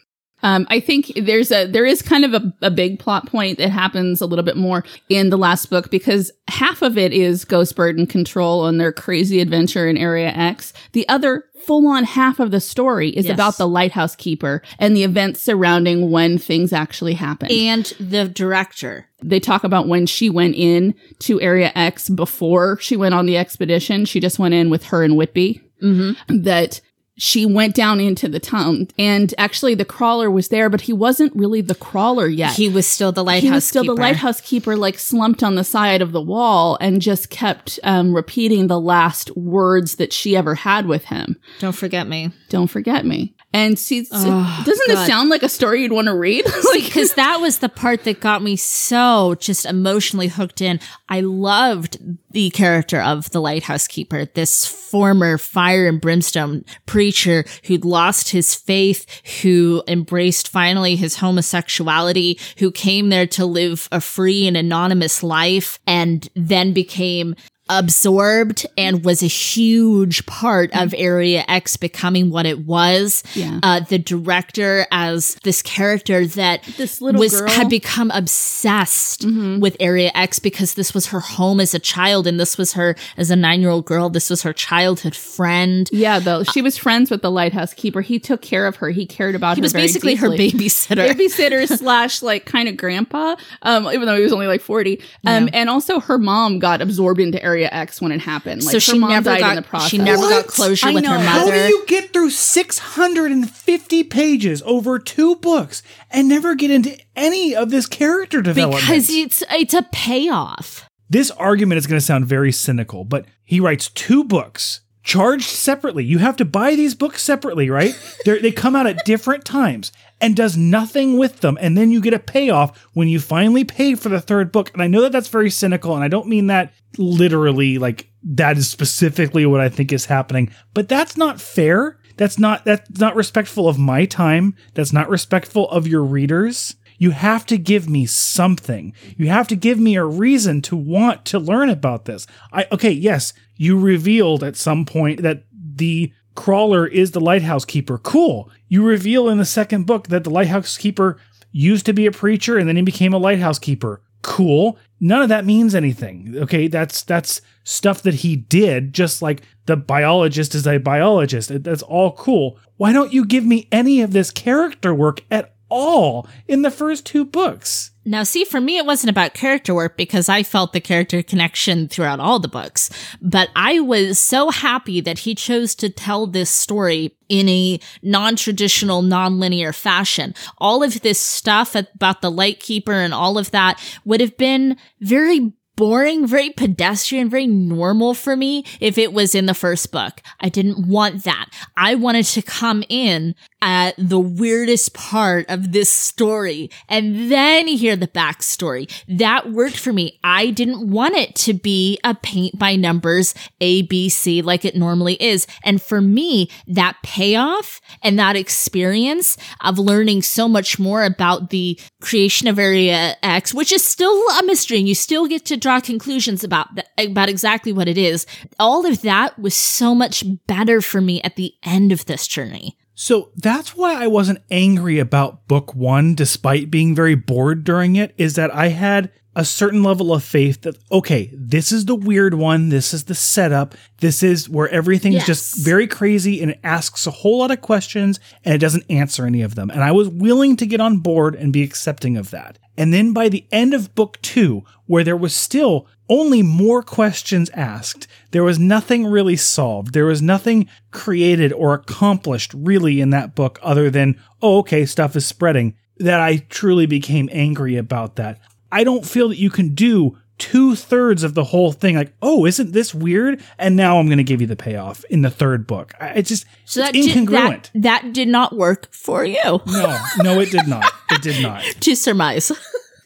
Um, 0.43 0.67
I 0.71 0.81
think 0.81 1.13
there's 1.17 1.51
a 1.51 1.67
there 1.67 1.85
is 1.87 2.01
kind 2.03 2.25
of 2.25 2.35
a, 2.35 2.53
a 2.63 2.71
big 2.71 2.99
plot 2.99 3.27
point 3.27 3.59
that 3.59 3.71
happens 3.71 4.21
a 4.21 4.27
little 4.27 4.45
bit 4.45 4.57
more 4.57 4.85
in 5.09 5.31
the 5.31 5.39
last 5.39 5.67
book 5.71 5.91
because 5.91 6.31
half 6.49 6.81
of 6.83 6.97
it 6.97 7.13
is 7.13 7.45
Ghostbird 7.45 7.99
and 7.99 8.09
Control 8.09 8.67
and 8.67 8.81
their 8.81 8.93
crazy 8.93 9.41
adventure 9.41 9.89
in 9.89 9.97
Area 9.97 10.29
X. 10.29 10.73
The 10.93 11.09
other 11.09 11.45
full 11.67 11.89
on 11.89 12.05
half 12.05 12.39
of 12.39 12.51
the 12.53 12.61
story 12.61 13.11
is 13.11 13.27
Yes. 13.27 13.35
about 13.35 13.59
the 13.59 13.67
lighthouse 13.67 14.15
keeper 14.15 14.63
and 14.79 14.97
the 14.97 15.03
events 15.03 15.43
surrounding 15.43 16.11
when 16.11 16.39
things 16.39 16.73
actually 16.73 17.15
happen. 17.15 17.51
And 17.51 17.85
the 17.99 18.29
director. 18.29 19.07
they 19.23 19.41
talk 19.41 19.65
about 19.65 19.89
when 19.89 20.07
she 20.07 20.31
went 20.31 20.55
in 20.55 20.95
to 21.19 21.41
Area 21.41 21.73
X 21.75 22.09
before 22.09 22.79
she 22.81 22.97
went 22.97 23.15
on 23.15 23.27
the 23.27 23.37
expedition. 23.37 24.05
She 24.05 24.21
just 24.21 24.39
went 24.39 24.55
in 24.55 24.71
with 24.71 24.85
her 24.85 25.03
and 25.03 25.17
Whitby. 25.17 25.61
Mm-hmm. 25.83 26.43
That 26.43 26.81
she 27.19 27.45
went 27.45 27.75
down 27.75 28.01
into 28.01 28.29
the 28.29 28.41
town 28.41 28.89
and 28.99 29.35
actually 29.37 29.75
the 29.75 29.85
crawler 29.85 30.31
was 30.31 30.49
there, 30.49 30.71
but 30.71 30.83
he 30.83 30.93
wasn't 30.93 31.35
really 31.35 31.61
the 31.61 31.75
crawler 31.75 32.29
yet. 32.29 32.55
He 32.55 32.69
was 32.69 32.87
still 32.87 33.13
the 33.13 33.25
lighthouse 33.25 33.43
keeper. 33.43 33.51
He 33.51 33.55
was 33.55 33.69
still 33.69 33.83
keeper. 33.83 33.95
the 33.97 34.01
lighthouse 34.01 34.41
keeper, 34.41 34.77
like 34.77 34.99
slumped 34.99 35.43
on 35.43 35.57
the 35.57 35.65
side 35.65 36.01
of 36.01 36.13
the 36.13 36.23
wall 36.23 36.79
and 36.81 37.03
just 37.03 37.29
kept 37.29 37.81
um, 37.83 38.15
repeating 38.15 38.69
the 38.69 38.81
last 38.81 39.37
words 39.37 39.97
that 39.97 40.13
she 40.13 40.37
ever 40.37 40.55
had 40.55 40.87
with 40.87 41.07
him. 41.07 41.37
Don't 41.59 41.75
forget 41.75 42.07
me. 42.07 42.31
Don't 42.49 42.69
forget 42.69 43.05
me. 43.05 43.35
And 43.53 43.79
see, 43.79 44.07
Oh, 44.13 44.63
doesn't 44.67 44.89
God. 44.89 45.05
it 45.05 45.07
sound 45.07 45.31
like 45.31 45.43
a 45.43 45.49
story 45.49 45.83
you'd 45.83 45.93
want 45.93 46.07
to 46.07 46.15
read? 46.15 46.45
like, 46.73 46.85
Because 46.85 47.15
that 47.15 47.41
was 47.41 47.59
the 47.59 47.71
part 47.71 48.05
that 48.05 48.21
got 48.21 48.43
me 48.43 48.57
so 48.57 49.37
just 49.41 49.65
emotionally 49.65 50.29
hooked 50.29 50.61
in. 50.61 50.81
I 51.09 51.21
loved 51.21 51.99
the 52.31 52.51
character 52.51 53.01
of 53.01 53.31
the 53.31 53.41
lighthouse 53.41 53.87
keeper, 53.89 54.27
this 54.27 54.67
former 54.67 55.39
fire 55.39 55.89
and 55.89 55.99
brimstone 55.99 56.65
preacher 56.85 57.45
who'd 57.65 57.87
lost 57.87 58.29
his 58.31 58.55
faith, 58.55 59.07
who 59.43 59.83
embraced 59.89 60.49
finally 60.49 60.95
his 60.95 61.17
homosexuality, 61.17 62.39
who 62.59 62.71
came 62.71 63.09
there 63.09 63.27
to 63.29 63.47
live 63.47 63.89
a 63.91 64.01
free 64.01 64.47
and 64.47 64.57
anonymous 64.59 65.23
life 65.23 65.79
and 65.87 66.29
then 66.35 66.75
became 66.75 67.35
absorbed 67.69 68.67
and 68.77 69.05
was 69.05 69.23
a 69.23 69.27
huge 69.27 70.25
part 70.27 70.71
of 70.75 70.95
Area 70.97 71.45
X 71.49 71.77
becoming 71.77 72.31
what 72.31 72.47
it 72.47 72.61
was. 72.67 73.23
Yeah. 73.35 73.61
Uh, 73.63 73.81
the 73.81 73.99
director 73.99 74.87
as 74.91 75.35
this 75.43 75.63
character 75.63 76.27
that 76.27 76.63
This 76.77 77.01
little 77.01 77.19
was 77.21 77.33
girl. 77.33 77.49
Mm-hmm. 77.49 77.61
had 77.61 77.69
become 77.71 78.11
obsessed 78.13 79.25
with 79.61 79.77
Area 79.81 80.11
X 80.15 80.39
because 80.39 80.75
this 80.75 80.95
was 80.95 81.07
her 81.09 81.21
home 81.21 81.61
as 81.61 81.75
a 81.75 81.79
child 81.79 82.27
and 82.27 82.39
this 82.41 82.57
was 82.57 82.73
her 82.75 82.95
as 83.17 83.31
a 83.31 83.37
nine 83.37 83.61
year 83.61 83.71
old 83.71 83.85
girl. 83.85 84.09
This 84.11 84.31
was 84.31 84.43
her 84.43 84.53
childhood 84.53 85.15
friend. 85.15 85.89
Yeah, 85.93 86.19
though 86.19 86.45
she 86.45 86.63
was 86.63 86.77
friends 86.79 87.11
with 87.11 87.23
the 87.23 87.31
lighthouse 87.31 87.75
keeper. 87.75 88.01
He 88.01 88.19
took 88.19 88.43
care 88.43 88.67
of 88.67 88.77
her. 88.77 88.91
He 88.91 89.07
cared 89.07 89.35
about 89.35 89.57
He 89.57 89.61
her. 89.61 89.63
He 89.63 89.63
was 89.67 89.73
basically 89.73 90.15
her 90.17 90.29
babysitter. 90.29 91.09
babysitter 91.09 91.67
slash 91.79 92.23
like 92.23 92.47
kind 92.47 92.69
of 92.69 92.77
grandpa. 92.77 93.37
Um, 93.63 93.87
even 93.89 94.07
though 94.07 94.17
he 94.17 94.23
was 94.23 94.33
only 94.33 94.47
like 94.47 94.61
forty. 94.61 95.01
Um, 95.27 95.49
and 95.53 95.69
also 95.69 96.01
her 96.01 96.19
mom 96.19 96.59
got 96.59 96.81
absorbed 96.81 97.21
into 97.21 97.43
Area 97.43 97.58
X 97.65 98.01
when 98.01 98.13
it 98.13 98.21
happened. 98.21 98.63
Like 98.65 98.73
So 98.73 98.77
her 98.77 98.81
she 98.81 98.99
mom 98.99 99.11
never 99.11 99.31
died 99.31 99.41
got- 99.41 99.51
in 99.51 99.57
the 99.57 99.69
process. 99.69 99.91
she 99.91 99.99
never 99.99 100.23
got 100.29 100.47
closure 100.47 100.87
I 100.89 100.93
with 100.93 101.05
know. 101.05 101.13
her 101.13 101.19
How 101.19 101.39
How 101.41 101.51
do 101.51 101.57
you 101.57 101.85
get 101.87 102.13
through 102.13 102.31
650 102.31 104.05
pages 104.05 104.63
over 104.65 104.99
two 104.99 105.37
books 105.37 105.83
and 106.11 106.29
never 106.29 106.55
get 106.55 106.71
into 106.71 106.97
any 107.17 107.55
of 107.55 107.71
this 107.71 107.87
character 107.87 108.43
development? 108.43 108.83
because 108.83 109.09
it's 109.11 109.43
it's 109.51 109.75
a 109.75 109.83
payoff. 109.93 110.85
this 111.11 111.31
argument 111.33 111.79
is 111.79 111.87
going 111.87 111.99
to 111.99 112.05
sound 112.05 112.27
very 112.27 112.53
cynical, 112.53 113.05
but 113.05 113.25
he 113.45 113.61
writes 113.61 113.89
two 113.91 114.25
books 114.25 114.81
charged 115.09 115.49
separately. 115.49 116.05
You 116.05 116.19
have 116.19 116.37
to 116.37 116.45
buy 116.45 116.77
these 116.77 116.95
books 116.95 117.23
separately, 117.23 117.71
right? 117.71 117.99
They're, 118.27 118.41
they 118.41 118.53
come 118.53 118.77
out 118.77 118.87
at 118.87 119.07
different 119.07 119.47
times 119.47 119.91
and 120.21 120.37
does 120.37 120.55
nothing 120.55 121.17
with 121.17 121.41
them. 121.41 121.57
And 121.63 121.79
then 121.79 121.91
you 121.91 122.03
get 122.03 122.13
a 122.13 122.19
payoff 122.19 122.79
when 122.93 123.09
you 123.09 123.19
finally 123.19 123.65
pay 123.65 123.95
for 123.95 124.11
the 124.11 124.21
third 124.21 124.53
book. 124.53 124.71
And 124.75 124.83
I 124.83 124.87
know 124.87 125.01
that 125.01 125.13
that's 125.13 125.29
very 125.29 125.49
cynical, 125.49 125.95
and 125.95 126.05
I 126.05 126.09
don't 126.09 126.29
mean 126.29 126.49
that 126.49 126.75
literally, 126.99 127.79
like 127.79 128.11
that 128.23 128.59
is 128.59 128.69
specifically 128.69 129.47
what 129.47 129.63
I 129.63 129.71
think 129.71 129.93
is 129.93 130.05
happening, 130.05 130.51
but 130.75 130.91
that's 130.91 131.17
not 131.17 131.41
fair. 131.41 131.99
That's 132.19 132.39
not 132.39 132.65
that's 132.65 132.99
not 132.99 133.15
respectful 133.15 133.69
of 133.69 133.79
my 133.79 134.05
time. 134.05 134.57
That's 134.75 134.93
not 134.93 135.09
respectful 135.09 135.71
of 135.71 135.87
your 135.87 136.03
readers. 136.03 136.75
You 136.99 137.13
have 137.13 137.47
to 137.47 137.57
give 137.57 137.89
me 137.89 138.05
something. 138.07 138.93
You 139.17 139.29
have 139.29 139.49
to 139.49 139.57
give 139.57 139.79
me 139.79 139.97
a 139.97 140.05
reason 140.05 140.61
to 140.63 140.77
want 140.77 141.25
to 141.27 141.39
learn 141.39 141.71
about 141.71 142.05
this. 142.05 142.27
I 142.53 142.67
okay, 142.73 142.91
yes, 142.91 143.33
you 143.57 143.79
revealed 143.79 144.45
at 144.45 144.57
some 144.57 144.85
point 144.85 145.23
that 145.23 145.45
the 145.53 146.13
crawler 146.35 146.87
is 146.87 147.13
the 147.13 147.21
lighthouse 147.21 147.65
keeper. 147.65 147.99
Cool. 147.99 148.51
You 148.69 148.85
reveal 148.85 149.29
in 149.29 149.39
the 149.39 149.45
second 149.45 149.87
book 149.87 150.09
that 150.09 150.25
the 150.25 150.31
lighthouse 150.31 150.77
keeper 150.77 151.19
used 151.51 151.87
to 151.87 151.93
be 151.93 152.07
a 152.07 152.13
preacher 152.13 152.59
and 152.59 152.69
then 152.69 152.77
he 152.77 152.83
became 152.83 153.13
a 153.13 153.19
lighthouse 153.19 153.59
keeper. 153.59 154.03
Cool. 154.23 154.79
None 155.01 155.23
of 155.23 155.29
that 155.29 155.45
means 155.45 155.75
anything. 155.75 156.35
Okay, 156.37 156.69
that's 156.69 157.03
that's 157.03 157.41
stuff 157.65 158.03
that 158.03 158.15
he 158.15 158.37
did 158.37 158.93
just 158.93 159.23
like 159.23 159.43
the 159.67 159.77
biologist 159.77 160.55
is 160.55 160.67
a 160.67 160.79
biologist. 160.79 161.63
That's 161.63 161.83
all 161.83 162.13
cool. 162.13 162.59
Why 162.77 162.93
don't 162.93 163.13
you 163.13 163.25
give 163.25 163.45
me 163.45 163.69
any 163.71 164.01
of 164.01 164.13
this 164.13 164.31
character 164.31 164.95
work 164.95 165.23
at 165.31 165.55
all 165.69 166.29
in 166.47 166.63
the 166.63 166.71
first 166.71 167.07
two 167.07 167.25
books? 167.25 167.91
Now, 168.05 168.23
see, 168.23 168.45
for 168.45 168.59
me, 168.59 168.79
it 168.79 168.87
wasn't 168.87 169.11
about 169.11 169.35
character 169.35 169.75
work 169.75 169.99
because 169.99 170.31
I 170.31 170.43
felt 170.43 170.73
the 170.73 170.81
character 170.81 171.23
connection 171.23 171.89
throughout 171.89 172.21
all 172.21 172.39
the 172.39 172.49
books. 172.49 172.89
But 173.21 173.51
I 173.55 173.81
was 173.81 174.19
so 174.19 174.49
happy 174.49 175.03
that 175.03 175.21
he 175.21 175.35
chose 175.35 175.75
to 175.75 175.91
tell 175.91 176.27
this 176.27 176.49
story 176.49 177.15
in 177.29 177.51
a 177.51 177.79
non-traditional, 178.03 179.03
non-linear 179.03 179.75
fashion. 179.75 180.35
All 180.57 180.83
of 180.83 181.03
this 181.03 181.21
stuff 181.21 181.75
about 181.75 182.23
the 182.23 182.31
Lightkeeper 182.31 182.95
and 182.95 183.13
all 183.13 183.37
of 183.37 183.51
that 183.51 183.79
would 184.07 184.21
have 184.23 184.39
been 184.39 184.79
very 185.01 185.53
boring, 185.79 186.27
very 186.27 186.51
pedestrian, 186.51 187.31
very 187.31 187.47
normal 187.47 188.13
for 188.13 188.37
me 188.37 188.65
if 188.81 188.99
it 188.99 189.13
was 189.13 189.33
in 189.33 189.47
the 189.47 189.55
first 189.55 189.93
book. 189.93 190.21
I 190.41 190.49
didn't 190.49 190.89
want 190.89 191.23
that. 191.23 191.47
I 191.77 191.95
wanted 191.95 192.25
to 192.27 192.43
come 192.43 192.83
in 192.89 193.37
at 193.63 193.95
the 193.97 194.19
weirdest 194.19 194.93
part 194.93 195.49
of 195.49 195.71
this 195.71 195.89
story 195.89 196.69
and 196.89 197.31
then 197.31 197.69
hear 197.69 197.95
the 197.95 198.09
backstory. 198.09 198.91
That 199.07 199.53
worked 199.53 199.77
for 199.77 199.93
me. 199.93 200.19
I 200.25 200.51
didn't 200.51 200.91
want 200.91 201.15
it 201.15 201.37
to 201.37 201.55
be 201.55 201.99
a 202.03 202.15
paint 202.15 202.59
by 202.59 202.75
numbers 202.75 203.33
ABC 203.61 204.43
like 204.43 204.65
it 204.65 204.75
normally 204.75 205.15
is. 205.23 205.47
And 205.63 205.81
for 205.81 206.01
me, 206.01 206.51
that 206.67 206.97
payoff 207.05 207.81
and 208.03 208.19
that 208.19 208.35
experience 208.35 209.37
of 209.61 209.79
learning 209.79 210.23
so 210.23 210.49
much 210.49 210.81
more 210.81 211.05
about 211.05 211.51
the 211.51 211.79
creation 212.01 212.47
of 212.49 212.59
Area 212.59 213.17
X, 213.23 213.53
which 213.53 213.73
is 213.73 213.85
still 213.85 214.17
a 214.39 214.43
mystery 214.45 214.79
and 214.79 214.89
you 214.89 214.95
still 214.95 215.27
get 215.27 215.45
to 215.47 215.57
draw 215.57 215.81
conclusions 215.81 216.45
about 216.45 216.69
about 216.99 217.29
exactly 217.29 217.73
what 217.73 217.89
it 217.89 217.99
is. 217.99 218.27
All 218.59 218.87
of 218.87 219.03
that 219.03 219.39
was 219.39 219.55
so 219.55 219.95
much 219.95 220.25
better 220.47 220.81
for 220.81 221.01
me 221.01 221.21
at 221.23 221.37
the 221.37 221.55
end 221.63 221.93
of 221.93 222.07
this 222.07 222.27
journey. 222.27 222.77
So 223.01 223.31
that's 223.37 223.77
why 223.77 223.95
I 224.03 224.09
wasn't 224.09 224.41
angry 224.51 224.99
about 224.99 225.47
book 225.47 225.73
one, 225.73 226.17
despite 226.17 226.69
being 226.69 226.97
very 226.97 227.15
bored 227.15 227.63
during 227.63 227.95
it, 227.95 228.13
is 228.19 228.35
that 228.35 228.53
I 228.53 228.71
had 228.71 229.13
a 229.37 229.45
certain 229.45 229.85
level 229.85 230.13
of 230.13 230.25
faith 230.25 230.63
that, 230.63 230.77
okay, 230.91 231.31
this 231.33 231.71
is 231.71 231.85
the 231.85 231.95
weird 231.95 232.35
one. 232.35 232.71
This 232.71 232.93
is 232.93 233.05
the 233.05 233.15
setup. 233.15 233.77
This 234.01 234.25
is 234.25 234.49
where 234.49 234.69
everything's 234.71 235.15
Yes. 235.15 235.27
just 235.29 235.65
very 235.65 235.87
crazy 235.87 236.43
and 236.43 236.51
it 236.51 236.61
asks 236.65 237.07
a 237.07 237.13
whole 237.13 237.39
lot 237.39 237.53
of 237.53 237.61
questions 237.61 238.19
and 238.45 238.53
it 238.53 238.59
doesn't 238.59 238.85
answer 238.91 239.25
any 239.27 239.43
of 239.43 239.55
them. 239.55 239.71
And 239.71 239.85
I 239.85 239.93
was 239.93 240.09
willing 240.09 240.57
to 240.57 240.67
get 240.67 240.81
on 240.81 240.97
board 240.99 241.37
and 241.37 241.53
be 241.53 241.63
accepting 241.63 242.17
of 242.17 242.33
that. 242.33 242.59
And 242.77 242.93
then 242.93 243.13
by 243.13 243.29
the 243.29 243.47
end 243.53 243.75
of 243.75 243.95
book 243.95 244.21
two, 244.23 244.65
where 244.89 245.05
there 245.05 245.17
was 245.17 245.37
still 245.37 245.87
only 246.09 246.43
more 246.43 246.83
questions 246.83 247.51
asked, 247.51 248.09
there 248.33 248.43
was 248.43 248.59
nothing 248.59 249.07
really 249.07 249.37
solved. 249.37 249.93
There 249.93 250.07
was 250.07 250.21
nothing 250.21 250.69
created 250.91 251.53
or 251.53 251.75
accomplished 251.75 252.53
really 252.55 253.01
in 253.01 253.11
that 253.11 253.35
book 253.37 253.61
other 253.63 253.91
than, 253.91 254.21
oh, 254.43 254.59
okay, 254.59 254.85
stuff 254.87 255.15
is 255.15 255.27
spreading, 255.27 255.77
that 255.99 256.21
I 256.21 256.39
truly 256.49 256.87
became 256.87 257.29
angry 257.31 257.77
about 257.77 258.17
that. 258.17 258.41
I 258.73 258.83
don't 258.83 259.07
feel 259.07 259.29
that 259.29 259.39
you 259.39 259.51
can 259.51 259.75
do 259.75 260.19
two 260.39 260.77
thirds 260.77 261.25
of 261.25 261.35
the 261.35 261.45
whole 261.45 261.73
thing 261.73 261.97
like, 261.97 262.15
oh, 262.23 262.47
isn't 262.47 262.73
this 262.73 262.95
weird? 262.95 263.43
And 263.59 263.77
now 263.77 263.99
I'm 263.99 264.07
going 264.07 264.19
to 264.19 264.25
give 264.25 264.41
you 264.41 264.47
the 264.47 264.57
payoff 264.57 265.05
in 265.11 265.23
the 265.23 265.31
third 265.31 265.67
book. 265.67 265.93
I 266.01 266.11
it's 266.11 266.29
just 266.29 266.47
So 266.65 266.81
it's 266.81 266.87
that 266.89 266.93
did, 266.95 267.29
incongruent. 267.29 267.71
that, 267.75 267.83
that 267.83 268.13
did 268.13 268.29
not 268.29 268.57
work 268.57 268.93
for 268.95 269.25
you 269.25 269.43
no, 269.45 269.99
no, 270.23 270.41
it 270.41 270.51
did 270.51 270.67
not. 270.69 270.91
It 271.11 271.23
did 271.23 271.43
not. 271.43 271.63
to 271.81 271.95
surmise. 271.95 272.53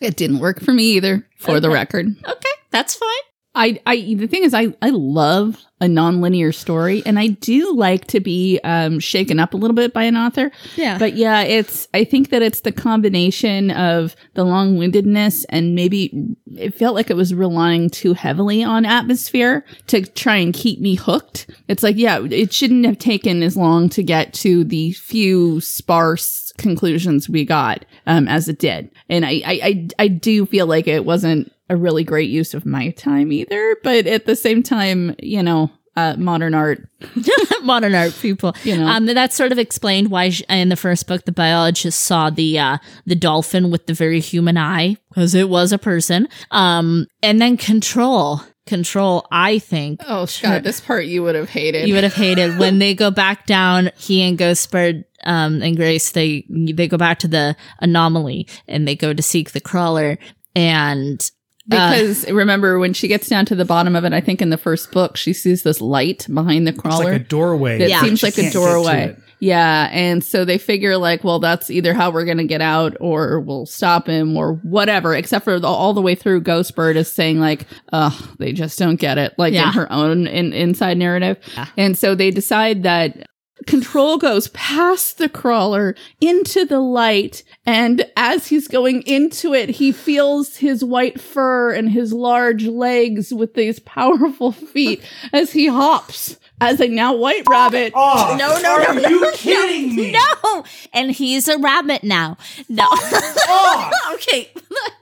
It 0.03 0.17
didn't 0.17 0.41
work 0.41 0.61
for 0.61 0.73
me 0.73 0.97
either, 0.97 1.27
for 1.39 1.61
the 1.61 1.71
record. 1.71 2.09
okay, 2.29 2.51
that's 2.71 2.97
fine. 2.97 3.09
I, 3.55 3.81
I, 3.87 4.15
the 4.15 4.27
thing 4.27 4.45
is, 4.45 4.55
I, 4.55 4.75
I 4.81 4.91
love 4.91 5.63
a 5.81 5.87
nonlinear 5.87 6.55
story, 6.55 7.03
and 7.05 7.19
I 7.19 7.27
do 7.29 7.75
like 7.75 8.07
to 8.07 8.21
be 8.21 8.59
um, 8.65 8.99
shaken 8.99 9.39
up 9.39 9.53
a 9.53 9.57
little 9.57 9.75
bit 9.75 9.93
by 9.93 10.05
an 10.05 10.17
author. 10.17 10.51
Yeah. 10.77 10.97
But 10.97 11.15
yeah, 11.15 11.43
it's. 11.43 11.89
I 11.93 12.05
think 12.05 12.31
that 12.31 12.41
it's 12.41 12.61
the 12.61 12.73
combination 12.73 13.71
of 13.73 14.17
the 14.35 14.45
long 14.45 14.79
windedness 14.79 15.45
and 15.47 15.75
maybe 15.75 16.37
it 16.57 16.75
felt 16.75 16.95
like 16.95 17.11
it 17.11 17.17
was 17.17 17.35
relying 17.35 17.91
too 17.91 18.15
heavily 18.15 18.63
on 18.63 18.85
atmosphere 18.85 19.65
to 19.89 20.03
try 20.03 20.37
and 20.37 20.55
keep 20.55 20.81
me 20.81 20.95
hooked. 20.95 21.51
It's 21.69 21.83
like, 21.83 21.97
yeah, 21.97 22.21
it 22.23 22.53
shouldn't 22.53 22.87
have 22.87 22.99
taken 22.99 23.43
as 23.43 23.57
long 23.57 23.89
to 23.91 24.03
get 24.03 24.33
to 24.35 24.65
the 24.65 24.93
few 24.93 25.61
sparse 25.61 26.53
conclusions 26.59 27.29
we 27.29 27.45
got 27.45 27.85
um, 28.07 28.29
as 28.29 28.49
it 28.49 28.59
did, 28.59 28.91
and 29.09 29.27
I, 29.27 29.43
I, 29.45 29.61
I, 29.63 29.89
I 29.99 30.09
do 30.09 30.47
feel 30.47 30.67
like 30.67 30.87
it 30.87 31.05
wasn't 31.05 31.52
a 31.69 31.77
really 31.77 32.05
great 32.05 32.31
use 32.31 32.55
of 32.55 32.67
my 32.67 32.91
time 32.91 33.33
either. 33.33 33.77
But 33.83 34.07
at 34.07 34.27
the 34.27 34.37
same 34.37 34.63
time, 34.63 35.15
you 35.23 35.43
know, 35.43 35.71
uh, 35.97 36.17
modern 36.17 36.55
art. 36.55 36.89
modern 37.63 37.95
art 37.95 38.15
people. 38.21 38.55
You 38.65 38.79
know. 38.79 38.87
um, 38.87 39.07
that's 39.07 39.37
sort 39.37 39.53
of 39.53 39.59
explained 39.59 40.11
why 40.11 40.31
sh- 40.31 40.43
in 40.49 40.71
the 40.71 40.77
first 40.77 41.07
book 41.07 41.25
the 41.27 41.33
biologist 41.33 42.01
saw 42.03 42.31
the 42.31 42.59
uh, 42.59 42.79
the 43.07 43.15
dolphin 43.15 43.71
with 43.71 43.87
the 43.87 43.93
very 43.95 44.21
human 44.21 44.57
eye 44.57 44.97
because 45.11 45.35
it 45.35 45.49
was 45.51 45.71
a 45.73 45.79
person. 45.79 46.29
Um, 46.51 47.07
and 47.23 47.41
then 47.43 47.59
control, 47.59 48.41
control. 48.67 49.27
I 49.31 49.59
think 49.59 50.01
Oh, 50.09 50.25
Scott, 50.25 50.63
this 50.63 50.81
part 50.81 51.05
you 51.05 51.23
would 51.25 51.35
have 51.35 51.51
hated. 51.51 51.87
you 51.87 51.95
would 51.95 52.05
have 52.05 52.15
hated 52.15 52.59
when 52.59 52.79
they 52.79 52.95
go 52.95 53.11
back 53.11 53.45
down. 53.47 53.91
He 53.97 54.23
and 54.23 54.39
Ghostbird 54.39 55.05
um, 55.25 55.61
and 55.63 55.77
Grace 55.77 56.11
they 56.13 56.47
they 56.49 56.89
go 56.89 56.97
back 56.97 57.19
to 57.19 57.29
the 57.29 57.55
anomaly 57.81 58.49
and 58.67 58.89
they 58.89 58.97
go 58.97 59.13
to 59.13 59.23
seek 59.23 59.53
the 59.53 59.61
crawler 59.61 60.19
and. 60.57 61.31
Uh, 61.71 61.91
Because 61.91 62.29
remember 62.31 62.79
when 62.79 62.93
she 62.93 63.09
gets 63.09 63.29
down 63.29 63.47
to 63.47 63.55
the 63.55 63.65
bottom 63.65 63.95
of 63.95 64.05
it, 64.05 64.13
I 64.13 64.21
think 64.21 64.43
in 64.43 64.51
the 64.51 64.57
first 64.59 64.91
book 64.91 65.17
she 65.17 65.33
sees 65.33 65.63
this 65.63 65.81
light 65.81 66.27
behind 66.33 66.67
the 66.67 66.73
It's 66.73 66.81
crawler. 66.81 67.05
like 67.13 67.21
a 67.21 67.25
doorway. 67.25 67.81
It 67.81 67.91
Yeah. 67.91 68.01
seems 68.03 68.23
like 68.23 68.33
a 68.39 68.43
can't 68.43 68.53
get 68.53 68.59
to 68.59 68.65
doorway. 68.65 69.17
Yeah, 69.39 69.89
and 69.91 70.23
so 70.23 70.45
they 70.45 70.57
figure 70.57 70.97
like, 70.97 71.25
well, 71.25 71.41
that's 71.41 71.69
either 71.69 71.95
how 71.95 72.13
we're 72.13 72.25
gonna 72.25 72.45
get 72.45 72.61
out, 72.61 72.97
or 73.01 73.41
we'll 73.41 73.67
stop 73.67 74.07
him, 74.09 74.37
or 74.37 74.55
whatever. 74.63 75.17
Except 75.17 75.45
for 75.45 75.59
the, 75.59 75.67
all 75.67 75.95
the 75.95 76.01
way 76.03 76.15
through, 76.15 76.43
Ghostbird 76.43 76.95
is 76.95 77.11
saying 77.11 77.41
like, 77.41 77.67
"Ugh, 77.93 78.13
they 78.39 78.53
just 78.53 78.79
don't 78.79 79.01
get 79.01 79.19
it," 79.19 79.33
like 79.39 79.53
Yeah. 79.53 79.67
in 79.67 79.73
her 79.75 79.91
own 79.93 80.29
in, 80.29 80.53
inside 80.53 80.97
narrative. 80.97 81.39
And 81.77 81.99
so 81.99 82.15
they 82.15 82.31
decide 82.31 82.85
that 82.85 83.27
Control 83.67 84.19
goes 84.19 84.49
past 84.49 85.19
the 85.19 85.29
crawler 85.29 85.95
into 86.21 86.65
the 86.65 86.81
light, 86.81 87.45
and 87.65 88.05
as 88.17 88.49
he's 88.49 88.67
going 88.67 89.03
into 89.03 89.55
it, 89.55 89.69
he 89.71 89.93
feels 89.93 90.57
his 90.57 90.83
white 90.83 91.21
fur 91.21 91.71
and 91.73 91.91
his 91.91 92.13
large 92.13 92.65
legs 92.67 93.33
with 93.33 93.55
these 93.55 93.79
powerful 93.79 94.51
feet 94.53 95.03
as 95.33 95.53
he 95.53 95.69
hops 95.69 96.39
as 96.61 96.81
a 96.81 96.89
now 96.89 97.15
white 97.15 97.47
rabbit. 97.49 97.93
Oh, 97.95 98.35
No, 98.39 98.59
no, 98.61 98.83
are 98.83 98.95
no, 98.95 99.01
no, 99.01 99.09
you 99.09 99.21
no, 99.23 99.33
kidding 99.33 99.95
me? 99.97 100.13
No, 100.13 100.65
and 100.93 101.11
he's 101.13 101.47
a 101.47 101.59
rabbit 101.59 102.03
now. 102.03 102.39
No. 102.69 102.89
Oh, 102.91 103.91
okay. 104.15 104.51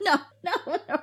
No, 0.01 0.15
no, 0.43 0.53
no, 0.67 0.77
no, 0.89 0.99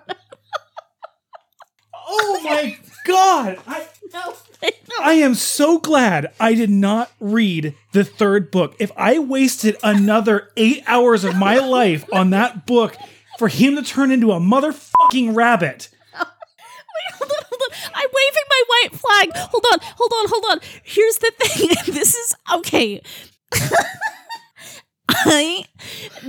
oh 2.06 2.40
my 2.44 2.78
god! 3.04 3.58
I, 3.66 3.86
no. 4.12 4.34
I 5.00 5.14
am 5.14 5.34
so 5.34 5.78
glad 5.78 6.32
I 6.40 6.54
did 6.54 6.70
not 6.70 7.10
read 7.20 7.74
the 7.92 8.04
third 8.04 8.50
book. 8.50 8.74
If 8.78 8.90
I 8.96 9.18
wasted 9.18 9.76
another 9.82 10.50
eight 10.56 10.82
hours 10.86 11.24
of 11.24 11.36
my 11.36 11.56
life 11.58 12.04
on 12.12 12.30
that 12.30 12.66
book 12.66 12.96
for 13.38 13.48
him 13.48 13.76
to 13.76 13.82
turn 13.82 14.10
into 14.10 14.32
a 14.32 14.40
motherfucking 14.40 15.34
rabbit. 15.34 15.88
Hold 16.12 17.30
on, 17.30 17.44
hold 17.48 17.62
on. 17.62 17.78
I'm 17.94 18.08
waving 18.12 18.42
my 18.50 18.62
white 18.68 18.92
flag. 18.92 19.30
Hold 19.36 19.64
on, 19.72 19.78
hold 19.96 20.12
on, 20.12 20.28
hold 20.28 20.44
on. 20.50 20.60
Here's 20.82 21.18
the 21.18 21.32
thing. 21.38 21.94
This 21.94 22.14
is 22.14 22.34
okay. 22.54 23.02
I 25.08 25.64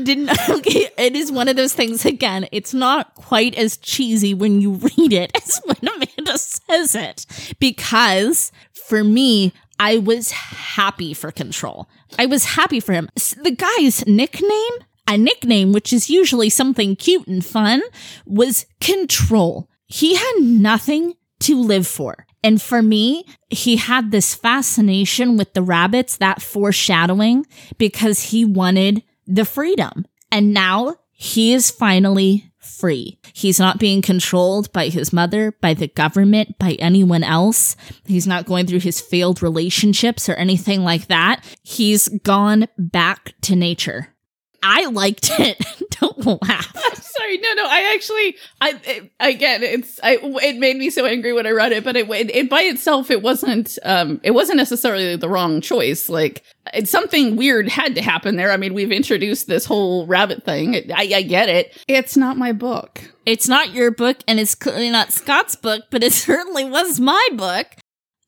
didn't. 0.01 0.29
Okay, 0.49 0.89
it 0.97 1.15
is 1.15 1.31
one 1.31 1.47
of 1.47 1.55
those 1.55 1.73
things. 1.73 2.05
Again, 2.05 2.47
it's 2.51 2.73
not 2.73 3.13
quite 3.15 3.55
as 3.55 3.77
cheesy 3.77 4.33
when 4.33 4.61
you 4.61 4.73
read 4.73 5.13
it 5.13 5.31
as 5.35 5.61
when 5.63 5.77
Amanda 5.93 6.37
says 6.37 6.95
it, 6.95 7.25
because 7.59 8.51
for 8.73 9.03
me, 9.03 9.53
I 9.79 9.97
was 9.97 10.31
happy 10.31 11.13
for 11.13 11.31
Control. 11.31 11.87
I 12.17 12.25
was 12.25 12.43
happy 12.45 12.79
for 12.79 12.93
him. 12.93 13.09
The 13.15 13.55
guy's 13.55 14.05
nickname, 14.05 14.73
a 15.07 15.17
nickname 15.17 15.71
which 15.71 15.93
is 15.93 16.09
usually 16.09 16.49
something 16.49 16.95
cute 16.95 17.27
and 17.27 17.45
fun, 17.45 17.81
was 18.25 18.65
Control. 18.81 19.69
He 19.87 20.15
had 20.15 20.33
nothing 20.41 21.15
to 21.41 21.59
live 21.59 21.87
for. 21.87 22.25
And 22.43 22.61
for 22.61 22.81
me, 22.81 23.25
he 23.49 23.75
had 23.75 24.11
this 24.11 24.33
fascination 24.33 25.37
with 25.37 25.53
the 25.53 25.61
rabbits, 25.61 26.17
that 26.17 26.41
foreshadowing, 26.41 27.45
because 27.77 28.23
he 28.23 28.45
wanted 28.45 29.03
the 29.27 29.45
freedom. 29.45 30.05
And 30.31 30.53
now 30.53 30.95
he 31.11 31.53
is 31.53 31.69
finally 31.69 32.45
free. 32.59 33.19
He's 33.33 33.59
not 33.59 33.79
being 33.79 34.01
controlled 34.01 34.71
by 34.71 34.89
his 34.89 35.11
mother, 35.11 35.53
by 35.59 35.73
the 35.73 35.87
government, 35.87 36.57
by 36.59 36.73
anyone 36.73 37.23
else. 37.23 37.75
He's 38.05 38.27
not 38.27 38.45
going 38.45 38.67
through 38.67 38.79
his 38.79 39.01
failed 39.01 39.41
relationships 39.41 40.29
or 40.29 40.35
anything 40.35 40.83
like 40.83 41.07
that. 41.07 41.43
He's 41.63 42.07
gone 42.07 42.67
back 42.77 43.33
to 43.41 43.55
nature. 43.55 44.15
I 44.63 44.85
liked 44.85 45.31
it. 45.39 45.63
Don't 45.99 46.25
laugh. 46.25 46.75
I'm 46.75 46.95
Sorry, 46.95 47.37
no, 47.37 47.53
no. 47.53 47.65
I 47.65 47.93
actually, 47.93 48.37
I 48.61 48.79
it, 48.85 49.11
again, 49.19 49.63
it's, 49.63 49.99
I, 50.03 50.17
it 50.21 50.57
made 50.57 50.77
me 50.77 50.89
so 50.89 51.05
angry 51.05 51.33
when 51.33 51.45
I 51.45 51.51
read 51.51 51.71
it, 51.71 51.83
but 51.83 51.95
it, 51.95 52.09
it, 52.09 52.33
it 52.33 52.49
by 52.49 52.61
itself, 52.61 53.11
it 53.11 53.21
wasn't, 53.21 53.77
um, 53.83 54.21
it 54.23 54.31
wasn't 54.31 54.57
necessarily 54.57 55.15
the 55.15 55.29
wrong 55.29 55.61
choice. 55.61 56.07
Like, 56.07 56.43
it's 56.73 56.91
something 56.91 57.35
weird 57.35 57.67
had 57.67 57.95
to 57.95 58.01
happen 58.01 58.35
there. 58.35 58.51
I 58.51 58.57
mean, 58.57 58.73
we've 58.73 58.91
introduced 58.91 59.47
this 59.47 59.65
whole 59.65 60.05
rabbit 60.07 60.43
thing. 60.43 60.75
I, 60.93 61.11
I 61.13 61.21
get 61.23 61.49
it. 61.49 61.77
It's 61.87 62.15
not 62.15 62.37
my 62.37 62.51
book. 62.51 63.01
It's 63.25 63.47
not 63.47 63.73
your 63.73 63.91
book 63.91 64.17
and 64.27 64.39
it's 64.39 64.55
clearly 64.55 64.89
not 64.89 65.11
Scott's 65.11 65.55
book, 65.55 65.85
but 65.91 66.03
it 66.03 66.13
certainly 66.13 66.65
was 66.65 66.99
my 66.99 67.27
book. 67.33 67.67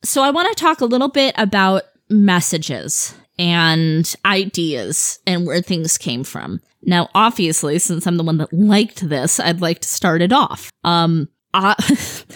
So 0.04 0.24
I 0.24 0.32
want 0.32 0.50
to 0.50 0.62
talk 0.62 0.82
a 0.82 0.86
little 0.86 1.10
bit 1.10 1.36
about 1.38 1.84
messages 2.10 3.16
and 3.42 4.16
ideas 4.24 5.18
and 5.26 5.48
where 5.48 5.64
things 5.64 5.98
came 5.98 6.24
from. 6.24 6.62
Now, 6.84 7.10
obviously, 7.16 7.80
since 7.80 8.06
I'm 8.06 8.18
the 8.18 8.24
one 8.24 8.38
that 8.38 8.54
liked 8.54 9.10
this, 9.10 9.40
I'd 9.40 9.62
like 9.62 9.80
to 9.80 9.88
start 9.88 10.22
it 10.22 10.32
off. 10.32 10.70
Um, 10.84 11.28
I, 11.52 11.76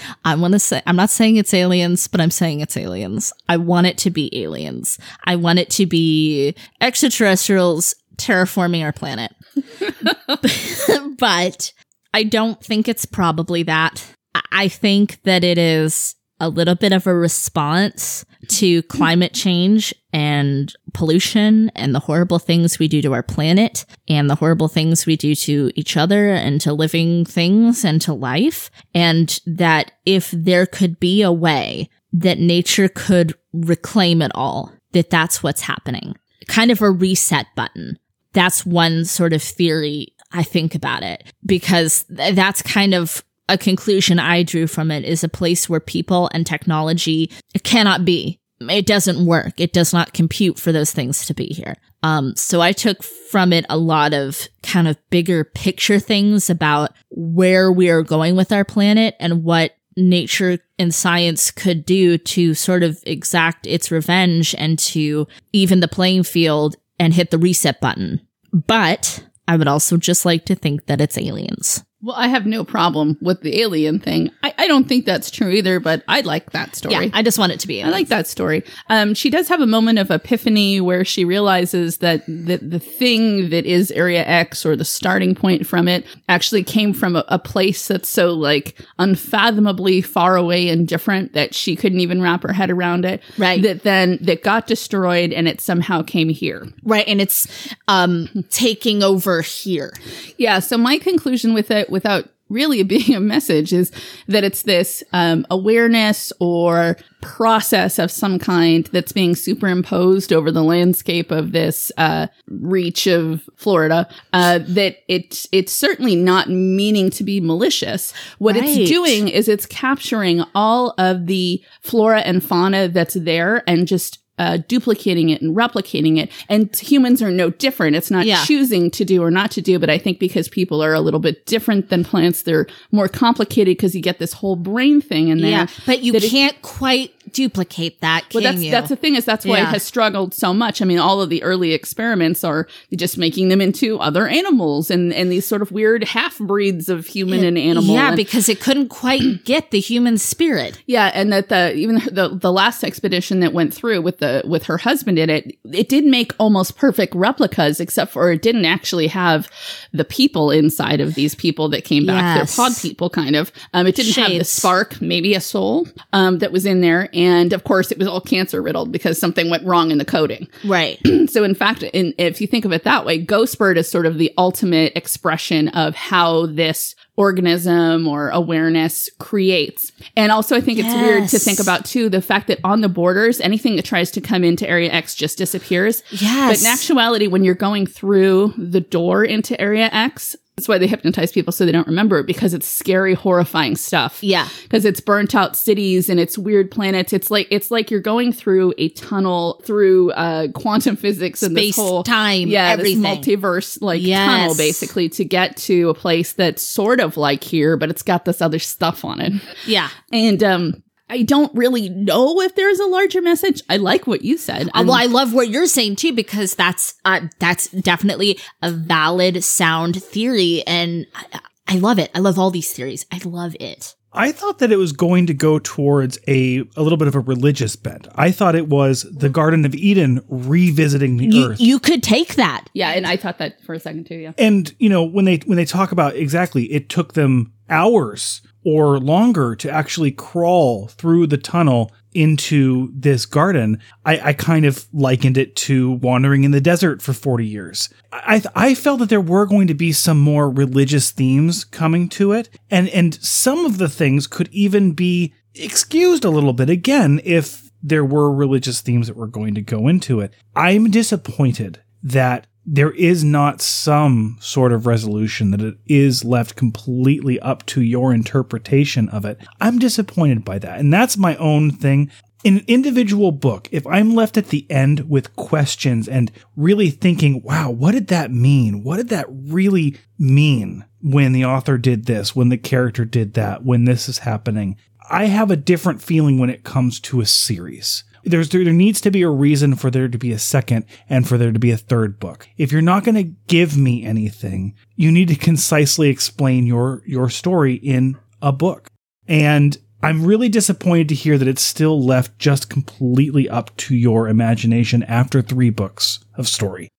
I 0.25 0.33
want 0.33 0.53
to 0.53 0.59
say, 0.59 0.81
I'm 0.87 0.95
not 0.95 1.11
saying 1.11 1.37
it's 1.37 1.53
aliens, 1.53 2.07
but 2.07 2.19
I'm 2.19 2.31
saying 2.31 2.61
it's 2.61 2.75
aliens. 2.75 3.31
I 3.47 3.57
want 3.57 3.85
it 3.85 3.99
to 3.99 4.09
be 4.09 4.35
aliens. 4.35 4.97
I 5.25 5.35
want 5.35 5.59
it 5.59 5.69
to 5.71 5.85
be 5.85 6.55
extraterrestrials 6.81 7.93
terraforming 8.17 8.83
our 8.83 8.91
planet. 8.91 9.31
but 11.19 11.71
I 12.15 12.23
don't 12.23 12.63
think 12.63 12.87
it's 12.87 13.05
probably 13.05 13.61
that. 13.61 14.03
I 14.51 14.69
think 14.69 15.21
that 15.21 15.43
it 15.43 15.59
is 15.59 16.14
a 16.39 16.49
little 16.49 16.75
bit 16.75 16.91
of 16.91 17.07
a 17.07 17.13
response 17.13 18.25
to 18.47 18.83
climate 18.83 19.33
change 19.33 19.93
and 20.13 20.73
pollution 20.93 21.69
and 21.75 21.93
the 21.93 21.99
horrible 21.99 22.39
things 22.39 22.79
we 22.79 22.87
do 22.87 23.01
to 23.01 23.13
our 23.13 23.23
planet 23.23 23.85
and 24.07 24.29
the 24.29 24.35
horrible 24.35 24.67
things 24.67 25.05
we 25.05 25.15
do 25.15 25.35
to 25.35 25.71
each 25.75 25.97
other 25.97 26.29
and 26.29 26.61
to 26.61 26.73
living 26.73 27.25
things 27.25 27.83
and 27.83 28.01
to 28.01 28.13
life. 28.13 28.69
And 28.93 29.39
that 29.45 29.91
if 30.05 30.31
there 30.31 30.65
could 30.65 30.99
be 30.99 31.21
a 31.21 31.31
way 31.31 31.89
that 32.13 32.39
nature 32.39 32.89
could 32.89 33.33
reclaim 33.53 34.21
it 34.21 34.31
all, 34.35 34.71
that 34.91 35.09
that's 35.09 35.43
what's 35.43 35.61
happening. 35.61 36.15
Kind 36.47 36.71
of 36.71 36.81
a 36.81 36.91
reset 36.91 37.47
button. 37.55 37.97
That's 38.33 38.65
one 38.65 39.05
sort 39.05 39.33
of 39.33 39.41
theory 39.41 40.15
I 40.31 40.43
think 40.43 40.75
about 40.75 41.03
it 41.03 41.23
because 41.45 42.03
th- 42.15 42.35
that's 42.35 42.61
kind 42.61 42.93
of 42.93 43.23
a 43.47 43.57
conclusion 43.57 44.19
I 44.19 44.43
drew 44.43 44.67
from 44.67 44.91
it 44.91 45.03
is 45.03 45.23
a 45.23 45.29
place 45.29 45.69
where 45.69 45.79
people 45.79 46.29
and 46.33 46.45
technology 46.45 47.31
cannot 47.63 48.05
be. 48.05 48.39
It 48.61 48.85
doesn't 48.85 49.25
work. 49.25 49.59
It 49.59 49.73
does 49.73 49.93
not 49.93 50.13
compute 50.13 50.57
for 50.57 50.71
those 50.71 50.91
things 50.91 51.25
to 51.25 51.33
be 51.33 51.47
here. 51.47 51.75
Um, 52.03 52.35
so 52.35 52.61
I 52.61 52.71
took 52.71 53.03
from 53.03 53.51
it 53.51 53.65
a 53.69 53.77
lot 53.77 54.13
of 54.13 54.47
kind 54.63 54.87
of 54.87 54.97
bigger 55.09 55.43
picture 55.43 55.99
things 55.99 56.49
about 56.49 56.91
where 57.09 57.71
we 57.71 57.89
are 57.89 58.03
going 58.03 58.35
with 58.35 58.51
our 58.51 58.63
planet 58.63 59.15
and 59.19 59.43
what 59.43 59.75
nature 59.97 60.59
and 60.77 60.93
science 60.93 61.51
could 61.51 61.85
do 61.85 62.17
to 62.17 62.53
sort 62.53 62.83
of 62.83 63.01
exact 63.05 63.67
its 63.67 63.91
revenge 63.91 64.55
and 64.57 64.77
to 64.79 65.27
even 65.53 65.79
the 65.79 65.87
playing 65.87 66.23
field 66.23 66.75
and 66.99 67.13
hit 67.13 67.31
the 67.31 67.37
reset 67.37 67.81
button. 67.81 68.25
But 68.51 69.25
I 69.47 69.57
would 69.57 69.67
also 69.67 69.97
just 69.97 70.25
like 70.25 70.45
to 70.45 70.55
think 70.55 70.85
that 70.85 71.01
it's 71.01 71.17
aliens. 71.17 71.83
Well, 72.05 72.15
I 72.15 72.27
have 72.27 72.45
no 72.45 72.63
problem 72.63 73.17
with 73.19 73.41
the 73.41 73.59
alien 73.61 73.97
thing. 73.97 74.29
I, 74.43 74.53
I 74.59 74.67
don't 74.67 74.87
think 74.87 75.07
that's 75.07 75.31
true 75.31 75.49
either, 75.49 75.79
but 75.79 76.03
I 76.07 76.21
like 76.21 76.51
that 76.51 76.75
story. 76.75 77.07
Yeah, 77.07 77.09
I 77.15 77.23
just 77.23 77.39
want 77.39 77.51
it 77.51 77.59
to 77.61 77.67
be. 77.67 77.81
I 77.81 77.89
like 77.89 78.09
that 78.09 78.27
story. 78.27 78.63
Um, 78.91 79.15
she 79.15 79.31
does 79.31 79.47
have 79.47 79.59
a 79.59 79.65
moment 79.65 79.97
of 79.97 80.11
epiphany 80.11 80.79
where 80.79 81.03
she 81.03 81.25
realizes 81.25 81.97
that 81.97 82.23
the, 82.27 82.57
the 82.57 82.77
thing 82.77 83.49
that 83.49 83.65
is 83.65 83.89
Area 83.89 84.23
X 84.23 84.67
or 84.67 84.75
the 84.75 84.85
starting 84.85 85.33
point 85.33 85.65
from 85.65 85.87
it 85.87 86.05
actually 86.29 86.63
came 86.63 86.93
from 86.93 87.15
a, 87.15 87.25
a 87.27 87.39
place 87.39 87.87
that's 87.87 88.07
so 88.07 88.33
like 88.33 88.79
unfathomably 88.99 90.03
far 90.03 90.35
away 90.35 90.69
and 90.69 90.87
different 90.87 91.33
that 91.33 91.55
she 91.55 91.75
couldn't 91.75 92.01
even 92.01 92.21
wrap 92.21 92.43
her 92.43 92.53
head 92.53 92.69
around 92.69 93.03
it. 93.03 93.19
Right. 93.39 93.63
That 93.63 93.81
then 93.81 94.19
that 94.21 94.43
got 94.43 94.67
destroyed 94.67 95.33
and 95.33 95.47
it 95.47 95.59
somehow 95.59 96.03
came 96.03 96.29
here. 96.29 96.67
right, 96.83 97.07
and 97.07 97.19
it's 97.19 97.73
um 97.87 98.29
taking 98.51 99.01
over 99.01 99.41
here. 99.41 99.91
Yeah. 100.37 100.59
So 100.59 100.77
my 100.77 100.99
conclusion 100.99 101.55
with 101.55 101.71
it, 101.71 101.89
without 101.95 102.25
really 102.47 102.83
being 102.83 103.15
a 103.15 103.19
message, 103.19 103.73
is 103.73 103.91
that 104.27 104.43
it's 104.43 104.61
this 104.63 105.03
um, 105.13 105.47
awareness 105.49 106.31
or 106.39 106.95
process 107.21 107.97
of 107.97 108.11
some 108.11 108.37
kind 108.37 108.87
that's 108.93 109.11
being 109.11 109.33
superimposed 109.35 110.31
over 110.31 110.51
the 110.51 110.61
landscape 110.63 111.31
of 111.31 111.53
this 111.53 111.91
uh, 111.97 112.27
reach 112.47 113.07
of 113.07 113.41
Florida. 113.55 114.07
Uh, 114.31 114.59
that 114.59 114.97
it's 115.07 115.47
it's 115.51 115.73
certainly 115.73 116.15
not 116.15 116.47
meaning 116.49 117.09
to 117.09 117.23
be 117.23 117.41
malicious. 117.41 118.13
What 118.37 118.55
Right. 118.55 118.63
it's 118.77 118.89
doing 118.91 119.27
is 119.27 119.47
it's 119.47 119.65
capturing 119.65 120.43
all 120.53 120.93
of 120.99 121.25
the 121.25 121.63
flora 121.81 122.19
and 122.19 122.43
fauna 122.43 122.89
that's 122.89 123.15
there 123.15 123.63
and 123.67 123.87
just. 123.87 124.19
Uh, 124.37 124.57
duplicating 124.67 125.29
it 125.29 125.41
and 125.41 125.55
replicating 125.55 126.17
it. 126.17 126.29
And 126.49 126.75
humans 126.75 127.21
are 127.21 127.31
no 127.31 127.49
different. 127.49 127.95
It's 127.95 128.11
not 128.11 128.25
Yeah. 128.25 128.43
choosing 128.43 128.91
to 128.91 129.05
do 129.05 129.23
or 129.23 129.31
not 129.31 129.49
to 129.51 129.61
do, 129.61 129.79
but 129.79 129.89
I 129.89 129.97
think 129.97 130.19
because 130.19 130.49
people 130.49 130.83
are 130.83 130.93
a 130.93 130.99
little 130.99 131.21
bit 131.21 131.45
different 131.45 131.87
than 131.87 132.03
plants, 132.03 132.41
they're 132.41 132.67
more 132.91 133.07
complicated 133.07 133.77
because 133.77 133.95
you 133.95 134.01
get 134.01 134.19
this 134.19 134.33
whole 134.33 134.57
brain 134.57 134.99
thing 134.99 135.29
in 135.29 135.37
there. 135.39 135.51
Yeah, 135.51 135.67
but 135.85 136.03
you 136.03 136.11
can't 136.19 136.61
quite 136.61 137.13
duplicate 137.31 137.99
that, 138.01 138.25
well, 138.33 138.43
that's 138.43 138.61
you? 138.61 138.71
that's 138.71 138.89
the 138.89 138.95
thing 138.95 139.15
is 139.15 139.25
that's 139.25 139.45
why 139.45 139.57
Yeah. 139.57 139.63
it 139.69 139.73
has 139.73 139.83
struggled 139.83 140.33
so 140.33 140.53
much. 140.53 140.81
I 140.81 140.85
mean, 140.85 140.99
all 140.99 141.21
of 141.21 141.29
the 141.29 141.41
early 141.43 141.73
experiments 141.73 142.43
are 142.43 142.67
just 142.95 143.17
making 143.17 143.49
them 143.49 143.61
into 143.61 143.99
other 143.99 144.27
animals 144.27 144.89
and 144.91 145.13
and 145.13 145.31
these 145.31 145.45
sort 145.45 145.61
of 145.61 145.71
weird 145.71 146.03
half 146.05 146.37
breeds 146.39 146.89
of 146.89 147.05
human 147.07 147.43
and 147.43 147.57
animal. 147.57 147.95
Yeah, 147.95 148.07
and- 148.09 148.15
because 148.15 148.49
it 148.49 148.59
couldn't 148.59 148.89
quite 148.89 149.21
get 149.45 149.71
the 149.71 149.79
human 149.79 150.17
spirit. 150.17 150.81
yeah, 150.87 151.11
and 151.13 151.31
that 151.33 151.49
the 151.49 151.73
even 151.75 151.95
the 152.11 152.29
the 152.29 152.51
last 152.51 152.83
expedition 152.83 153.39
that 153.41 153.53
went 153.53 153.73
through 153.73 154.01
with 154.01 154.19
the 154.19 154.41
with 154.45 154.63
her 154.63 154.77
husband 154.77 155.19
in 155.19 155.29
it, 155.29 155.57
it 155.71 155.89
did 155.89 156.05
make 156.05 156.33
almost 156.39 156.77
perfect 156.77 157.13
replicas, 157.15 157.79
except 157.79 158.11
for 158.11 158.31
it 158.31 158.41
didn't 158.41 158.65
actually 158.65 159.07
have 159.07 159.47
the 159.91 160.05
people 160.05 160.51
inside 160.51 160.99
of 161.01 161.15
these 161.15 161.35
people 161.35 161.69
that 161.69 161.83
came 161.83 162.05
back. 162.05 162.37
Yes. 162.37 162.55
They're 162.55 162.65
pod 162.65 162.77
people, 162.81 163.09
kind 163.09 163.35
of. 163.35 163.51
Um, 163.73 163.87
it 163.87 163.95
didn't 163.95 164.15
have 164.15 164.31
the 164.31 164.43
spark, 164.43 165.01
maybe 165.01 165.33
a 165.35 165.41
soul, 165.41 165.87
um, 166.13 166.39
that 166.39 166.51
was 166.51 166.65
in 166.65 166.81
there, 166.81 167.09
and 167.15 167.53
of 167.53 167.63
course, 167.63 167.91
it 167.91 167.97
was 167.97 168.07
all 168.07 168.21
cancer 168.21 168.61
riddled 168.61 168.91
because 168.91 169.19
something 169.19 169.49
went 169.49 169.65
wrong 169.65 169.91
in 169.91 169.97
the 169.97 170.05
coding. 170.05 170.47
Right. 170.65 170.99
So, 171.29 171.43
in 171.43 171.55
fact, 171.55 171.83
in, 171.83 172.13
if 172.17 172.41
you 172.41 172.47
think 172.47 172.65
of 172.65 172.73
it 172.73 172.83
that 172.83 173.05
way, 173.05 173.17
Ghost 173.17 173.57
Bird 173.57 173.77
is 173.77 173.89
sort 173.89 174.05
of 174.05 174.17
the 174.17 174.33
ultimate 174.37 174.93
expression 174.95 175.69
of 175.69 175.95
how 175.95 176.47
this 176.47 176.95
organism 177.17 178.07
or 178.07 178.29
awareness 178.29 179.09
creates. 179.19 179.91
And 180.17 180.31
also, 180.31 180.55
I 180.55 180.61
think 180.61 180.79
it's 180.79 180.93
weird 180.93 181.29
to 181.29 181.39
think 181.39 181.59
about 181.59 181.85
too 181.85 182.09
the 182.09 182.21
fact 182.21 182.47
that 182.47 182.59
on 182.63 182.81
the 182.81 182.89
borders, 182.89 183.39
anything 183.39 183.75
that 183.77 183.85
tries 183.85 184.11
to 184.11 184.21
come 184.21 184.43
into 184.43 184.67
Area 184.67 184.91
X 184.91 185.15
just 185.15 185.37
disappears. 185.37 186.03
Yes. 186.09 186.49
But 186.49 186.67
in 186.67 186.73
actuality, 186.73 187.27
when 187.27 187.43
you're 187.43 187.55
going 187.55 187.85
through 187.85 188.53
the 188.57 188.81
door 188.81 189.23
into 189.23 189.59
Area 189.59 189.89
X, 189.91 190.35
that's 190.55 190.69
why 190.69 190.77
they 190.77 190.87
hypnotize 190.87 191.33
people 191.33 191.51
so 191.51 191.65
they 191.65 191.71
don't 191.73 191.87
remember 191.87 192.19
it 192.19 192.25
because 192.25 192.53
it's 192.53 192.65
scary, 192.67 193.13
horrifying 193.13 193.75
stuff 193.75 194.23
Yeah. 194.23 194.47
because 194.63 194.85
it's 194.85 195.01
burnt 195.01 195.35
out 195.35 195.57
cities 195.57 196.07
and 196.09 196.17
it's 196.17 196.37
weird 196.37 196.71
planets. 196.71 197.11
It's 197.11 197.29
like 197.29 197.47
it's 197.51 197.71
like 197.71 197.91
you're 197.91 197.99
going 197.99 198.31
through 198.31 198.73
a 198.77 198.87
tunnel 198.89 199.61
through 199.65 200.11
uh, 200.11 200.47
quantum 200.53 200.95
physics 200.95 201.43
and 201.43 201.55
Space, 201.57 201.75
this 201.75 201.85
whole 201.85 202.03
time, 202.03 202.47
yeah, 202.47 202.69
everything. 202.69 203.01
this 203.01 203.11
multiverse 203.19 203.81
like 203.81 204.01
Yes. 204.01 204.25
tunnel 204.29 204.55
basically 204.55 205.09
to 205.09 205.25
get 205.25 205.57
to 205.57 205.89
a 205.89 205.93
place 205.93 206.31
that's 206.31 206.61
sort 206.63 207.01
of 207.01 207.17
like 207.17 207.43
here, 207.43 207.75
but 207.75 207.89
it's 207.89 208.01
got 208.03 208.23
this 208.23 208.41
other 208.41 208.59
stuff 208.59 209.03
on 209.03 209.19
it. 209.19 209.33
Yeah. 209.67 209.89
And 210.13 210.41
um, 210.41 210.83
I 211.09 211.21
don't 211.21 211.53
really 211.55 211.89
know 211.89 212.41
if 212.41 212.55
there's 212.55 212.79
a 212.79 212.85
larger 212.87 213.21
message. 213.21 213.61
I 213.69 213.77
like 213.77 214.07
what 214.07 214.23
you 214.23 214.37
said. 214.37 214.69
Uh, 214.73 214.83
well, 214.87 214.93
I 214.97 215.05
love 215.05 215.33
what 215.33 215.49
you're 215.49 215.67
saying 215.67 215.97
too 215.97 216.13
because 216.13 216.55
that's 216.55 216.95
uh, 217.05 217.21
that's 217.39 217.67
definitely 217.69 218.39
a 218.61 218.71
valid, 218.71 219.43
sound 219.43 220.01
theory, 220.01 220.63
and 220.65 221.05
I, 221.15 221.39
I 221.67 221.75
love 221.77 221.99
it. 221.99 222.09
I 222.15 222.19
love 222.19 222.39
all 222.39 222.49
these 222.51 222.71
theories. 222.73 223.05
I 223.11 223.19
love 223.23 223.55
it. 223.59 223.95
I 224.17 224.31
thought 224.31 224.59
that 224.59 224.71
it 224.71 224.77
was 224.77 224.93
going 224.93 225.27
to 225.27 225.33
go 225.33 225.59
towards 225.59 226.17
a 226.27 226.59
a 226.77 226.81
little 226.81 226.97
bit 226.97 227.07
of 227.09 227.15
a 227.15 227.19
religious 227.19 227.75
bent. 227.75 228.07
I 228.15 228.31
thought 228.31 228.55
it 228.55 228.69
was 228.69 229.03
the 229.11 229.29
Garden 229.29 229.65
of 229.65 229.75
Eden 229.75 230.21
revisiting 230.29 231.17
the 231.17 231.25
You, 231.27 231.45
earth. 231.51 231.59
you 231.59 231.79
could 231.79 232.01
take 232.01 232.35
that. 232.35 232.65
yeah, 232.73 232.91
and 232.91 233.05
I 233.05 233.17
thought 233.17 233.37
that 233.39 233.61
for 233.63 233.73
a 233.73 233.79
second 233.79 234.05
too. 234.07 234.15
Yeah. 234.15 234.31
and 234.37 234.73
you 234.79 234.89
know 234.89 235.03
when 235.03 235.25
they 235.25 235.37
when 235.45 235.57
they 235.57 235.65
talk 235.65 235.91
about 235.91 236.15
exactly 236.15 236.63
it 236.71 236.87
took 236.89 237.13
them 237.13 237.51
hours 237.69 238.41
or 238.65 238.99
longer 238.99 239.55
to 239.55 239.69
actually 239.69 240.11
crawl 240.11 240.87
through 240.87 241.27
the 241.27 241.37
tunnel 241.37 241.91
into 242.13 242.91
this 242.93 243.25
garden, 243.25 243.79
I, 244.05 244.29
I 244.29 244.33
kind 244.33 244.65
of 244.65 244.87
likened 244.91 245.37
it 245.37 245.55
to 245.57 245.91
wandering 245.91 246.43
in 246.43 246.51
the 246.51 246.61
desert 246.61 247.01
for 247.01 247.13
40 247.13 247.45
years. 247.45 247.89
I, 248.11 248.41
I 248.55 248.73
felt 248.73 248.99
that 248.99 249.09
there 249.09 249.21
were 249.21 249.45
going 249.45 249.67
to 249.67 249.73
be 249.73 249.91
some 249.91 250.19
more 250.19 250.49
religious 250.49 251.11
themes 251.11 251.63
coming 251.63 252.09
to 252.09 252.31
it, 252.31 252.49
and, 252.71 252.89
and 252.89 253.13
some 253.23 253.65
of 253.65 253.77
the 253.77 253.89
things 253.89 254.25
could 254.25 254.49
even 254.51 254.93
be 254.93 255.33
excused 255.53 256.25
a 256.25 256.29
little 256.29 256.53
bit 256.53 256.69
again 256.69 257.21
if 257.23 257.69
there 257.83 258.03
were 258.03 258.33
religious 258.33 258.81
themes 258.81 259.07
that 259.07 259.15
were 259.15 259.27
going 259.27 259.53
to 259.53 259.61
go 259.61 259.87
into 259.87 260.21
it. 260.21 260.33
I'm 260.55 260.89
disappointed 260.89 261.83
that 262.01 262.47
there 262.65 262.91
is 262.91 263.23
not 263.23 263.61
some 263.61 264.37
sort 264.39 264.73
of 264.73 264.87
resolution 264.87 265.51
that 265.51 265.61
it 265.61 265.77
is 265.85 266.25
left 266.25 266.55
completely 266.55 267.39
up 267.39 267.65
to 267.67 267.81
your 267.81 268.13
interpretation 268.13 269.07
of 269.09 269.23
it. 269.23 269.37
I'm 269.61 269.77
disappointed 269.77 270.43
by 270.43 270.59
that. 270.59 270.79
And 270.79 270.91
that's 270.91 271.17
my 271.17 271.35
own 271.35 271.71
thing. 271.71 272.09
In 272.43 272.57
an 272.57 272.65
individual 272.67 273.31
book, 273.31 273.67
if 273.71 273.85
I'm 273.87 274.13
left 274.13 274.37
at 274.37 274.49
the 274.49 274.69
end 274.69 275.09
with 275.09 275.35
questions 275.35 276.07
and 276.07 276.31
really 276.55 276.89
thinking, 276.89 277.41
wow, 277.43 277.71
what 277.71 277.93
did 277.93 278.07
that 278.07 278.31
mean? 278.31 278.83
What 278.83 278.97
did 278.97 279.09
that 279.09 279.25
really 279.29 279.97
mean 280.19 280.85
when 281.01 281.33
the 281.33 281.45
author 281.45 281.77
did 281.77 282.05
this, 282.05 282.35
when 282.35 282.49
the 282.49 282.57
character 282.57 283.05
did 283.05 283.33
that, 283.33 283.63
when 283.63 283.85
this 283.85 284.07
is 284.07 284.19
happening? 284.19 284.77
I 285.09 285.25
have 285.25 285.51
a 285.51 285.55
different 285.55 286.01
feeling 286.01 286.39
when 286.39 286.49
it 286.49 286.63
comes 286.63 286.99
to 287.01 287.21
a 287.21 287.25
series 287.25 288.03
there's 288.25 288.49
there 288.49 288.63
needs 288.65 289.01
to 289.01 289.11
be 289.11 289.21
a 289.21 289.29
reason 289.29 289.75
for 289.75 289.89
there 289.89 290.07
to 290.07 290.17
be 290.17 290.31
a 290.31 290.39
second 290.39 290.85
and 291.09 291.27
for 291.27 291.37
there 291.37 291.51
to 291.51 291.59
be 291.59 291.71
a 291.71 291.77
third 291.77 292.19
book. 292.19 292.47
If 292.57 292.71
you're 292.71 292.81
not 292.81 293.03
going 293.03 293.15
to 293.15 293.35
give 293.47 293.77
me 293.77 294.03
anything, 294.03 294.75
you 294.95 295.11
need 295.11 295.27
to 295.29 295.35
concisely 295.35 296.09
explain 296.09 296.65
your 296.65 297.03
your 297.05 297.29
story 297.29 297.75
in 297.75 298.17
a 298.41 298.51
book. 298.51 298.87
And 299.27 299.77
I'm 300.03 300.25
really 300.25 300.49
disappointed 300.49 301.09
to 301.09 301.15
hear 301.15 301.37
that 301.37 301.47
it's 301.47 301.61
still 301.61 302.03
left 302.03 302.37
just 302.37 302.69
completely 302.69 303.49
up 303.49 303.75
to 303.77 303.95
your 303.95 304.27
imagination 304.27 305.03
after 305.03 305.41
3 305.41 305.69
books 305.71 306.19
of 306.35 306.47
story. 306.47 306.89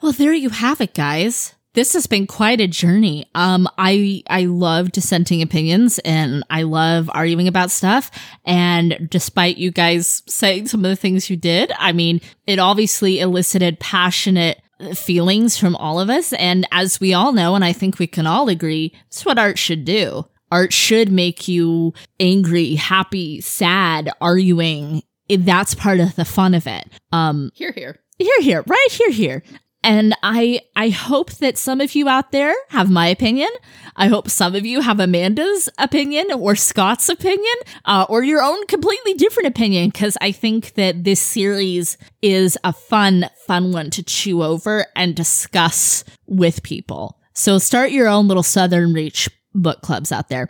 Well, 0.00 0.12
there 0.12 0.32
you 0.32 0.50
have 0.50 0.80
it, 0.80 0.94
guys 0.94 1.54
this 1.74 1.92
has 1.92 2.06
been 2.06 2.26
quite 2.26 2.60
a 2.60 2.66
journey. 2.66 3.30
Um, 3.34 3.68
I, 3.78 4.22
I 4.28 4.46
love 4.46 4.92
dissenting 4.92 5.42
opinions 5.42 5.98
and 6.00 6.42
I 6.50 6.62
love 6.62 7.10
arguing 7.12 7.46
about 7.46 7.70
stuff. 7.70 8.10
And 8.44 9.08
despite 9.10 9.58
you 9.58 9.70
guys 9.70 10.22
saying 10.26 10.68
some 10.68 10.84
of 10.84 10.88
the 10.88 10.96
things 10.96 11.30
you 11.30 11.36
did, 11.36 11.72
I 11.78 11.92
mean, 11.92 12.20
it 12.46 12.58
obviously 12.58 13.20
elicited 13.20 13.78
passionate 13.80 14.60
feelings 14.94 15.56
from 15.56 15.76
all 15.76 16.00
of 16.00 16.08
us. 16.08 16.32
And 16.34 16.66
as 16.72 17.00
we 17.00 17.12
all 17.14 17.32
know, 17.32 17.54
and 17.54 17.64
I 17.64 17.72
think 17.72 17.98
we 17.98 18.06
can 18.06 18.26
all 18.26 18.48
agree, 18.48 18.94
it's 19.08 19.24
what 19.24 19.38
art 19.38 19.58
should 19.58 19.84
do. 19.84 20.24
Art 20.50 20.72
should 20.72 21.12
make 21.12 21.46
you 21.46 21.92
angry, 22.18 22.74
happy, 22.74 23.40
sad, 23.40 24.10
arguing. 24.20 25.02
That's 25.28 25.74
part 25.74 26.00
of 26.00 26.16
the 26.16 26.24
fun 26.24 26.54
of 26.54 26.66
it. 26.66 26.88
Um, 27.12 27.50
here, 27.54 27.72
here. 27.72 27.98
Here, 28.18 28.40
here, 28.40 28.64
right 28.66 28.88
here, 28.90 29.10
here. 29.10 29.42
And 29.82 30.14
I, 30.22 30.60
I 30.74 30.88
hope 30.88 31.30
that 31.34 31.56
some 31.56 31.80
of 31.80 31.94
you 31.94 32.08
out 32.08 32.32
there 32.32 32.54
have 32.70 32.90
my 32.90 33.06
opinion. 33.06 33.48
I 33.94 34.08
hope 34.08 34.28
some 34.28 34.54
of 34.54 34.66
you 34.66 34.80
have 34.80 35.00
Amanda's 35.00 35.68
opinion 35.78 36.32
or 36.32 36.56
Scott's 36.56 37.08
opinion, 37.08 37.54
uh, 37.84 38.04
or 38.08 38.22
your 38.22 38.42
own 38.42 38.66
completely 38.66 39.14
different 39.14 39.46
opinion, 39.46 39.90
because 39.90 40.18
I 40.20 40.32
think 40.32 40.74
that 40.74 41.04
this 41.04 41.20
series 41.20 41.96
is 42.22 42.58
a 42.64 42.72
fun, 42.72 43.30
fun 43.46 43.72
one 43.72 43.90
to 43.90 44.02
chew 44.02 44.42
over 44.42 44.86
and 44.96 45.14
discuss 45.14 46.04
with 46.26 46.62
people. 46.62 47.18
So 47.32 47.58
start 47.58 47.92
your 47.92 48.08
own 48.08 48.26
little 48.26 48.42
Southern 48.42 48.92
Reach 48.92 49.28
book 49.54 49.80
clubs 49.80 50.10
out 50.10 50.28
there. 50.28 50.48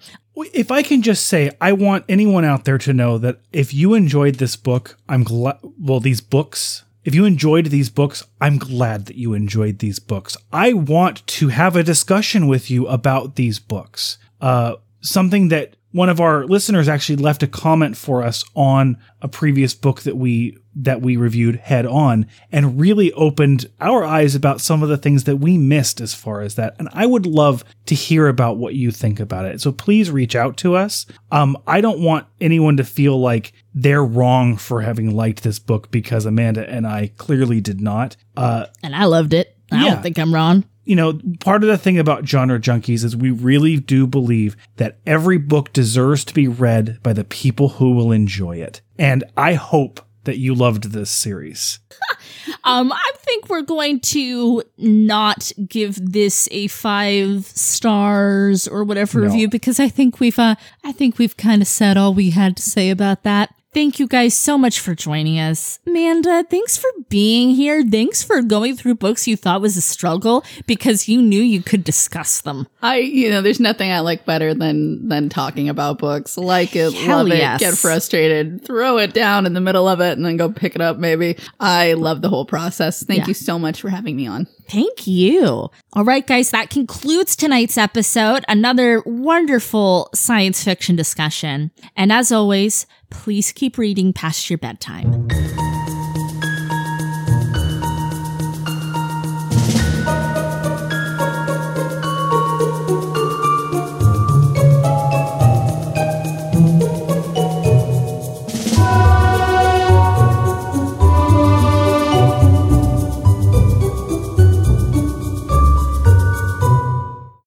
If 0.55 0.70
I 0.70 0.82
can 0.82 1.02
just 1.02 1.26
say, 1.26 1.50
I 1.60 1.72
want 1.72 2.05
anyone 2.09 2.44
out 2.44 2.64
there 2.64 2.78
to 2.78 2.92
know 2.92 3.18
that 3.18 3.40
if 3.52 3.74
you 3.74 3.94
enjoyed 3.94 4.36
this 4.36 4.56
book, 4.56 4.96
I'm 5.09 5.24
glad, 5.24 5.59
well, 5.78 6.00
these 6.00 6.20
books, 6.20 6.84
if 7.05 7.15
you 7.15 7.25
enjoyed 7.25 7.66
these 7.66 7.91
books, 7.91 8.25
I'm 8.41 8.59
glad 8.59 9.07
that 9.07 9.16
you 9.16 9.35
enjoyed 9.35 9.79
these 9.79 9.99
books. 9.99 10.37
I 10.53 10.73
want 10.73 11.27
to 11.39 11.49
have 11.49 11.77
a 11.77 11.83
discussion 11.83 12.47
with 12.47 12.70
you 12.70 12.87
about 12.87 13.37
these 13.37 13.59
books. 13.59 14.19
Uh, 14.41 14.77
something 15.01 15.49
that 15.49 15.77
one 15.93 16.09
of 16.09 16.20
our 16.20 16.44
listeners 16.44 16.89
actually 16.89 17.16
left 17.16 17.43
a 17.43 17.47
comment 17.47 17.97
for 17.97 18.23
us 18.23 18.44
on 18.55 18.98
a 19.23 19.28
previous 19.28 19.74
book 19.74 20.02
that 20.02 20.16
we 20.16 20.56
that 20.81 21.01
we 21.01 21.16
reviewed 21.16 21.56
head 21.56 21.85
on 21.85 22.24
and 22.52 22.78
really 22.78 23.12
opened 23.15 23.69
our 23.81 24.05
eyes 24.05 24.36
about 24.36 24.60
some 24.60 24.81
of 24.81 24.89
the 24.89 24.97
things 24.97 25.24
that 25.24 25.36
we 25.36 25.59
missed 25.59 26.01
as 26.01 26.15
far 26.15 26.40
as 26.40 26.55
that. 26.55 26.77
And 26.78 26.89
I 26.93 27.05
would 27.05 27.27
love 27.27 27.65
to 27.86 27.97
hear 27.97 28.28
about 28.28 28.59
what 28.59 28.74
you 28.74 28.93
think 28.93 29.19
about 29.19 29.44
it. 29.44 29.60
So 29.60 29.73
please 29.73 30.10
reach 30.10 30.36
out 30.36 30.56
to 30.59 30.77
us. 30.77 31.05
Um, 31.32 31.56
I 31.66 31.81
don't 31.81 32.01
want 32.01 32.27
anyone 32.40 32.77
to 32.77 32.85
feel 32.85 33.19
like 33.19 33.52
they're 33.74 34.05
wrong 34.05 34.56
for 34.56 34.82
having 34.82 35.16
liked 35.16 35.43
this 35.43 35.59
book 35.59 35.90
because 35.90 36.27
Amanda 36.27 36.69
and 36.69 36.86
I 36.86 37.09
clearly 37.16 37.60
did 37.60 37.81
not. 37.81 38.16
Uh, 38.36 38.66
and 38.81 38.94
I 38.94 39.06
loved 39.06 39.35
it. 39.35 39.56
I 39.73 39.85
yeah. 39.85 39.94
don't 39.94 40.02
think 40.02 40.19
I'm 40.19 40.32
wrong 40.32 40.65
you 40.89 40.97
know, 40.97 41.20
part 41.40 41.62
of 41.62 41.69
the 41.69 41.77
thing 41.77 41.98
about 41.98 42.27
genre 42.27 42.59
junkies 42.59 43.05
is 43.05 43.15
we 43.15 43.31
really 43.31 43.77
do 43.77 44.06
believe 44.06 44.56
that 44.77 44.97
every 45.06 45.36
book 45.36 45.70
deserves 45.74 46.24
to 46.24 46.32
be 46.32 46.48
read 46.48 46.98
by 47.02 47.12
the 47.12 47.24
people 47.24 47.69
who 47.69 47.93
will 47.93 48.10
enjoy 48.10 48.56
it. 48.56 48.81
And 48.98 49.23
I 49.36 49.52
hope 49.52 50.01
that 50.24 50.39
you 50.39 50.55
loved 50.55 50.93
this 50.93 51.10
series. 51.10 51.78
um, 52.65 52.90
I 52.90 53.12
think 53.16 53.51
we're 53.51 53.60
going 53.60 54.01
to 54.01 54.62
not 54.78 55.52
give 55.69 56.12
this 56.12 56.48
a 56.52 56.69
five 56.69 57.44
stars 57.44 58.66
or 58.66 58.82
whatever 58.82 59.20
no. 59.20 59.27
review 59.27 59.47
because 59.51 59.78
I 59.78 59.90
think 59.90 60.20
we've, 60.20 60.39
uh, 60.39 60.55
I 60.85 60.93
think 60.93 61.19
we've 61.19 61.36
kind 61.36 61.60
of 61.60 61.69
said 61.69 61.98
all 61.98 62.15
we 62.15 62.31
had 62.31 62.56
to 62.56 62.62
say 62.62 62.89
about 62.89 63.24
that. 63.24 63.55
Thank 63.78 64.00
you 64.00 64.09
guys 64.09 64.36
so 64.36 64.59
much 64.59 64.80
for 64.80 64.96
joining 64.96 65.38
us. 65.38 65.78
Amanda, 65.86 66.42
thanks 66.50 66.76
for 66.76 66.90
being 67.09 67.50
here. 67.50 67.84
Thanks 67.88 68.24
for 68.24 68.42
going 68.42 68.74
through 68.74 68.96
books 68.96 69.28
you 69.28 69.36
thought 69.36 69.60
was 69.60 69.76
a 69.76 69.80
struggle 69.80 70.44
because 70.66 71.09
you 71.09 71.22
knew 71.22 71.40
you 71.40 71.62
could 71.62 71.84
discuss 71.84 72.40
them. 72.40 72.66
I, 72.82 72.96
you 72.96 73.30
know, 73.30 73.40
there's 73.40 73.60
nothing 73.60 73.92
I 73.92 74.00
like 74.00 74.24
better 74.24 74.52
than 74.52 75.09
than 75.09 75.28
talking 75.28 75.68
about 75.68 75.98
books. 75.98 76.36
Like 76.36 76.74
it, 76.74 76.92
Hell 76.92 77.18
love 77.18 77.28
yes. 77.28 77.62
it, 77.62 77.66
get 77.66 77.74
frustrated, 77.74 78.64
throw 78.64 78.98
it 78.98 79.14
down 79.14 79.46
in 79.46 79.52
the 79.52 79.60
middle 79.60 79.86
of 79.86 80.00
it 80.00 80.18
and 80.18 80.26
then 80.26 80.36
go 80.36 80.50
pick 80.50 80.74
it 80.74 80.80
up 80.80 80.98
maybe. 80.98 81.38
I 81.60 81.92
love 81.92 82.20
the 82.20 82.28
whole 82.28 82.46
process. 82.46 83.05
Thank 83.05 83.20
yeah. 83.20 83.26
you 83.28 83.34
so 83.34 83.60
much 83.60 83.80
for 83.80 83.90
having 83.90 84.16
me 84.16 84.26
on. 84.26 84.48
Thank 84.68 85.06
you. 85.06 85.70
All 85.94 86.05
right, 86.05 86.26
guys, 86.26 86.50
that 86.50 86.68
concludes 86.68 87.34
tonight's 87.34 87.78
episode. 87.78 88.44
Another 88.48 89.02
wonderful 89.06 90.10
science 90.14 90.62
fiction 90.62 90.94
discussion. 90.94 91.70
And 91.96 92.12
as 92.12 92.30
always, 92.30 92.86
please 93.10 93.52
keep 93.52 93.78
reading 93.78 94.12
past 94.12 94.51
your 94.51 94.59
bedtime. 94.59 95.28